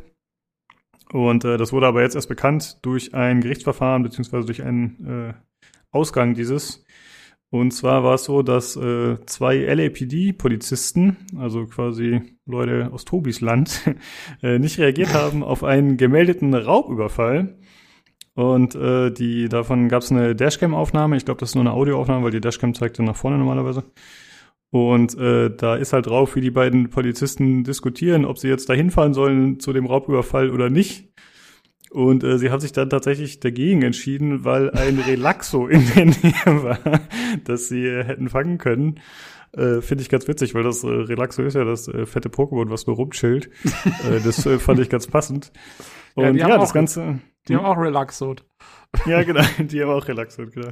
Und 1.12 1.44
äh, 1.44 1.58
das 1.58 1.72
wurde 1.72 1.86
aber 1.86 2.02
jetzt 2.02 2.14
erst 2.14 2.28
bekannt 2.28 2.78
durch 2.82 3.14
ein 3.14 3.40
Gerichtsverfahren 3.40 4.02
beziehungsweise 4.02 4.46
durch 4.46 4.62
einen 4.62 5.06
äh, 5.06 5.34
Ausgang 5.90 6.34
dieses. 6.34 6.84
Und 7.50 7.70
zwar 7.72 8.04
war 8.04 8.14
es 8.14 8.24
so, 8.24 8.42
dass 8.42 8.76
äh, 8.76 9.16
zwei 9.24 9.56
LAPD-Polizisten, 9.56 11.16
also 11.38 11.66
quasi 11.66 12.20
Leute 12.44 12.90
aus 12.92 13.06
Tobis 13.06 13.40
Land, 13.40 13.80
äh, 14.42 14.58
nicht 14.58 14.78
reagiert 14.78 15.14
haben 15.14 15.42
auf 15.42 15.64
einen 15.64 15.96
gemeldeten 15.96 16.54
Raubüberfall. 16.54 17.58
Und 18.34 18.74
äh, 18.74 19.10
die 19.10 19.48
davon 19.48 19.88
gab 19.88 20.02
es 20.02 20.12
eine 20.12 20.36
Dashcam-Aufnahme. 20.36 21.16
Ich 21.16 21.24
glaube, 21.24 21.40
das 21.40 21.50
ist 21.50 21.54
nur 21.54 21.64
eine 21.64 21.72
Audioaufnahme, 21.72 22.24
weil 22.24 22.30
die 22.30 22.40
Dashcam 22.40 22.74
zeigt 22.74 22.98
dann 22.98 23.06
nach 23.06 23.16
vorne 23.16 23.38
normalerweise. 23.38 23.84
Und 24.70 25.16
äh, 25.18 25.50
da 25.50 25.76
ist 25.76 25.94
halt 25.94 26.06
drauf, 26.06 26.36
wie 26.36 26.42
die 26.42 26.50
beiden 26.50 26.90
Polizisten 26.90 27.64
diskutieren, 27.64 28.26
ob 28.26 28.38
sie 28.38 28.48
jetzt 28.48 28.68
da 28.68 28.74
hinfahren 28.74 29.14
sollen 29.14 29.58
zu 29.58 29.72
dem 29.72 29.86
Raubüberfall 29.86 30.50
oder 30.50 30.68
nicht. 30.68 31.08
Und 31.90 32.22
äh, 32.22 32.38
sie 32.38 32.50
haben 32.50 32.60
sich 32.60 32.72
dann 32.72 32.90
tatsächlich 32.90 33.40
dagegen 33.40 33.82
entschieden, 33.82 34.44
weil 34.44 34.70
ein 34.70 34.98
Relaxo 34.98 35.66
in 35.66 35.84
der 35.94 36.04
Nähe 36.06 36.62
war, 36.62 36.78
das 37.44 37.68
sie 37.68 37.86
äh, 37.86 38.04
hätten 38.04 38.28
fangen 38.28 38.58
können. 38.58 39.00
Äh, 39.52 39.80
Finde 39.80 40.02
ich 40.02 40.10
ganz 40.10 40.28
witzig, 40.28 40.54
weil 40.54 40.62
das 40.62 40.84
äh, 40.84 40.88
Relaxo 40.88 41.42
ist 41.42 41.54
ja 41.54 41.64
das 41.64 41.88
äh, 41.88 42.04
fette 42.04 42.28
Pokémon, 42.28 42.68
was 42.70 42.86
nur 42.86 42.96
rumchillt. 42.96 43.46
äh, 43.84 44.20
das 44.22 44.44
äh, 44.44 44.58
fand 44.58 44.80
ich 44.80 44.90
ganz 44.90 45.06
passend. 45.06 45.50
Und 46.14 46.36
ja, 46.36 46.44
haben 46.44 46.60
das 46.60 46.70
auch- 46.70 46.74
Ganze. 46.74 47.20
Die 47.48 47.56
haben 47.56 47.64
auch 47.64 47.78
Relaxot. 47.78 48.44
Ja, 49.06 49.22
genau, 49.22 49.40
die 49.58 49.82
haben 49.82 49.90
auch 49.90 50.06
Relaxot, 50.06 50.52
genau. 50.52 50.68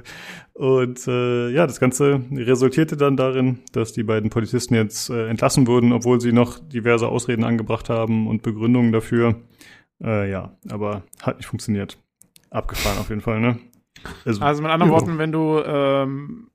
Und 0.53 1.07
äh, 1.09 1.49
ja, 1.51 1.67
das 1.67 1.81
Ganze 1.81 2.21
resultierte 2.33 2.99
dann 2.99 3.17
darin, 3.17 3.61
dass 3.73 3.93
die 3.95 4.03
beiden 4.03 4.29
Polizisten 4.29 4.75
jetzt 4.75 5.09
äh, 5.09 5.29
entlassen 5.29 5.67
wurden, 5.67 5.93
obwohl 5.93 6.21
sie 6.21 6.33
noch 6.33 6.59
diverse 6.59 7.09
Ausreden 7.09 7.45
angebracht 7.45 7.89
haben 7.89 8.27
und 8.27 8.43
Begründungen 8.43 8.93
dafür. 8.93 9.37
Äh, 10.03 10.31
ja, 10.31 10.57
aber 10.71 11.03
hat 11.23 11.39
nicht 11.39 11.47
funktioniert. 11.47 11.99
Abgefahren 12.51 12.99
auf 12.99 13.09
jeden 13.09 13.21
Fall, 13.21 13.41
ne? 13.41 13.59
Also 14.41 14.63
mit 14.63 14.71
anderen 14.71 14.93
ja. 14.93 14.99
Worten, 14.99 15.19
wenn 15.19 15.33
du 15.33 15.61
ähm, 15.65 16.51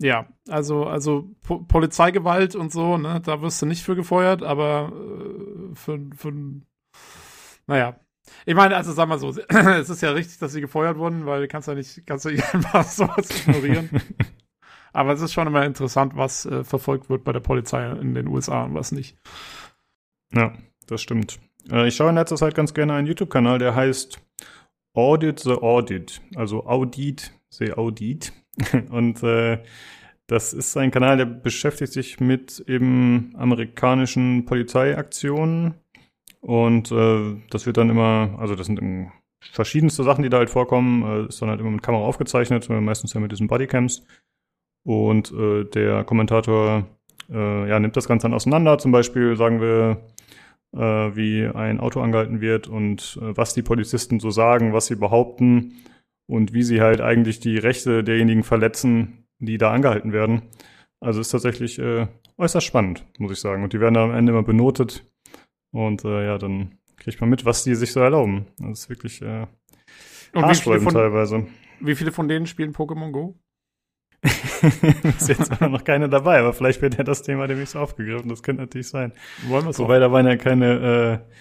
ja, 0.00 0.26
also 0.48 0.86
also 0.86 1.28
po 1.42 1.58
Polizeigewalt 1.58 2.54
und 2.54 2.72
so, 2.72 2.96
ne, 2.96 3.20
da 3.20 3.42
wirst 3.42 3.60
du 3.60 3.66
nicht 3.66 3.82
für 3.82 3.96
gefeuert, 3.96 4.42
aber 4.42 4.92
äh, 4.94 5.74
für 5.74 6.00
für 6.16 6.32
naja. 7.66 8.00
Ich 8.46 8.54
meine, 8.54 8.76
also 8.76 8.92
sag 8.92 9.08
mal 9.08 9.18
so, 9.18 9.28
es 9.48 9.90
ist 9.90 10.00
ja 10.00 10.12
richtig, 10.12 10.38
dass 10.38 10.52
sie 10.52 10.60
gefeuert 10.60 10.96
wurden, 10.96 11.26
weil 11.26 11.42
du 11.42 11.48
kannst 11.48 11.68
ja 11.68 11.74
nicht, 11.74 12.06
kannst 12.06 12.24
ja 12.24 12.30
nicht 12.30 12.54
einfach 12.54 12.84
sowas 12.84 13.28
ignorieren. 13.30 13.90
Aber 14.92 15.12
es 15.12 15.20
ist 15.20 15.32
schon 15.32 15.46
immer 15.46 15.64
interessant, 15.64 16.16
was 16.16 16.46
äh, 16.46 16.64
verfolgt 16.64 17.10
wird 17.10 17.22
bei 17.22 17.32
der 17.32 17.40
Polizei 17.40 17.88
in 17.90 18.14
den 18.14 18.26
USA 18.26 18.64
und 18.64 18.74
was 18.74 18.92
nicht. 18.92 19.16
Ja, 20.32 20.54
das 20.86 21.02
stimmt. 21.02 21.38
Äh, 21.70 21.88
ich 21.88 21.96
schaue 21.96 22.10
in 22.10 22.16
letzter 22.16 22.36
Zeit 22.36 22.54
ganz 22.54 22.74
gerne 22.74 22.94
einen 22.94 23.06
YouTube-Kanal, 23.06 23.58
der 23.58 23.74
heißt 23.74 24.20
Audit 24.94 25.40
the 25.40 25.52
Audit. 25.52 26.20
Also 26.34 26.66
Audit, 26.66 27.32
the 27.50 27.72
Audit. 27.72 28.32
Und 28.90 29.22
äh, 29.22 29.62
das 30.26 30.52
ist 30.52 30.76
ein 30.76 30.90
Kanal, 30.90 31.16
der 31.16 31.24
beschäftigt 31.24 31.92
sich 31.92 32.20
mit 32.20 32.62
eben 32.66 33.32
amerikanischen 33.36 34.44
Polizeiaktionen. 34.44 35.74
Und 36.40 36.90
äh, 36.92 37.36
das 37.50 37.66
wird 37.66 37.76
dann 37.76 37.90
immer, 37.90 38.36
also 38.38 38.54
das 38.54 38.66
sind 38.66 38.80
verschiedenste 39.40 40.04
Sachen, 40.04 40.22
die 40.22 40.28
da 40.28 40.38
halt 40.38 40.50
vorkommen. 40.50 41.02
Äh, 41.02 41.28
ist 41.28 41.42
dann 41.42 41.50
halt 41.50 41.60
immer 41.60 41.70
mit 41.70 41.82
Kamera 41.82 42.04
aufgezeichnet, 42.04 42.68
äh, 42.70 42.80
meistens 42.80 43.12
ja 43.12 43.20
mit 43.20 43.32
diesen 43.32 43.48
Bodycams. 43.48 44.06
Und 44.84 45.32
äh, 45.32 45.64
der 45.64 46.04
Kommentator 46.04 46.86
ja, 47.32 47.78
nimmt 47.78 47.96
das 47.96 48.08
Ganze 48.08 48.24
dann 48.24 48.34
auseinander. 48.34 48.78
Zum 48.78 48.90
Beispiel 48.90 49.36
sagen 49.36 49.60
wir, 49.60 50.02
wie 50.78 51.46
ein 51.46 51.80
Auto 51.80 52.00
angehalten 52.00 52.40
wird 52.40 52.68
und 52.68 53.18
äh, 53.20 53.36
was 53.36 53.54
die 53.54 53.62
Polizisten 53.62 54.20
so 54.20 54.30
sagen, 54.30 54.72
was 54.72 54.86
sie 54.86 54.96
behaupten 54.96 55.74
und 56.26 56.52
wie 56.52 56.62
sie 56.62 56.80
halt 56.80 57.00
eigentlich 57.00 57.40
die 57.40 57.58
Rechte 57.58 58.04
derjenigen 58.04 58.44
verletzen, 58.44 59.26
die 59.38 59.58
da 59.58 59.72
angehalten 59.72 60.12
werden. 60.12 60.42
Also 61.00 61.20
ist 61.20 61.30
tatsächlich 61.30 61.78
äh, 61.78 62.06
äußerst 62.38 62.66
spannend, 62.66 63.04
muss 63.18 63.32
ich 63.32 63.40
sagen. 63.40 63.64
Und 63.64 63.72
die 63.72 63.80
werden 63.80 63.94
dann 63.94 64.10
am 64.10 64.16
Ende 64.16 64.32
immer 64.32 64.42
benotet. 64.42 65.04
Und 65.72 66.04
äh, 66.04 66.26
ja, 66.26 66.38
dann 66.38 66.78
kriegt 66.96 67.20
man 67.20 67.30
mit, 67.30 67.44
was 67.44 67.64
die 67.64 67.74
sich 67.74 67.92
so 67.92 68.00
erlauben. 68.00 68.46
Das 68.58 68.80
ist 68.80 68.88
wirklich 68.88 69.22
äh, 69.22 69.46
haarsträubend 70.34 70.92
teilweise. 70.92 71.46
wie 71.80 71.94
viele 71.94 72.12
von 72.12 72.28
denen 72.28 72.46
spielen 72.46 72.72
Pokémon 72.72 73.10
Go? 73.10 73.38
ist 74.22 75.28
jetzt 75.28 75.60
noch 75.60 75.84
keine 75.84 76.08
dabei, 76.08 76.40
aber 76.40 76.52
vielleicht 76.52 76.82
wird 76.82 76.98
ja 76.98 77.04
das 77.04 77.22
Thema 77.22 77.46
demnächst 77.46 77.76
aufgegriffen. 77.76 78.28
Das 78.28 78.42
könnte 78.42 78.62
natürlich 78.62 78.88
sein. 78.88 79.12
Wollen 79.48 79.64
wir 79.64 79.78
Wobei 79.78 79.98
da 79.98 80.12
waren 80.12 80.26
ja 80.26 80.36
keine, 80.36 81.22
äh, 81.26 81.34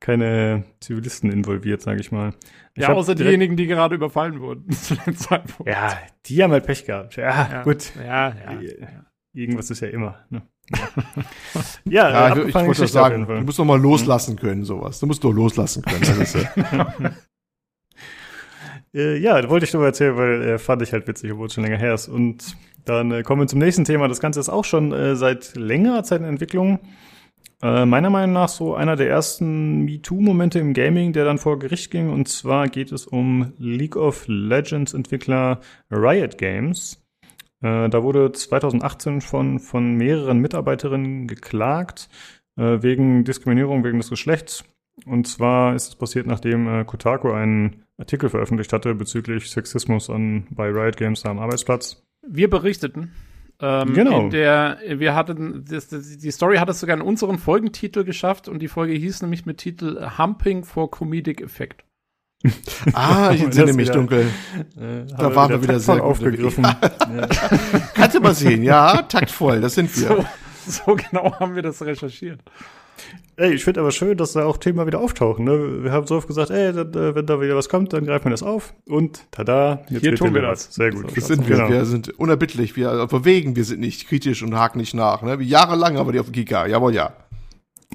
keine 0.00 0.64
Zivilisten 0.80 1.32
involviert, 1.32 1.80
sage 1.80 2.00
ich 2.00 2.12
mal. 2.12 2.34
Ich 2.74 2.82
Ja, 2.82 2.92
außer 2.92 3.14
diejenigen, 3.14 3.56
die 3.56 3.66
gerade 3.66 3.94
überfallen 3.94 4.40
wurden 4.40 4.70
zu 4.72 4.94
dem 4.94 5.16
Zeitpunkt. 5.16 5.70
Ja, 5.70 5.98
die 6.26 6.42
haben 6.42 6.52
halt 6.52 6.66
Pech 6.66 6.84
gehabt. 6.84 7.16
Ja, 7.16 7.48
Ja. 7.50 7.62
gut. 7.62 7.92
Ja, 7.96 8.28
ja. 8.28 8.60
Irgendwas 9.32 9.70
ist 9.70 9.80
ja 9.80 9.88
immer. 9.88 10.18
Ne? 10.30 10.42
Ja, 11.84 12.10
Ja, 12.10 12.34
äh, 12.34 12.40
ich, 12.42 12.48
ich 12.48 12.54
wollte 12.54 12.82
das 12.82 12.92
sagen, 12.92 13.26
du 13.26 13.40
musst 13.40 13.58
doch 13.58 13.64
mal 13.64 13.80
loslassen 13.80 14.36
können, 14.36 14.64
sowas. 14.64 15.00
Du 15.00 15.06
musst 15.06 15.24
doch 15.24 15.32
loslassen 15.32 15.82
können. 15.82 16.04
Äh, 18.94 19.18
ja, 19.18 19.48
wollte 19.48 19.64
ich 19.64 19.74
nur 19.74 19.84
erzählen, 19.84 20.16
weil 20.16 20.42
äh, 20.42 20.58
fand 20.58 20.82
ich 20.82 20.92
halt 20.92 21.06
witzig, 21.06 21.32
obwohl 21.32 21.46
es 21.46 21.54
schon 21.54 21.64
länger 21.64 21.78
her 21.78 21.94
ist. 21.94 22.08
Und 22.08 22.56
dann 22.84 23.12
äh, 23.12 23.22
kommen 23.22 23.42
wir 23.42 23.46
zum 23.46 23.58
nächsten 23.58 23.84
Thema. 23.84 24.08
Das 24.08 24.20
Ganze 24.20 24.40
ist 24.40 24.48
auch 24.48 24.64
schon 24.64 24.92
äh, 24.92 25.16
seit 25.16 25.54
längerer 25.56 26.02
Zeit 26.04 26.20
in 26.20 26.26
Entwicklung. 26.26 26.80
Äh, 27.60 27.86
meiner 27.86 28.10
Meinung 28.10 28.32
nach 28.32 28.48
so 28.48 28.74
einer 28.74 28.96
der 28.96 29.08
ersten 29.08 29.84
MeToo-Momente 29.84 30.60
im 30.60 30.74
Gaming, 30.74 31.12
der 31.12 31.24
dann 31.24 31.38
vor 31.38 31.58
Gericht 31.58 31.90
ging. 31.90 32.10
Und 32.10 32.28
zwar 32.28 32.68
geht 32.68 32.92
es 32.92 33.06
um 33.06 33.52
League 33.58 33.96
of 33.96 34.24
Legends 34.28 34.94
Entwickler 34.94 35.60
Riot 35.90 36.38
Games. 36.38 37.04
Äh, 37.60 37.88
da 37.88 38.02
wurde 38.02 38.30
2018 38.30 39.20
von, 39.20 39.58
von 39.58 39.94
mehreren 39.94 40.38
Mitarbeiterinnen 40.38 41.26
geklagt 41.26 42.08
äh, 42.56 42.82
wegen 42.82 43.24
Diskriminierung 43.24 43.82
wegen 43.84 43.98
des 43.98 44.10
Geschlechts. 44.10 44.64
Und 45.04 45.26
zwar 45.26 45.74
ist 45.74 45.88
es 45.88 45.96
passiert, 45.96 46.26
nachdem 46.26 46.68
äh, 46.68 46.84
Kotaku 46.84 47.32
einen 47.32 47.84
Artikel 47.98 48.28
veröffentlicht 48.30 48.72
hatte 48.72 48.94
bezüglich 48.94 49.50
Sexismus 49.50 50.08
an, 50.08 50.46
bei 50.50 50.68
Riot 50.68 50.96
Games 50.96 51.22
da 51.22 51.30
am 51.30 51.38
Arbeitsplatz. 51.38 52.02
Wir 52.26 52.48
berichteten. 52.48 53.12
Ähm, 53.60 53.92
Genau. 53.92 54.20
In 54.22 54.30
der, 54.30 54.78
wir 54.86 55.14
hatten, 55.16 55.64
das, 55.68 55.88
das, 55.88 56.16
die 56.18 56.30
Story 56.30 56.58
hat 56.58 56.68
es 56.68 56.78
sogar 56.80 56.96
in 56.96 57.02
unseren 57.02 57.38
Folgentitel 57.38 58.04
geschafft 58.04 58.48
und 58.48 58.60
die 58.60 58.68
Folge 58.68 58.92
hieß 58.94 59.22
nämlich 59.22 59.46
mit 59.46 59.58
Titel 59.58 60.08
Humping 60.16 60.64
for 60.64 60.90
Comedic 60.90 61.40
Effect. 61.42 61.82
ah, 62.92 63.32
ich 63.34 63.42
entsinne 63.42 63.72
mich 63.72 63.86
wieder- 63.88 63.94
dunkel. 63.94 64.26
Äh, 64.76 65.06
Da 65.18 65.34
waren 65.34 65.50
wir 65.50 65.60
wieder 65.60 65.80
sehr 65.80 66.04
aufgegriffen. 66.04 66.62
Ja. 66.64 66.78
Kannst 67.94 68.14
du 68.16 68.20
mal 68.20 68.32
sehen, 68.34 68.62
ja, 68.62 69.02
taktvoll, 69.02 69.60
das 69.60 69.74
sind 69.74 69.90
wir. 70.00 70.24
So, 70.64 70.82
so 70.84 70.94
genau 70.94 71.34
haben 71.40 71.56
wir 71.56 71.62
das 71.62 71.82
recherchiert. 71.82 72.40
Ey, 73.36 73.54
ich 73.54 73.62
finde 73.62 73.80
aber 73.80 73.92
schön, 73.92 74.16
dass 74.16 74.32
da 74.32 74.44
auch 74.44 74.56
Themen 74.56 74.84
wieder 74.84 74.98
auftauchen. 75.00 75.44
Ne? 75.44 75.84
Wir 75.84 75.92
haben 75.92 76.08
so 76.08 76.16
oft 76.16 76.26
gesagt, 76.26 76.50
ey, 76.50 76.70
äh, 76.70 77.14
wenn 77.14 77.24
da 77.24 77.40
wieder 77.40 77.54
was 77.54 77.68
kommt, 77.68 77.92
dann 77.92 78.04
greifen 78.04 78.24
wir 78.26 78.30
das 78.30 78.42
auf. 78.42 78.74
Und 78.86 79.22
tada, 79.30 79.84
jetzt 79.90 80.00
Hier 80.00 80.16
tun 80.16 80.34
wir 80.34 80.42
das. 80.42 80.68
was. 80.68 80.74
Sehr 80.74 80.90
gut. 80.90 81.16
Das 81.16 81.28
sind 81.28 81.48
wir. 81.48 81.56
Genau. 81.56 81.68
Wir 81.68 81.84
sind 81.84 82.08
unerbittlich, 82.18 82.74
wir 82.74 83.06
bewegen, 83.06 83.54
wir 83.54 83.64
sind 83.64 83.78
nicht 83.78 84.08
kritisch 84.08 84.42
und 84.42 84.56
haken 84.56 84.78
nicht 84.78 84.94
nach. 84.94 85.22
Ne? 85.22 85.38
Wie 85.38 85.46
jahrelang 85.46 85.96
haben 85.96 86.08
wir 86.08 86.12
die 86.12 86.20
auf 86.20 86.26
dem 86.26 86.32
Kika. 86.32 86.66
Jawohl, 86.66 86.94
ja. 86.94 87.12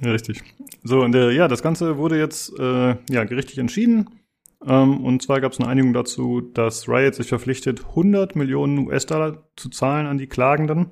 Ja, 0.01 0.11
richtig. 0.11 0.41
So, 0.83 1.01
und 1.01 1.13
äh, 1.13 1.31
ja, 1.31 1.47
das 1.49 1.61
Ganze 1.61 1.97
wurde 1.97 2.17
jetzt 2.17 2.57
äh, 2.57 2.95
ja, 3.09 3.23
gerichtlich 3.25 3.57
entschieden. 3.57 4.09
Ähm, 4.65 5.03
und 5.03 5.21
zwar 5.21 5.41
gab 5.41 5.51
es 5.51 5.59
eine 5.59 5.67
Einigung 5.67 5.93
dazu, 5.93 6.41
dass 6.41 6.87
Riot 6.87 7.15
sich 7.15 7.27
verpflichtet, 7.27 7.85
100 7.89 8.35
Millionen 8.35 8.79
US-Dollar 8.87 9.43
zu 9.55 9.69
zahlen 9.69 10.07
an 10.07 10.17
die 10.17 10.27
Klagenden. 10.27 10.91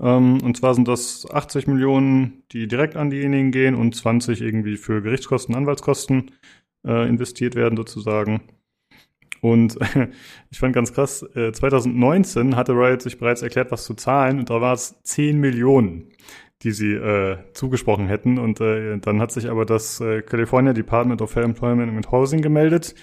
Ähm, 0.00 0.42
und 0.42 0.56
zwar 0.56 0.74
sind 0.74 0.88
das 0.88 1.28
80 1.30 1.66
Millionen, 1.66 2.42
die 2.52 2.66
direkt 2.68 2.96
an 2.96 3.10
diejenigen 3.10 3.52
gehen 3.52 3.74
und 3.74 3.94
20 3.94 4.40
irgendwie 4.40 4.76
für 4.76 5.02
Gerichtskosten, 5.02 5.54
Anwaltskosten 5.54 6.30
äh, 6.86 7.08
investiert 7.08 7.54
werden 7.54 7.76
sozusagen. 7.76 8.42
Und 9.40 9.78
ich 10.50 10.58
fand 10.58 10.74
ganz 10.74 10.92
krass, 10.92 11.22
äh, 11.34 11.52
2019 11.52 12.56
hatte 12.56 12.72
Riot 12.72 13.02
sich 13.02 13.18
bereits 13.18 13.42
erklärt, 13.42 13.70
was 13.70 13.84
zu 13.84 13.94
zahlen 13.94 14.38
und 14.38 14.50
da 14.50 14.60
war 14.60 14.74
es 14.74 15.00
10 15.02 15.38
Millionen 15.38 16.10
die 16.62 16.72
sie 16.72 16.92
äh, 16.92 17.38
zugesprochen 17.54 18.06
hätten. 18.06 18.38
Und 18.38 18.60
äh, 18.60 18.98
dann 18.98 19.20
hat 19.20 19.32
sich 19.32 19.48
aber 19.48 19.64
das 19.64 20.00
äh, 20.00 20.22
California 20.22 20.72
Department 20.72 21.22
of 21.22 21.30
Fair 21.30 21.44
Employment 21.44 21.90
and 21.90 22.10
Housing 22.10 22.42
gemeldet. 22.42 22.94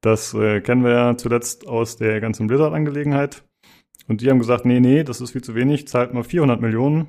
Das 0.00 0.32
äh, 0.34 0.60
kennen 0.60 0.84
wir 0.84 0.92
ja 0.92 1.16
zuletzt 1.16 1.66
aus 1.66 1.96
der 1.96 2.20
ganzen 2.20 2.46
Blizzard-Angelegenheit. 2.46 3.44
Und 4.10 4.22
die 4.22 4.28
haben 4.28 4.40
gesagt, 4.40 4.64
nee, 4.64 4.80
nee, 4.80 5.04
das 5.04 5.20
ist 5.20 5.30
viel 5.30 5.44
zu 5.44 5.54
wenig, 5.54 5.86
zahlt 5.86 6.12
mal 6.12 6.24
400 6.24 6.60
Millionen. 6.60 7.06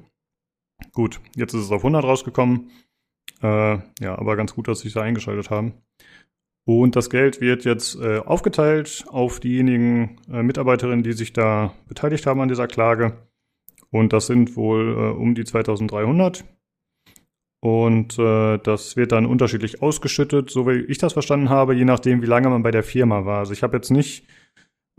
Gut, 0.93 1.19
jetzt 1.35 1.55
ist 1.55 1.63
es 1.63 1.71
auf 1.71 1.81
100 1.81 2.03
rausgekommen. 2.03 2.69
Äh, 3.41 3.79
ja, 3.99 4.19
aber 4.19 4.35
ganz 4.35 4.53
gut, 4.53 4.67
dass 4.67 4.81
sie 4.81 4.89
sich 4.89 4.93
da 4.93 5.01
eingeschaltet 5.01 5.49
haben. 5.49 5.73
Und 6.63 6.95
das 6.95 7.09
Geld 7.09 7.41
wird 7.41 7.65
jetzt 7.65 7.95
äh, 7.95 8.19
aufgeteilt 8.19 9.05
auf 9.07 9.39
diejenigen 9.39 10.19
äh, 10.31 10.43
Mitarbeiterinnen, 10.43 11.01
die 11.01 11.13
sich 11.13 11.33
da 11.33 11.73
beteiligt 11.87 12.27
haben 12.27 12.39
an 12.39 12.49
dieser 12.49 12.67
Klage. 12.67 13.17
Und 13.89 14.13
das 14.13 14.27
sind 14.27 14.55
wohl 14.55 14.95
äh, 14.95 15.19
um 15.19 15.33
die 15.33 15.43
2300. 15.43 16.45
Und 17.61 18.19
äh, 18.19 18.59
das 18.59 18.95
wird 18.95 19.11
dann 19.11 19.25
unterschiedlich 19.25 19.81
ausgeschüttet, 19.81 20.51
so 20.51 20.67
wie 20.67 20.81
ich 20.81 20.99
das 20.99 21.13
verstanden 21.13 21.49
habe, 21.49 21.73
je 21.73 21.85
nachdem, 21.85 22.21
wie 22.21 22.27
lange 22.27 22.49
man 22.49 22.61
bei 22.61 22.69
der 22.69 22.83
Firma 22.83 23.25
war. 23.25 23.39
Also 23.39 23.53
ich 23.53 23.63
habe 23.63 23.77
jetzt 23.77 23.89
nicht 23.89 24.27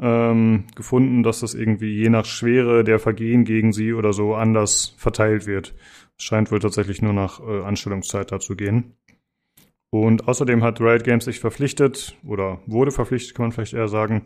ähm, 0.03 0.65
gefunden, 0.75 1.23
dass 1.23 1.41
das 1.41 1.55
irgendwie 1.55 1.95
je 1.95 2.11
nach 2.11 2.25
Schwere 2.25 2.83
der 2.83 2.99
Vergehen 2.99 3.45
gegen 3.45 3.73
sie 3.73 3.93
oder 3.93 4.13
so 4.13 4.35
anders 4.35 4.95
verteilt 4.99 5.47
wird. 5.47 5.75
Es 6.19 6.25
scheint 6.25 6.51
wohl 6.51 6.59
tatsächlich 6.59 7.01
nur 7.01 7.13
nach 7.13 7.41
äh, 7.41 7.63
Anstellungszeit 7.63 8.33
dazu 8.33 8.57
gehen. 8.57 8.97
Und 9.91 10.27
außerdem 10.27 10.63
hat 10.63 10.81
Riot 10.81 11.05
Games 11.05 11.25
sich 11.25 11.39
verpflichtet 11.39 12.17
oder 12.27 12.61
wurde 12.67 12.91
verpflichtet, 12.91 13.37
kann 13.37 13.45
man 13.45 13.53
vielleicht 13.53 13.75
eher 13.75 13.89
sagen, 13.89 14.25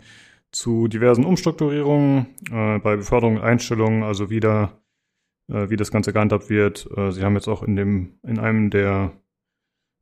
zu 0.51 0.89
diversen 0.89 1.25
Umstrukturierungen 1.25 2.27
äh, 2.51 2.79
bei 2.79 2.97
Beförderung 2.97 3.37
und 3.37 3.43
Einstellungen, 3.43 4.03
also 4.03 4.31
wieder 4.31 4.81
äh, 5.53 5.69
wie 5.69 5.77
das 5.77 5.91
Ganze 5.91 6.13
gehandhabt 6.13 6.49
wird. 6.49 6.89
Äh, 6.97 7.11
sie 7.13 7.23
haben 7.23 7.35
jetzt 7.35 7.49
auch 7.49 7.63
in 7.63 7.77
dem, 7.77 8.15
in 8.23 8.39
einem 8.39 8.71
der, 8.71 9.13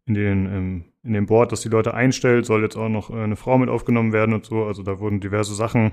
in 0.06 0.14
den, 0.14 0.46
ähm, 0.46 0.84
in 1.02 1.12
dem 1.12 1.26
Board, 1.26 1.52
das 1.52 1.62
die 1.62 1.68
Leute 1.68 1.94
einstellt, 1.94 2.46
soll 2.46 2.62
jetzt 2.62 2.76
auch 2.76 2.88
noch 2.88 3.10
äh, 3.10 3.14
eine 3.14 3.36
Frau 3.36 3.58
mit 3.58 3.68
aufgenommen 3.68 4.12
werden 4.12 4.34
und 4.34 4.44
so. 4.44 4.64
Also 4.64 4.82
da 4.82 5.00
wurden 5.00 5.20
diverse 5.20 5.54
Sachen 5.54 5.92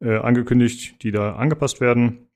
äh, 0.00 0.16
angekündigt, 0.16 1.02
die 1.02 1.10
da 1.10 1.34
angepasst 1.34 1.80
werden. 1.80 2.28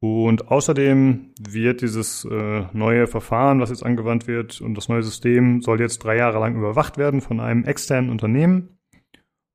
Und 0.00 0.48
außerdem 0.48 1.32
wird 1.40 1.82
dieses 1.82 2.24
äh, 2.24 2.66
neue 2.72 3.08
Verfahren, 3.08 3.60
was 3.60 3.70
jetzt 3.70 3.84
angewandt 3.84 4.28
wird, 4.28 4.60
und 4.60 4.76
das 4.76 4.88
neue 4.88 5.02
System 5.02 5.60
soll 5.60 5.80
jetzt 5.80 5.98
drei 5.98 6.16
Jahre 6.16 6.38
lang 6.38 6.54
überwacht 6.54 6.98
werden 6.98 7.20
von 7.20 7.40
einem 7.40 7.64
externen 7.64 8.10
Unternehmen. 8.10 8.78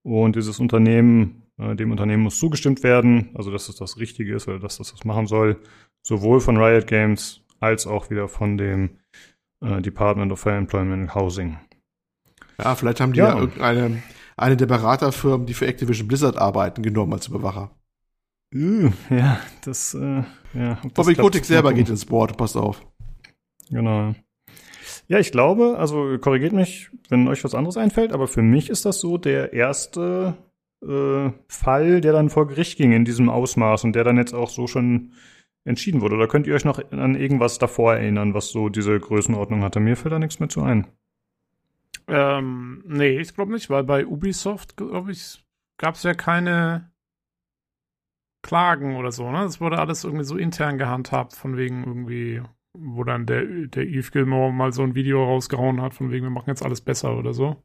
Und 0.04 0.36
dieses 0.36 0.60
Unternehmen, 0.60 1.44
äh, 1.58 1.76
dem 1.76 1.92
Unternehmen 1.92 2.24
muss 2.24 2.40
zugestimmt 2.40 2.84
werden, 2.84 3.30
also 3.36 3.52
dass 3.52 3.70
es 3.70 3.78
das 3.78 3.98
Richtige 3.98 4.36
ist 4.36 4.50
oder 4.50 4.60
dass 4.60 4.80
das 4.80 4.92
das 4.92 5.06
machen 5.06 5.28
soll 5.28 5.60
sowohl 6.04 6.42
von 6.42 6.58
Riot 6.58 6.88
Games 6.88 7.42
als 7.60 7.88
auch 7.88 8.10
wieder 8.10 8.28
von 8.28 8.58
dem 8.58 9.00
äh, 9.64 9.82
Department 9.82 10.32
of 10.32 10.40
Fair 10.40 10.58
Employment 10.58 11.02
and 11.02 11.16
Housing. 11.16 11.58
Ja, 12.60 12.76
vielleicht 12.76 13.00
haben 13.00 13.14
die 13.14 13.20
ja, 13.20 13.30
ja 13.30 13.40
irgendeine 13.40 14.04
eine 14.38 14.58
der 14.58 14.66
Beraterfirmen, 14.66 15.46
die 15.46 15.54
für 15.54 15.68
Activision 15.68 16.08
Blizzard 16.08 16.38
arbeiten, 16.38 16.82
genommen 16.84 17.14
als 17.14 17.28
Überwacher. 17.28 17.72
Uh, 18.54 18.92
ja, 19.10 19.40
das, 19.64 19.94
äh, 19.96 20.24
ja. 20.54 20.78
Bobby 20.94 21.16
Kotick 21.16 21.46
selber 21.46 21.74
geht 21.74 21.90
ins 21.90 22.06
Board, 22.06 22.38
passt 22.38 22.56
auf. 22.56 22.86
Genau. 23.70 24.14
Ja, 25.08 25.20
ich 25.20 25.32
glaube, 25.32 25.78
also 25.78 26.18
korrigiert 26.20 26.54
mich, 26.54 26.90
wenn 27.10 27.28
euch 27.28 27.44
was 27.44 27.56
anderes 27.56 27.78
einfällt, 27.78 28.14
aber 28.14 28.28
für 28.28 28.42
mich 28.42 28.70
ist 28.70 28.86
das 28.86 29.00
so 29.00 29.18
der 29.18 29.54
erste 29.54 30.36
äh, 30.82 31.32
Fall, 31.48 32.02
der 32.02 32.14
dann 32.14 32.30
vor 32.30 32.48
Gericht 32.48 32.78
ging 32.78 32.92
in 32.94 33.06
diesem 33.06 33.30
Ausmaß 33.30 33.84
und 33.84 33.96
der 33.96 34.04
dann 34.04 34.18
jetzt 34.18 34.34
auch 34.34 34.50
so 34.50 34.68
schon 34.68 35.14
entschieden 35.66 36.02
wurde. 36.02 36.16
Oder 36.16 36.28
könnt 36.28 36.48
ihr 36.48 36.56
euch 36.56 36.66
noch 36.66 36.80
an 36.92 37.16
irgendwas 37.16 37.58
davor 37.60 37.96
erinnern, 37.96 38.34
was 38.34 38.50
so 38.50 38.70
diese 38.70 39.00
Größenordnung 39.00 39.64
hatte? 39.64 39.80
Mir 39.80 39.96
fällt 39.96 40.14
da 40.14 40.20
nichts 40.20 40.40
mehr 40.40 40.50
zu 40.50 40.62
ein. 40.62 40.88
Ähm, 42.08 42.84
nee, 42.86 43.20
ich 43.20 43.34
glaube 43.34 43.54
nicht, 43.54 43.70
weil 43.70 43.84
bei 43.84 44.06
Ubisoft, 44.06 44.76
glaube 44.76 45.12
ich, 45.12 45.44
gab 45.78 45.96
es 45.96 46.04
ja 46.04 46.14
keine 46.14 46.92
Klagen 48.42 48.98
oder 48.98 49.12
so, 49.12 49.32
ne? 49.32 49.40
Das 49.40 49.62
wurde 49.62 49.80
alles 49.80 50.04
irgendwie 50.04 50.26
so 50.26 50.36
intern 50.36 50.78
gehandhabt, 50.78 51.34
von 51.34 51.56
wegen 51.56 51.86
irgendwie, 51.86 52.42
wo 52.74 53.06
dann 53.06 53.26
der, 53.26 53.46
der 53.46 53.88
Eve 53.88 54.12
Gilmore 54.12 54.52
mal 54.52 54.74
so 54.74 54.84
ein 54.84 54.96
Video 54.96 55.24
rausgehauen 55.24 55.82
hat, 55.82 55.94
von 55.94 56.12
wegen, 56.12 56.26
wir 56.26 56.30
machen 56.30 56.50
jetzt 56.50 56.64
alles 56.64 56.82
besser 56.82 57.18
oder 57.18 57.34
so. 57.34 57.64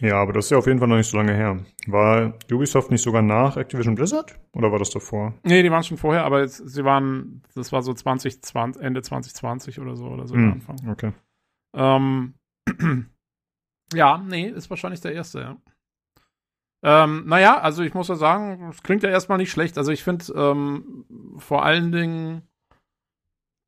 Ja, 0.00 0.22
aber 0.22 0.32
das 0.32 0.46
ist 0.46 0.50
ja 0.50 0.58
auf 0.58 0.66
jeden 0.66 0.78
Fall 0.78 0.88
noch 0.88 0.96
nicht 0.96 1.10
so 1.10 1.16
lange 1.16 1.34
her. 1.34 1.64
War 1.86 2.34
Ubisoft 2.50 2.90
nicht 2.90 3.02
sogar 3.02 3.22
nach 3.22 3.56
Activision 3.56 3.94
Blizzard? 3.94 4.38
Oder 4.52 4.70
war 4.70 4.78
das 4.78 4.90
davor? 4.90 5.34
Nee, 5.42 5.62
die 5.62 5.70
waren 5.70 5.82
schon 5.82 5.96
vorher, 5.96 6.24
aber 6.24 6.40
jetzt, 6.40 6.56
sie 6.68 6.84
waren, 6.84 7.42
das 7.54 7.72
war 7.72 7.82
so 7.82 7.92
2020, 7.92 8.82
Ende 8.82 9.02
2020 9.02 9.80
oder 9.80 9.96
so, 9.96 10.06
oder 10.06 10.26
so 10.26 10.34
hm, 10.34 10.52
Anfang. 10.52 10.76
Okay. 10.88 11.12
Ähm, 11.74 12.34
ja, 13.92 14.18
nee, 14.18 14.48
ist 14.48 14.70
wahrscheinlich 14.70 15.00
der 15.00 15.14
erste, 15.14 15.40
ja. 15.40 15.56
Ähm, 16.82 17.24
naja, 17.26 17.58
also 17.58 17.82
ich 17.82 17.94
muss 17.94 18.08
ja 18.08 18.14
sagen, 18.14 18.68
es 18.70 18.82
klingt 18.82 19.02
ja 19.02 19.10
erstmal 19.10 19.38
nicht 19.38 19.50
schlecht. 19.50 19.78
Also 19.78 19.90
ich 19.90 20.04
finde 20.04 20.32
ähm, 20.36 21.04
vor 21.38 21.64
allen 21.64 21.90
Dingen 21.90 22.42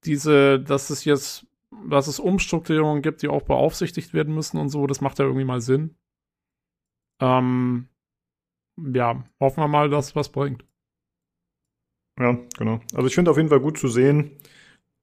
diese, 0.05 0.61
dass 0.61 0.91
es 0.91 1.05
jetzt, 1.05 1.47
dass 1.89 2.07
es 2.07 2.21
Umstrukturierungen 2.21 3.03
gibt, 3.03 3.23
die 3.23 3.29
auch 3.29 3.43
beaufsichtigt 3.43 4.15
werden 4.15 4.35
müssen 4.35 4.59
und 4.59 4.69
so, 4.69 4.87
das 4.87 5.01
macht 5.01 5.19
ja 5.19 5.25
irgendwie 5.25 5.45
mal 5.45 5.61
Sinn. 5.61 5.97
Ähm, 7.21 7.89
ja, 8.77 9.25
hoffen 9.39 9.63
wir 9.63 9.69
mal, 9.69 9.91
dass 9.91 10.17
was 10.17 10.31
bringt. 10.31 10.65
Ja, 12.19 12.39
genau. 12.59 12.81
Also 12.95 13.07
ich 13.07 13.15
finde 13.15 13.31
auf 13.31 13.37
jeden 13.37 13.49
Fall 13.49 13.61
gut 13.61 13.79
zu 13.79 13.89
sehen, 13.89 14.33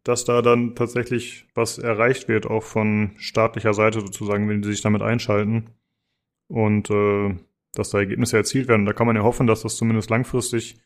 dass 0.04 0.26
da 0.26 0.42
dann 0.42 0.76
tatsächlich 0.76 1.48
was 1.54 1.78
erreicht 1.78 2.28
wird, 2.28 2.46
auch 2.46 2.64
von 2.64 3.12
staatlicher 3.18 3.74
Seite 3.74 4.02
sozusagen, 4.02 4.48
wenn 4.50 4.62
die 4.62 4.70
sich 4.70 4.82
damit 4.82 5.02
einschalten. 5.02 5.72
Und 6.48 6.90
äh, 6.90 7.36
dass 7.74 7.90
da 7.90 8.00
Ergebnisse 8.00 8.38
erzielt 8.38 8.68
werden. 8.68 8.86
Da 8.86 8.94
kann 8.94 9.08
man 9.08 9.16
ja 9.16 9.24
hoffen, 9.24 9.48
dass 9.48 9.62
das 9.62 9.76
zumindest 9.76 10.10
langfristig 10.10 10.80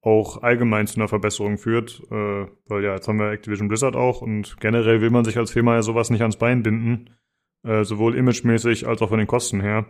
auch 0.00 0.42
allgemein 0.42 0.86
zu 0.86 0.96
einer 0.96 1.08
Verbesserung 1.08 1.58
führt. 1.58 2.00
Äh, 2.10 2.46
weil 2.66 2.84
ja, 2.84 2.94
jetzt 2.94 3.08
haben 3.08 3.18
wir 3.18 3.30
Activision 3.30 3.68
Blizzard 3.68 3.96
auch 3.96 4.22
und 4.22 4.56
generell 4.60 5.00
will 5.00 5.10
man 5.10 5.24
sich 5.24 5.36
als 5.36 5.50
Firma 5.50 5.74
ja 5.74 5.82
sowas 5.82 6.10
nicht 6.10 6.22
ans 6.22 6.38
Bein 6.38 6.62
binden. 6.62 7.10
Äh, 7.64 7.84
sowohl 7.84 8.14
imagemäßig 8.16 8.86
als 8.86 9.02
auch 9.02 9.08
von 9.08 9.18
den 9.18 9.26
Kosten 9.26 9.60
her. 9.60 9.86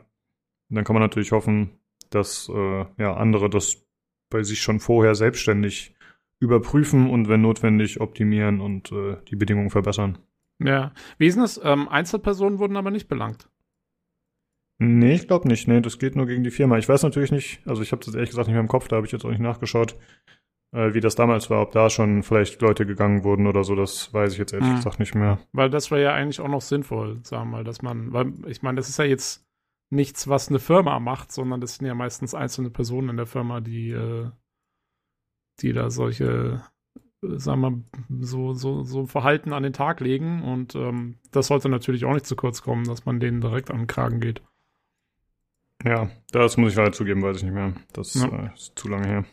Und 0.68 0.76
dann 0.76 0.84
kann 0.84 0.94
man 0.94 1.02
natürlich 1.02 1.32
hoffen, 1.32 1.78
dass 2.10 2.48
äh, 2.48 2.84
ja, 2.98 3.14
andere 3.14 3.50
das 3.50 3.84
bei 4.30 4.42
sich 4.42 4.60
schon 4.60 4.80
vorher 4.80 5.14
selbstständig 5.14 5.94
überprüfen 6.40 7.08
und 7.08 7.28
wenn 7.28 7.40
notwendig 7.40 8.00
optimieren 8.00 8.60
und 8.60 8.92
äh, 8.92 9.16
die 9.28 9.36
Bedingungen 9.36 9.70
verbessern. 9.70 10.18
Ja. 10.58 10.92
Wie 11.18 11.26
ist 11.26 11.38
das? 11.38 11.60
Ähm, 11.62 11.88
Einzelpersonen 11.88 12.58
wurden 12.58 12.76
aber 12.76 12.90
nicht 12.90 13.08
belangt. 13.08 13.48
Nee, 14.78 15.14
ich 15.14 15.26
glaube 15.26 15.48
nicht. 15.48 15.68
Nee, 15.68 15.80
das 15.80 15.98
geht 15.98 16.16
nur 16.16 16.26
gegen 16.26 16.44
die 16.44 16.50
Firma. 16.50 16.76
Ich 16.76 16.88
weiß 16.88 17.02
natürlich 17.02 17.32
nicht, 17.32 17.60
also 17.66 17.82
ich 17.82 17.92
habe 17.92 18.04
das 18.04 18.14
ehrlich 18.14 18.30
gesagt 18.30 18.48
nicht 18.48 18.54
mehr 18.54 18.60
im 18.60 18.68
Kopf, 18.68 18.88
da 18.88 18.96
habe 18.96 19.06
ich 19.06 19.12
jetzt 19.12 19.24
auch 19.24 19.30
nicht 19.30 19.40
nachgeschaut, 19.40 19.96
äh, 20.72 20.92
wie 20.92 21.00
das 21.00 21.14
damals 21.14 21.48
war, 21.48 21.62
ob 21.62 21.72
da 21.72 21.88
schon 21.88 22.22
vielleicht 22.22 22.60
Leute 22.60 22.84
gegangen 22.84 23.24
wurden 23.24 23.46
oder 23.46 23.64
so, 23.64 23.74
das 23.74 24.12
weiß 24.12 24.32
ich 24.32 24.38
jetzt 24.38 24.52
ehrlich 24.52 24.68
mhm. 24.68 24.76
gesagt 24.76 24.98
nicht 24.98 25.14
mehr. 25.14 25.38
Weil 25.52 25.70
das 25.70 25.90
wäre 25.90 26.02
ja 26.02 26.12
eigentlich 26.12 26.40
auch 26.40 26.48
noch 26.48 26.60
sinnvoll, 26.60 27.20
sagen 27.22 27.50
wir 27.50 27.58
mal, 27.58 27.64
dass 27.64 27.80
man, 27.80 28.12
weil 28.12 28.34
ich 28.46 28.62
meine, 28.62 28.76
das 28.76 28.90
ist 28.90 28.98
ja 28.98 29.06
jetzt 29.06 29.45
nichts, 29.90 30.28
was 30.28 30.48
eine 30.48 30.58
Firma 30.58 30.98
macht, 30.98 31.32
sondern 31.32 31.60
das 31.60 31.76
sind 31.76 31.86
ja 31.86 31.94
meistens 31.94 32.34
einzelne 32.34 32.70
Personen 32.70 33.10
in 33.10 33.16
der 33.16 33.26
Firma, 33.26 33.60
die, 33.60 33.90
äh, 33.90 34.30
die 35.60 35.72
da 35.72 35.90
solche, 35.90 36.62
äh, 37.22 37.38
sagen 37.38 37.60
wir, 38.08 38.24
so, 38.24 38.52
so, 38.52 38.82
so 38.82 39.06
Verhalten 39.06 39.52
an 39.52 39.62
den 39.62 39.72
Tag 39.72 40.00
legen. 40.00 40.42
Und 40.42 40.74
ähm, 40.74 41.18
das 41.30 41.48
sollte 41.48 41.68
natürlich 41.68 42.04
auch 42.04 42.14
nicht 42.14 42.26
zu 42.26 42.36
kurz 42.36 42.62
kommen, 42.62 42.84
dass 42.84 43.04
man 43.04 43.20
denen 43.20 43.40
direkt 43.40 43.70
an 43.70 43.78
den 43.78 43.86
Kragen 43.86 44.20
geht. 44.20 44.42
Ja, 45.84 46.10
das 46.32 46.56
muss 46.56 46.72
ich 46.72 46.76
leider 46.76 46.92
zugeben, 46.92 47.22
weiß 47.22 47.38
ich 47.38 47.42
nicht 47.44 47.54
mehr. 47.54 47.74
Das 47.92 48.14
ja. 48.14 48.26
äh, 48.26 48.54
ist 48.54 48.72
zu 48.76 48.88
lange 48.88 49.06
her. 49.06 49.24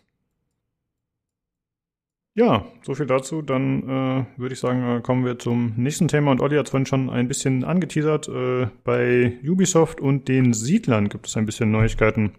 Ja, 2.36 2.66
so 2.82 2.96
viel 2.96 3.06
dazu. 3.06 3.42
Dann 3.42 3.84
äh, 3.84 4.40
würde 4.40 4.54
ich 4.54 4.60
sagen, 4.60 4.98
äh, 4.98 5.02
kommen 5.02 5.24
wir 5.24 5.38
zum 5.38 5.74
nächsten 5.78 6.08
Thema. 6.08 6.32
Und 6.32 6.42
Olli 6.42 6.58
hat 6.58 6.66
es 6.66 6.72
vorhin 6.72 6.88
schon 6.88 7.10
ein 7.10 7.28
bisschen 7.28 7.64
angeteasert. 7.64 8.28
Äh, 8.28 8.68
bei 8.84 9.38
Ubisoft 9.48 10.02
und 10.02 10.28
den 10.28 10.54
Siedlern 10.54 11.10
gibt 11.10 11.28
es 11.28 11.38
ein 11.38 11.46
bisschen 11.46 11.72
Neuigkeiten. 11.72 12.34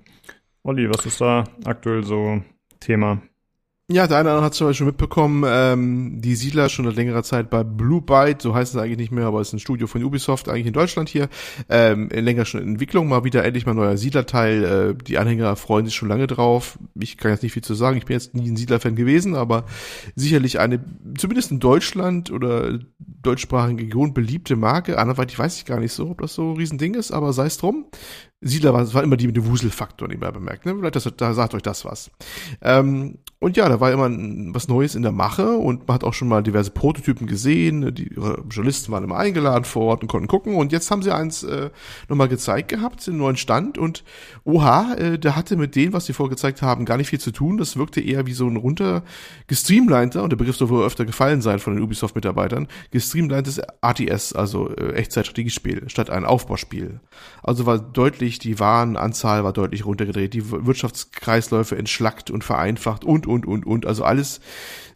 Olli, 0.65 0.89
was 0.89 1.07
ist 1.07 1.21
da 1.21 1.45
aktuell 1.65 2.03
so 2.03 2.43
Thema? 2.81 3.23
Ja, 3.91 4.07
der 4.07 4.17
eine 4.17 4.31
oder 4.31 4.39
andere 4.39 4.47
hat 4.47 4.59
es 4.59 4.77
schon 4.79 4.87
mitbekommen, 4.87 5.45
ähm, 5.47 6.23
die 6.23 6.37
Siedler 6.37 6.71
schon 6.71 6.87
seit 6.87 6.97
längerer 6.97 7.23
Zeit 7.23 7.51
bei 7.51 7.63
Blue 7.65 8.01
Byte, 8.01 8.41
so 8.41 8.55
heißt 8.55 8.75
es 8.75 8.81
eigentlich 8.81 8.97
nicht 8.97 9.13
mehr, 9.13 9.27
aber 9.27 9.43
es 9.43 9.49
ist 9.49 9.53
ein 9.53 9.59
Studio 9.59 9.87
von 9.87 10.03
Ubisoft, 10.03 10.49
eigentlich 10.49 10.69
in 10.69 10.73
Deutschland 10.73 11.11
hier, 11.11 11.29
ähm, 11.69 12.09
länger 12.09 12.47
schon 12.47 12.63
in 12.63 12.69
Entwicklung, 12.69 13.09
mal 13.09 13.25
wieder 13.25 13.45
endlich 13.45 13.67
mal 13.67 13.75
neuer 13.75 13.99
Siedlerteil, 13.99 14.65
äh, 14.65 15.05
die 15.05 15.19
Anhänger 15.19 15.55
freuen 15.57 15.85
sich 15.85 15.95
schon 15.95 16.09
lange 16.09 16.27
drauf, 16.27 16.79
ich 16.99 17.19
kann 17.19 17.33
jetzt 17.33 17.43
nicht 17.43 17.53
viel 17.53 17.63
zu 17.63 17.75
sagen, 17.75 17.99
ich 17.99 18.07
bin 18.07 18.15
jetzt 18.15 18.35
nie 18.35 18.51
ein 18.51 18.57
Siedler-Fan 18.57 18.97
gewesen, 18.97 19.37
aber 19.37 19.67
sicherlich 20.17 20.61
eine, 20.61 20.83
zumindest 21.19 21.51
in 21.51 21.61
Deutschland 21.61 22.31
oder 22.31 22.79
deutschsprachigen 22.99 23.79
Region 23.79 24.15
beliebte 24.15 24.57
Marke, 24.57 24.99
anderweitig 24.99 25.39
weiß 25.39 25.59
ich 25.59 25.67
gar 25.67 25.79
nicht 25.79 25.93
so, 25.93 26.09
ob 26.09 26.23
das 26.23 26.33
so 26.33 26.53
ein 26.53 26.57
Riesending 26.57 26.95
ist, 26.95 27.13
aber 27.13 27.35
sei 27.35 27.47
es 27.47 27.59
drum, 27.59 27.85
Siedler 28.41 28.75
war, 28.75 28.93
war 28.93 29.03
immer 29.03 29.17
die 29.17 29.27
mit 29.27 29.37
dem 29.37 29.47
Wuselfaktor, 29.47 30.09
den 30.09 30.21
man 30.21 30.33
bemerkt. 30.33 30.67
Ne? 30.67 30.75
Vielleicht 30.77 30.97
das, 30.97 31.09
da 31.17 31.33
sagt 31.33 31.55
euch 31.55 31.63
das 31.63 31.85
was. 31.85 32.11
Ähm, 32.61 33.19
und 33.45 33.59
ja, 33.59 33.69
da 33.69 33.79
war 33.79 33.93
immer 33.93 34.09
was 34.55 34.69
Neues 34.69 34.95
in 34.95 35.03
der 35.03 35.13
Mache 35.13 35.59
und 35.59 35.87
man 35.87 35.97
hat 35.97 36.05
auch 36.05 36.15
schon 36.15 36.29
mal 36.29 36.43
diverse 36.43 36.71
Prototypen 36.71 37.27
gesehen. 37.27 37.95
Die 37.95 38.11
Journalisten 38.15 38.91
waren 38.91 39.05
immer 39.05 39.19
eingeladen 39.19 39.65
vor 39.65 39.83
Ort 39.83 40.01
und 40.01 40.09
konnten 40.09 40.29
gucken. 40.29 40.55
Und 40.55 40.73
jetzt 40.73 40.91
haben 40.91 41.03
sie 41.03 41.11
eins 41.11 41.43
äh, 41.43 41.69
nochmal 42.09 42.29
gezeigt 42.29 42.69
gehabt, 42.69 43.07
den 43.07 43.19
neuen 43.19 43.37
Stand. 43.37 43.77
Und 43.77 44.03
oha, 44.45 44.95
äh, 44.95 45.19
der 45.19 45.37
hatte 45.37 45.57
mit 45.57 45.77
dem, 45.77 45.93
was 45.93 46.07
sie 46.07 46.15
vorgezeigt 46.15 46.63
haben, 46.63 46.87
gar 46.87 46.97
nicht 46.97 47.11
viel 47.11 47.21
zu 47.21 47.33
tun. 47.33 47.59
Das 47.59 47.77
wirkte 47.77 48.01
eher 48.01 48.25
wie 48.25 48.33
so 48.33 48.47
ein 48.47 48.57
runter 48.57 49.03
gestreamliner, 49.47 50.23
und 50.23 50.31
der 50.31 50.39
Begriff 50.39 50.57
soll 50.57 50.71
wohl 50.71 50.87
öfter 50.87 51.05
gefallen 51.05 51.43
sein 51.43 51.59
von 51.59 51.75
den 51.75 51.83
Ubisoft-Mitarbeitern, 51.83 52.67
streamlinedes 52.97 53.61
RTS, 53.83 54.33
also 54.33 54.71
äh, 54.71 54.95
Echtzeitstrategiespiel, 54.95 55.91
statt 55.91 56.09
ein 56.09 56.25
Aufbauspiel. 56.25 57.01
Also 57.43 57.67
war 57.67 57.79
deutlich, 57.79 58.24
die 58.31 58.59
Warenanzahl 58.59 59.45
war 59.45 59.53
deutlich 59.53 59.85
runtergedreht, 59.85 60.35
die 60.35 60.51
Wirtschaftskreisläufe 60.51 61.77
entschlackt 61.77 62.31
und 62.31 62.45
vereinfacht 62.45 63.05
und, 63.05 63.27
und, 63.27 63.47
und, 63.47 63.67
und. 63.67 63.87
Also 63.87 64.05
alles 64.05 64.41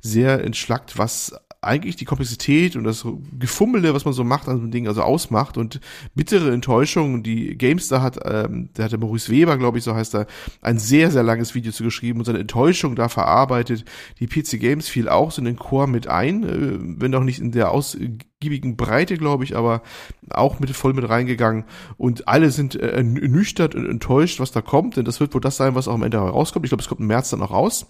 sehr 0.01 0.45
entschlackt, 0.45 0.99
was 0.99 1.35
eigentlich 1.69 1.97
die 1.97 2.05
Komplexität 2.05 2.75
und 2.75 2.85
das 2.85 3.07
Gefummele, 3.39 3.95
was 3.95 4.05
man 4.05 4.15
so 4.15 4.25
macht 4.25 4.49
an 4.49 4.57
so 4.57 4.63
einem 4.63 4.71
Ding, 4.71 4.89
also 4.89 5.03
ausmacht 5.03 5.57
und 5.57 5.81
bittere 6.15 6.53
Enttäuschung. 6.53 7.23
Die 7.23 7.57
Gamestar 7.57 8.03
hat, 8.03 8.19
ähm, 8.25 8.71
der 8.77 8.87
hatte 8.87 8.99
Maurice 8.99 9.31
Weber, 9.31 9.59
glaube 9.59 9.79
ich, 9.79 9.85
so 9.85 9.95
heißt 9.95 10.15
er, 10.15 10.27
ein 10.63 10.79
sehr, 10.79 11.11
sehr 11.11 11.23
langes 11.23 11.55
Video 11.55 11.71
zu 11.71 11.85
geschrieben 11.85 12.19
und 12.19 12.25
seine 12.25 12.41
Enttäuschung 12.41 12.97
da 12.97 13.09
verarbeitet. 13.09 13.85
Die 14.19 14.27
PC 14.27 14.59
Games 14.59 14.89
fiel 14.89 15.09
auch 15.09 15.31
so 15.31 15.41
in 15.41 15.45
den 15.45 15.57
Chor 15.57 15.87
mit 15.87 16.09
ein, 16.09 16.43
äh, 16.45 16.79
wenn 17.01 17.15
auch 17.15 17.23
nicht 17.23 17.39
in 17.39 17.53
der 17.53 17.71
ausgiebigen 17.71 18.77
Breite, 18.77 19.17
glaube 19.17 19.45
ich, 19.45 19.57
aber 19.57 19.83
auch 20.31 20.59
mit 20.61 20.71
voll 20.71 20.95
mit 20.95 21.09
reingegangen 21.09 21.65
und 21.97 22.29
alle 22.29 22.51
sind 22.51 22.75
äh, 22.75 22.89
ernüchtert 22.89 23.75
und 23.75 23.89
enttäuscht, 23.89 24.41
was 24.41 24.53
da 24.53 24.63
kommt, 24.63 24.97
denn 24.97 25.05
das 25.05 25.21
wird 25.21 25.35
wohl 25.35 25.41
das 25.41 25.57
sein, 25.57 25.75
was 25.75 25.89
auch 25.89 25.95
am 25.95 26.03
Ende 26.03 26.19
rauskommt. 26.19 26.65
Ich 26.65 26.71
glaube, 26.71 26.83
es 26.83 26.89
kommt 26.89 27.01
im 27.01 27.07
März 27.07 27.31
dann 27.31 27.43
auch 27.43 27.51
raus. 27.51 27.87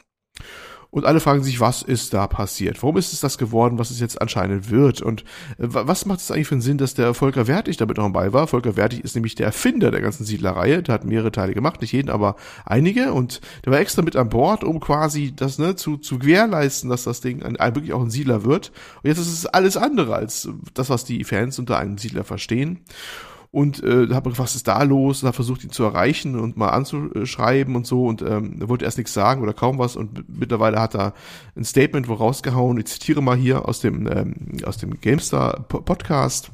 Und 0.91 1.05
alle 1.05 1.21
fragen 1.21 1.43
sich, 1.43 1.61
was 1.61 1.83
ist 1.83 2.15
da 2.15 2.27
passiert? 2.27 2.83
Warum 2.83 2.97
ist 2.97 3.13
es 3.13 3.21
das 3.21 3.37
geworden, 3.37 3.79
was 3.79 3.91
es 3.91 4.01
jetzt 4.01 4.23
anscheinend 4.23 4.71
wird? 4.71 5.03
Und 5.03 5.23
äh, 5.59 5.67
was 5.69 6.07
macht 6.07 6.21
es 6.21 6.31
eigentlich 6.31 6.49
für 6.49 6.55
einen 6.55 6.63
Sinn, 6.63 6.79
dass 6.79 6.95
der 6.95 7.13
Volker 7.13 7.47
Wertig 7.47 7.77
damit 7.77 7.99
noch 7.99 8.05
dabei 8.05 8.33
war? 8.33 8.47
Volker 8.47 8.77
Wertig 8.77 9.05
ist 9.05 9.15
nämlich 9.15 9.35
der 9.35 9.47
Erfinder 9.47 9.91
der 9.91 10.01
ganzen 10.01 10.25
Siedlerreihe. 10.25 10.83
Der 10.83 10.95
hat 10.95 11.05
mehrere 11.05 11.31
Teile 11.31 11.53
gemacht, 11.53 11.83
nicht 11.83 11.93
jeden, 11.93 12.09
aber 12.09 12.37
einige. 12.65 13.13
Und 13.13 13.43
der 13.67 13.73
war 13.73 13.81
extra 13.81 14.01
mit 14.01 14.17
an 14.17 14.31
Bord, 14.31 14.65
um 14.65 14.81
quasi 14.81 15.35
das 15.37 15.59
ne, 15.59 15.77
zu, 15.77 15.99
zu 15.99 16.19
gewährleisten, 16.19 16.89
dass 16.89 17.05
das 17.05 17.21
Ding 17.21 17.43
ein, 17.43 17.75
wirklich 17.75 17.93
auch 17.93 18.03
ein 18.03 18.11
Siedler 18.11 18.45
wird. 18.45 18.73
Und 19.03 19.09
jetzt 19.09 19.19
ist 19.19 19.33
es 19.33 19.47
alles 19.47 19.77
andere 19.77 20.15
als 20.15 20.49
das, 20.73 20.89
was 20.89 21.05
die 21.05 21.23
Fans 21.25 21.59
unter 21.59 21.79
einem 21.79 21.99
Siedler 21.99 22.25
verstehen 22.25 22.81
und 23.51 23.83
äh, 23.83 24.09
habe 24.11 24.31
gefragt, 24.31 24.39
was 24.39 24.55
ist 24.55 24.69
da 24.69 24.83
los? 24.83 25.23
Habe 25.23 25.33
versucht, 25.33 25.65
ihn 25.65 25.71
zu 25.71 25.85
erreichen 25.85 26.39
und 26.39 26.57
mal 26.57 26.71
anzuschreiben 26.71 27.77
und 27.77 27.87
so 27.87 28.07
und 28.07 28.23
ähm, 28.23 28.59
er 28.61 28.69
wollte 28.69 28.85
erst 28.85 28.99
nichts 28.99 29.15
sagen 29.15 29.43
oder 29.43 29.55
kaum 29.55 29.79
was 29.79 29.97
und 29.97 30.29
mittlerweile 30.29 30.81
hat 30.81 30.95
er 30.95 31.15
ein 31.57 31.65
Statement 31.65 32.09
wo 32.09 32.15
rausgehauen. 32.15 32.79
Ich 32.79 32.87
zitiere 32.87 33.23
mal 33.23 33.37
hier 33.37 33.69
aus 33.69 33.81
dem 33.81 34.07
ähm, 34.07 34.35
aus 34.65 34.77
dem 34.77 35.01
Gamestar 35.01 35.65
Podcast 35.69 36.51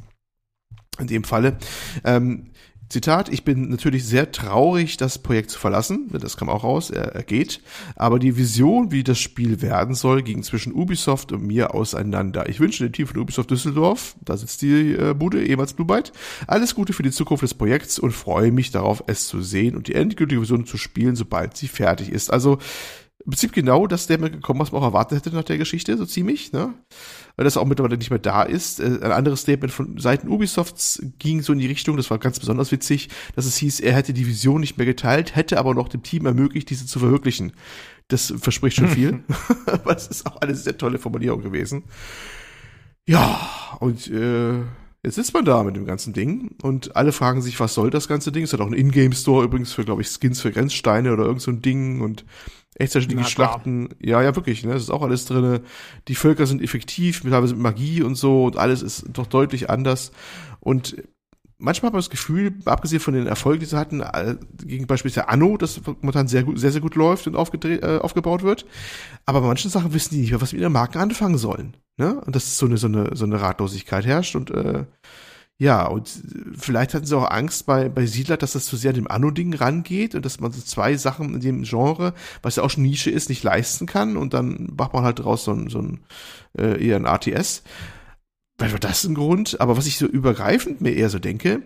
in 1.00 1.06
dem 1.08 1.24
Falle. 1.24 1.56
Ähm, 2.04 2.50
Zitat, 2.94 3.28
ich 3.28 3.42
bin 3.42 3.70
natürlich 3.70 4.04
sehr 4.04 4.30
traurig, 4.30 4.96
das 4.96 5.18
Projekt 5.18 5.50
zu 5.50 5.58
verlassen. 5.58 6.10
Das 6.12 6.36
kam 6.36 6.48
auch 6.48 6.62
raus, 6.62 6.90
er, 6.90 7.06
er 7.06 7.24
geht. 7.24 7.60
Aber 7.96 8.20
die 8.20 8.36
Vision, 8.36 8.92
wie 8.92 9.02
das 9.02 9.18
Spiel 9.18 9.62
werden 9.62 9.96
soll, 9.96 10.22
ging 10.22 10.44
zwischen 10.44 10.72
Ubisoft 10.72 11.32
und 11.32 11.42
mir 11.42 11.74
auseinander. 11.74 12.48
Ich 12.48 12.60
wünsche 12.60 12.84
dem 12.84 12.92
Team 12.92 13.08
von 13.08 13.18
Ubisoft 13.18 13.50
Düsseldorf, 13.50 14.14
da 14.24 14.36
sitzt 14.36 14.62
die 14.62 14.92
äh, 14.92 15.12
Bude, 15.12 15.44
ehemals 15.44 15.72
Blue 15.72 15.88
Byte, 15.88 16.12
alles 16.46 16.76
Gute 16.76 16.92
für 16.92 17.02
die 17.02 17.10
Zukunft 17.10 17.42
des 17.42 17.54
Projekts 17.54 17.98
und 17.98 18.12
freue 18.12 18.52
mich 18.52 18.70
darauf, 18.70 19.02
es 19.08 19.26
zu 19.26 19.42
sehen 19.42 19.74
und 19.74 19.88
die 19.88 19.96
endgültige 19.96 20.40
Vision 20.40 20.64
zu 20.64 20.76
spielen, 20.76 21.16
sobald 21.16 21.56
sie 21.56 21.66
fertig 21.66 22.10
ist. 22.10 22.32
Also, 22.32 22.58
im 23.24 23.30
Prinzip 23.30 23.52
genau 23.52 23.86
das 23.86 24.08
mir 24.08 24.30
gekommen, 24.30 24.60
was 24.60 24.72
man 24.72 24.82
auch 24.82 24.86
erwartet 24.86 25.24
hätte 25.24 25.34
nach 25.34 25.44
der 25.44 25.56
Geschichte, 25.56 25.96
so 25.96 26.04
ziemlich, 26.04 26.52
ne? 26.52 26.74
Weil 27.36 27.44
das 27.44 27.56
auch 27.56 27.64
mittlerweile 27.64 27.96
nicht 27.96 28.10
mehr 28.10 28.18
da 28.18 28.42
ist. 28.42 28.80
Äh, 28.80 28.98
ein 29.00 29.12
anderes 29.12 29.42
Statement 29.42 29.72
von 29.72 29.98
Seiten 29.98 30.28
Ubisofts 30.28 31.00
ging 31.18 31.40
so 31.40 31.52
in 31.52 31.58
die 31.58 31.66
Richtung, 31.66 31.96
das 31.96 32.10
war 32.10 32.18
ganz 32.18 32.38
besonders 32.38 32.70
witzig, 32.70 33.08
dass 33.34 33.46
es 33.46 33.56
hieß, 33.56 33.80
er 33.80 33.94
hätte 33.94 34.12
die 34.12 34.26
Vision 34.26 34.60
nicht 34.60 34.76
mehr 34.76 34.86
geteilt, 34.86 35.36
hätte 35.36 35.58
aber 35.58 35.74
noch 35.74 35.88
dem 35.88 36.02
Team 36.02 36.26
ermöglicht, 36.26 36.68
diese 36.68 36.86
zu 36.86 36.98
verwirklichen. 36.98 37.52
Das 38.08 38.34
verspricht 38.36 38.76
schon 38.76 38.88
viel. 38.88 39.24
aber 39.66 39.96
es 39.96 40.06
ist 40.06 40.26
auch 40.26 40.36
eine 40.42 40.54
sehr 40.54 40.76
tolle 40.76 40.98
Formulierung 40.98 41.42
gewesen. 41.42 41.84
Ja, 43.06 43.76
und 43.80 44.06
äh, 44.08 44.60
Jetzt 45.04 45.16
sitzt 45.16 45.34
man 45.34 45.44
da 45.44 45.62
mit 45.62 45.76
dem 45.76 45.84
ganzen 45.84 46.14
Ding 46.14 46.56
und 46.62 46.96
alle 46.96 47.12
fragen 47.12 47.42
sich, 47.42 47.60
was 47.60 47.74
soll 47.74 47.90
das 47.90 48.08
ganze 48.08 48.32
Ding? 48.32 48.44
Es 48.44 48.54
hat 48.54 48.60
auch 48.60 48.66
einen 48.66 48.74
Ingame-Store 48.74 49.44
übrigens 49.44 49.72
für, 49.72 49.84
glaube 49.84 50.00
ich, 50.00 50.08
Skins 50.08 50.40
für 50.40 50.50
Grenzsteine 50.50 51.12
oder 51.12 51.24
irgend 51.24 51.42
so 51.42 51.50
ein 51.50 51.60
Ding 51.60 52.00
und 52.00 52.24
echtzeitliche 52.76 53.24
Schlachten. 53.24 53.90
Ja, 54.00 54.22
ja, 54.22 54.34
wirklich, 54.34 54.64
ne? 54.64 54.72
Das 54.72 54.82
ist 54.82 54.90
auch 54.90 55.02
alles 55.02 55.26
drinne. 55.26 55.60
Die 56.08 56.14
Völker 56.14 56.46
sind 56.46 56.62
effektiv, 56.62 57.20
teilweise 57.20 57.52
mit 57.52 57.62
Magie 57.62 58.02
und 58.02 58.14
so 58.14 58.46
und 58.46 58.56
alles 58.56 58.80
ist 58.80 59.04
doch 59.12 59.26
deutlich 59.26 59.68
anders. 59.68 60.10
Und 60.60 60.96
manchmal 61.58 61.88
hat 61.88 61.94
man 61.94 62.00
das 62.00 62.10
Gefühl, 62.10 62.54
abgesehen 62.64 63.00
von 63.00 63.14
den 63.14 63.26
Erfolgen, 63.26 63.60
die 63.60 63.66
sie 63.66 63.78
hatten, 63.78 64.00
äh, 64.00 64.36
gegen 64.64 64.86
beispielsweise 64.86 65.28
Anno, 65.28 65.56
das 65.56 65.80
momentan 66.00 66.28
sehr 66.28 66.44
gut, 66.44 66.58
sehr, 66.58 66.72
sehr 66.72 66.80
gut 66.80 66.94
läuft 66.94 67.26
und 67.26 67.36
aufgedreht, 67.36 67.82
äh, 67.82 67.98
aufgebaut 67.98 68.42
wird. 68.42 68.66
Aber 69.26 69.40
bei 69.40 69.46
manchen 69.46 69.70
Sachen 69.70 69.94
wissen 69.94 70.14
die 70.14 70.20
nicht 70.20 70.30
mehr, 70.30 70.40
was 70.40 70.52
mit 70.52 70.60
ihren 70.60 70.72
Marken 70.72 70.98
anfangen 70.98 71.38
sollen. 71.38 71.76
Ne? 71.96 72.20
Und 72.20 72.34
das 72.36 72.44
ist 72.44 72.58
so 72.58 72.66
eine, 72.66 72.76
so 72.76 72.86
eine, 72.86 73.16
so 73.16 73.24
eine 73.24 73.40
Ratlosigkeit 73.40 74.04
herrscht 74.04 74.36
und 74.36 74.50
äh, 74.50 74.84
ja, 75.56 75.86
und 75.86 76.10
vielleicht 76.58 76.94
hatten 76.94 77.06
sie 77.06 77.16
auch 77.16 77.30
Angst 77.30 77.64
bei, 77.66 77.88
bei 77.88 78.06
Siedler, 78.06 78.36
dass 78.36 78.54
das 78.54 78.66
zu 78.66 78.76
sehr 78.76 78.92
dem 78.92 79.08
Anno-Ding 79.08 79.54
rangeht 79.54 80.16
und 80.16 80.24
dass 80.24 80.40
man 80.40 80.50
so 80.50 80.60
zwei 80.60 80.96
Sachen 80.96 81.32
in 81.34 81.40
dem 81.40 81.62
Genre, 81.62 82.12
was 82.42 82.56
ja 82.56 82.64
auch 82.64 82.70
schon 82.70 82.82
Nische 82.82 83.10
ist, 83.10 83.28
nicht 83.28 83.44
leisten 83.44 83.86
kann 83.86 84.16
und 84.16 84.34
dann 84.34 84.72
macht 84.76 84.92
man 84.94 85.04
halt 85.04 85.20
draus 85.20 85.44
so 85.44 85.52
ein, 85.52 85.68
so 85.68 85.78
ein 85.78 86.00
äh, 86.58 86.84
eher 86.84 86.96
ein 86.96 87.06
ATS. 87.06 87.62
Vielleicht 88.56 88.72
war 88.72 88.80
das 88.80 89.04
ein 89.04 89.14
Grund, 89.14 89.60
aber 89.60 89.76
was 89.76 89.86
ich 89.86 89.98
so 89.98 90.06
übergreifend 90.06 90.80
mir 90.80 90.92
eher 90.92 91.10
so 91.10 91.18
denke, 91.18 91.62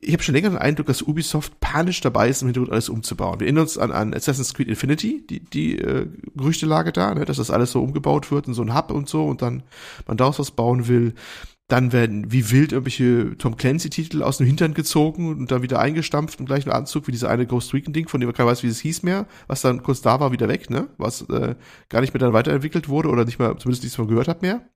ich 0.00 0.12
habe 0.12 0.22
schon 0.22 0.34
länger 0.34 0.50
den 0.50 0.58
Eindruck, 0.58 0.86
dass 0.86 1.02
Ubisoft 1.02 1.60
panisch 1.60 2.00
dabei 2.00 2.28
ist, 2.28 2.42
im 2.42 2.48
Hintergrund 2.48 2.72
alles 2.72 2.88
umzubauen. 2.88 3.40
Wir 3.40 3.46
erinnern 3.46 3.64
uns 3.64 3.78
an, 3.78 3.92
an 3.92 4.14
Assassin's 4.14 4.54
Creed 4.54 4.68
Infinity, 4.68 5.26
die, 5.26 5.40
die 5.40 5.78
äh, 5.78 6.06
Gerüchtelage 6.34 6.92
da, 6.92 7.14
ne, 7.14 7.24
dass 7.24 7.36
das 7.36 7.50
alles 7.50 7.72
so 7.72 7.82
umgebaut 7.82 8.30
wird 8.30 8.46
in 8.46 8.54
so 8.54 8.62
ein 8.62 8.74
Hub 8.74 8.90
und 8.90 9.08
so 9.08 9.24
und 9.26 9.42
dann 9.42 9.62
man 10.06 10.16
daraus 10.16 10.38
was 10.38 10.50
bauen 10.50 10.88
will. 10.88 11.14
Dann 11.68 11.92
werden 11.92 12.30
wie 12.32 12.50
wild 12.50 12.72
irgendwelche 12.72 13.36
Tom 13.38 13.56
Clancy-Titel 13.56 14.22
aus 14.22 14.38
dem 14.38 14.46
Hintern 14.46 14.74
gezogen 14.74 15.28
und 15.28 15.50
dann 15.50 15.62
wieder 15.62 15.78
eingestampft 15.78 16.38
im 16.40 16.46
gleichen 16.46 16.70
Anzug 16.70 17.06
wie 17.06 17.12
dieser 17.12 17.30
eine 17.30 17.46
Ghost 17.46 17.72
Recon-Ding, 17.72 18.08
von 18.08 18.20
dem 18.20 18.26
man 18.26 18.34
keiner 18.34 18.50
weiß, 18.50 18.62
wie 18.62 18.68
es 18.68 18.80
hieß 18.80 19.04
mehr, 19.04 19.26
was 19.46 19.62
dann 19.62 19.82
kurz 19.82 20.02
da 20.02 20.20
war, 20.20 20.32
wieder 20.32 20.48
weg, 20.48 20.68
ne? 20.68 20.88
Was 20.98 21.22
äh, 21.30 21.54
gar 21.88 22.00
nicht 22.00 22.12
mehr 22.12 22.18
dann 22.18 22.34
weiterentwickelt 22.34 22.88
wurde 22.88 23.08
oder 23.08 23.24
nicht 23.24 23.38
mehr, 23.38 23.56
zumindest 23.58 23.84
nichts 23.84 23.96
von 23.96 24.08
gehört 24.08 24.28
hat 24.28 24.42
mehr. 24.42 24.68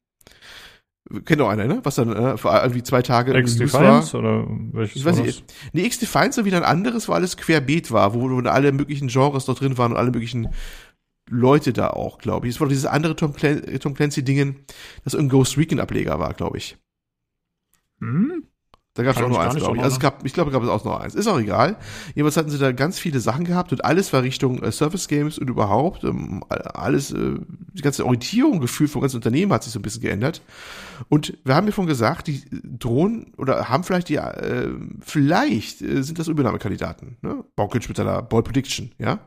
Kennt 1.25 1.41
auch 1.41 1.49
einer, 1.49 1.67
ne? 1.67 1.81
Was 1.85 1.95
dann 1.95 2.13
äh, 2.13 2.37
vor 2.37 2.61
irgendwie 2.61 2.83
zwei 2.83 3.01
Tage 3.01 3.37
X 3.39 3.57
Defiance 3.57 4.17
oder 4.17 4.45
welches 4.73 4.97
ich 4.97 5.05
weiß 5.05 5.21
nicht. 5.21 5.45
Nee, 5.73 5.85
X 5.85 5.99
Defiance 5.99 6.41
so 6.41 6.45
wieder 6.45 6.57
ein 6.57 6.65
anderes, 6.65 7.09
wo 7.09 7.13
alles 7.13 7.37
querbeet 7.37 7.93
war, 7.93 8.13
wo, 8.13 8.29
wo 8.29 8.39
alle 8.49 8.73
möglichen 8.73 9.07
Genres 9.07 9.45
dort 9.45 9.61
drin 9.61 9.79
waren 9.79 9.93
und 9.93 9.99
alle 9.99 10.11
möglichen 10.11 10.49
Leute 11.31 11.73
da 11.73 11.91
auch, 11.91 12.19
glaube 12.19 12.49
ich. 12.49 12.55
Es 12.55 12.61
war 12.61 12.69
dieses 12.69 12.87
andere 12.87 13.15
Tom, 13.15 13.35
Clan 13.35 13.63
Tom 13.81 13.95
Clancy-Dingen, 13.95 14.57
das 15.05 15.15
ein 15.15 15.29
Ghost 15.29 15.57
Recon-Ableger 15.57 16.19
war, 16.19 16.35
glaube 16.35 16.59
ich. 16.59 16.77
Hm? 18.01 18.46
Da 18.97 19.03
gab 19.03 19.15
es 19.15 19.23
auch 19.23 19.29
noch 19.29 19.39
eins, 19.39 19.55
glaube 19.55 19.77
ich. 19.77 19.83
Also 19.83 19.97
es 19.97 20.01
gab, 20.01 20.25
ich 20.25 20.33
glaube, 20.33 20.51
gab 20.51 20.63
es 20.63 20.71
auch 20.71 20.83
noch 20.83 20.99
eins. 20.99 21.15
Ist 21.15 21.27
auch 21.27 21.39
egal. 21.39 21.77
Jedenfalls 22.15 22.39
hatten 22.39 22.49
sie 22.49 22.59
da 22.59 22.73
ganz 22.73 22.99
viele 22.99 23.21
Sachen 23.21 23.45
gehabt 23.45 23.71
und 23.71 23.85
alles 23.85 24.11
war 24.15 24.23
Richtung 24.23 24.63
äh, 24.63 24.73
Surface 24.73 25.07
Games 25.07 25.39
und 25.39 25.51
überhaupt 25.51 26.03
ähm, 26.03 26.43
alles, 26.49 27.13
äh, 27.13 27.35
die 27.75 27.83
ganze 27.83 28.07
Orientierung, 28.07 28.59
Gefühl 28.59 28.89
vom 28.89 29.03
ganzen 29.03 29.17
Unternehmen 29.17 29.53
hat 29.53 29.65
sich 29.65 29.73
so 29.75 29.79
ein 29.79 29.83
bisschen 29.83 30.01
geändert. 30.01 30.41
Und 31.11 31.37
wir 31.45 31.55
haben 31.55 31.67
ja 31.67 31.75
schon 31.75 31.87
gesagt, 31.87 32.27
die 32.27 32.43
drohen 32.51 33.35
oder 33.37 33.69
haben 33.69 33.85
vielleicht 33.85 34.09
die, 34.09 34.17
äh, 34.17 34.71
vielleicht 35.01 35.83
äh, 35.83 36.03
sind 36.03 36.19
das 36.19 36.29
Übernahmekandidaten. 36.29 37.19
Ne? 37.21 37.45
Baukic 37.55 37.87
mit 37.89 37.99
seiner 37.99 38.23
Ball 38.23 38.43
Prediction, 38.43 38.93
ja? 38.99 39.19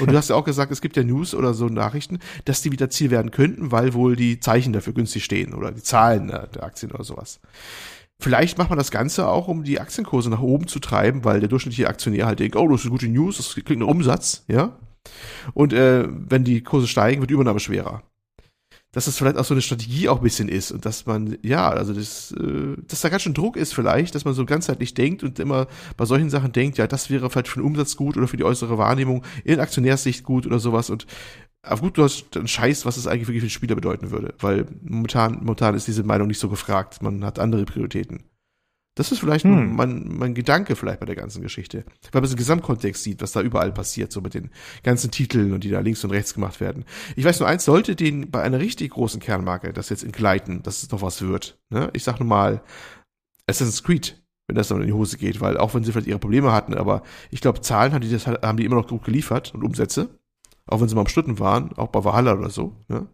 Und 0.00 0.10
du 0.10 0.16
hast 0.16 0.30
ja 0.30 0.36
auch 0.36 0.44
gesagt, 0.44 0.72
es 0.72 0.80
gibt 0.80 0.96
ja 0.96 1.04
News 1.04 1.34
oder 1.34 1.54
so 1.54 1.66
Nachrichten, 1.66 2.18
dass 2.44 2.62
die 2.62 2.72
wieder 2.72 2.90
Ziel 2.90 3.10
werden 3.10 3.30
könnten, 3.30 3.72
weil 3.72 3.94
wohl 3.94 4.16
die 4.16 4.40
Zeichen 4.40 4.72
dafür 4.72 4.92
günstig 4.92 5.24
stehen 5.24 5.54
oder 5.54 5.70
die 5.70 5.82
Zahlen 5.82 6.28
der 6.28 6.62
Aktien 6.62 6.92
oder 6.92 7.04
sowas. 7.04 7.40
Vielleicht 8.22 8.56
macht 8.56 8.70
man 8.70 8.78
das 8.78 8.92
Ganze 8.92 9.26
auch, 9.26 9.48
um 9.48 9.64
die 9.64 9.80
Aktienkurse 9.80 10.30
nach 10.30 10.40
oben 10.40 10.68
zu 10.68 10.78
treiben, 10.78 11.24
weil 11.24 11.40
der 11.40 11.48
durchschnittliche 11.48 11.88
Aktionär 11.88 12.26
halt 12.26 12.38
denkt, 12.38 12.54
oh, 12.54 12.68
das 12.68 12.80
ist 12.80 12.86
eine 12.86 12.92
gute 12.92 13.08
News, 13.08 13.36
das 13.36 13.54
klingt 13.64 13.80
nach 13.80 13.88
Umsatz, 13.88 14.44
ja. 14.46 14.78
Und 15.54 15.72
äh, 15.72 16.06
wenn 16.08 16.44
die 16.44 16.62
Kurse 16.62 16.86
steigen, 16.86 17.20
wird 17.20 17.32
Übernahme 17.32 17.58
schwerer 17.58 18.04
dass 18.92 19.06
das 19.06 19.16
vielleicht 19.16 19.38
auch 19.38 19.44
so 19.44 19.54
eine 19.54 19.62
Strategie 19.62 20.10
auch 20.10 20.18
ein 20.18 20.22
bisschen 20.22 20.48
ist 20.48 20.70
und 20.70 20.84
dass 20.84 21.06
man, 21.06 21.38
ja, 21.42 21.70
also 21.70 21.94
das, 21.94 22.32
äh, 22.32 22.76
dass 22.86 23.00
da 23.00 23.08
ganz 23.08 23.22
schön 23.22 23.32
Druck 23.32 23.56
ist 23.56 23.74
vielleicht, 23.74 24.14
dass 24.14 24.26
man 24.26 24.34
so 24.34 24.44
ganzheitlich 24.44 24.92
denkt 24.92 25.22
und 25.22 25.38
immer 25.38 25.66
bei 25.96 26.04
solchen 26.04 26.28
Sachen 26.28 26.52
denkt, 26.52 26.76
ja, 26.76 26.86
das 26.86 27.08
wäre 27.08 27.30
vielleicht 27.30 27.48
für 27.48 27.60
den 27.60 27.66
Umsatz 27.66 27.96
gut 27.96 28.18
oder 28.18 28.28
für 28.28 28.36
die 28.36 28.44
äußere 28.44 28.76
Wahrnehmung 28.76 29.24
in 29.44 29.60
Aktionärssicht 29.60 30.24
gut 30.24 30.46
oder 30.46 30.58
sowas 30.58 30.90
und 30.90 31.06
auf 31.62 31.80
gut 31.80 31.96
du 31.96 32.02
hast 32.02 32.26
dann 32.32 32.48
Scheiß, 32.48 32.84
was 32.86 32.96
es 32.96 33.06
eigentlich 33.06 33.28
wirklich 33.28 33.42
für 33.42 33.46
den 33.46 33.50
Spieler 33.50 33.74
bedeuten 33.74 34.10
würde, 34.10 34.34
weil 34.40 34.66
momentan, 34.82 35.38
momentan 35.40 35.74
ist 35.74 35.86
diese 35.86 36.02
Meinung 36.02 36.26
nicht 36.26 36.40
so 36.40 36.48
gefragt, 36.48 37.02
man 37.02 37.24
hat 37.24 37.38
andere 37.38 37.64
Prioritäten. 37.64 38.24
Das 38.94 39.10
ist 39.10 39.20
vielleicht 39.20 39.44
hm. 39.44 39.74
mein, 39.74 40.04
mein 40.18 40.34
Gedanke 40.34 40.76
vielleicht 40.76 41.00
bei 41.00 41.06
der 41.06 41.16
ganzen 41.16 41.40
Geschichte. 41.40 41.84
Weil 42.10 42.20
man 42.20 42.24
es 42.24 42.32
im 42.32 42.36
Gesamtkontext 42.36 43.02
sieht, 43.02 43.22
was 43.22 43.32
da 43.32 43.40
überall 43.40 43.72
passiert, 43.72 44.12
so 44.12 44.20
mit 44.20 44.34
den 44.34 44.50
ganzen 44.82 45.10
Titeln 45.10 45.52
und 45.52 45.64
die 45.64 45.70
da 45.70 45.80
links 45.80 46.04
und 46.04 46.10
rechts 46.10 46.34
gemacht 46.34 46.60
werden. 46.60 46.84
Ich 47.16 47.24
weiß 47.24 47.40
nur 47.40 47.48
eins, 47.48 47.64
sollte 47.64 47.96
den 47.96 48.30
bei 48.30 48.42
einer 48.42 48.58
richtig 48.58 48.90
großen 48.90 49.18
Kernmarke 49.18 49.72
das 49.72 49.88
jetzt 49.88 50.04
entgleiten, 50.04 50.62
dass 50.62 50.82
es 50.82 50.90
noch 50.90 51.00
was 51.00 51.22
wird. 51.22 51.58
Ne? 51.70 51.88
Ich 51.94 52.04
sag 52.04 52.20
nur 52.20 52.28
mal 52.28 52.62
Assassin's 53.46 53.82
Creed, 53.82 54.22
wenn 54.46 54.56
das 54.56 54.68
dann 54.68 54.82
in 54.82 54.88
die 54.88 54.92
Hose 54.92 55.16
geht, 55.16 55.40
weil 55.40 55.56
auch 55.56 55.72
wenn 55.74 55.84
sie 55.84 55.92
vielleicht 55.92 56.08
ihre 56.08 56.18
Probleme 56.18 56.52
hatten, 56.52 56.74
aber 56.74 57.02
ich 57.30 57.40
glaube, 57.40 57.62
Zahlen 57.62 57.94
haben 57.94 58.02
die, 58.02 58.10
das, 58.10 58.26
haben 58.26 58.58
die 58.58 58.66
immer 58.66 58.76
noch 58.76 58.88
gut 58.88 59.04
geliefert 59.04 59.54
und 59.54 59.64
Umsätze. 59.64 60.10
Auch 60.66 60.80
wenn 60.80 60.88
sie 60.88 60.94
mal 60.94 61.02
umstritten 61.02 61.38
waren, 61.38 61.72
auch 61.76 61.88
bei 61.88 62.04
Valhalla 62.04 62.34
oder 62.34 62.50
so. 62.50 62.76
Ne? 62.88 63.08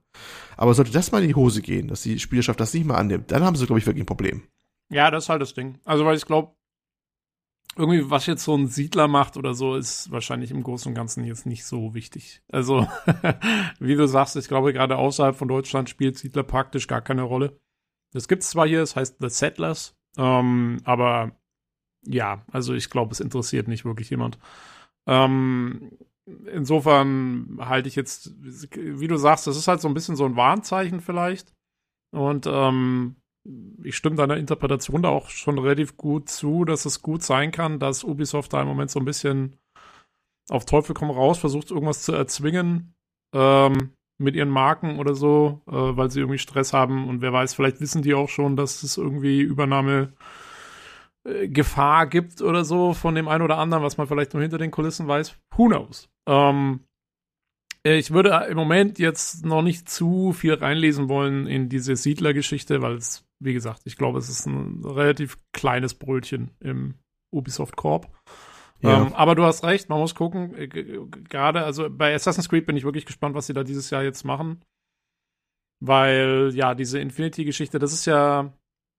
Aber 0.57 0.75
sollte 0.75 0.93
das 0.93 1.13
mal 1.13 1.23
in 1.23 1.29
die 1.29 1.35
Hose 1.35 1.63
gehen, 1.63 1.89
dass 1.89 2.03
die 2.03 2.19
Spielerschaft 2.19 2.61
das 2.61 2.75
nicht 2.75 2.87
mal 2.87 2.97
annimmt, 2.97 3.31
dann 3.31 3.45
haben 3.45 3.57
sie, 3.57 3.67
glaube 3.67 3.79
ich, 3.79 3.87
wirklich 3.87 4.03
ein 4.03 4.07
Problem. 4.07 4.43
Ja, 4.91 5.11
das 5.11 5.25
ist 5.25 5.29
halt 5.29 5.43
das 5.43 5.55
Ding. 5.55 5.79
Also, 5.85 6.05
weil 6.05 6.17
ich 6.17 6.27
glaube, 6.27 6.53
irgendwie, 7.77 8.11
was 8.11 8.27
jetzt 8.27 8.45
so 8.45 8.57
ein 8.57 8.67
Siedler 8.67 9.07
macht 9.07 9.37
oder 9.37 9.55
so, 9.55 9.77
ist 9.77 10.11
wahrscheinlich 10.11 10.51
im 10.51 10.63
Großen 10.63 10.91
und 10.91 10.95
Ganzen 10.95 11.25
jetzt 11.25 11.47
nicht 11.47 11.65
so 11.65 11.95
wichtig. 11.95 12.43
Also, 12.51 12.89
wie 13.79 13.95
du 13.95 14.07
sagst, 14.07 14.37
ich 14.37 14.49
glaube, 14.49 14.73
gerade 14.73 14.97
außerhalb 14.97 15.37
von 15.37 15.49
Deutschland 15.49 15.89
spielt 15.89 16.19
Siedler 16.19 16.43
praktisch 16.43 16.87
gar 16.87 17.03
keine 17.03 17.23
Rolle. 17.23 17.61
Das 18.13 18.27
gibt's 18.27 18.51
zwar 18.51 18.67
hier, 18.67 18.83
es 18.83 18.97
heißt 18.97 19.17
The 19.21 19.29
Settlers, 19.29 19.97
ähm, 20.17 20.79
aber 20.85 21.33
ja, 22.05 22.45
also 22.51 22.75
ich 22.75 22.91
glaube, 22.91 23.13
es 23.13 23.21
interessiert 23.21 23.69
nicht 23.69 23.85
wirklich 23.85 24.11
jemand. 24.11 24.39
Ähm, 25.07 25.93
insofern 26.53 27.59
halte 27.61 27.89
ich 27.89 27.97
jetzt, 27.97 28.33
wie 28.43 29.09
du 29.09 29.17
sagst, 29.17 29.47
das 29.47 29.57
ist 29.57 29.69
halt 29.69 29.81
so 29.81 29.89
ein 29.89 29.95
bisschen 29.95 30.17
so 30.17 30.25
ein 30.25 30.37
Warnzeichen 30.37 31.01
vielleicht. 31.01 31.53
Und 32.11 32.47
ähm, 32.47 33.17
ich 33.83 33.97
stimme 33.97 34.17
deiner 34.17 34.37
Interpretation 34.37 35.03
da 35.03 35.09
auch 35.09 35.29
schon 35.29 35.59
relativ 35.59 35.97
gut 35.97 36.29
zu, 36.29 36.65
dass 36.65 36.85
es 36.85 37.03
gut 37.03 37.23
sein 37.23 37.51
kann, 37.51 37.79
dass 37.79 38.05
Ubisoft 38.05 38.53
da 38.53 38.63
im 38.63 38.69
Moment 38.69 38.91
so 38.91 38.99
ein 38.99 39.05
bisschen 39.05 39.57
auf 40.49 40.65
Teufel 40.65 40.95
komm 40.95 41.11
raus 41.11 41.39
versucht, 41.39 41.71
irgendwas 41.71 42.03
zu 42.03 42.13
erzwingen 42.13 42.95
ähm, 43.35 43.93
mit 44.19 44.35
ihren 44.35 44.49
Marken 44.49 44.99
oder 44.99 45.15
so, 45.15 45.63
äh, 45.67 45.73
weil 45.73 46.11
sie 46.11 46.21
irgendwie 46.21 46.39
Stress 46.39 46.73
haben. 46.73 47.09
Und 47.09 47.21
wer 47.21 47.33
weiß, 47.33 47.55
vielleicht 47.55 47.81
wissen 47.81 48.03
die 48.03 48.15
auch 48.15 48.29
schon, 48.29 48.57
dass 48.57 48.83
es 48.83 48.97
irgendwie 48.97 49.41
Übernahme 49.41 50.13
Gefahr 51.49 52.07
gibt 52.07 52.41
oder 52.43 52.65
so 52.65 52.95
von 52.95 53.15
dem 53.15 53.29
einen 53.29 53.43
oder 53.43 53.59
anderen, 53.59 53.83
was 53.83 53.97
man 53.97 54.07
vielleicht 54.07 54.33
nur 54.35 54.43
hinter 54.43 54.59
den 54.59 54.71
Kulissen 54.71 55.09
weiß. 55.09 55.37
Who 55.57 55.67
knows? 55.69 56.09
Ähm, 56.29 56.81
ich 57.83 58.11
würde 58.11 58.47
im 58.51 58.57
Moment 58.57 58.99
jetzt 58.99 59.45
noch 59.45 59.63
nicht 59.63 59.89
zu 59.89 60.33
viel 60.33 60.55
reinlesen 60.55 61.09
wollen 61.09 61.47
in 61.47 61.69
diese 61.69 61.97
Siedler-Geschichte, 61.97 62.83
weil 62.83 62.97
es, 62.97 63.27
wie 63.41 63.53
gesagt, 63.53 63.83
ich 63.85 63.97
glaube, 63.97 64.19
es 64.19 64.29
ist 64.29 64.47
ein 64.47 64.83
relativ 64.85 65.39
kleines 65.53 65.95
Brötchen 65.95 66.51
im 66.61 66.95
Ubisoft 67.31 67.77
Corp. 67.77 68.11
Ja. 68.81 69.03
Ähm, 69.03 69.13
aber 69.15 69.35
du 69.35 69.45
hast 69.45 69.65
recht, 69.65 69.89
man 69.89 69.99
muss 69.99 70.15
gucken. 70.15 70.55
Äh, 70.55 70.69
gerade, 70.69 71.65
also 71.65 71.89
bei 71.91 72.15
Assassin's 72.15 72.49
Creed 72.49 72.67
bin 72.67 72.77
ich 72.77 72.85
wirklich 72.85 73.07
gespannt, 73.07 73.35
was 73.35 73.47
sie 73.47 73.55
da 73.55 73.65
dieses 73.65 73.91
Jahr 73.91 74.03
jetzt 74.03 74.25
machen. 74.25 74.63
Weil, 75.81 76.51
ja, 76.55 76.75
diese 76.75 76.99
Infinity-Geschichte, 76.99 77.79
das 77.79 77.93
ist 77.93 78.07
ja, 78.07 78.53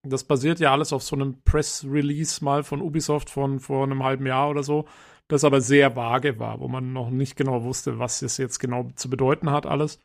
das 0.03 0.23
basiert 0.23 0.59
ja 0.59 0.71
alles 0.71 0.93
auf 0.93 1.03
so 1.03 1.15
einem 1.15 1.41
Press-Release 1.43 2.43
mal 2.43 2.63
von 2.63 2.81
Ubisoft 2.81 3.29
von 3.29 3.59
vor 3.59 3.83
einem 3.83 4.03
halben 4.03 4.25
Jahr 4.25 4.49
oder 4.49 4.63
so 4.63 4.85
das 5.29 5.43
aber 5.43 5.61
sehr 5.61 5.95
vage 5.95 6.39
war, 6.39 6.59
wo 6.59 6.67
man 6.67 6.91
noch 6.91 7.11
nicht 7.11 7.35
genau 7.37 7.63
wusste, 7.63 7.99
was 7.99 8.21
es 8.21 8.37
jetzt 8.37 8.59
genau 8.59 8.89
zu 8.95 9.09
bedeuten 9.09 9.51
hat, 9.51 9.65
alles. 9.65 9.99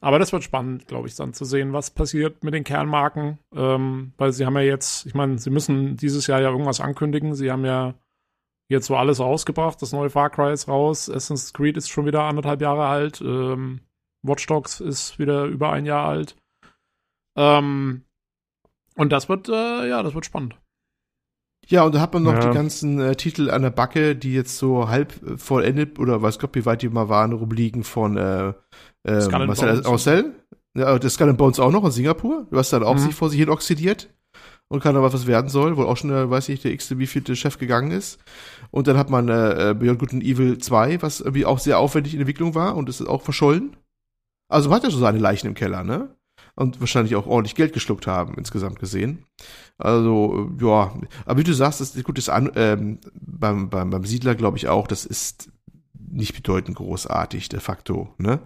Aber 0.00 0.18
das 0.18 0.32
wird 0.32 0.44
spannend, 0.44 0.86
glaube 0.86 1.08
ich, 1.08 1.16
dann 1.16 1.34
zu 1.34 1.44
sehen, 1.44 1.72
was 1.72 1.90
passiert 1.90 2.44
mit 2.44 2.54
den 2.54 2.64
Kernmarken, 2.64 3.38
ähm, 3.54 4.12
weil 4.18 4.32
sie 4.32 4.46
haben 4.46 4.54
ja 4.54 4.62
jetzt, 4.62 5.04
ich 5.04 5.14
meine, 5.14 5.38
sie 5.38 5.50
müssen 5.50 5.96
dieses 5.96 6.28
Jahr 6.28 6.40
ja 6.40 6.50
irgendwas 6.50 6.80
ankündigen. 6.80 7.34
Sie 7.34 7.50
haben 7.50 7.64
ja 7.64 7.94
jetzt 8.68 8.86
so 8.86 8.96
alles 8.96 9.18
rausgebracht. 9.18 9.82
Das 9.82 9.92
neue 9.92 10.10
Far 10.10 10.30
Cry 10.30 10.52
ist 10.52 10.68
raus, 10.68 11.10
Assassin's 11.10 11.52
Creed 11.52 11.76
ist 11.76 11.88
schon 11.88 12.06
wieder 12.06 12.22
anderthalb 12.22 12.60
Jahre 12.60 12.86
alt, 12.86 13.20
ähm, 13.20 13.80
Watch 14.22 14.46
Dogs 14.46 14.80
ist 14.80 15.18
wieder 15.18 15.44
über 15.44 15.72
ein 15.72 15.86
Jahr 15.86 16.06
alt. 16.06 16.36
Ähm, 17.36 18.04
und 18.96 19.12
das 19.12 19.28
wird, 19.28 19.48
äh, 19.48 19.88
ja, 19.88 20.02
das 20.02 20.14
wird 20.14 20.26
spannend. 20.26 20.56
Ja, 21.68 21.82
und 21.82 21.94
da 21.94 22.00
hat 22.00 22.14
man 22.14 22.22
noch 22.22 22.34
ja. 22.34 22.48
die 22.48 22.54
ganzen 22.54 23.00
äh, 23.00 23.16
Titel 23.16 23.50
an 23.50 23.62
der 23.62 23.70
Backe, 23.70 24.14
die 24.14 24.32
jetzt 24.32 24.56
so 24.56 24.88
halb 24.88 25.20
äh, 25.26 25.36
vollendet 25.36 25.98
oder 25.98 26.22
weiß 26.22 26.38
Gott, 26.38 26.54
wie 26.54 26.64
weit 26.64 26.82
die 26.82 26.88
mal 26.88 27.08
waren, 27.08 27.32
rumliegen 27.32 27.82
von 27.82 28.16
äh, 28.16 28.52
äh, 29.04 29.28
Marcel 29.28 29.84
Ancel. 29.84 30.34
Ja, 30.76 30.98
das 30.98 31.14
Skull 31.14 31.32
Bones 31.34 31.58
auch 31.58 31.72
noch 31.72 31.84
in 31.84 31.90
Singapur, 31.90 32.46
was 32.50 32.70
dann 32.70 32.82
auch 32.82 32.94
mhm. 32.94 32.98
sich 32.98 33.14
vor 33.14 33.30
sich 33.30 33.38
hin 33.38 33.48
oxidiert 33.48 34.10
und 34.68 34.82
kann 34.82 34.96
aber 34.96 35.12
was 35.12 35.26
werden 35.26 35.48
soll, 35.48 35.76
wo 35.76 35.84
auch 35.84 35.96
schon, 35.96 36.10
äh, 36.10 36.28
weiß 36.28 36.48
ich, 36.48 36.62
der 36.62 36.72
x 36.72 36.98
wie 36.98 37.06
vielte 37.06 37.36
Chef 37.36 37.58
gegangen 37.58 37.90
ist. 37.90 38.18
Und 38.70 38.86
dann 38.86 38.96
hat 38.96 39.10
man 39.10 39.28
äh, 39.28 39.70
äh 39.70 39.74
Beyond 39.74 39.98
Good 39.98 40.12
and 40.12 40.24
Evil 40.24 40.58
2, 40.58 41.02
was 41.02 41.20
irgendwie 41.20 41.46
auch 41.46 41.58
sehr 41.58 41.78
aufwendig 41.78 42.14
in 42.14 42.20
Entwicklung 42.20 42.54
war 42.54 42.76
und 42.76 42.88
ist 42.88 43.02
auch 43.02 43.22
verschollen. 43.22 43.76
Also 44.48 44.68
man 44.68 44.76
hat 44.76 44.84
ja 44.84 44.90
schon 44.90 45.00
seine 45.00 45.18
Leichen 45.18 45.48
im 45.48 45.54
Keller, 45.54 45.82
ne? 45.82 46.14
Und 46.56 46.80
wahrscheinlich 46.80 47.14
auch 47.14 47.26
ordentlich 47.26 47.54
Geld 47.54 47.72
geschluckt 47.72 48.06
haben, 48.06 48.34
insgesamt 48.34 48.78
gesehen. 48.78 49.24
Also, 49.78 50.50
ja, 50.60 50.94
aber 51.26 51.38
wie 51.38 51.44
du 51.44 51.52
sagst, 51.52 51.80
das 51.80 51.94
ist 51.94 52.04
gut, 52.04 52.18
das 52.18 52.28
an, 52.28 52.50
ähm, 52.56 52.98
beim, 53.14 53.68
beim, 53.68 53.90
beim 53.90 54.04
Siedler 54.04 54.34
glaube 54.34 54.56
ich 54.56 54.68
auch, 54.68 54.88
das 54.88 55.04
ist 55.04 55.50
nicht 56.08 56.34
bedeutend 56.34 56.76
großartig, 56.78 57.48
de 57.50 57.60
facto, 57.60 58.08
ne? 58.16 58.40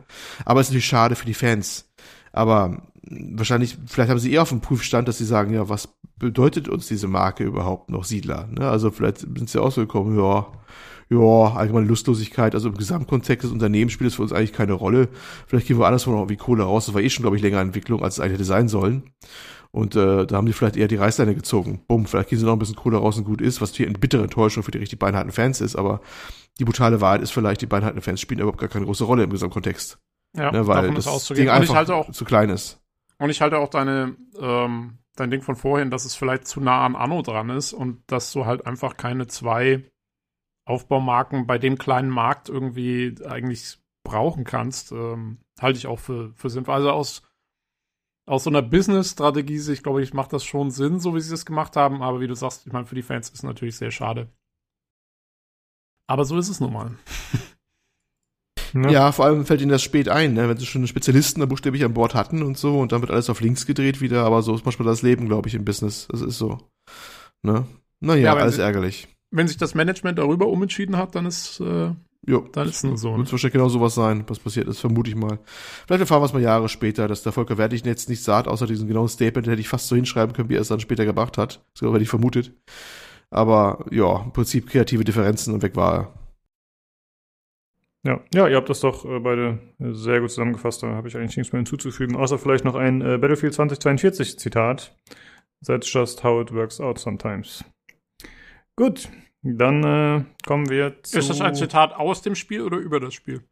Aber 0.45 0.61
es 0.61 0.67
ist 0.67 0.71
natürlich 0.71 0.87
schade 0.87 1.15
für 1.15 1.27
die 1.27 1.35
Fans. 1.35 1.89
Aber 2.33 2.83
wahrscheinlich, 3.03 3.79
vielleicht 3.87 4.11
haben 4.11 4.19
sie 4.19 4.33
eher 4.33 4.43
auf 4.43 4.49
dem 4.49 4.61
Prüfstand, 4.61 5.09
dass 5.09 5.19
sie 5.19 5.25
sagen, 5.25 5.55
ja, 5.55 5.69
was 5.69 5.89
bedeutet 6.17 6.69
uns 6.69 6.89
diese 6.89 7.09
Marke 7.09 7.45
überhaupt 7.45 7.91
noch 7.91 8.05
Siedler? 8.05 8.49
Ne? 8.51 8.69
Also 8.69 8.91
vielleicht 8.91 9.21
sind 9.21 9.49
sie 9.49 9.61
auch 9.61 9.73
so 9.73 9.81
gekommen, 9.83 10.19
ja, 10.19 10.47
ja, 11.11 11.55
allgemeine 11.55 11.87
Lustlosigkeit, 11.87 12.55
also 12.55 12.69
im 12.69 12.77
Gesamtkontext 12.77 13.45
des 13.45 13.51
Unternehmens 13.51 13.93
spielt 13.93 14.11
es 14.11 14.17
für 14.17 14.23
uns 14.23 14.33
eigentlich 14.33 14.53
keine 14.53 14.75
Rolle. 14.75 15.09
Vielleicht 15.47 15.67
gehen 15.67 15.79
wir 15.79 15.87
anderswo 15.87 16.13
noch 16.13 16.29
wie 16.29 16.37
Kohle 16.37 16.63
raus. 16.63 16.87
Das 16.87 16.95
war 16.95 17.03
eh 17.03 17.11
schon, 17.11 17.25
glaube 17.25 17.37
ich, 17.37 17.43
länger 17.43 17.61
Entwicklung, 17.61 18.03
als 18.03 18.15
es 18.15 18.21
eigentlich 18.21 18.35
hätte 18.35 18.45
sein 18.45 18.69
sollen. 18.69 19.03
Und 19.73 19.97
äh, 19.97 20.27
da 20.27 20.37
haben 20.37 20.47
die 20.47 20.53
vielleicht 20.53 20.77
eher 20.77 20.89
die 20.89 20.97
Reißleine 20.97 21.35
gezogen. 21.35 21.81
Bumm, 21.89 22.07
vielleicht 22.07 22.29
gehen 22.29 22.39
sie 22.39 22.45
noch 22.45 22.53
ein 22.53 22.59
bisschen 22.61 22.77
Kohle 22.77 22.99
raus 22.99 23.19
und 23.19 23.25
gut 23.25 23.41
ist, 23.41 23.61
was 23.61 23.75
hier 23.75 23.87
eine 23.87 23.99
bittere 23.99 24.23
Enttäuschung 24.23 24.63
für 24.63 24.71
die 24.71 24.79
richtig 24.79 25.01
beinharten 25.01 25.33
Fans 25.33 25.61
ist. 25.61 25.75
Aber 25.75 26.01
die 26.59 26.65
brutale 26.65 27.01
Wahrheit 27.01 27.23
ist 27.23 27.33
vielleicht, 27.33 27.61
die 27.61 27.67
beinharten 27.67 28.03
Fans 28.03 28.21
spielen 28.21 28.41
überhaupt 28.41 28.59
gar 28.59 28.69
keine 28.69 28.85
große 28.85 29.05
Rolle 29.05 29.25
im 29.25 29.31
Gesamtkontext. 29.31 29.99
Ja, 30.37 30.53
ne, 30.53 30.67
weil 30.69 30.95
das 30.95 31.29
Ding 31.29 31.49
einfach 31.49 31.75
halte 31.75 31.95
auch, 31.95 32.11
zu 32.13 32.25
klein 32.25 32.51
ist. 32.51 32.81
Und 33.19 33.31
ich 33.31 33.41
halte 33.41 33.59
auch 33.59 33.69
deine, 33.69 34.17
ähm, 34.41 34.99
dein 35.17 35.31
Ding 35.31 35.43
von 35.43 35.57
vorhin, 35.57 35.91
dass 35.91 36.05
es 36.05 36.15
vielleicht 36.15 36.47
zu 36.47 36.61
nah 36.61 36.85
an 36.87 36.95
Anno 36.95 37.23
dran 37.23 37.51
ist 37.51 37.73
und 37.73 38.03
dass 38.07 38.33
du 38.33 38.47
halt 38.47 38.65
einfach 38.65 38.97
keine 38.97 39.27
zwei 39.27 39.91
Aufbaumarken 40.71 41.47
bei 41.47 41.59
dem 41.59 41.77
kleinen 41.77 42.09
Markt 42.09 42.49
irgendwie 42.49 43.17
eigentlich 43.27 43.79
brauchen 44.05 44.45
kannst, 44.45 44.93
ähm, 44.93 45.39
halte 45.61 45.79
ich 45.79 45.87
auch 45.87 45.99
für, 45.99 46.33
für 46.35 46.49
sinnvoll. 46.49 46.75
Also 46.75 46.91
aus, 46.91 47.23
aus 48.27 48.45
so 48.45 48.51
einer 48.51 48.63
Business-Strategie, 48.63 49.61
ich 49.71 49.83
glaube, 49.83 50.03
ich 50.03 50.15
macht 50.15 50.33
das 50.33 50.45
schon 50.45 50.71
Sinn, 50.71 51.01
so 51.01 51.15
wie 51.15 51.21
sie 51.21 51.35
es 51.35 51.45
gemacht 51.45 51.77
haben, 51.77 52.03
aber 52.03 52.21
wie 52.21 52.29
du 52.29 52.35
sagst, 52.35 52.67
ich 52.67 52.73
meine, 52.73 52.87
für 52.87 52.95
die 52.95 53.03
Fans 53.03 53.29
ist 53.29 53.37
es 53.37 53.43
natürlich 53.43 53.77
sehr 53.77 53.91
schade. 53.91 54.29
Aber 56.07 56.25
so 56.25 56.39
ist 56.39 56.49
es 56.49 56.61
nun 56.61 56.73
mal. 56.73 56.97
Ne? 58.73 58.93
Ja, 58.93 59.11
vor 59.11 59.25
allem 59.25 59.47
fällt 59.47 59.61
ihnen 59.63 59.73
das 59.73 59.83
spät 59.83 60.09
ein, 60.09 60.35
ne? 60.35 60.49
wenn 60.49 60.57
sie 60.57 60.65
schon 60.65 60.87
Spezialisten 60.87 61.41
da 61.41 61.47
buchstäblich 61.47 61.85
an 61.85 61.93
Bord 61.93 62.15
hatten 62.15 62.45
und 62.45 62.57
so 62.57 62.79
und 62.79 62.93
dann 62.93 63.01
wird 63.01 63.11
alles 63.11 63.29
auf 63.29 63.41
links 63.41 63.67
gedreht 63.67 64.01
wieder, 64.01 64.25
aber 64.25 64.43
so 64.43 64.55
ist 64.55 64.65
manchmal 64.65 64.87
das 64.87 65.03
Leben, 65.03 65.27
glaube 65.27 65.49
ich, 65.49 65.57
im 65.57 65.65
Business. 65.65 66.07
Das 66.09 66.21
ist 66.21 66.39
so. 66.39 66.71
Ne? 67.43 67.67
Naja, 67.99 68.23
ja, 68.23 68.35
alles 68.37 68.59
ärgerlich 68.59 69.09
wenn 69.31 69.49
sich 69.49 69.57
das 69.57 69.75
Management 69.75 70.19
darüber 70.19 70.49
umentschieden 70.49 70.97
hat, 70.97 71.15
dann 71.15 71.27
ist, 71.27 71.61
äh, 71.61 71.93
jo, 72.27 72.49
dann 72.53 72.69
ist 72.69 72.85
es 72.85 73.01
so. 73.01 73.13
Ne? 73.13 73.19
Wird 73.19 73.33
wahrscheinlich 73.33 73.53
genau 73.53 73.69
sowas 73.69 73.95
sein, 73.95 74.25
was 74.27 74.39
passiert 74.39 74.69
ist, 74.69 74.81
vermute 74.81 75.11
ich 75.11 75.17
mal. 75.17 75.39
Vielleicht 75.87 76.01
erfahren 76.01 76.23
wir 76.23 76.27
es 76.27 76.33
mal 76.33 76.43
Jahre 76.43 76.69
später, 76.69 77.09
dass 77.09 77.23
der 77.23 77.33
Volker 77.33 77.59
Wertig 77.59 77.85
jetzt 77.85 78.09
nicht 78.09 78.23
sagt, 78.23 78.49
außer 78.49 78.67
diesen 78.67 78.89
genauen 78.89 79.09
Statement, 79.09 79.47
hätte 79.47 79.61
ich 79.61 79.69
fast 79.69 79.89
so 79.89 79.97
hinschreiben 79.97 80.35
können, 80.35 80.49
wie 80.49 80.57
er 80.57 80.63
es 80.63 80.69
dann 80.69 80.81
später 80.81 81.05
gebracht 81.05 81.39
hat. 81.39 81.65
Das 81.75 81.89
hätte 81.89 82.03
ich 82.03 82.09
vermutet. 82.09 82.53
Aber 83.31 83.87
ja, 83.91 84.23
im 84.25 84.33
Prinzip 84.33 84.69
kreative 84.69 85.05
Differenzen 85.05 85.55
und 85.55 85.63
weg 85.63 85.77
war 85.77 85.95
er. 85.95 86.15
Ja, 88.03 88.21
ja, 88.33 88.49
ihr 88.49 88.57
habt 88.57 88.71
das 88.71 88.81
doch 88.81 89.05
äh, 89.05 89.21
beide 89.21 89.59
sehr 89.79 90.21
gut 90.21 90.31
zusammengefasst. 90.31 90.83
Da 90.83 90.89
habe 90.89 91.07
ich 91.07 91.17
eigentlich 91.17 91.37
nichts 91.37 91.53
mehr 91.53 91.61
hinzuzufügen, 91.61 92.17
außer 92.17 92.39
vielleicht 92.39 92.65
noch 92.65 92.75
ein 92.75 93.03
äh, 93.03 93.19
Battlefield 93.19 93.53
2042 93.55 94.39
Zitat. 94.39 94.97
That's 95.65 95.93
just 95.93 96.25
how 96.25 96.41
it 96.41 96.53
works 96.53 96.81
out 96.81 96.99
sometimes. 96.99 97.63
Gut, 98.81 99.11
dann 99.43 99.85
äh, 99.85 100.25
kommen 100.47 100.71
wir 100.71 101.03
zu. 101.03 101.19
Ist 101.19 101.29
das 101.29 101.43
ein 101.43 101.55
Zitat 101.55 101.95
aus 101.95 102.23
dem 102.23 102.35
Spiel 102.35 102.63
oder 102.63 102.79
über 102.79 102.99
das 102.99 103.13
Spiel? 103.13 103.43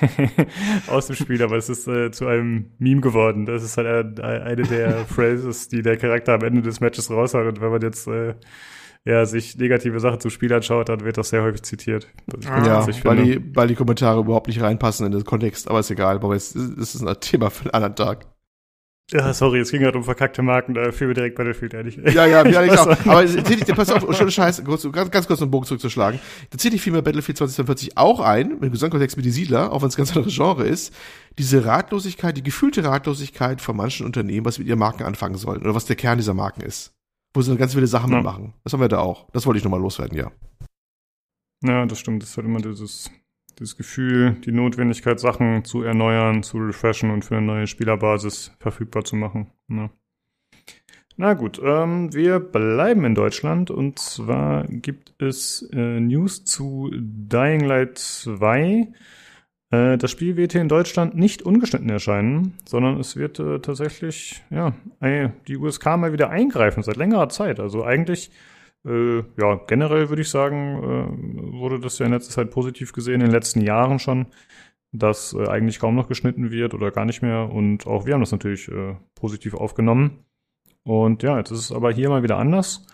aus 0.88 1.06
dem 1.06 1.14
Spiel, 1.14 1.40
aber 1.40 1.56
es 1.56 1.68
ist 1.68 1.86
äh, 1.86 2.10
zu 2.10 2.26
einem 2.26 2.72
Meme 2.78 3.00
geworden. 3.00 3.46
Das 3.46 3.62
ist 3.62 3.76
halt 3.76 4.18
äh, 4.18 4.22
eine 4.22 4.62
der 4.62 5.04
Phrases, 5.06 5.68
die 5.68 5.82
der 5.82 5.96
Charakter 5.98 6.34
am 6.34 6.42
Ende 6.42 6.62
des 6.62 6.80
Matches 6.80 7.12
raushaut. 7.12 7.46
Und 7.46 7.60
wenn 7.60 7.70
man 7.70 7.80
jetzt 7.80 8.08
äh, 8.08 8.34
ja, 9.04 9.24
sich 9.24 9.56
negative 9.56 10.00
Sachen 10.00 10.18
zu 10.18 10.30
Spiel 10.30 10.52
anschaut, 10.52 10.88
dann 10.88 11.04
wird 11.04 11.16
das 11.16 11.28
sehr 11.28 11.44
häufig 11.44 11.62
zitiert. 11.62 12.08
Ah, 12.48 12.66
ja, 12.66 13.04
weil 13.04 13.24
die, 13.24 13.56
weil 13.56 13.68
die 13.68 13.76
Kommentare 13.76 14.18
überhaupt 14.18 14.48
nicht 14.48 14.60
reinpassen 14.60 15.06
in 15.06 15.12
den 15.12 15.22
Kontext, 15.24 15.68
aber 15.68 15.78
ist 15.78 15.92
egal, 15.92 16.16
aber 16.16 16.34
es, 16.34 16.56
es 16.56 16.96
ist 16.96 17.06
ein 17.06 17.20
Thema 17.20 17.50
für 17.50 17.66
einen 17.66 17.84
anderen 17.84 17.94
Tag. 17.94 18.26
Ja, 19.12 19.34
sorry, 19.34 19.60
es 19.60 19.70
ging 19.70 19.82
gerade 19.82 19.98
um 19.98 20.04
verkackte 20.04 20.42
Marken, 20.42 20.74
da 20.74 20.90
fiel 20.90 21.08
mir 21.08 21.14
direkt 21.14 21.36
Battlefield 21.36 21.74
ehrlich. 21.74 21.96
Ja, 21.96 22.24
ja, 22.24 22.42
mir 22.44 22.58
eigentlich 22.58 22.78
auch. 22.78 22.86
Aber 23.06 23.24
ich, 23.24 23.66
pass 23.74 23.90
auf, 23.90 24.16
schon 24.16 24.30
Scheiß, 24.30 24.64
kurz, 24.64 24.90
ganz, 24.90 25.10
ganz 25.10 25.26
kurz 25.26 25.42
einen 25.42 25.50
Bogen 25.50 25.66
zurückzuschlagen. 25.66 26.18
Da 26.50 26.58
zähle 26.58 26.76
ich 26.76 26.82
vielmehr 26.82 27.02
Battlefield 27.02 27.36
2042 27.36 27.98
auch 27.98 28.20
ein, 28.20 28.52
im 28.62 28.70
Gesamtkontext 28.70 29.16
mit 29.16 29.26
die 29.26 29.30
Siedler, 29.30 29.70
auch 29.70 29.82
wenn 29.82 29.88
es 29.88 29.96
ganz 29.96 30.16
anderes 30.16 30.34
Genre 30.34 30.64
ist. 30.64 30.94
Diese 31.38 31.64
Ratlosigkeit, 31.64 32.36
die 32.36 32.42
gefühlte 32.42 32.84
Ratlosigkeit 32.84 33.60
von 33.60 33.76
manchen 33.76 34.06
Unternehmen, 34.06 34.46
was 34.46 34.58
mit 34.58 34.66
ihren 34.66 34.78
Marken 34.78 35.02
anfangen 35.02 35.36
sollen, 35.36 35.62
oder 35.62 35.74
was 35.74 35.84
der 35.84 35.96
Kern 35.96 36.18
dieser 36.18 36.34
Marken 36.34 36.62
ist. 36.62 36.92
Wo 37.34 37.42
sie 37.42 37.56
ganz 37.56 37.74
viele 37.74 37.86
Sachen 37.86 38.12
ja. 38.12 38.22
machen. 38.22 38.54
Das 38.64 38.72
haben 38.72 38.80
wir 38.80 38.88
da 38.88 38.98
auch. 38.98 39.28
Das 39.32 39.46
wollte 39.46 39.58
ich 39.58 39.64
nochmal 39.64 39.80
loswerden, 39.80 40.16
ja. 40.16 40.30
Ja, 41.64 41.86
das 41.86 41.98
stimmt. 42.00 42.22
Das 42.22 42.30
ist 42.30 42.36
halt 42.36 42.46
immer 42.46 42.60
dieses 42.60 43.10
das 43.56 43.76
Gefühl, 43.76 44.36
die 44.44 44.52
Notwendigkeit, 44.52 45.20
Sachen 45.20 45.64
zu 45.64 45.82
erneuern, 45.82 46.42
zu 46.42 46.58
refreshen 46.58 47.10
und 47.10 47.24
für 47.24 47.36
eine 47.36 47.46
neue 47.46 47.66
Spielerbasis 47.66 48.52
verfügbar 48.58 49.04
zu 49.04 49.16
machen. 49.16 49.50
Ne? 49.68 49.90
Na 51.16 51.34
gut, 51.34 51.60
ähm, 51.62 52.14
wir 52.14 52.40
bleiben 52.40 53.04
in 53.04 53.14
Deutschland 53.14 53.70
und 53.70 53.98
zwar 53.98 54.66
gibt 54.68 55.14
es 55.20 55.68
äh, 55.72 56.00
News 56.00 56.44
zu 56.44 56.90
Dying 56.94 57.60
Light 57.60 57.98
2. 57.98 58.88
Äh, 59.70 59.98
das 59.98 60.10
Spiel 60.10 60.36
wird 60.36 60.52
hier 60.52 60.62
in 60.62 60.68
Deutschland 60.68 61.14
nicht 61.14 61.42
ungeschnitten 61.42 61.90
erscheinen, 61.90 62.54
sondern 62.66 62.98
es 62.98 63.16
wird 63.16 63.38
äh, 63.38 63.60
tatsächlich, 63.60 64.42
ja, 64.50 64.74
die 65.46 65.56
USK 65.56 65.96
mal 65.96 66.12
wieder 66.12 66.30
eingreifen 66.30 66.82
seit 66.82 66.96
längerer 66.96 67.28
Zeit. 67.28 67.60
Also 67.60 67.84
eigentlich 67.84 68.30
äh, 68.84 69.18
ja, 69.40 69.60
generell 69.66 70.08
würde 70.08 70.22
ich 70.22 70.30
sagen, 70.30 70.82
äh, 70.82 71.52
wurde 71.52 71.78
das 71.78 71.98
ja 71.98 72.06
in 72.06 72.12
letzter 72.12 72.32
Zeit 72.32 72.50
positiv 72.50 72.92
gesehen, 72.92 73.20
in 73.20 73.26
den 73.26 73.30
letzten 73.30 73.60
Jahren 73.60 73.98
schon, 73.98 74.26
dass 74.92 75.34
äh, 75.34 75.46
eigentlich 75.48 75.78
kaum 75.78 75.94
noch 75.94 76.08
geschnitten 76.08 76.50
wird 76.50 76.74
oder 76.74 76.90
gar 76.90 77.04
nicht 77.04 77.22
mehr. 77.22 77.50
Und 77.50 77.86
auch 77.86 78.06
wir 78.06 78.14
haben 78.14 78.20
das 78.20 78.32
natürlich 78.32 78.68
äh, 78.68 78.96
positiv 79.14 79.54
aufgenommen. 79.54 80.24
Und 80.84 81.22
ja, 81.22 81.38
jetzt 81.38 81.52
ist 81.52 81.60
es 81.60 81.72
aber 81.72 81.92
hier 81.92 82.08
mal 82.08 82.24
wieder 82.24 82.38
anders. 82.38 82.86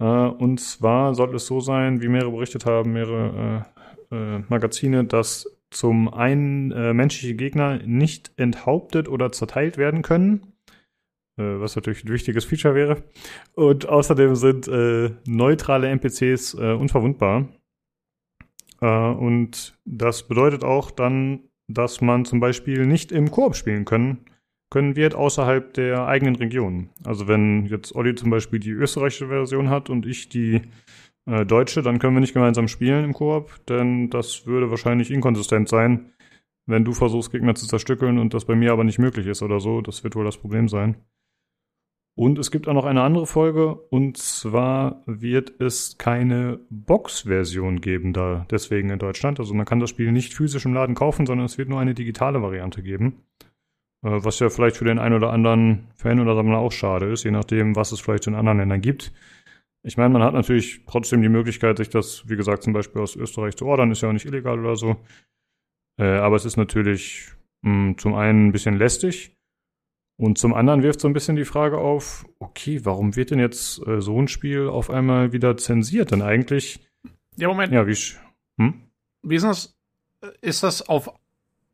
Äh, 0.00 0.04
und 0.04 0.58
zwar 0.60 1.14
soll 1.14 1.34
es 1.34 1.46
so 1.46 1.60
sein, 1.60 2.02
wie 2.02 2.08
mehrere 2.08 2.32
berichtet 2.32 2.66
haben, 2.66 2.92
mehrere 2.92 3.66
äh, 4.10 4.38
Magazine, 4.48 5.04
dass 5.04 5.48
zum 5.70 6.12
einen 6.12 6.68
menschliche 6.96 7.34
Gegner 7.34 7.80
nicht 7.84 8.30
enthauptet 8.36 9.08
oder 9.08 9.32
zerteilt 9.32 9.76
werden 9.76 10.02
können 10.02 10.53
was 11.42 11.76
natürlich 11.76 12.04
ein 12.04 12.12
wichtiges 12.12 12.44
Feature 12.44 12.74
wäre. 12.74 13.02
Und 13.54 13.88
außerdem 13.88 14.34
sind 14.36 14.68
äh, 14.68 15.10
neutrale 15.26 15.88
NPCs 15.88 16.54
äh, 16.54 16.72
unverwundbar. 16.72 17.48
Äh, 18.80 18.86
und 18.86 19.78
das 19.84 20.28
bedeutet 20.28 20.64
auch 20.64 20.90
dann, 20.90 21.40
dass 21.68 22.00
man 22.00 22.24
zum 22.24 22.40
Beispiel 22.40 22.86
nicht 22.86 23.12
im 23.12 23.30
Koop 23.30 23.56
spielen 23.56 23.84
können, 23.84 24.26
können 24.70 24.96
wird 24.96 25.14
außerhalb 25.14 25.72
der 25.74 26.06
eigenen 26.06 26.36
Region. 26.36 26.90
Also 27.04 27.28
wenn 27.28 27.66
jetzt 27.66 27.94
Olli 27.94 28.14
zum 28.14 28.30
Beispiel 28.30 28.58
die 28.58 28.70
österreichische 28.70 29.28
Version 29.28 29.70
hat 29.70 29.88
und 29.88 30.04
ich 30.04 30.28
die 30.28 30.62
äh, 31.26 31.46
deutsche, 31.46 31.82
dann 31.82 31.98
können 31.98 32.14
wir 32.14 32.20
nicht 32.20 32.34
gemeinsam 32.34 32.68
spielen 32.68 33.04
im 33.04 33.14
Koop, 33.14 33.64
denn 33.66 34.10
das 34.10 34.46
würde 34.46 34.70
wahrscheinlich 34.70 35.10
inkonsistent 35.10 35.68
sein, 35.68 36.12
wenn 36.66 36.84
du 36.84 36.92
versuchst, 36.92 37.30
Gegner 37.30 37.54
zu 37.54 37.66
zerstückeln 37.66 38.18
und 38.18 38.34
das 38.34 38.44
bei 38.46 38.54
mir 38.54 38.72
aber 38.72 38.84
nicht 38.84 38.98
möglich 38.98 39.26
ist 39.26 39.42
oder 39.42 39.60
so. 39.60 39.80
Das 39.80 40.02
wird 40.02 40.16
wohl 40.16 40.24
das 40.24 40.38
Problem 40.38 40.68
sein. 40.68 40.96
Und 42.16 42.38
es 42.38 42.52
gibt 42.52 42.68
auch 42.68 42.74
noch 42.74 42.84
eine 42.84 43.02
andere 43.02 43.26
Folge, 43.26 43.74
und 43.74 44.16
zwar 44.16 45.02
wird 45.06 45.60
es 45.60 45.98
keine 45.98 46.60
Box-Version 46.70 47.80
geben 47.80 48.12
da 48.12 48.46
deswegen 48.50 48.90
in 48.90 49.00
Deutschland. 49.00 49.40
Also 49.40 49.52
man 49.52 49.66
kann 49.66 49.80
das 49.80 49.90
Spiel 49.90 50.12
nicht 50.12 50.32
physisch 50.32 50.64
im 50.64 50.74
Laden 50.74 50.94
kaufen, 50.94 51.26
sondern 51.26 51.46
es 51.46 51.58
wird 51.58 51.68
nur 51.68 51.80
eine 51.80 51.94
digitale 51.94 52.40
Variante 52.40 52.82
geben. 52.82 53.24
Äh, 54.04 54.22
was 54.22 54.38
ja 54.38 54.48
vielleicht 54.48 54.76
für 54.76 54.84
den 54.84 55.00
einen 55.00 55.16
oder 55.16 55.32
anderen 55.32 55.88
Fan 55.96 56.20
oder 56.20 56.36
Sammler 56.36 56.58
auch 56.58 56.70
schade 56.70 57.06
ist, 57.06 57.24
je 57.24 57.32
nachdem, 57.32 57.74
was 57.74 57.90
es 57.90 58.00
vielleicht 58.00 58.28
in 58.28 58.36
anderen 58.36 58.58
Ländern 58.58 58.80
gibt. 58.80 59.12
Ich 59.82 59.96
meine, 59.96 60.10
man 60.10 60.22
hat 60.22 60.34
natürlich 60.34 60.84
trotzdem 60.86 61.20
die 61.20 61.28
Möglichkeit, 61.28 61.78
sich 61.78 61.90
das, 61.90 62.28
wie 62.28 62.36
gesagt, 62.36 62.62
zum 62.62 62.72
Beispiel 62.72 63.02
aus 63.02 63.16
Österreich 63.16 63.56
zu 63.56 63.66
ordern, 63.66 63.90
ist 63.90 64.02
ja 64.02 64.08
auch 64.08 64.12
nicht 64.12 64.24
illegal 64.24 64.60
oder 64.60 64.76
so. 64.76 64.96
Äh, 65.98 66.04
aber 66.04 66.36
es 66.36 66.44
ist 66.44 66.56
natürlich 66.56 67.32
mh, 67.62 67.72
hm, 67.72 67.98
zum 67.98 68.14
einen 68.14 68.46
ein 68.48 68.52
bisschen 68.52 68.78
lästig 68.78 69.36
und 70.16 70.38
zum 70.38 70.54
anderen 70.54 70.82
wirft 70.82 71.00
so 71.00 71.08
ein 71.08 71.12
bisschen 71.12 71.36
die 71.36 71.44
Frage 71.44 71.78
auf, 71.78 72.24
okay, 72.38 72.80
warum 72.84 73.16
wird 73.16 73.30
denn 73.30 73.40
jetzt 73.40 73.84
äh, 73.86 74.00
so 74.00 74.20
ein 74.20 74.28
Spiel 74.28 74.68
auf 74.68 74.90
einmal 74.90 75.32
wieder 75.32 75.56
zensiert? 75.56 76.12
Denn 76.12 76.22
eigentlich. 76.22 76.80
Ja, 77.36 77.48
Moment. 77.48 77.72
Ja, 77.72 77.86
wie. 77.86 77.96
Hm? 78.58 78.74
Wie 79.22 79.34
ist 79.34 79.44
das? 79.44 79.74
Ist 80.40 80.62
das 80.62 80.88
auf. 80.88 81.12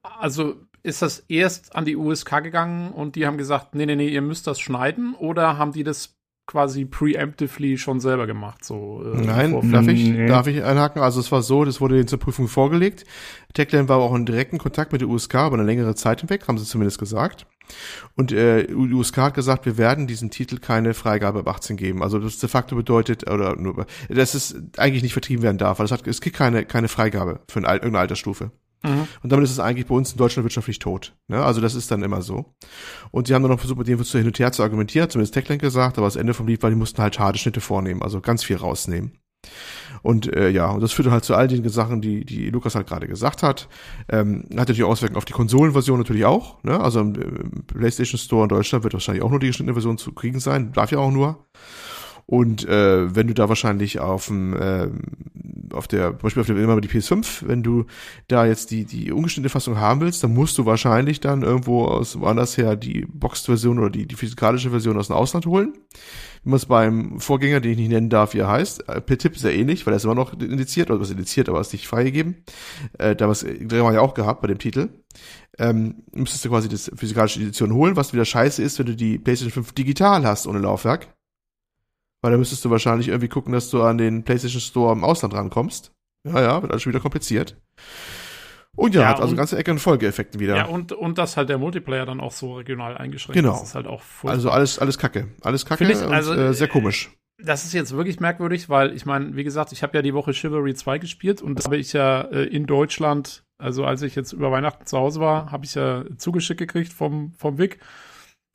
Also, 0.03 0.57
ist 0.83 1.03
das 1.03 1.21
erst 1.29 1.77
an 1.77 1.85
die 1.85 1.97
USK 1.97 2.43
gegangen 2.43 2.93
und 2.93 3.15
die 3.17 3.27
haben 3.27 3.37
gesagt, 3.37 3.75
nee, 3.75 3.85
nee, 3.85 3.97
nee, 3.97 4.09
ihr 4.09 4.23
müsst 4.23 4.47
das 4.47 4.59
schneiden? 4.59 5.15
Oder 5.15 5.59
haben 5.59 5.73
die 5.73 5.85
das 5.85 6.17
quasi 6.47 6.85
preemptively 6.85 7.79
schon 7.79 8.01
selber 8.01 8.27
gemacht. 8.27 8.65
So, 8.65 9.05
äh, 9.05 9.25
Nein, 9.25 9.71
darf 9.71 9.87
ich, 9.87 10.09
nee. 10.09 10.27
darf 10.27 10.49
ich 10.49 10.65
einhaken? 10.65 11.01
Also 11.01 11.21
es 11.21 11.31
war 11.31 11.43
so, 11.43 11.65
das 11.65 11.81
wurde 11.81 12.05
zur 12.07 12.19
Prüfung 12.19 12.49
vorgelegt. 12.49 13.05
Techland 13.55 13.89
war 13.89 13.99
auch 13.99 14.15
in 14.17 14.27
direkten 14.27 14.59
Kontakt 14.59 14.91
mit 14.91 15.01
der 15.01 15.09
USK, 15.09 15.37
aber 15.37 15.59
eine 15.59 15.65
längere 15.65 15.95
Zeit 15.95 16.23
hinweg, 16.23 16.49
haben 16.49 16.59
sie 16.59 16.65
zumindest 16.65 16.99
gesagt. 16.99 17.47
Und 18.17 18.33
äh, 18.33 18.67
USK 18.73 19.17
hat 19.19 19.35
gesagt, 19.35 19.67
wir 19.67 19.79
werden 19.79 20.07
diesem 20.07 20.31
Titel 20.31 20.59
keine 20.59 20.95
Freigabe 20.95 21.41
ab 21.41 21.49
18 21.49 21.77
geben. 21.77 22.03
Also 22.03 22.19
das 22.19 22.39
de 22.39 22.49
facto 22.49 22.77
bedeutet, 22.77 23.31
oder 23.31 23.57
nur, 23.57 23.87
dass 24.09 24.35
es 24.35 24.57
eigentlich 24.77 25.03
nicht 25.03 25.13
vertrieben 25.13 25.43
werden 25.43 25.59
darf, 25.59 25.79
weil 25.79 25.87
es, 25.87 25.93
hat, 25.93 26.07
es 26.07 26.21
gibt 26.21 26.37
keine, 26.37 26.65
keine 26.65 26.89
Freigabe 26.89 27.41
für 27.49 27.59
eine, 27.59 27.69
irgendeine 27.69 28.01
Altersstufe. 28.01 28.51
Mhm. 28.83 29.09
Und 29.23 29.31
damit 29.31 29.45
ist 29.45 29.53
es 29.53 29.61
eigentlich 29.61 29.87
bei 29.87 29.95
uns 29.95 30.13
in 30.13 30.19
Deutschland 30.19 30.45
wirtschaftlich 30.45 30.79
tot. 30.79 31.15
Ne? 31.29 31.43
Also 31.43 31.61
das 31.61 31.75
ist 31.75 31.91
dann 31.91 32.03
immer 32.03 32.23
so. 32.23 32.55
Und 33.11 33.27
sie 33.27 33.35
haben 33.35 33.43
dann 33.43 33.51
noch 33.51 33.61
versucht, 33.61 33.79
mit 33.79 33.89
dem 33.89 34.03
hin 34.03 34.27
und 34.27 34.39
her 34.39 34.53
zu 34.53 34.63
argumentieren, 34.63 35.11
zumindest 35.11 35.35
Techland 35.35 35.61
gesagt, 35.61 35.99
aber 35.99 36.07
das 36.07 36.17
Ende 36.17 36.35
vom 36.35 36.47
Lied 36.47 36.63
war, 36.63 36.71
die 36.71 36.77
mussten 36.77 37.03
halt 37.03 37.19
harte 37.19 37.39
Schnitte 37.39 37.61
vornehmen, 37.61 38.03
also 38.03 38.21
ganz 38.21 38.43
viel 38.43 38.57
rausnehmen. 38.57 39.13
Und 40.03 40.35
äh, 40.35 40.49
ja, 40.51 40.71
und 40.71 40.83
das 40.83 40.93
führte 40.93 41.11
halt 41.11 41.25
zu 41.25 41.35
all 41.35 41.49
den 41.49 41.69
Sachen, 41.69 42.01
die, 42.01 42.25
die 42.25 42.51
Lukas 42.51 42.75
halt 42.75 42.87
gerade 42.87 43.07
gesagt 43.07 43.43
hat. 43.43 43.69
Ähm, 44.09 44.45
hat 44.51 44.69
natürlich 44.69 44.85
Auswirkungen 44.85 45.19
auf 45.19 45.25
die 45.25 45.33
Konsolenversion 45.33 45.99
natürlich 45.99 46.25
auch. 46.25 46.63
Ne? 46.63 46.81
Also 46.81 47.01
im, 47.01 47.15
im 47.15 47.65
PlayStation 47.67 48.19
Store 48.19 48.45
in 48.45 48.49
Deutschland 48.49 48.85
wird 48.85 48.95
wahrscheinlich 48.95 49.23
auch 49.23 49.31
nur 49.31 49.41
die 49.41 49.49
geschnittene 49.49 49.75
Version 49.75 49.99
zu 49.99 50.13
kriegen 50.13 50.41
sein. 50.41 50.73
Darf 50.73 50.91
ja 50.93 50.99
auch 50.99 51.11
nur. 51.11 51.45
Und 52.31 52.65
äh, 52.69 53.13
wenn 53.13 53.27
du 53.27 53.35
da 53.35 53.49
wahrscheinlich 53.49 53.99
auf 53.99 54.29
dem, 54.29 54.55
äh, 54.55 54.89
auf 55.73 55.89
der, 55.89 56.11
zum 56.11 56.19
Beispiel 56.19 56.43
auf 56.43 56.47
der 56.47 56.57
immer 56.57 56.81
die 56.81 56.89
PS5, 56.89 57.49
wenn 57.49 57.65
du 57.65 57.87
da 58.29 58.47
jetzt 58.47 58.71
die, 58.71 58.85
die 58.85 59.11
ungeschnittene 59.11 59.49
Fassung 59.49 59.79
haben 59.79 60.01
willst, 60.01 60.23
dann 60.23 60.33
musst 60.33 60.57
du 60.57 60.65
wahrscheinlich 60.65 61.19
dann 61.19 61.43
irgendwo 61.43 61.87
aus 61.87 62.21
woanders 62.21 62.57
her 62.57 62.77
die 62.77 63.05
Boxed-Version 63.13 63.81
oder 63.81 63.91
die, 63.91 64.07
die 64.07 64.15
physikalische 64.15 64.71
Version 64.71 64.97
aus 64.97 65.09
dem 65.09 65.17
Ausland 65.17 65.45
holen. 65.47 65.73
Man 66.43 66.57
es 66.57 66.67
beim 66.67 67.21
Vorgänger, 67.21 67.61
den 67.61 67.73
ich 67.73 67.79
nicht 67.79 67.91
nennen 67.91 68.09
darf, 68.09 68.35
wie 68.35 68.43
heißt, 68.43 68.89
äh, 68.89 69.01
per 69.01 69.19
Tipp 69.19 69.37
sehr 69.37 69.55
ähnlich, 69.55 69.87
weil 69.87 69.93
er 69.93 69.99
ist 69.99 70.05
immer 70.05 70.15
noch 70.15 70.33
indiziert, 70.33 70.91
oder 70.91 71.01
was 71.01 71.11
indiziert, 71.11 71.49
aber 71.49 71.61
ist 71.61 71.73
nicht 71.73 71.87
freigegeben. 71.87 72.45
Äh, 72.99 73.15
da 73.15 73.29
was 73.29 73.45
wir 73.45 73.93
ja 73.93 74.01
auch 74.01 74.15
gehabt 74.15 74.41
bei 74.41 74.49
dem 74.49 74.59
Titel. 74.59 74.89
Ähm, 75.59 76.03
müsstest 76.13 76.45
du 76.45 76.49
quasi 76.49 76.69
das 76.69 76.91
physikalische 76.95 77.41
Edition 77.41 77.75
holen, 77.75 77.97
was 77.97 78.13
wieder 78.13 78.25
scheiße 78.25 78.63
ist, 78.63 78.79
wenn 78.79 78.87
du 78.87 78.97
die 78.97 79.19
PlayStation 79.19 79.53
5 79.53 79.73
digital 79.73 80.25
hast 80.25 80.47
ohne 80.47 80.61
Laufwerk 80.61 81.09
weil 82.21 82.33
da 82.33 82.39
müsstest 82.39 82.65
du 82.65 82.71
wahrscheinlich 82.71 83.09
irgendwie 83.09 83.29
gucken, 83.29 83.53
dass 83.53 83.71
du 83.71 83.83
an 83.83 83.99
den 83.99 84.25
PlayStation 84.25 84.61
Store 84.61 84.93
im 84.93 85.05
Ausland 85.05 85.35
rankommst. 85.35 85.93
Ja, 86.25 86.41
ja, 86.41 86.63
wird 86.63 86.71
alles 86.71 86.83
schon 86.83 86.93
wieder 86.93 87.01
kompliziert. 87.01 87.57
Und 88.81 88.95
ja, 88.95 89.03
ja 89.03 89.09
hat 89.09 89.21
also 89.21 89.37
ganze 89.37 89.59
Ecke 89.59 89.73
an 89.73 89.79
Folgeeffekten 89.79 90.41
wieder. 90.41 90.57
Ja, 90.57 90.65
und, 90.65 90.93
und 90.93 91.19
dass 91.19 91.37
halt 91.37 91.51
der 91.51 91.59
Multiplayer 91.59 92.07
dann 92.07 92.19
auch 92.19 92.33
so 92.33 92.55
regional 92.55 92.97
eingeschränkt 92.97 93.35
genau. 93.35 93.57
ist, 93.57 93.63
ist 93.63 93.75
halt 93.75 93.87
auch 93.87 94.01
furchtbar. 94.01 94.33
Also 94.33 94.51
alles, 94.51 94.79
alles 94.79 94.97
Kacke. 94.97 95.29
Alles 95.43 95.67
Kacke 95.67 95.85
ich, 95.85 95.99
also, 95.99 96.33
und 96.33 96.39
äh, 96.39 96.55
sehr 96.55 96.67
komisch. 96.67 97.11
Das 97.37 97.65
ist 97.65 97.75
jetzt 97.75 97.95
wirklich 97.95 98.21
merkwürdig, 98.21 98.71
weil 98.71 98.95
ich 98.97 99.05
meine, 99.05 99.37
wie 99.37 99.45
gesagt, 99.45 99.73
ich 99.73 99.83
habe 99.83 99.99
ja 99.99 100.03
die 100.03 100.15
Woche 100.15 100.33
Chivalry 100.33 100.75
2 100.75 100.99
gespielt 100.99 101.43
und 101.43 101.57
das 101.57 101.67
habe 101.67 101.77
ich 101.77 101.93
ja 101.93 102.23
äh, 102.23 102.45
in 102.45 102.65
Deutschland, 102.65 103.45
also 103.59 103.85
als 103.85 104.01
ich 104.01 104.15
jetzt 104.15 104.33
über 104.33 104.51
Weihnachten 104.51 104.87
zu 104.87 104.97
Hause 104.97 105.21
war, 105.21 105.53
habe 105.53 105.67
ich 105.67 105.75
ja 105.75 106.05
zugeschickt 106.17 106.59
gekriegt 106.59 106.95
vom, 106.95 107.35
vom 107.37 107.59
Vic 107.59 107.81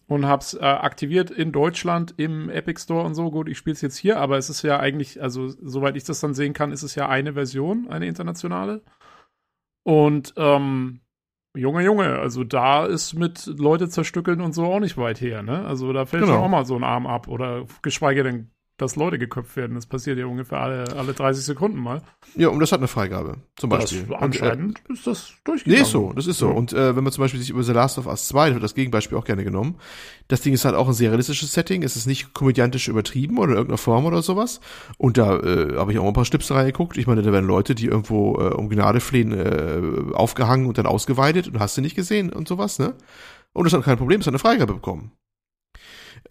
und 0.08 0.26
hab's 0.26 0.56
äh, 0.56 0.60
aktiviert 0.60 1.30
in 1.30 1.52
Deutschland 1.52 2.16
im 2.18 2.50
Epic 2.50 2.82
Store 2.82 3.06
und 3.06 3.14
so. 3.14 3.30
Gut, 3.30 3.48
ich 3.48 3.60
spiele 3.60 3.76
es 3.76 3.82
jetzt 3.82 3.98
hier, 3.98 4.20
aber 4.20 4.40
es 4.40 4.50
ist 4.50 4.64
ja 4.64 4.80
eigentlich, 4.80 5.22
also 5.22 5.50
soweit 5.50 5.96
ich 5.96 6.04
das 6.04 6.20
dann 6.20 6.34
sehen 6.34 6.54
kann, 6.54 6.72
ist 6.72 6.82
es 6.82 6.96
ja 6.96 7.08
eine 7.08 7.34
Version, 7.34 7.88
eine 7.90 8.08
internationale. 8.08 8.82
Und 9.86 10.34
ähm, 10.36 11.02
Junge, 11.56 11.84
Junge, 11.84 12.20
also 12.20 12.44
da 12.44 12.86
ist 12.86 13.14
mit 13.14 13.46
Leute 13.46 13.88
zerstückeln 13.88 14.42
und 14.42 14.54
so 14.54 14.66
auch 14.66 14.80
nicht 14.80 14.98
weit 14.98 15.22
her, 15.22 15.44
ne? 15.44 15.66
Also 15.66 15.94
da 15.94 16.06
fällt 16.06 16.26
genau. 16.26 16.40
auch 16.40 16.48
mal 16.50 16.66
so 16.66 16.76
ein 16.76 16.84
Arm 16.84 17.08
ab 17.08 17.28
oder 17.28 17.66
geschweige 17.82 18.24
denn 18.24 18.52
dass 18.78 18.98
Leute 18.98 19.18
geköpft 19.18 19.56
werden. 19.56 19.76
Das 19.76 19.86
passiert 19.86 20.18
ja 20.18 20.26
ungefähr 20.26 20.60
alle, 20.60 20.86
alle 20.98 21.14
30 21.14 21.46
Sekunden 21.46 21.80
mal. 21.80 22.02
Ja, 22.36 22.50
und 22.50 22.60
das 22.60 22.72
hat 22.74 22.80
eine 22.80 22.90
Freigabe, 22.90 23.38
zum 23.56 23.70
Beispiel. 23.70 24.04
Das, 24.04 24.22
anscheinend 24.22 24.82
und, 24.82 24.90
äh, 24.90 24.94
ist 24.94 25.08
das 25.08 25.34
durchgegangen. 25.46 25.82
Nee, 25.82 25.88
ist 25.88 25.92
so, 25.92 26.12
das 26.14 26.28
ist 26.28 26.40
so. 26.40 26.50
Ja. 26.50 26.54
Und 26.54 26.74
äh, 26.74 26.96
wenn 26.96 27.04
man 27.04 27.14
zum 27.14 27.24
Beispiel 27.24 27.40
sich 27.40 27.52
über 27.52 27.64
The 27.64 27.72
Last 27.72 27.98
of 27.98 28.08
Us 28.08 28.28
2, 28.28 28.54
wird 28.54 28.64
das 28.64 28.76
Gegenbeispiel 28.76 29.18
auch 29.18 29.24
gerne 29.24 29.46
genommen, 29.46 29.78
das 30.28 30.42
Ding 30.42 30.54
ist 30.54 30.66
halt 30.66 30.76
auch 30.76 30.88
ein 30.88 30.94
sehr 30.94 31.10
realistisches 31.10 31.54
Setting, 31.54 31.84
es 31.84 31.96
ist 31.96 32.06
nicht 32.06 32.34
komödiantisch 32.34 32.90
übertrieben 32.90 33.38
oder 33.38 33.52
in 33.52 33.58
irgendeiner 33.58 33.78
Form 33.78 34.06
oder 34.06 34.22
sowas. 34.22 34.60
Und 34.98 35.18
da 35.18 35.40
äh, 35.40 35.78
habe 35.78 35.94
ich 35.94 36.00
auch 36.00 36.08
ein 36.08 36.14
paar 36.14 36.26
Schnipsel 36.26 36.58
reingeguckt. 36.58 36.98
Ich 36.98 37.08
meine, 37.08 37.22
da 37.22 37.32
werden 37.32 37.46
Leute, 37.48 37.76
die 37.76 37.86
irgendwo 37.86 38.36
äh, 38.40 38.54
um 38.54 38.70
Gnade 38.70 39.00
flehen, 39.00 39.32
äh, 39.32 40.14
aufgehangen 40.14 40.68
und 40.68 40.78
dann 40.78 40.86
ausgeweidet 40.86 41.48
und 41.48 41.60
hast 41.60 41.78
du 41.78 41.82
nicht 41.82 41.96
gesehen 41.96 42.34
und 42.34 42.48
sowas, 42.48 42.78
ne? 42.80 42.96
Und 43.54 43.64
das 43.64 43.74
hat 43.74 43.84
kein 43.84 43.98
Problem, 43.98 44.20
es 44.20 44.28
hat 44.28 44.34
eine 44.34 44.40
Freigabe 44.40 44.74
bekommen. 44.74 45.14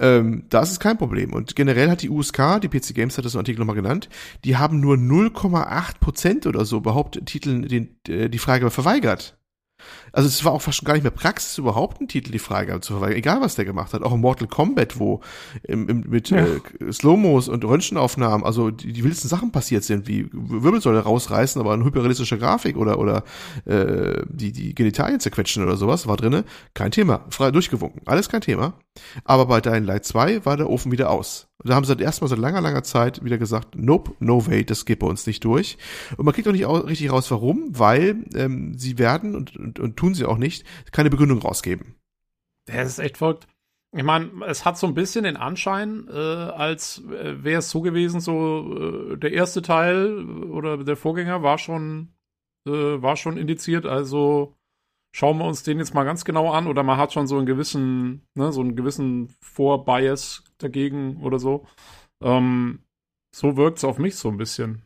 Ähm, 0.01 0.45
da 0.49 0.63
ist 0.63 0.71
es 0.73 0.81
kein 0.81 0.99
Problem. 0.99 1.33
Und 1.33 1.55
generell 1.57 1.91
hat 1.91 2.03
die 2.03 2.11
USK, 2.11 2.61
die 2.63 2.69
PC 2.69 2.95
Games 2.95 3.17
hat 3.17 3.25
das 3.25 3.35
im 3.35 3.39
Artikel 3.39 3.61
nochmal 3.61 3.77
genannt, 3.77 4.09
die 4.45 4.57
haben 4.57 4.81
nur 4.81 4.97
0,8 4.97 6.01
Prozent 6.01 6.47
oder 6.47 6.65
so 6.65 6.79
überhaupt 6.79 7.25
Titeln 7.27 7.63
den, 7.69 7.97
äh, 8.09 8.29
die 8.29 8.39
Freigabe 8.39 8.71
verweigert. 8.71 9.37
Also 10.13 10.29
es 10.29 10.45
war 10.45 10.53
auch 10.53 10.63
fast 10.63 10.79
schon 10.79 10.87
gar 10.87 10.95
nicht 10.95 11.03
mehr 11.03 11.11
Praxis, 11.11 11.59
überhaupt 11.59 11.99
einen 12.01 12.09
Titel 12.09 12.31
die 12.31 12.39
Freigabe 12.39 12.81
zu 12.81 12.95
verweigern, 12.95 13.19
egal 13.19 13.41
was 13.41 13.55
der 13.57 13.65
gemacht 13.65 13.93
hat. 13.93 14.03
Auch 14.03 14.15
in 14.15 14.21
Mortal 14.21 14.49
Kombat, 14.49 14.99
wo 14.99 15.21
im, 15.65 15.89
im, 15.89 16.01
mit 16.09 16.31
Ja. 16.31 16.47
äh, 16.47 16.93
Slow-Mos 16.93 17.49
und 17.49 17.65
Röntgenaufnahmen, 17.65 18.47
also 18.47 18.71
die, 18.71 18.93
die 18.93 19.03
wildesten 19.05 19.29
Sachen 19.29 19.51
passiert 19.53 19.85
sind, 19.85 20.07
wie 20.07 20.29
Wirbelsäule 20.33 21.01
rausreißen, 21.01 21.61
aber 21.61 21.75
in 21.75 21.85
hyperrealistischer 21.85 22.39
Grafik 22.39 22.77
oder 22.77 22.99
oder 22.99 23.25
äh, 23.67 24.23
die 24.29 24.53
die 24.53 24.75
Genitalien 24.75 25.21
zerquetschen 25.21 25.63
oder 25.63 25.77
sowas 25.77 26.07
war 26.07 26.17
drinne, 26.17 26.45
kein 26.75 26.91
Thema, 26.91 27.25
frei 27.31 27.51
durchgewunken, 27.51 28.03
alles 28.07 28.29
kein 28.29 28.41
Thema. 28.41 28.75
Aber 29.25 29.47
bei 29.47 29.61
Dying 29.61 29.85
Light 29.85 30.05
2 30.05 30.45
war 30.45 30.57
der 30.57 30.71
Ofen 30.71 30.93
wieder 30.93 31.11
aus. 31.11 31.49
Da 31.65 31.75
haben 31.75 31.85
sie 31.85 31.95
dann 31.95 32.05
erstmal 32.05 32.29
seit 32.29 32.39
langer, 32.39 32.61
langer 32.61 32.83
Zeit 32.83 33.25
wieder 33.25 33.39
gesagt, 33.39 33.75
nope, 33.77 34.13
no 34.21 34.47
way, 34.47 34.65
das 34.65 34.85
geht 34.85 35.01
bei 35.01 35.07
uns 35.07 35.27
nicht 35.27 35.45
durch. 35.45 35.79
Und 36.17 36.25
man 36.25 36.35
kriegt 36.35 36.47
auch 36.47 36.53
nicht 36.53 36.67
richtig 36.67 37.11
raus, 37.11 37.31
warum, 37.31 37.69
weil 37.71 38.25
ähm, 38.35 38.77
sie 38.77 38.99
werden, 38.99 39.35
und, 39.35 39.57
und, 39.57 39.79
und 39.81 39.97
tun 39.97 40.15
sie 40.15 40.27
auch 40.27 40.39
nicht, 40.39 40.65
keine 40.93 41.11
Begründung 41.11 41.41
rausgeben. 41.41 41.97
Das 42.67 42.89
ist 42.89 42.99
echt 42.99 43.19
verrückt. 43.19 43.47
Ich 43.97 44.03
meine, 44.03 44.31
es 44.47 44.65
hat 44.65 44.77
so 44.77 44.89
ein 44.89 44.95
bisschen 44.95 45.25
den 45.25 45.37
Anschein, 45.37 46.09
äh, 46.09 46.13
als 46.13 46.99
äh, 47.05 47.45
wäre 47.45 47.61
es 47.61 47.71
so 47.71 47.81
gewesen, 47.81 48.21
so 48.21 49.13
äh, 49.13 49.17
der 49.17 49.33
erste 49.33 49.63
Teil 49.63 50.19
äh, 50.19 50.47
oder 50.47 50.83
der 50.83 50.97
Vorgänger 50.97 51.45
war 51.45 51.59
schon, 51.59 52.13
äh, 52.67 52.71
war 52.71 53.17
schon 53.17 53.37
indiziert, 53.37 53.87
also 53.87 54.57
schauen 55.15 55.39
wir 55.39 55.45
uns 55.45 55.63
den 55.63 55.79
jetzt 55.79 55.95
mal 55.95 56.03
ganz 56.03 56.25
genau 56.25 56.51
an 56.51 56.67
oder 56.67 56.83
man 56.83 56.99
hat 56.99 57.13
schon 57.13 57.29
so 57.29 57.37
einen 57.37 57.47
gewissen, 57.47 58.27
ne, 58.35 58.53
so 58.53 58.61
einen 58.61 58.75
gewissen 58.75 59.29
Vorbias 59.41 60.43
dagegen 60.59 61.19
oder 61.23 61.39
so. 61.39 61.65
Ähm, 62.21 62.81
so 63.35 63.57
wirkt 63.57 63.79
es 63.79 63.85
auf 63.85 63.99
mich 63.99 64.17
so 64.17 64.29
ein 64.29 64.39
bisschen. 64.39 64.83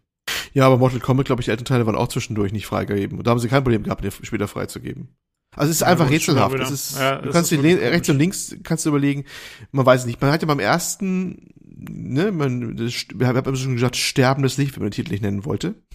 Ja, 0.53 0.67
aber 0.67 0.77
Mortal 0.77 1.01
Kombat, 1.01 1.27
glaube 1.27 1.41
ich, 1.41 1.47
die 1.47 1.51
Elternteile 1.51 1.87
waren 1.87 1.97
auch 1.97 2.09
zwischendurch 2.09 2.53
nicht 2.53 2.67
freigegeben. 2.67 3.17
Und 3.17 3.27
da 3.27 3.31
haben 3.31 3.39
sie 3.39 3.49
kein 3.49 3.65
Problem 3.65 3.85
gehabt, 3.85 4.05
den 4.05 4.11
später 4.11 4.49
freizugeben. 4.49 5.17
Also 5.57 5.71
es 5.71 5.77
ist 5.79 5.83
einfach 5.83 6.11
rätselhaft. 6.11 6.55
Es 6.57 6.71
ist. 6.71 6.99
Ja, 6.99 7.23
du 7.23 7.31
kannst 7.31 7.51
dir 7.51 7.63
rechts 7.63 8.11
und 8.11 8.19
links 8.19 8.55
kannst 8.65 8.85
du 8.85 8.91
überlegen, 8.91 9.25
man 9.73 9.87
weiß 9.87 10.01
es 10.01 10.07
nicht. 10.07 10.21
Man 10.21 10.31
hat 10.31 10.43
ja 10.43 10.47
beim 10.47 10.61
ersten, 10.61 11.55
ne, 11.79 12.33
man, 12.33 12.77
das, 12.77 12.93
ich 12.93 13.07
habe 13.21 13.57
schon 13.57 13.75
gesagt, 13.75 13.97
sterbendes 13.97 14.57
Licht, 14.57 14.77
wenn 14.77 14.83
man 14.83 14.91
den 14.91 14.97
Titel 14.97 15.13
nicht 15.13 15.23
nennen 15.23 15.45
wollte, 15.45 15.75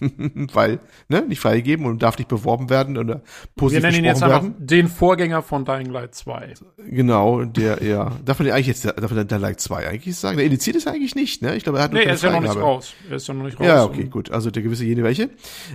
weil, 0.52 0.80
ne, 1.08 1.22
nicht 1.22 1.40
freigegeben 1.40 1.86
und 1.86 2.02
darf 2.02 2.18
nicht 2.18 2.28
beworben 2.28 2.70
werden 2.70 2.96
oder 2.96 3.16
Wir 3.16 3.22
positiv 3.56 3.82
nennen 3.82 3.98
ihn 3.98 4.04
jetzt 4.04 4.20
besprochen 4.20 4.32
einfach 4.34 4.42
werden. 4.44 4.66
den 4.66 4.88
Vorgänger 4.88 5.42
von 5.42 5.64
Dying 5.64 5.90
Light 5.90 6.14
2. 6.14 6.54
Genau, 6.88 7.44
der, 7.44 7.82
ja, 7.82 8.12
darf 8.24 8.38
man 8.38 8.46
den 8.46 8.54
eigentlich 8.54 8.68
jetzt, 8.68 8.84
darf 8.84 9.10
man 9.10 9.26
der 9.26 9.38
Like 9.38 9.60
2 9.60 9.88
eigentlich 9.88 10.16
sagen? 10.16 10.36
Der 10.36 10.46
indiziert 10.46 10.76
ist 10.76 10.86
eigentlich 10.86 11.14
nicht, 11.14 11.42
ne? 11.42 11.56
Ich 11.56 11.64
glaube, 11.64 11.78
er 11.78 11.84
hat 11.84 11.92
nur 11.92 12.00
Nee, 12.00 12.06
er 12.06 12.14
ist 12.14 12.22
ja 12.22 12.32
noch 12.32 12.40
nicht 12.40 12.56
raus. 12.56 12.94
Er 13.08 13.16
ist 13.16 13.28
ja 13.28 13.34
noch 13.34 13.44
nicht 13.44 13.58
raus. 13.60 13.66
Ja, 13.66 13.84
okay, 13.84 14.04
gut. 14.04 14.30
Also 14.30 14.50
der 14.50 14.62
gewisse 14.62 14.84
jene 14.84 15.02
welche. 15.02 15.30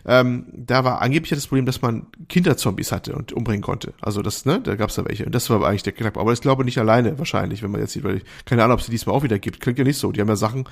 Ähm, 0.06 0.46
da 0.54 0.84
war 0.84 1.02
angeblich 1.02 1.30
das 1.30 1.48
Problem, 1.48 1.66
dass 1.66 1.82
man 1.82 2.08
Kinderzombies 2.28 2.92
hatte 2.92 3.14
und 3.14 3.34
umbringen 3.34 3.62
konnte. 3.62 3.94
Also 4.02 4.22
das, 4.22 4.46
ne, 4.46 4.60
da 4.62 4.76
gab's 4.76 4.96
da 4.96 5.06
welche. 5.06 5.26
Und 5.26 5.36
das 5.36 5.50
war 5.50 5.64
eigentlich 5.66 5.84
der 5.84 5.94
Knackpunkt. 5.94 6.26
Aber 6.26 6.34
ich 6.34 6.42
glaube 6.42 6.66
nicht 6.66 6.78
alleine 6.78 7.18
wahrscheinlich, 7.20 7.62
wenn 7.64 7.72
man 7.72 7.82
jetzt 7.82 7.94
sieht, 7.94 8.04
weil 8.04 8.18
ich, 8.18 8.24
keine 8.46 8.64
Ahnung, 8.64 8.76
ob 8.76 8.80
es 8.80 8.86
die 8.86 8.92
diesmal 8.92 9.16
auch 9.16 9.24
wieder 9.24 9.40
gibt. 9.40 9.60
Klingt 9.60 9.78
ja 9.78 9.86
nicht 9.86 9.98
so. 10.00 10.12
Die 10.12 10.22
haben 10.22 10.28
ja 10.28 10.36
Sachen, 10.36 10.66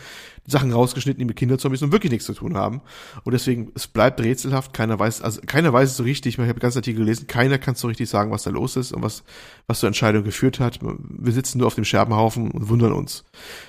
Sachen 0.45 0.71
rausgeschnitten, 0.71 1.19
die 1.19 1.25
mit 1.25 1.35
Kinderzombies 1.35 1.81
nun 1.81 1.91
wirklich 1.91 2.11
nichts 2.11 2.25
zu 2.25 2.33
tun 2.33 2.57
haben. 2.57 2.81
Und 3.23 3.33
deswegen, 3.33 3.71
es 3.75 3.87
bleibt 3.87 4.19
rätselhaft. 4.19 4.73
Keiner 4.73 4.97
weiß, 4.97 5.21
also 5.21 5.41
keiner 5.45 5.73
weiß 5.73 5.91
es 5.91 5.97
so 5.97 6.03
richtig. 6.03 6.37
Ich 6.37 6.47
habe 6.47 6.59
ganz 6.59 6.75
Artikel 6.75 6.99
gelesen. 6.99 7.27
Keiner 7.27 7.57
kann 7.57 7.75
so 7.75 7.87
richtig 7.87 8.09
sagen, 8.09 8.31
was 8.31 8.43
da 8.43 8.49
los 8.49 8.75
ist 8.75 8.93
und 8.93 9.01
was, 9.01 9.23
was 9.67 9.79
zur 9.79 9.87
Entscheidung 9.87 10.23
geführt 10.23 10.59
hat. 10.59 10.79
Wir 10.81 11.33
sitzen 11.33 11.57
nur 11.57 11.67
auf 11.67 11.75
dem 11.75 11.85
Scherbenhaufen 11.85 12.51
und 12.51 12.69
wundern 12.69 12.93
uns. 12.93 13.25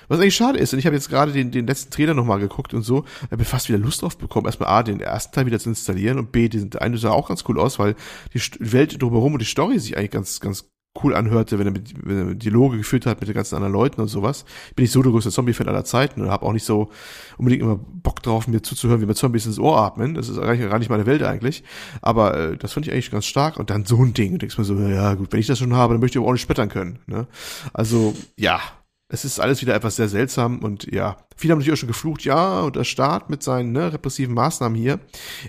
Was 0.07 0.19
eigentlich 0.19 0.35
schade 0.35 0.59
ist, 0.59 0.73
und 0.73 0.79
ich 0.79 0.85
habe 0.85 0.95
jetzt 0.95 1.09
gerade 1.09 1.31
den, 1.31 1.51
den 1.51 1.67
letzten 1.67 1.91
Trailer 1.91 2.13
nochmal 2.13 2.39
geguckt 2.39 2.73
und 2.73 2.83
so, 2.83 3.05
ich 3.25 3.31
habe 3.31 3.45
fast 3.45 3.69
wieder 3.69 3.79
Lust 3.79 4.01
drauf 4.01 4.17
bekommen, 4.17 4.45
erstmal 4.45 4.69
A, 4.69 4.83
den 4.83 5.01
ersten 5.01 5.33
Teil 5.33 5.45
wieder 5.45 5.59
zu 5.59 5.69
installieren 5.69 6.17
und 6.17 6.31
B, 6.31 6.49
den, 6.49 6.69
der 6.69 6.81
eine 6.81 6.97
sah 6.97 7.11
auch 7.11 7.29
ganz 7.29 7.43
cool 7.47 7.59
aus, 7.59 7.79
weil 7.79 7.95
die 8.33 8.41
Welt 8.59 9.01
drumherum 9.01 9.33
und 9.33 9.39
die 9.39 9.45
Story 9.45 9.79
sich 9.79 9.97
eigentlich 9.97 10.11
ganz, 10.11 10.39
ganz 10.39 10.65
cool 11.03 11.15
anhörte, 11.15 11.59
wenn 11.59 11.67
er, 11.67 11.71
mit, 11.71 11.93
wenn 12.03 12.29
er 12.29 12.35
Dialoge 12.35 12.77
geführt 12.77 13.05
hat 13.05 13.19
mit 13.19 13.29
den 13.29 13.35
ganzen 13.35 13.55
anderen 13.55 13.73
Leuten 13.73 14.01
und 14.01 14.07
sowas. 14.07 14.45
Bin 14.75 14.85
ich 14.85 14.91
so 14.91 15.01
der 15.01 15.11
größte 15.11 15.31
Zombie-Fan 15.31 15.67
aller 15.67 15.85
Zeiten 15.85 16.21
und 16.21 16.29
habe 16.29 16.45
auch 16.45 16.53
nicht 16.53 16.65
so 16.65 16.89
unbedingt 17.37 17.61
immer 17.61 17.77
Bock 17.77 18.21
drauf, 18.23 18.47
mir 18.47 18.61
zuzuhören, 18.61 19.01
wie 19.01 19.05
mir 19.05 19.15
Zombies 19.15 19.45
ins 19.45 19.59
Ohr 19.59 19.77
atmen. 19.77 20.15
Das 20.15 20.29
ist 20.29 20.37
nicht, 20.37 20.69
gar 20.69 20.79
nicht 20.79 20.89
meine 20.89 21.05
Welt 21.05 21.23
eigentlich. 21.23 21.63
Aber 22.01 22.37
äh, 22.37 22.57
das 22.57 22.73
finde 22.73 22.89
ich 22.89 22.93
eigentlich 22.93 23.11
ganz 23.11 23.25
stark. 23.25 23.57
Und 23.57 23.69
dann 23.69 23.85
so 23.85 24.03
ein 24.03 24.13
Ding. 24.13 24.33
Und 24.33 24.41
denkst 24.41 24.57
mir 24.57 24.63
so, 24.63 24.75
ja 24.75 25.13
gut, 25.13 25.31
wenn 25.31 25.39
ich 25.39 25.47
das 25.47 25.59
schon 25.59 25.75
habe, 25.75 25.93
dann 25.93 26.01
möchte 26.01 26.17
ich 26.17 26.21
aber 26.21 26.29
auch 26.29 26.33
nicht 26.33 26.41
spettern 26.41 26.69
können. 26.69 26.99
Ne? 27.05 27.27
Also, 27.73 28.15
ja, 28.37 28.59
es 29.09 29.25
ist 29.25 29.39
alles 29.39 29.61
wieder 29.61 29.73
etwas 29.73 29.95
sehr 29.95 30.07
seltsam 30.07 30.59
und 30.59 30.91
ja, 30.91 31.17
viele 31.35 31.51
haben 31.51 31.59
natürlich 31.59 31.77
auch 31.77 31.81
schon 31.81 31.87
geflucht, 31.87 32.23
ja, 32.25 32.61
und 32.61 32.75
der 32.75 32.83
Staat 32.83 33.31
mit 33.31 33.41
seinen 33.41 33.71
ne, 33.71 33.91
repressiven 33.91 34.35
Maßnahmen 34.35 34.77
hier. 34.77 34.99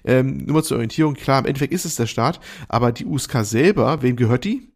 Ähm, 0.03 0.39
nur 0.39 0.55
mal 0.55 0.65
zur 0.65 0.79
Orientierung, 0.79 1.13
klar, 1.13 1.41
im 1.41 1.45
Endeffekt 1.45 1.75
ist 1.75 1.85
es 1.85 1.97
der 1.97 2.07
Staat, 2.07 2.41
aber 2.69 2.91
die 2.91 3.05
USK 3.05 3.45
selber, 3.45 4.01
wem 4.01 4.17
gehört 4.17 4.45
die? 4.45 4.71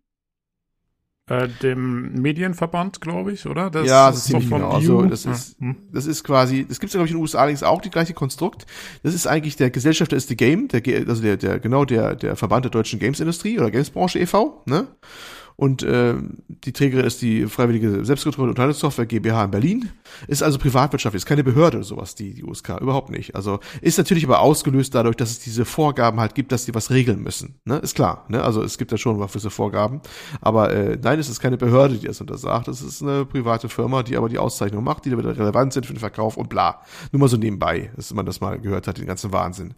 Äh, 1.26 1.48
dem 1.62 2.20
Medienverband, 2.20 3.00
glaube 3.00 3.32
ich, 3.32 3.46
oder? 3.46 3.70
Das 3.70 3.86
ja, 3.86 4.08
das 4.08 4.18
ist 4.18 4.24
ziemlich 4.24 4.46
von 4.46 4.58
genau. 4.60 4.72
Also, 4.72 5.02
das 5.06 5.24
Ja. 5.24 5.32
ist, 5.32 5.56
das 5.90 6.04
ist 6.04 6.22
quasi, 6.22 6.66
das 6.68 6.80
gibt's 6.80 6.92
ja, 6.92 6.98
glaube 6.98 7.06
ich, 7.06 7.12
in 7.12 7.16
den 7.16 7.22
USA 7.22 7.38
allerdings 7.38 7.62
auch, 7.62 7.80
die 7.80 7.88
gleiche 7.88 8.12
Konstrukt. 8.12 8.66
Das 9.02 9.14
ist 9.14 9.26
eigentlich 9.26 9.56
der 9.56 9.70
Gesellschafter 9.70 10.16
ist 10.16 10.28
the 10.28 10.36
Game, 10.36 10.68
der, 10.68 10.82
also 11.08 11.22
der, 11.22 11.38
der, 11.38 11.60
genau, 11.60 11.86
der, 11.86 12.14
der 12.14 12.36
Verband 12.36 12.66
der 12.66 12.70
deutschen 12.70 12.98
Gamesindustrie 12.98 13.58
oder 13.58 13.70
Gamesbranche 13.70 14.18
e.V., 14.18 14.62
ne? 14.66 14.86
Und 15.56 15.82
äh, 15.82 16.14
die 16.48 16.72
Trägerin 16.72 17.06
ist 17.06 17.22
die 17.22 17.46
Freiwillige 17.46 18.04
Selbstkontrolle 18.04 18.46
und 18.46 18.50
Unterhaltungssoftware 18.50 19.06
GmbH 19.06 19.44
in 19.44 19.50
Berlin. 19.50 19.90
Ist 20.26 20.42
also 20.42 20.58
privatwirtschaftlich, 20.58 21.20
ist 21.20 21.26
keine 21.26 21.44
Behörde 21.44 21.78
oder 21.78 21.84
sowas, 21.84 22.14
die, 22.14 22.34
die 22.34 22.44
USK, 22.44 22.80
überhaupt 22.80 23.10
nicht. 23.10 23.36
Also 23.36 23.60
ist 23.80 23.98
natürlich 23.98 24.24
aber 24.24 24.40
ausgelöst 24.40 24.94
dadurch, 24.94 25.16
dass 25.16 25.30
es 25.30 25.38
diese 25.40 25.64
Vorgaben 25.64 26.18
halt 26.18 26.34
gibt, 26.34 26.50
dass 26.50 26.64
die 26.64 26.74
was 26.74 26.90
regeln 26.90 27.22
müssen. 27.22 27.54
Ne? 27.64 27.76
Ist 27.78 27.94
klar, 27.94 28.24
ne? 28.28 28.42
Also 28.42 28.62
es 28.62 28.78
gibt 28.78 28.90
ja 28.90 28.98
schon 28.98 29.18
gewisse 29.18 29.50
Vorgaben. 29.50 30.00
Aber 30.40 30.72
äh, 30.72 30.98
nein, 31.00 31.18
es 31.18 31.28
ist 31.28 31.40
keine 31.40 31.56
Behörde, 31.56 31.96
die 31.96 32.06
das 32.06 32.20
untersagt. 32.20 32.68
Es 32.68 32.82
ist 32.82 33.02
eine 33.02 33.24
private 33.24 33.68
Firma, 33.68 34.02
die 34.02 34.16
aber 34.16 34.28
die 34.28 34.38
Auszeichnung 34.38 34.82
macht, 34.82 35.04
die 35.04 35.10
da 35.10 35.18
wieder 35.18 35.36
relevant 35.36 35.72
sind 35.72 35.86
für 35.86 35.94
den 35.94 36.00
Verkauf 36.00 36.36
und 36.36 36.48
bla. 36.48 36.80
Nur 37.12 37.20
mal 37.20 37.28
so 37.28 37.36
nebenbei, 37.36 37.90
dass 37.94 38.12
man 38.12 38.26
das 38.26 38.40
mal 38.40 38.58
gehört 38.58 38.88
hat, 38.88 38.98
den 38.98 39.06
ganzen 39.06 39.32
Wahnsinn. 39.32 39.74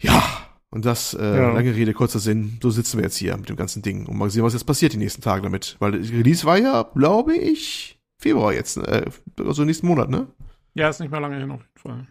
Ja, 0.00 0.22
und 0.70 0.84
das, 0.84 1.14
äh, 1.14 1.22
Ja. 1.36 1.52
lange 1.52 1.74
Rede, 1.74 1.92
kurzer 1.92 2.18
Sinn, 2.18 2.58
so 2.62 2.70
sitzen 2.70 2.98
wir 2.98 3.04
jetzt 3.04 3.16
hier 3.16 3.36
mit 3.36 3.48
dem 3.48 3.56
ganzen 3.56 3.82
Ding 3.82 4.06
und 4.06 4.16
mal 4.16 4.30
sehen, 4.30 4.42
was 4.44 4.52
jetzt 4.54 4.64
passiert 4.64 4.92
die 4.92 4.98
nächsten 4.98 5.22
Tage 5.22 5.42
damit. 5.42 5.76
Weil 5.80 5.94
Release 5.94 6.44
war 6.46 6.58
ja, 6.58 6.82
glaube 6.94 7.34
ich, 7.36 7.98
Februar 8.18 8.52
jetzt, 8.52 8.76
äh, 8.76 9.06
also 9.38 9.64
nächsten 9.64 9.86
Monat, 9.86 10.10
ne? 10.10 10.26
ja, 10.74 10.88
ist 10.88 11.00
nicht 11.00 11.10
mehr 11.10 11.20
lange 11.20 11.38
hin 11.38 11.50
auf 11.50 11.60
jeden 11.60 11.78
Fall. 11.78 12.06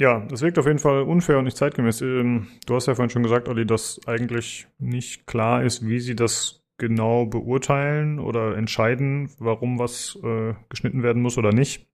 Ja, 0.00 0.20
das 0.28 0.42
wirkt 0.42 0.58
auf 0.58 0.66
jeden 0.66 0.78
Fall 0.78 1.02
unfair 1.02 1.38
und 1.38 1.44
nicht 1.44 1.56
zeitgemäß. 1.56 2.02
Ähm, 2.02 2.46
Du 2.66 2.76
hast 2.76 2.86
ja 2.86 2.94
vorhin 2.94 3.10
schon 3.10 3.22
gesagt, 3.24 3.48
Olli, 3.48 3.66
dass 3.66 4.00
eigentlich 4.06 4.68
nicht 4.78 5.26
klar 5.26 5.64
ist, 5.64 5.84
wie 5.86 5.98
sie 5.98 6.14
das 6.14 6.62
genau 6.76 7.26
beurteilen 7.26 8.20
oder 8.20 8.56
entscheiden, 8.56 9.30
warum 9.38 9.80
was 9.80 10.16
äh, 10.22 10.54
geschnitten 10.68 11.02
werden 11.02 11.20
muss 11.22 11.36
oder 11.36 11.52
nicht. 11.52 11.88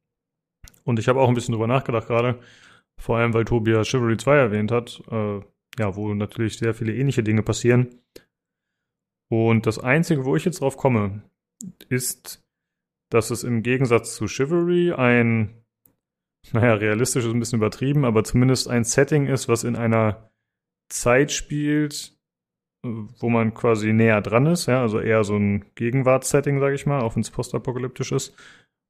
Und 0.82 0.98
ich 0.98 1.09
habe 1.09 1.20
auch 1.20 1.28
ein 1.28 1.34
bisschen 1.34 1.52
drüber 1.52 1.66
nachgedacht 1.66 2.06
gerade, 2.09 2.40
vor 3.00 3.18
allem 3.18 3.34
weil 3.34 3.44
Tobias 3.44 3.88
Chivalry 3.88 4.16
2 4.16 4.36
erwähnt 4.36 4.70
hat, 4.70 5.02
äh, 5.10 5.40
ja, 5.78 5.96
wo 5.96 6.14
natürlich 6.14 6.58
sehr 6.58 6.74
viele 6.74 6.94
ähnliche 6.94 7.22
Dinge 7.22 7.42
passieren. 7.42 8.00
Und 9.28 9.66
das 9.66 9.78
Einzige, 9.78 10.24
wo 10.24 10.36
ich 10.36 10.44
jetzt 10.44 10.60
drauf 10.60 10.76
komme, 10.76 11.22
ist, 11.88 12.44
dass 13.10 13.30
es 13.30 13.42
im 13.44 13.62
Gegensatz 13.62 14.14
zu 14.14 14.26
Chivalry 14.26 14.92
ein 14.92 15.64
naja, 16.52 16.74
realistisch 16.74 17.24
ist 17.24 17.32
ein 17.32 17.38
bisschen 17.38 17.58
übertrieben, 17.58 18.04
aber 18.04 18.24
zumindest 18.24 18.68
ein 18.68 18.84
Setting 18.84 19.26
ist, 19.26 19.48
was 19.48 19.64
in 19.64 19.76
einer 19.76 20.30
Zeit 20.88 21.32
spielt, 21.32 22.16
wo 22.82 23.30
man 23.30 23.54
quasi 23.54 23.92
näher 23.92 24.20
dran 24.20 24.46
ist, 24.46 24.66
ja, 24.66 24.82
also 24.82 25.00
eher 25.00 25.24
so 25.24 25.36
ein 25.36 25.64
Gegenwartssetting, 25.74 26.60
sage 26.60 26.74
ich 26.74 26.84
mal, 26.84 27.00
auch 27.00 27.16
wenn 27.16 27.22
es 27.22 27.30
postapokalyptisch 27.30 28.12
ist. 28.12 28.36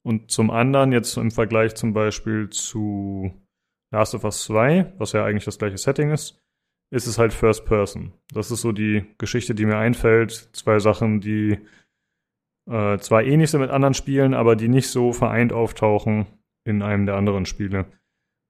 Und 0.03 0.31
zum 0.31 0.51
anderen 0.51 0.93
jetzt 0.93 1.17
im 1.17 1.31
Vergleich 1.31 1.77
zum 1.77 1.95
Beispiel 1.95 2.51
zu 2.51 3.33
Last 3.91 4.15
of 4.15 4.25
Us 4.25 4.45
2, 4.45 4.95
was 4.99 5.13
ja 5.13 5.25
eigentlich 5.25 5.45
das 5.45 5.59
gleiche 5.59 5.79
Setting 5.79 6.11
ist, 6.11 6.41
ist 6.91 7.07
es 7.07 7.19
halt 7.19 7.33
First 7.33 7.65
Person. 7.65 8.13
Das 8.33 8.51
ist 8.51 8.61
so 8.61 8.73
die 8.73 9.05
Geschichte, 9.19 9.55
die 9.55 9.67
mir 9.67 9.79
einfällt. 9.79 10.33
Zwei 10.53 10.79
Sachen, 10.79 11.21
die 11.21 11.59
äh, 12.71 12.99
zwar 12.99 13.23
ähnlich 13.23 13.51
sind 13.51 13.61
mit 13.61 13.71
anderen 13.71 13.95
Spielen, 13.95 14.35
aber 14.35 14.57
die 14.57 14.69
nicht 14.69 14.89
so 14.89 15.13
vereint 15.13 15.53
auftauchen 15.53 16.27
in 16.65 16.83
einem 16.83 17.07
der 17.07 17.17
anderen 17.17 17.47
Spiele. 17.47 17.87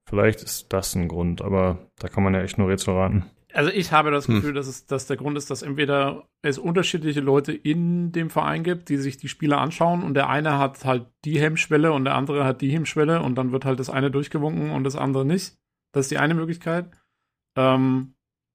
Vielleicht 0.08 0.42
ist 0.42 0.72
das 0.72 0.94
ein 0.94 1.08
Grund, 1.08 1.42
aber 1.42 1.90
da 1.98 2.08
kann 2.08 2.22
man 2.22 2.34
ja 2.34 2.42
echt 2.42 2.58
nur 2.58 2.68
Rätsel 2.68 2.94
raten. 2.94 3.24
Also 3.54 3.70
ich 3.70 3.92
habe 3.92 4.10
das 4.10 4.26
Hm. 4.26 4.36
Gefühl, 4.36 4.52
dass, 4.52 4.66
es, 4.66 4.86
dass 4.86 5.06
der 5.06 5.16
Grund 5.16 5.38
ist, 5.38 5.48
dass 5.50 5.62
entweder 5.62 6.28
es 6.42 6.58
unterschiedliche 6.58 7.20
Leute 7.20 7.52
in 7.52 8.10
dem 8.10 8.28
Verein 8.28 8.64
gibt, 8.64 8.88
die 8.88 8.96
sich 8.96 9.16
die 9.16 9.28
Spiele 9.28 9.58
anschauen 9.58 10.02
und 10.02 10.14
der 10.14 10.28
eine 10.28 10.58
hat 10.58 10.84
halt 10.84 11.06
die 11.24 11.40
Hemmschwelle 11.40 11.92
und 11.92 12.04
der 12.04 12.14
andere 12.16 12.44
hat 12.44 12.60
die 12.60 12.70
Hemmschwelle 12.70 13.22
und 13.22 13.36
dann 13.36 13.52
wird 13.52 13.64
halt 13.64 13.78
das 13.78 13.90
eine 13.90 14.10
durchgewunken 14.10 14.70
und 14.70 14.82
das 14.82 14.96
andere 14.96 15.24
nicht. 15.24 15.56
Das 15.92 16.06
ist 16.06 16.10
die 16.10 16.18
eine 16.18 16.34
Möglichkeit. 16.34 16.90
Ähm, 17.56 18.14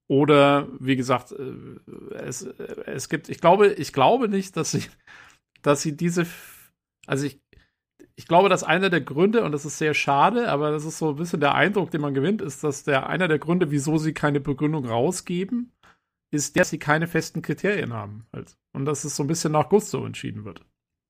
oder 0.09 0.67
wie 0.79 0.97
gesagt, 0.97 1.31
äh, 1.31 2.15
es, 2.15 2.41
äh, 2.41 2.83
es 2.87 3.07
gibt, 3.07 3.29
ich 3.29 3.39
glaube, 3.39 3.67
ich 3.67 3.93
glaube 3.93 4.27
nicht, 4.27 4.57
dass 4.57 4.71
sie, 4.71 4.83
dass 5.61 5.81
sie 5.81 5.95
diese, 5.95 6.25
also 7.07 7.25
ich, 7.25 7.39
ich 8.19 8.27
glaube, 8.27 8.49
dass 8.49 8.65
einer 8.65 8.89
der 8.89 8.99
Gründe, 8.99 9.45
und 9.45 9.53
das 9.53 9.63
ist 9.63 9.77
sehr 9.77 9.93
schade, 9.93 10.49
aber 10.49 10.71
das 10.71 10.83
ist 10.83 10.97
so 10.97 11.11
ein 11.11 11.15
bisschen 11.15 11.39
der 11.39 11.55
Eindruck, 11.55 11.89
den 11.89 12.01
man 12.01 12.13
gewinnt, 12.13 12.41
ist, 12.41 12.65
dass 12.65 12.83
der 12.83 13.07
einer 13.07 13.29
der 13.29 13.39
Gründe, 13.39 13.71
wieso 13.71 13.97
sie 13.97 14.13
keine 14.13 14.41
Begründung 14.41 14.85
rausgeben, 14.85 15.71
ist, 16.29 16.59
dass 16.59 16.69
sie 16.69 16.79
keine 16.79 17.07
festen 17.07 17.41
Kriterien 17.41 17.93
haben. 17.93 18.25
Halt. 18.33 18.57
Und 18.73 18.83
dass 18.83 19.05
es 19.05 19.15
so 19.15 19.23
ein 19.23 19.27
bisschen 19.27 19.53
nach 19.53 19.69
Gusto 19.69 20.05
entschieden 20.05 20.43
wird. 20.43 20.65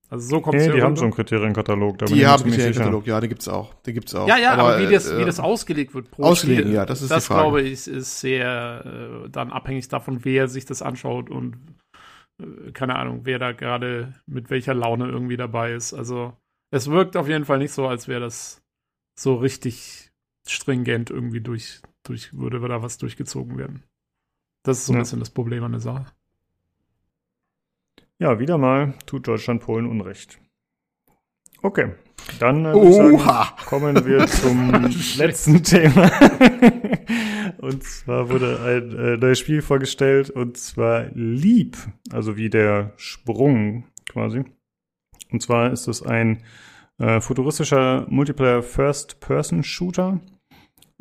Also 0.07 0.29
so 0.29 0.39
kommt 0.39 0.57
es 0.57 0.67
Nee, 0.67 0.73
die 0.73 0.83
haben 0.83 0.95
so 0.95 1.01
einen 1.05 1.13
Kriterienkatalog. 1.15 1.97
Da 1.97 2.05
bin 2.05 2.13
Die 2.13 2.27
haben 2.27 2.43
einen 2.43 2.51
sicher. 2.51 2.73
Katalog, 2.73 3.07
ja, 3.07 3.19
den 3.19 3.29
gibt's 3.29 3.47
auch. 3.47 3.73
Den 3.81 3.95
gibt's 3.95 4.13
auch. 4.13 4.27
Ja, 4.27 4.37
ja, 4.37 4.53
aber, 4.53 4.79
wie, 4.79 4.93
das, 4.93 5.09
äh, 5.09 5.17
wie 5.17 5.25
das 5.25 5.39
ausgelegt 5.39 5.95
wird 5.95 6.11
pro 6.11 6.25
auslegen, 6.25 6.65
Spiel, 6.65 6.75
ja, 6.75 6.85
das 6.85 7.01
ist 7.01 7.09
die 7.09 7.15
das 7.15 7.25
Frage. 7.25 7.41
glaube 7.41 7.61
ich, 7.63 7.87
ist 7.87 8.19
sehr 8.19 8.85
äh, 9.25 9.29
dann 9.31 9.51
abhängig 9.51 9.87
davon, 9.87 10.25
wer 10.25 10.47
sich 10.47 10.65
das 10.67 10.83
anschaut 10.83 11.31
und 11.31 11.57
äh, 12.39 12.71
keine 12.71 12.97
Ahnung, 12.97 13.21
wer 13.23 13.39
da 13.39 13.51
gerade 13.51 14.13
mit 14.27 14.51
welcher 14.51 14.75
Laune 14.75 15.07
irgendwie 15.07 15.37
dabei 15.37 15.73
ist. 15.73 15.95
Also 15.95 16.33
es 16.71 16.89
wirkt 16.89 17.17
auf 17.17 17.27
jeden 17.27 17.45
Fall 17.45 17.57
nicht 17.57 17.71
so, 17.71 17.87
als 17.87 18.07
wäre 18.07 18.21
das 18.21 18.61
so 19.15 19.35
richtig 19.35 20.11
stringent 20.47 21.09
irgendwie 21.09 21.41
durch, 21.41 21.81
durch 22.03 22.33
würde 22.33 22.59
da 22.67 22.81
was 22.81 22.97
durchgezogen 22.97 23.57
werden. 23.57 23.83
Das 24.63 24.79
ist 24.79 24.85
so 24.87 24.93
ein 24.93 24.97
Ja. 24.97 25.01
bisschen 25.01 25.19
das 25.19 25.29
Problem 25.29 25.63
an 25.63 25.71
der 25.71 25.81
Sache. 25.81 26.05
Ja, 28.17 28.39
wieder 28.39 28.57
mal 28.57 28.93
tut 29.05 29.27
Deutschland 29.27 29.61
Polen 29.61 29.85
Unrecht. 29.85 30.39
Okay, 31.61 31.93
dann 32.39 32.65
äh, 32.65 32.91
sagen, 32.93 33.17
kommen 33.65 34.05
wir 34.05 34.27
zum 34.27 34.71
letzten 35.17 35.63
Thema. 35.63 36.09
und 37.59 37.83
zwar 37.83 38.29
wurde 38.29 38.59
ein 38.61 38.97
äh, 38.97 39.17
neues 39.17 39.39
Spiel 39.39 39.61
vorgestellt 39.61 40.29
und 40.29 40.57
zwar 40.57 41.05
Leap, 41.13 41.77
also 42.11 42.37
wie 42.37 42.49
der 42.49 42.93
Sprung 42.97 43.85
quasi. 44.09 44.43
Und 45.31 45.41
zwar 45.41 45.71
ist 45.71 45.87
es 45.87 46.01
ein 46.03 46.43
äh, 46.97 47.21
futuristischer 47.21 48.05
Multiplayer 48.09 48.61
First-Person-Shooter. 48.61 50.19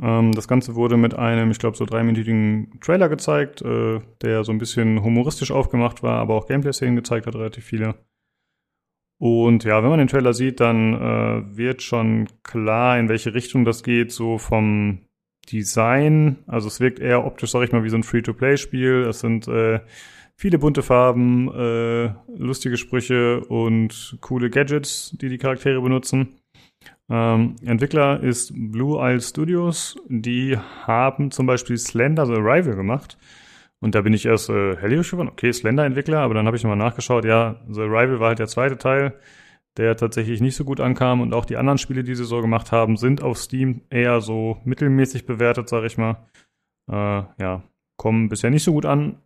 Ähm, 0.00 0.32
das 0.32 0.48
Ganze 0.48 0.74
wurde 0.74 0.96
mit 0.96 1.14
einem, 1.14 1.50
ich 1.50 1.58
glaube, 1.58 1.76
so 1.76 1.84
dreiminütigen 1.84 2.78
Trailer 2.80 3.08
gezeigt, 3.08 3.62
äh, 3.62 4.00
der 4.22 4.44
so 4.44 4.52
ein 4.52 4.58
bisschen 4.58 5.02
humoristisch 5.02 5.50
aufgemacht 5.50 6.02
war, 6.02 6.18
aber 6.18 6.34
auch 6.34 6.46
Gameplay-Szenen 6.46 6.96
gezeigt 6.96 7.26
hat, 7.26 7.34
relativ 7.34 7.64
viele. 7.64 7.94
Und 9.20 9.64
ja, 9.64 9.82
wenn 9.82 9.90
man 9.90 9.98
den 9.98 10.08
Trailer 10.08 10.32
sieht, 10.32 10.60
dann 10.60 10.94
äh, 10.94 11.56
wird 11.56 11.82
schon 11.82 12.28
klar, 12.44 12.98
in 12.98 13.08
welche 13.08 13.34
Richtung 13.34 13.64
das 13.64 13.82
geht, 13.82 14.12
so 14.12 14.38
vom 14.38 15.00
Design. 15.50 16.38
Also 16.46 16.68
es 16.68 16.78
wirkt 16.78 17.00
eher 17.00 17.24
optisch, 17.24 17.50
sag 17.50 17.64
ich 17.64 17.72
mal, 17.72 17.82
wie 17.82 17.88
so 17.88 17.96
ein 17.96 18.04
Free-to-Play-Spiel. 18.04 19.06
Es 19.08 19.18
sind 19.20 19.48
äh, 19.48 19.80
viele 20.38 20.58
bunte 20.58 20.82
Farben, 20.82 21.52
äh, 21.52 22.12
lustige 22.36 22.76
Sprüche 22.76 23.40
und 23.40 24.16
coole 24.20 24.50
Gadgets, 24.50 25.10
die 25.20 25.28
die 25.28 25.38
Charaktere 25.38 25.80
benutzen. 25.82 26.36
Ähm, 27.10 27.56
Entwickler 27.64 28.22
ist 28.22 28.52
Blue 28.54 28.98
Isle 29.00 29.20
Studios. 29.20 29.96
Die 30.08 30.56
haben 30.56 31.32
zum 31.32 31.46
Beispiel 31.46 31.76
Slender 31.76 32.24
The 32.24 32.34
Arrival 32.34 32.76
gemacht. 32.76 33.18
Und 33.80 33.94
da 33.94 34.02
bin 34.02 34.12
ich 34.12 34.26
erst 34.26 34.48
äh, 34.48 34.76
hellhörig 34.76 35.10
geworden. 35.10 35.28
Okay, 35.28 35.52
Slender-Entwickler, 35.52 36.20
aber 36.20 36.34
dann 36.34 36.46
habe 36.46 36.56
ich 36.56 36.62
nochmal 36.62 36.78
nachgeschaut. 36.78 37.24
Ja, 37.24 37.60
The 37.68 37.82
Arrival 37.82 38.20
war 38.20 38.28
halt 38.28 38.38
der 38.38 38.48
zweite 38.48 38.78
Teil, 38.78 39.14
der 39.76 39.96
tatsächlich 39.96 40.40
nicht 40.40 40.56
so 40.56 40.64
gut 40.64 40.80
ankam. 40.80 41.20
Und 41.20 41.32
auch 41.32 41.46
die 41.46 41.56
anderen 41.56 41.78
Spiele, 41.78 42.04
die 42.04 42.14
sie 42.14 42.24
so 42.24 42.40
gemacht 42.40 42.70
haben, 42.70 42.96
sind 42.96 43.22
auf 43.22 43.38
Steam 43.38 43.82
eher 43.90 44.20
so 44.20 44.58
mittelmäßig 44.64 45.26
bewertet, 45.26 45.68
sag 45.68 45.84
ich 45.84 45.98
mal. 45.98 46.28
Äh, 46.90 47.22
ja, 47.40 47.62
kommen 47.96 48.28
bisher 48.28 48.50
nicht 48.50 48.64
so 48.64 48.72
gut 48.72 48.86
an. 48.86 49.16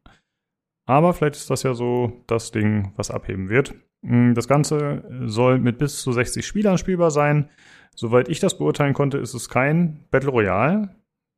Aber 0.87 1.13
vielleicht 1.13 1.37
ist 1.37 1.51
das 1.51 1.63
ja 1.63 1.75
so 1.75 2.25
das 2.27 2.51
Ding, 2.51 2.93
was 2.97 3.11
abheben 3.11 3.49
wird. 3.49 3.75
Mm, 4.03 4.35
Das 4.35 4.49
Ganze 4.49 5.05
soll 5.27 5.59
mit 5.59 5.79
bis 5.79 6.03
zu 6.03 6.13
60 6.13 6.45
Spielern 6.47 6.79
spielbar 6.79 7.11
sein. 7.11 7.49
Soweit 7.95 8.29
ich 8.29 8.41
das 8.41 8.59
beurteilen 8.59 8.95
konnte, 8.95 9.19
ist 9.19 9.35
es 9.35 9.49
kein 9.49 10.05
Battle 10.11 10.31
Royale, 10.31 10.91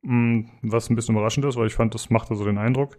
mm, 0.03 0.41
was 0.63 0.89
ein 0.89 0.95
bisschen 0.95 1.15
überraschend 1.15 1.45
ist, 1.45 1.57
weil 1.57 1.67
ich 1.67 1.75
fand, 1.75 1.93
das 1.93 2.09
machte 2.09 2.35
so 2.35 2.45
den 2.45 2.57
Eindruck. 2.57 2.97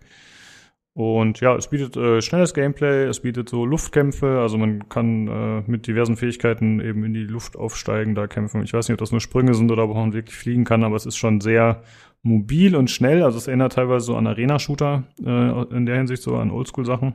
Und 0.94 1.40
ja, 1.40 1.54
es 1.54 1.68
bietet 1.68 1.94
äh, 1.98 2.22
schnelles 2.22 2.54
Gameplay, 2.54 3.04
es 3.04 3.20
bietet 3.20 3.50
so 3.50 3.66
Luftkämpfe, 3.66 4.40
also 4.40 4.56
man 4.56 4.88
kann 4.88 5.28
äh, 5.28 5.62
mit 5.70 5.86
diversen 5.86 6.16
Fähigkeiten 6.16 6.80
eben 6.80 7.04
in 7.04 7.12
die 7.12 7.24
Luft 7.24 7.54
aufsteigen, 7.54 8.14
da 8.14 8.26
kämpfen. 8.26 8.62
Ich 8.62 8.72
weiß 8.72 8.88
nicht, 8.88 8.94
ob 8.94 9.00
das 9.00 9.10
nur 9.10 9.20
Sprünge 9.20 9.52
sind 9.52 9.70
oder 9.70 9.84
ob 9.84 9.94
man 9.94 10.14
wirklich 10.14 10.34
fliegen 10.36 10.64
kann, 10.64 10.84
aber 10.84 10.96
es 10.96 11.04
ist 11.04 11.18
schon 11.18 11.42
sehr 11.42 11.82
mobil 12.26 12.74
und 12.76 12.90
schnell. 12.90 13.22
Also 13.22 13.38
es 13.38 13.46
erinnert 13.46 13.74
teilweise 13.74 14.06
so 14.06 14.16
an 14.16 14.26
Arena-Shooter, 14.26 15.04
äh, 15.24 15.74
in 15.74 15.86
der 15.86 15.96
Hinsicht 15.96 16.22
so 16.22 16.36
an 16.36 16.50
Oldschool-Sachen. 16.50 17.14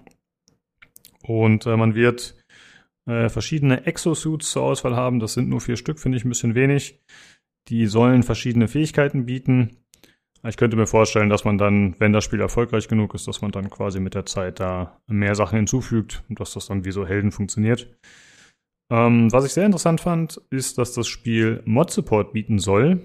Und 1.24 1.66
äh, 1.66 1.78
man 1.78 1.94
wird 1.94 2.36
äh, 3.06 3.30
verschiedene 3.30 3.86
Exosuits 3.86 4.52
zur 4.52 4.64
Auswahl 4.64 4.96
haben. 4.96 5.20
Das 5.20 5.34
sind 5.34 5.50
nur 5.50 5.62
vier 5.62 5.78
Stück, 5.78 6.00
finde 6.00 6.18
ich 6.18 6.26
ein 6.26 6.30
bisschen 6.30 6.56
wenig. 6.56 7.00
Die 7.68 7.86
sollen 7.86 8.24
verschiedene 8.24 8.68
Fähigkeiten 8.68 9.26
bieten. 9.26 9.78
Ich 10.48 10.58
könnte 10.58 10.78
mir 10.78 10.88
vorstellen, 10.88 11.30
dass 11.30 11.46
man 11.46 11.60
dann, 11.60 11.96
wenn 12.00 12.14
das 12.14 12.24
Spiel 12.24 12.42
erfolgreich 12.42 12.88
genug 12.88 13.14
ist, 13.14 13.28
dass 13.28 13.42
man 13.42 13.52
dann 13.52 13.70
quasi 13.70 14.00
mit 14.00 14.16
der 14.16 14.26
Zeit 14.26 14.60
da 14.60 15.00
mehr 15.06 15.36
Sachen 15.36 15.58
hinzufügt 15.58 16.24
und 16.30 16.40
dass 16.40 16.54
das 16.54 16.66
dann 16.66 16.84
wie 16.84 16.92
so 16.92 17.06
Helden 17.06 17.32
funktioniert. 17.32 17.96
Ähm, 18.90 19.32
was 19.32 19.46
ich 19.46 19.54
sehr 19.54 19.68
interessant 19.68 20.02
fand, 20.02 20.42
ist, 20.50 20.80
dass 20.80 20.94
das 20.94 21.08
Spiel 21.08 21.62
Mod-Support 21.66 22.34
bieten 22.34 22.58
soll. 22.58 23.02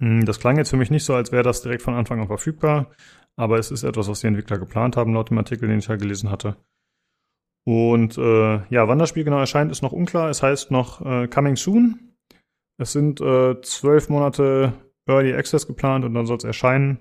Mm, 0.00 0.24
Das 0.24 0.40
klang 0.40 0.56
jetzt 0.56 0.70
für 0.70 0.76
mich 0.76 0.90
nicht 0.90 1.04
so, 1.04 1.14
als 1.14 1.30
wäre 1.32 1.42
das 1.42 1.62
direkt 1.62 1.82
von 1.82 1.94
Anfang 1.94 2.20
an 2.20 2.26
verfügbar, 2.26 2.90
aber 3.36 3.58
es 3.58 3.70
ist 3.70 3.84
etwas, 3.84 4.08
was 4.08 4.20
die 4.20 4.26
Entwickler 4.26 4.58
geplant 4.58 4.96
haben, 4.96 5.14
laut 5.14 5.30
dem 5.30 5.38
Artikel, 5.38 5.68
den 5.68 5.78
ich 5.78 5.86
ja 5.86 5.96
gelesen 5.96 6.30
hatte. 6.30 6.56
Und 7.64 8.18
äh, 8.18 8.66
ja, 8.68 8.88
wann 8.88 8.98
das 8.98 9.10
Spiel 9.10 9.24
genau 9.24 9.38
erscheint, 9.38 9.70
ist 9.70 9.82
noch 9.82 9.92
unklar. 9.92 10.30
Es 10.30 10.42
heißt 10.42 10.70
noch 10.70 11.04
äh, 11.04 11.28
Coming 11.28 11.56
Soon. 11.56 12.16
Es 12.78 12.92
sind 12.92 13.20
äh, 13.20 13.60
zwölf 13.60 14.08
Monate 14.08 14.72
Early 15.06 15.34
Access 15.34 15.66
geplant 15.66 16.04
und 16.04 16.14
dann 16.14 16.26
soll 16.26 16.38
es 16.38 16.44
erscheinen. 16.44 16.98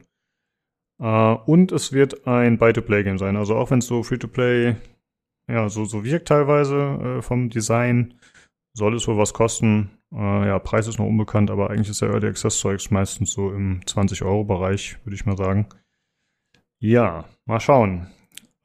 Äh, 1.02 1.06
und 1.06 1.72
es 1.72 1.94
wird 1.94 2.28
ein 2.28 2.58
Buy-to-Play-Game 2.58 3.18
sein. 3.18 3.38
Also 3.38 3.56
auch 3.56 3.72
wenn 3.72 3.80
es 3.80 3.88
so 3.88 4.04
Free-to-Play 4.04 4.76
ja, 5.50 5.68
so, 5.68 5.86
so 5.86 6.04
wirkt 6.04 6.28
teilweise 6.28 6.78
äh, 6.78 7.22
vom 7.22 7.50
Design, 7.50 8.14
soll 8.80 8.96
es 8.96 9.08
wohl 9.08 9.18
was 9.18 9.34
kosten. 9.34 9.92
Äh, 10.12 10.48
ja, 10.48 10.58
Preis 10.58 10.88
ist 10.88 10.98
noch 10.98 11.06
unbekannt, 11.06 11.52
aber 11.52 11.70
eigentlich 11.70 11.90
ist 11.90 12.02
der 12.02 12.10
Early 12.10 12.28
Access-Zeugs 12.28 12.90
meistens 12.90 13.32
so 13.32 13.52
im 13.52 13.82
20-Euro-Bereich, 13.82 14.98
würde 15.04 15.16
ich 15.16 15.26
mal 15.28 15.38
sagen. 15.38 15.68
Ja, 16.80 17.26
mal 17.46 17.60
schauen. 17.60 18.08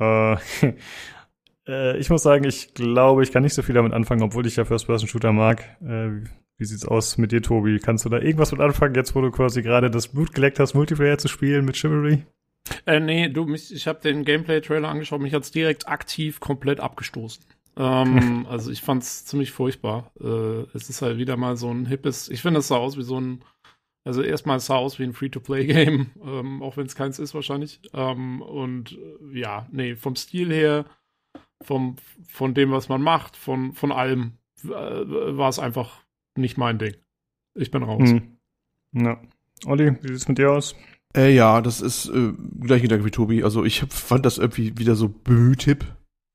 Äh, 0.01 0.37
äh, 1.69 1.99
ich 1.99 2.09
muss 2.09 2.23
sagen, 2.23 2.45
ich 2.45 2.73
glaube, 2.73 3.23
ich 3.23 3.33
kann 3.33 3.43
nicht 3.43 3.55
so 3.55 3.63
viel 3.63 3.75
damit 3.75 3.93
anfangen, 3.93 4.23
obwohl 4.23 4.47
ich 4.47 4.57
ja 4.57 4.65
First-Person-Shooter 4.65 5.33
mag. 5.33 5.77
Äh, 5.83 6.25
wie 6.57 6.65
sieht's 6.65 6.87
aus 6.87 7.19
mit 7.19 7.33
dir, 7.33 7.43
Tobi? 7.43 7.79
Kannst 7.81 8.05
du 8.05 8.09
da 8.09 8.19
irgendwas 8.19 8.53
mit 8.53 8.61
anfangen, 8.61 8.95
jetzt 8.95 9.15
wo 9.15 9.21
du 9.21 9.31
quasi 9.31 9.63
gerade 9.63 9.91
das 9.91 10.09
Blut 10.09 10.33
geleckt 10.33 10.61
hast, 10.61 10.75
Multiplayer 10.75 11.19
zu 11.19 11.29
spielen 11.29 11.65
mit 11.65 11.77
Chivalry? 11.77 12.23
Äh, 12.87 13.01
nee, 13.01 13.29
du, 13.29 13.53
ich 13.53 13.87
habe 13.87 14.01
den 14.01 14.25
Gameplay-Trailer 14.25 14.89
angeschaut, 14.89 15.21
mich 15.21 15.35
hat's 15.35 15.51
direkt 15.51 15.89
aktiv 15.89 16.41
komplett 16.41 16.81
abgestoßen. 16.81 17.45
Ähm, 17.77 18.47
also 18.49 18.71
ich 18.71 18.83
fand's 18.83 19.25
ziemlich 19.25 19.53
furchtbar. 19.53 20.13
Äh, 20.21 20.67
es 20.75 20.91
ist 20.91 21.03
halt 21.03 21.19
wieder 21.19 21.37
mal 21.37 21.57
so 21.57 21.71
ein 21.71 21.87
hippes, 21.87 22.29
ich 22.29 22.43
finde, 22.43 22.61
es 22.61 22.69
sah 22.69 22.77
aus 22.77 22.97
wie 22.97 23.03
so 23.03 23.21
ein, 23.21 23.45
also 24.05 24.23
erstmal 24.23 24.59
es 24.59 24.67
sah 24.67 24.77
aus 24.77 24.99
wie 24.99 25.05
ein 25.05 25.13
Free-to-Play-Game, 25.13 26.11
ähm, 26.25 26.63
auch 26.63 26.77
wenn 26.77 26.87
es 26.87 26.97
keins 26.97 27.19
ist 27.19 27.35
wahrscheinlich. 27.35 27.81
Ähm, 27.93 28.43
und 28.43 28.93
äh, 28.93 29.39
ja, 29.39 29.67
nee, 29.71 29.97
vom 29.97 30.17
Stil 30.17 30.53
her, 30.53 30.85
vom, 31.63 31.97
von 32.27 32.55
dem, 32.55 32.71
was 32.71 32.89
man 32.89 33.03
macht, 33.03 33.37
von, 33.37 33.73
von 33.73 33.93
allem, 33.93 34.33
äh, 34.65 34.69
war 34.69 35.49
es 35.49 35.59
einfach 35.59 36.05
nicht 36.37 36.59
mein 36.59 36.79
Ding. 36.79 36.95
Ich 37.55 37.71
bin 37.71 37.83
raus. 37.83 38.11
Hm. 38.11 38.37
Ja. 38.93 39.21
Olli, 39.67 39.97
wie 40.03 40.09
sieht's 40.09 40.29
mit 40.29 40.39
dir 40.39 40.53
aus? 40.53 40.75
Äh, 41.17 41.35
ja, 41.35 41.61
das 41.61 41.81
ist 41.81 42.09
äh, 42.09 42.33
gleich 42.61 42.83
Gedanke 42.83 43.05
wie 43.05 43.11
Tobi. 43.11 43.45
Also 43.45 43.65
ich 43.65 43.83
hab, 43.83 43.93
fand 43.93 44.27
das 44.27 44.39
irgendwie 44.39 44.77
wieder 44.79 44.97
so 44.97 45.09
bemühtipp. 45.09 45.85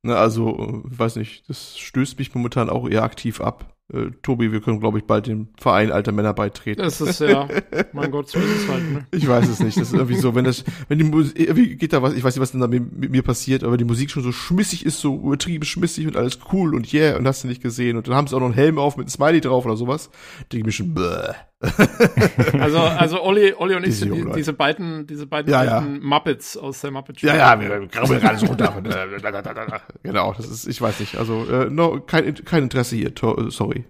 Ne, 0.01 0.15
also, 0.15 0.57
äh, 0.57 0.81
weiß 0.97 1.17
nicht, 1.17 1.49
das 1.49 1.77
stößt 1.77 2.17
mich 2.19 2.33
momentan 2.33 2.69
auch 2.69 2.87
eher 2.87 3.03
aktiv 3.03 3.41
ab. 3.41 3.75
Äh, 3.91 4.11
Tobi, 4.21 4.51
wir 4.51 4.61
können, 4.61 4.79
glaube 4.79 4.99
ich, 4.99 5.05
bald 5.05 5.27
dem 5.27 5.49
Verein 5.57 5.91
alter 5.91 6.11
Männer 6.11 6.33
beitreten. 6.33 6.81
Das 6.81 7.01
ist 7.01 7.19
ja, 7.19 7.47
mein 7.91 8.11
Gott, 8.11 8.29
so 8.29 8.39
ist 8.39 8.63
es 8.63 8.67
halt, 8.69 8.91
ne? 8.91 9.07
Ich 9.11 9.27
weiß 9.27 9.49
es 9.49 9.59
nicht. 9.59 9.77
Das 9.77 9.89
ist 9.89 9.93
irgendwie 9.93 10.15
so, 10.15 10.35
wenn 10.35 10.45
das, 10.45 10.63
wenn 10.87 10.99
die 10.99 11.03
Musik, 11.03 11.37
irgendwie 11.39 11.75
geht 11.75 11.91
da 11.91 12.01
was, 12.01 12.13
ich 12.13 12.23
weiß 12.23 12.35
nicht, 12.35 12.41
was 12.41 12.51
denn 12.51 12.61
da 12.61 12.67
mit, 12.67 12.97
mit 12.97 13.11
mir 13.11 13.23
passiert, 13.23 13.63
aber 13.63 13.77
die 13.77 13.85
Musik 13.85 14.11
schon 14.11 14.23
so 14.23 14.31
schmissig 14.31 14.85
ist, 14.85 14.99
so 14.99 15.15
übertrieben 15.15 15.65
schmissig 15.65 16.07
und 16.07 16.15
alles 16.15 16.39
cool 16.53 16.75
und 16.75 16.93
yeah 16.93 17.17
und 17.17 17.27
hast 17.27 17.43
du 17.43 17.47
nicht 17.47 17.63
gesehen 17.63 17.97
und 17.97 18.07
dann 18.07 18.15
haben 18.15 18.27
sie 18.27 18.35
auch 18.35 18.39
noch 18.39 18.47
einen 18.47 18.55
Helm 18.55 18.77
auf 18.77 18.95
mit 18.95 19.05
einem 19.05 19.11
Smiley 19.11 19.41
drauf 19.41 19.65
oder 19.65 19.75
sowas. 19.75 20.11
Denke 20.51 20.57
ich 20.59 20.65
mir 20.65 20.71
schon, 20.71 20.93
bäh. 20.93 21.33
Also, 22.59 22.79
also 22.79 23.21
Olli, 23.21 23.53
Olli 23.53 23.75
und 23.75 23.83
ich 23.83 23.89
Diese 23.89 24.05
sind 24.05 24.15
die, 24.15 24.31
diese 24.33 24.53
beiden, 24.53 25.05
diese 25.07 25.27
beiden 25.27 25.51
Ja, 25.51 25.63
ja. 25.63 25.81
Muppets 25.81 26.55
aus 26.55 26.81
der 26.81 26.91
Muppet 26.91 27.19
Show. 27.19 27.27
Ja, 27.27 27.35
ja, 27.35 27.59
wir 27.59 27.87
krabbeln 27.87 28.25
alles 28.25 28.47
runter. 28.47 28.81
genau, 30.03 30.33
das 30.33 30.49
ist, 30.49 30.67
ich 30.67 30.81
weiß 30.81 30.99
nicht. 31.01 31.17
Also, 31.17 31.45
äh, 31.49 31.69
no, 31.69 31.99
kein, 32.01 32.33
kein 32.45 32.63
Interesse 32.63 32.95
hier, 32.95 33.13
to, 33.13 33.49
sorry. 33.49 33.85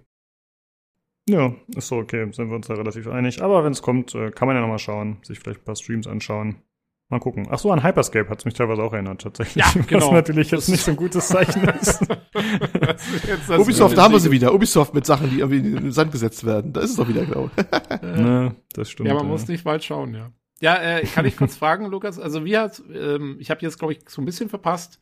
Ja, 1.28 1.54
ist 1.76 1.88
so 1.88 1.96
okay, 1.96 2.30
sind 2.32 2.48
wir 2.48 2.56
uns 2.56 2.66
da 2.66 2.74
relativ 2.74 3.06
einig. 3.06 3.42
Aber 3.42 3.64
wenn 3.64 3.72
es 3.72 3.82
kommt, 3.82 4.14
äh, 4.14 4.30
kann 4.30 4.48
man 4.48 4.56
ja 4.56 4.62
nochmal 4.62 4.80
schauen, 4.80 5.18
sich 5.22 5.38
vielleicht 5.38 5.60
ein 5.60 5.64
paar 5.64 5.76
Streams 5.76 6.08
anschauen. 6.08 6.62
Mal 7.10 7.18
gucken. 7.18 7.48
Ach 7.50 7.58
so, 7.58 7.72
an 7.72 7.82
Hyperscape 7.82 8.28
hat 8.30 8.38
es 8.38 8.44
mich 8.44 8.54
teilweise 8.54 8.82
auch 8.82 8.92
erinnert, 8.92 9.20
tatsächlich. 9.22 9.56
Ja, 9.64 9.82
genau. 9.86 10.06
Was 10.06 10.12
natürlich 10.12 10.50
jetzt 10.52 10.62
Das- 10.62 10.68
nicht 10.68 10.84
so 10.84 10.92
ein 10.92 10.96
gutes 10.96 11.26
Zeichen 11.26 11.64
ist. 11.80 12.00
Jetzt 13.26 13.50
das- 13.50 13.58
Ubisoft, 13.58 13.96
da 13.96 14.04
haben 14.04 14.12
wir 14.12 14.20
sie 14.20 14.30
wieder. 14.30 14.54
Ubisoft 14.54 14.94
mit 14.94 15.04
Sachen, 15.04 15.28
die 15.28 15.40
irgendwie 15.40 15.58
in 15.58 15.74
den 15.76 15.92
Sand 15.92 16.12
gesetzt 16.12 16.44
werden. 16.46 16.72
Da 16.72 16.80
ist 16.80 16.90
es 16.90 16.96
doch 16.96 17.08
wieder, 17.08 17.24
glaube 17.26 17.50
ich. 17.56 18.02
ne, 18.02 18.54
das 18.74 18.90
stimmt. 18.90 19.08
Ja, 19.08 19.14
man 19.14 19.24
ja. 19.24 19.28
muss 19.30 19.48
nicht 19.48 19.64
weit 19.64 19.82
schauen, 19.84 20.14
ja. 20.14 20.30
Ja, 20.62 20.76
äh, 20.76 21.02
kann 21.04 21.24
ich 21.24 21.36
kurz 21.36 21.56
fragen, 21.56 21.86
Lukas? 21.86 22.18
Also 22.18 22.44
wie 22.44 22.56
hat, 22.58 22.82
ähm, 22.94 23.36
ich 23.40 23.50
habe 23.50 23.60
jetzt, 23.62 23.78
glaube 23.78 23.94
ich, 23.94 24.00
so 24.08 24.22
ein 24.22 24.26
bisschen 24.26 24.48
verpasst, 24.48 25.00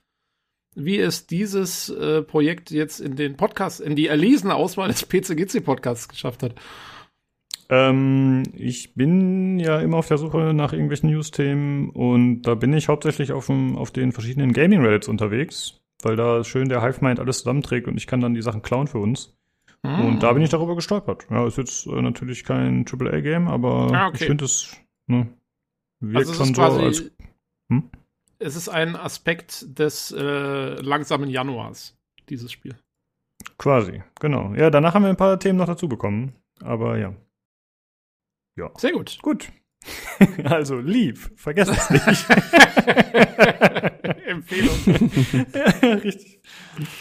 wie 0.77 0.99
es 0.99 1.27
dieses 1.27 1.89
äh, 1.91 2.23
Projekt 2.23 2.71
jetzt 2.71 3.01
in 3.01 3.17
den 3.17 3.37
Podcast, 3.37 3.81
in 3.81 3.97
die 3.97 4.07
erlesene 4.07 4.55
Auswahl 4.55 4.89
des 4.89 5.05
PCGC-Podcasts 5.05 6.09
geschafft 6.09 6.43
hat. 6.43 6.55
Ähm, 7.71 8.45
ich 8.55 8.95
bin 8.95 9.59
ja 9.59 9.79
immer 9.81 9.99
auf 9.99 10.09
der 10.09 10.19
Suche 10.19 10.55
nach 10.55 10.73
irgendwelchen 10.73 11.11
News-Themen 11.11 11.91
und 11.91 12.43
da 12.43 12.55
bin 12.55 12.73
ich 12.73 12.89
hauptsächlich 12.89 13.33
auf, 13.33 13.47
dem, 13.47 13.77
auf 13.77 13.91
den 13.91 14.13
verschiedenen 14.13 14.53
Gaming-Reddits 14.53 15.09
unterwegs, 15.09 15.81
weil 16.03 16.17
da 16.17 16.45
schön 16.45 16.69
der 16.71 16.83
Hive-Mind 16.83 17.21
alles 17.21 17.39
zusammenträgt 17.39 17.87
und 17.87 17.97
ich 17.97 18.07
kann 18.07 18.21
dann 18.21 18.35
die 18.35 18.43
Sachen 18.43 18.63
klauen 18.63 18.87
für 18.87 18.99
uns. 18.99 19.37
Hm. 19.85 20.01
Und 20.07 20.23
da 20.23 20.33
bin 20.33 20.43
ich 20.43 20.51
darüber 20.51 20.75
gestolpert. 20.75 21.27
Ja, 21.31 21.47
ist 21.47 21.59
jetzt 21.59 21.87
äh, 21.87 22.01
natürlich 22.03 22.45
kein 22.45 22.85
AAA-Game, 22.91 23.49
aber 23.49 23.91
Ah, 23.93 24.07
okay. 24.09 24.17
ich 24.21 24.27
finde 24.27 24.45
es 24.47 24.75
ne, 25.07 25.29
wirkt 26.01 26.29
Also 26.29 26.33
es 26.33 26.39
schon 26.39 26.49
ist 26.51 26.57
so 26.57 26.63
als 26.63 27.11
Hm? 27.71 27.91
es 28.39 28.57
ist 28.57 28.69
ein 28.71 28.97
Aspekt 28.97 29.79
des 29.79 30.11
äh, 30.11 30.81
langsamen 30.81 31.29
Januars, 31.29 31.97
dieses 32.31 32.51
Spiel. 32.51 32.77
quasi, 33.59 34.03
genau. 34.21 34.55
Ja, 34.55 34.71
danach 34.71 34.95
haben 34.95 35.03
wir 35.03 35.11
ein 35.11 35.17
paar 35.17 35.39
Themen 35.39 35.59
noch 35.59 35.67
dazu 35.67 35.87
bekommen, 35.89 36.33
aber 36.63 36.97
ja. 36.99 37.13
Sehr 38.77 38.93
gut. 38.93 39.19
Gut. 39.23 39.49
also, 40.45 40.77
lieb, 40.77 41.19
vergesst 41.37 41.73
es 41.73 41.91
nicht. 41.91 42.27
Empfehlung. 44.29 44.77
ja, 45.55 45.89
richtig. 45.95 46.41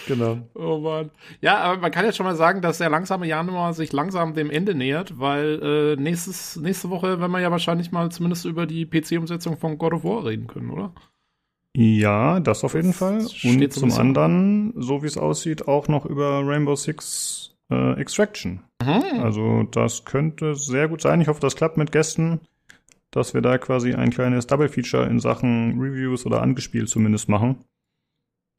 Genau. 0.08 0.40
Oh 0.56 0.80
Mann. 0.80 1.12
Ja, 1.42 1.58
aber 1.60 1.82
man 1.82 1.92
kann 1.92 2.06
jetzt 2.06 2.18
schon 2.18 2.26
mal 2.26 2.36
sagen, 2.36 2.62
dass 2.62 2.78
der 2.78 2.90
langsame 2.90 3.28
Januar 3.28 3.74
sich 3.74 3.92
langsam 3.94 4.34
dem 4.34 4.50
Ende 4.50 4.74
nähert, 4.74 5.20
weil 5.20 5.62
äh, 5.62 6.02
nächstes, 6.02 6.56
nächste 6.56 6.90
Woche 6.90 7.20
werden 7.20 7.32
wir 7.32 7.40
ja 7.40 7.52
wahrscheinlich 7.52 7.92
mal 7.92 8.10
zumindest 8.12 8.46
über 8.46 8.66
die 8.66 8.86
PC-Umsetzung 8.86 9.58
von 9.58 9.78
God 9.78 9.94
of 9.94 10.04
War 10.04 10.26
reden 10.26 10.48
können, 10.48 10.72
oder? 10.72 10.94
Ja, 11.76 12.40
das 12.40 12.64
auf 12.64 12.74
jeden 12.74 12.94
Fall. 12.94 13.28
Und 13.44 13.74
zum 13.74 13.92
anderen, 13.92 14.74
so 14.76 15.04
wie 15.04 15.08
es 15.08 15.18
aussieht, 15.18 15.68
auch 15.68 15.88
noch 15.88 16.06
über 16.06 16.42
Rainbow 16.44 16.76
Six 16.76 17.56
äh, 17.72 17.94
Extraction. 17.99 18.64
Mhm. 18.81 19.22
Also 19.22 19.64
das 19.64 20.06
könnte 20.06 20.56
sehr 20.56 20.88
gut 20.88 21.02
sein. 21.02 21.22
Ich 21.22 21.27
hoffe, 21.27 21.39
das 21.41 21.56
klappt 21.56 21.77
mit 21.77 21.91
Gästen, 21.91 22.39
dass 23.11 23.34
wir 23.34 23.41
da 23.41 23.57
quasi 23.57 23.94
ein 23.94 24.10
kleines 24.11 24.48
Double-Feature 24.48 25.07
in 25.07 25.19
Sachen 25.19 25.80
Reviews 25.80 26.26
oder 26.26 26.41
angespielt 26.41 26.89
zumindest 26.89 27.30
machen. 27.30 27.64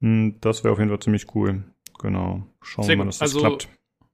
Hm, 0.03 0.37
Das 0.41 0.65
wäre 0.65 0.73
auf 0.73 0.79
jeden 0.79 0.91
Fall 0.91 1.01
ziemlich 1.01 1.35
cool. 1.35 1.65
Genau. 2.01 2.43
Schauen 2.63 2.89
wir 2.89 2.97
mal, 2.97 3.05
dass 3.07 3.19
das 3.19 3.35
Also- 3.35 3.41
klappt. 3.41 3.69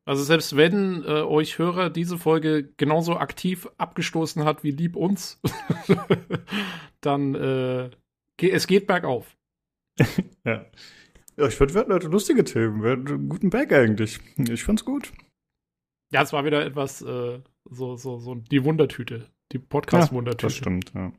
Also 0.06 0.22
selbst 0.22 0.54
wenn 0.54 1.02
äh, 1.04 1.22
euch 1.22 1.56
Hörer 1.58 1.88
diese 1.88 2.18
Folge 2.18 2.68
genauso 2.76 3.16
aktiv 3.16 3.66
abgestoßen 3.78 4.44
hat 4.44 4.62
wie 4.62 4.70
lieb 4.70 4.96
uns, 4.96 5.40
dann 7.00 7.34
äh, 7.34 7.90
es 8.38 8.66
geht 8.66 8.86
bergauf. 8.86 9.36
Ja. 10.44 10.66
Ja, 11.36 11.48
ich 11.48 11.54
finde, 11.54 11.74
wir 11.74 11.80
hatten 11.80 11.92
heute 11.92 12.08
lustige 12.08 12.44
Themen. 12.44 12.82
Wir 12.82 12.92
hatten 12.92 13.08
einen 13.08 13.28
guten 13.28 13.50
Bag 13.50 13.72
eigentlich. 13.72 14.20
Ich 14.36 14.62
fand's 14.62 14.84
gut. 14.84 15.12
Ja, 16.10 16.22
es 16.22 16.32
war 16.32 16.44
wieder 16.44 16.64
etwas 16.64 17.02
äh, 17.02 17.40
so, 17.64 17.96
so, 17.96 18.18
so 18.18 18.34
die 18.36 18.64
Wundertüte, 18.64 19.26
die 19.52 19.58
Das 19.58 19.66
Podcast-Wundertüte. 19.68 20.50
stimmt, 20.52 20.92
ja. 20.94 21.12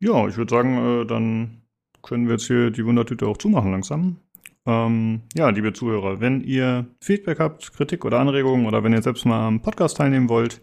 Ja, 0.00 0.28
ich 0.28 0.36
würde 0.36 0.50
sagen, 0.50 1.02
äh, 1.02 1.06
dann 1.06 1.62
können 2.02 2.26
wir 2.26 2.34
jetzt 2.34 2.46
hier 2.46 2.70
die 2.70 2.84
Wundertüte 2.84 3.26
auch 3.26 3.38
zumachen 3.38 3.72
langsam. 3.72 4.18
Ähm, 4.66 5.22
ja, 5.34 5.48
liebe 5.48 5.72
Zuhörer, 5.72 6.20
wenn 6.20 6.40
ihr 6.42 6.86
Feedback 7.00 7.40
habt, 7.40 7.72
Kritik 7.72 8.04
oder 8.04 8.20
Anregungen 8.20 8.66
oder 8.66 8.84
wenn 8.84 8.92
ihr 8.92 9.02
selbst 9.02 9.26
mal 9.26 9.46
am 9.46 9.62
Podcast 9.62 9.96
teilnehmen 9.96 10.28
wollt, 10.28 10.60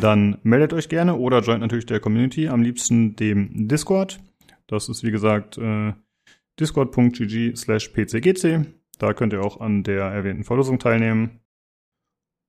dann 0.00 0.38
meldet 0.42 0.72
euch 0.72 0.88
gerne 0.88 1.14
oder 1.14 1.40
joint 1.40 1.60
natürlich 1.60 1.86
der 1.86 2.00
Community, 2.00 2.48
am 2.48 2.62
liebsten 2.62 3.14
dem 3.14 3.68
Discord. 3.68 4.18
Das 4.66 4.88
ist 4.88 5.04
wie 5.04 5.10
gesagt 5.10 5.58
äh, 5.58 5.92
discord.gg 6.60 7.56
slash 7.56 7.88
pcgc. 7.88 8.66
Da 8.98 9.12
könnt 9.12 9.32
ihr 9.32 9.42
auch 9.42 9.60
an 9.60 9.82
der 9.82 10.04
erwähnten 10.04 10.44
Verlosung 10.44 10.78
teilnehmen. 10.78 11.40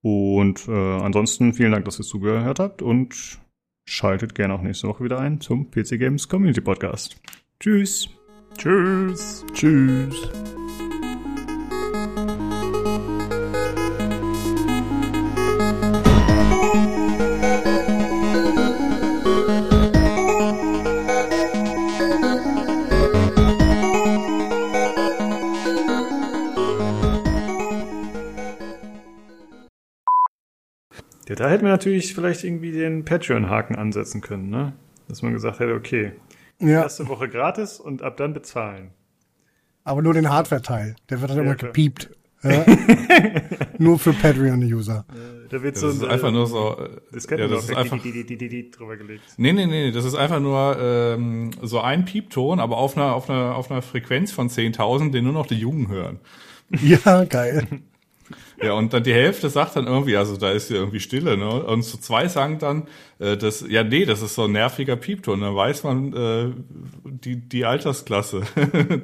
Und 0.01 0.67
äh, 0.67 0.71
ansonsten 0.71 1.53
vielen 1.53 1.71
Dank, 1.71 1.85
dass 1.85 1.99
ihr 1.99 2.05
zugehört 2.05 2.59
habt 2.59 2.83
und 2.83 3.39
schaltet 3.85 4.35
gerne 4.35 4.53
auch 4.53 4.61
nächste 4.61 4.87
Woche 4.87 5.03
wieder 5.03 5.19
ein 5.19 5.41
zum 5.41 5.71
PC 5.71 5.97
Games 5.97 6.29
Community 6.29 6.61
Podcast. 6.61 7.19
Tschüss. 7.59 8.09
Tschüss. 8.57 9.45
Tschüss. 9.53 10.29
Ja, 31.37 31.45
da 31.45 31.49
hätten 31.49 31.63
wir 31.65 31.71
natürlich 31.71 32.13
vielleicht 32.13 32.43
irgendwie 32.43 32.71
den 32.71 33.03
Patreon-Haken 33.05 33.75
ansetzen 33.75 34.21
können, 34.21 34.49
ne? 34.49 34.73
Dass 35.07 35.21
man 35.21 35.33
gesagt 35.33 35.59
hätte, 35.59 35.73
okay, 35.73 36.13
Ja, 36.59 36.83
erste 36.83 37.07
Woche 37.07 37.27
gratis 37.29 37.79
und 37.79 38.01
ab 38.01 38.17
dann 38.17 38.33
bezahlen. 38.33 38.91
aber 39.83 40.01
nur 40.01 40.13
den 40.13 40.29
Hardware-Teil. 40.29 40.95
Der 41.09 41.21
wird 41.21 41.31
dann 41.31 41.39
immer 41.39 41.55
klar. 41.55 41.71
gepiept. 41.71 42.09
Ja. 42.43 42.63
nur 43.79 43.97
für 43.97 44.13
Patreon-User. 44.13 45.05
Äh, 45.09 45.47
Da 45.49 45.61
wird 45.63 45.75
Das 45.75 45.81
so 45.81 45.89
ist 45.89 46.03
ein 46.03 46.09
einfach 46.11 46.29
äh, 46.29 46.31
nur 46.31 46.45
so. 46.47 46.77
äh, 46.77 46.89
Disketten 47.13 47.49
ja, 47.49 47.55
das 47.55 47.65
ist 47.69 47.75
einfach. 47.75 47.99
die, 48.01 48.11
die, 48.11 48.23
die, 48.25 48.37
die, 48.37 48.49
die 48.49 48.71
drüber 48.71 48.97
gelegt. 48.97 49.23
Nee, 49.37 49.51
nee, 49.53 49.65
nee, 49.65 49.91
das 49.91 50.05
ist 50.05 50.13
einfach 50.15 50.39
nur 50.39 50.77
ähm, 50.79 51.51
so 51.63 51.79
ein 51.81 52.05
Piepton, 52.05 52.59
aber 52.59 52.77
auf 52.77 52.95
einer, 52.97 53.13
auf 53.15 53.29
einer, 53.29 53.55
auf 53.55 53.71
einer 53.71 53.81
Frequenz 53.81 54.31
von 54.31 54.49
10.000, 54.49 55.11
den 55.11 55.23
nur 55.23 55.33
noch 55.33 55.47
die 55.47 55.55
Jungen 55.57 55.87
hören. 55.89 56.19
Ja, 56.81 57.23
geil. 57.25 57.67
Ja, 58.61 58.73
und 58.73 58.93
dann 58.93 59.03
die 59.03 59.13
Hälfte 59.13 59.49
sagt 59.49 59.75
dann 59.75 59.87
irgendwie, 59.87 60.15
also 60.15 60.37
da 60.37 60.51
ist 60.51 60.69
ja 60.69 60.77
irgendwie 60.77 60.99
Stille, 60.99 61.37
ne? 61.37 61.63
Und 61.63 61.83
so 61.83 61.97
zwei 61.97 62.27
sagen 62.27 62.57
dann, 62.59 62.87
äh, 63.19 63.35
das, 63.37 63.65
ja, 63.67 63.83
nee, 63.83 64.05
das 64.05 64.21
ist 64.21 64.35
so 64.35 64.43
ein 64.45 64.51
nerviger 64.53 64.95
Piepton. 64.95 65.41
Dann 65.41 65.55
weiß 65.55 65.83
man 65.83 66.13
äh, 66.13 66.51
die, 67.03 67.37
die 67.37 67.65
Altersklasse 67.65 68.41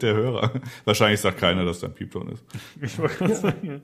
der 0.02 0.14
Hörer. 0.14 0.54
Wahrscheinlich 0.86 1.20
sagt 1.20 1.38
keiner, 1.40 1.66
dass 1.66 1.80
da 1.80 1.88
ein 1.88 1.94
Piepton 1.94 2.30
ist. 2.30 2.44
Ich 2.82 2.98
wollte 2.98 3.16
gerade 3.16 3.36
sagen. 3.36 3.82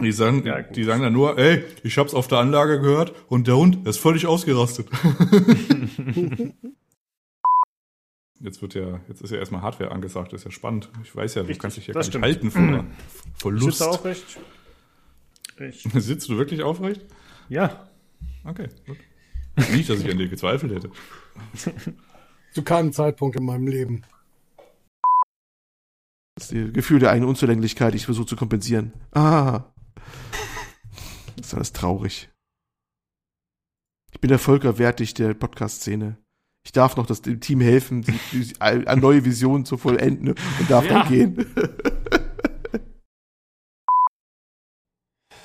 Die 0.00 0.12
sagen, 0.12 0.46
Ja, 0.46 0.62
die 0.62 0.84
sagen 0.84 1.02
dann 1.02 1.12
nur, 1.12 1.38
ey, 1.38 1.64
ich 1.82 1.98
hab's 1.98 2.14
auf 2.14 2.28
der 2.28 2.38
Anlage 2.38 2.80
gehört 2.80 3.12
und 3.28 3.48
der 3.48 3.56
Hund 3.56 3.86
ist 3.86 3.98
völlig 3.98 4.26
ausgerastet. 4.26 4.88
Jetzt 8.40 8.62
wird 8.62 8.74
ja, 8.74 9.00
jetzt 9.08 9.20
ist 9.20 9.30
ja 9.30 9.38
erstmal 9.38 9.62
Hardware 9.62 9.90
angesagt, 9.90 10.32
das 10.32 10.40
ist 10.40 10.44
ja 10.44 10.50
spannend. 10.52 10.90
Ich 11.02 11.14
weiß 11.14 11.34
ja, 11.34 11.42
du 11.42 11.48
Richtig, 11.48 11.60
kannst 11.62 11.76
dich 11.76 11.86
ja 11.88 11.94
gar 11.94 12.00
nicht 12.00 12.08
stimmt. 12.08 12.24
halten 12.24 12.50
vor, 12.52 12.84
vor 13.34 13.52
Ich 13.54 13.60
Lust. 13.60 13.78
sitze 13.78 13.90
aufrecht. 13.90 14.38
Ich, 15.58 15.82
Sitzt 15.94 16.28
du 16.28 16.36
wirklich 16.38 16.62
aufrecht? 16.62 17.04
ja. 17.48 17.88
Okay, 18.44 18.68
gut. 18.86 18.96
Nicht, 19.72 19.90
dass 19.90 19.98
ich 20.00 20.10
an 20.10 20.16
dir 20.18 20.28
gezweifelt 20.28 20.72
hätte. 20.72 20.90
Zu 22.52 22.62
keinem 22.62 22.92
Zeitpunkt 22.92 23.36
in 23.36 23.44
meinem 23.44 23.66
Leben. 23.66 24.02
Das 26.36 26.50
Gefühl 26.50 27.00
der 27.00 27.10
eigenen 27.10 27.28
Unzulänglichkeit, 27.28 27.94
ich 27.96 28.04
versuche 28.04 28.26
zu 28.26 28.36
kompensieren. 28.36 28.92
Ah. 29.10 29.64
Das 31.36 31.48
ist 31.48 31.54
alles 31.54 31.72
traurig. 31.72 32.30
Ich 34.12 34.20
bin 34.20 34.28
der 34.28 34.38
Volker 34.38 34.78
Wertig 34.78 35.14
der 35.14 35.34
Podcast-Szene. 35.34 36.16
Ich 36.64 36.72
darf 36.72 36.96
noch 36.96 37.06
das 37.06 37.22
dem 37.22 37.40
Team 37.40 37.60
helfen, 37.60 38.02
die, 38.02 38.18
die, 38.32 38.60
eine 38.60 39.00
neue 39.00 39.24
Vision 39.24 39.64
zu 39.64 39.76
vollenden 39.78 40.28
und 40.28 40.70
darf 40.70 40.84
Ja. 40.84 41.02
dann 41.04 41.08
gehen. 41.08 41.46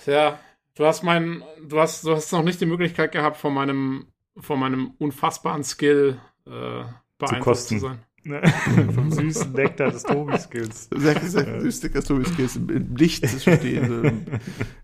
Ja, 0.06 0.40
du 0.76 0.86
hast 0.86 1.04
mein, 1.04 1.44
du 1.68 1.80
hast, 1.80 2.04
du 2.04 2.12
hast 2.14 2.32
noch 2.32 2.44
nicht 2.44 2.60
die 2.60 2.66
Möglichkeit 2.66 3.12
gehabt, 3.14 3.38
von 3.38 3.54
meinem, 3.54 4.08
von 4.38 4.60
meinem 4.60 4.92
unfassbaren 4.98 5.64
Skill 5.64 6.20
äh, 6.46 6.84
beeinflusst 7.18 7.42
kosten. 7.70 7.80
zu 7.80 7.86
sein. 7.86 8.00
Vom 8.96 9.12
süßen 9.12 9.52
Nektar 9.52 9.92
des 9.92 10.04
Tobi-Skills. 10.04 10.88
Sehr, 10.96 11.20
sehr 11.22 11.62
lustig, 11.62 11.94
dass 11.94 12.06
du 12.06 12.22
es 12.22 12.34
gehst. 12.38 12.56
Im, 12.56 12.70
Im 12.70 12.96
Licht 12.96 13.22
des 13.24 13.42
stehen, 13.42 13.86
so 13.90 14.02
im, 14.02 14.26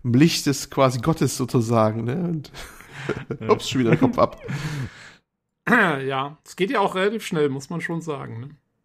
im 0.04 0.12
Licht 0.12 0.44
des 0.44 0.68
quasi 0.68 0.98
Gottes 1.00 1.38
sozusagen, 1.38 2.04
ne? 2.04 2.16
Und 2.22 2.52
ups, 3.48 3.70
schon 3.70 3.80
wieder 3.80 3.90
der 3.92 3.98
Kopf 3.98 4.18
ab. 4.18 4.42
Ja, 5.98 6.38
es 6.44 6.56
geht 6.56 6.70
ja 6.70 6.80
auch 6.80 6.94
relativ 6.94 7.24
schnell, 7.24 7.48
muss 7.48 7.70
man 7.70 7.80
schon 7.80 8.02
sagen. 8.02 8.40
Ne? 8.40 8.50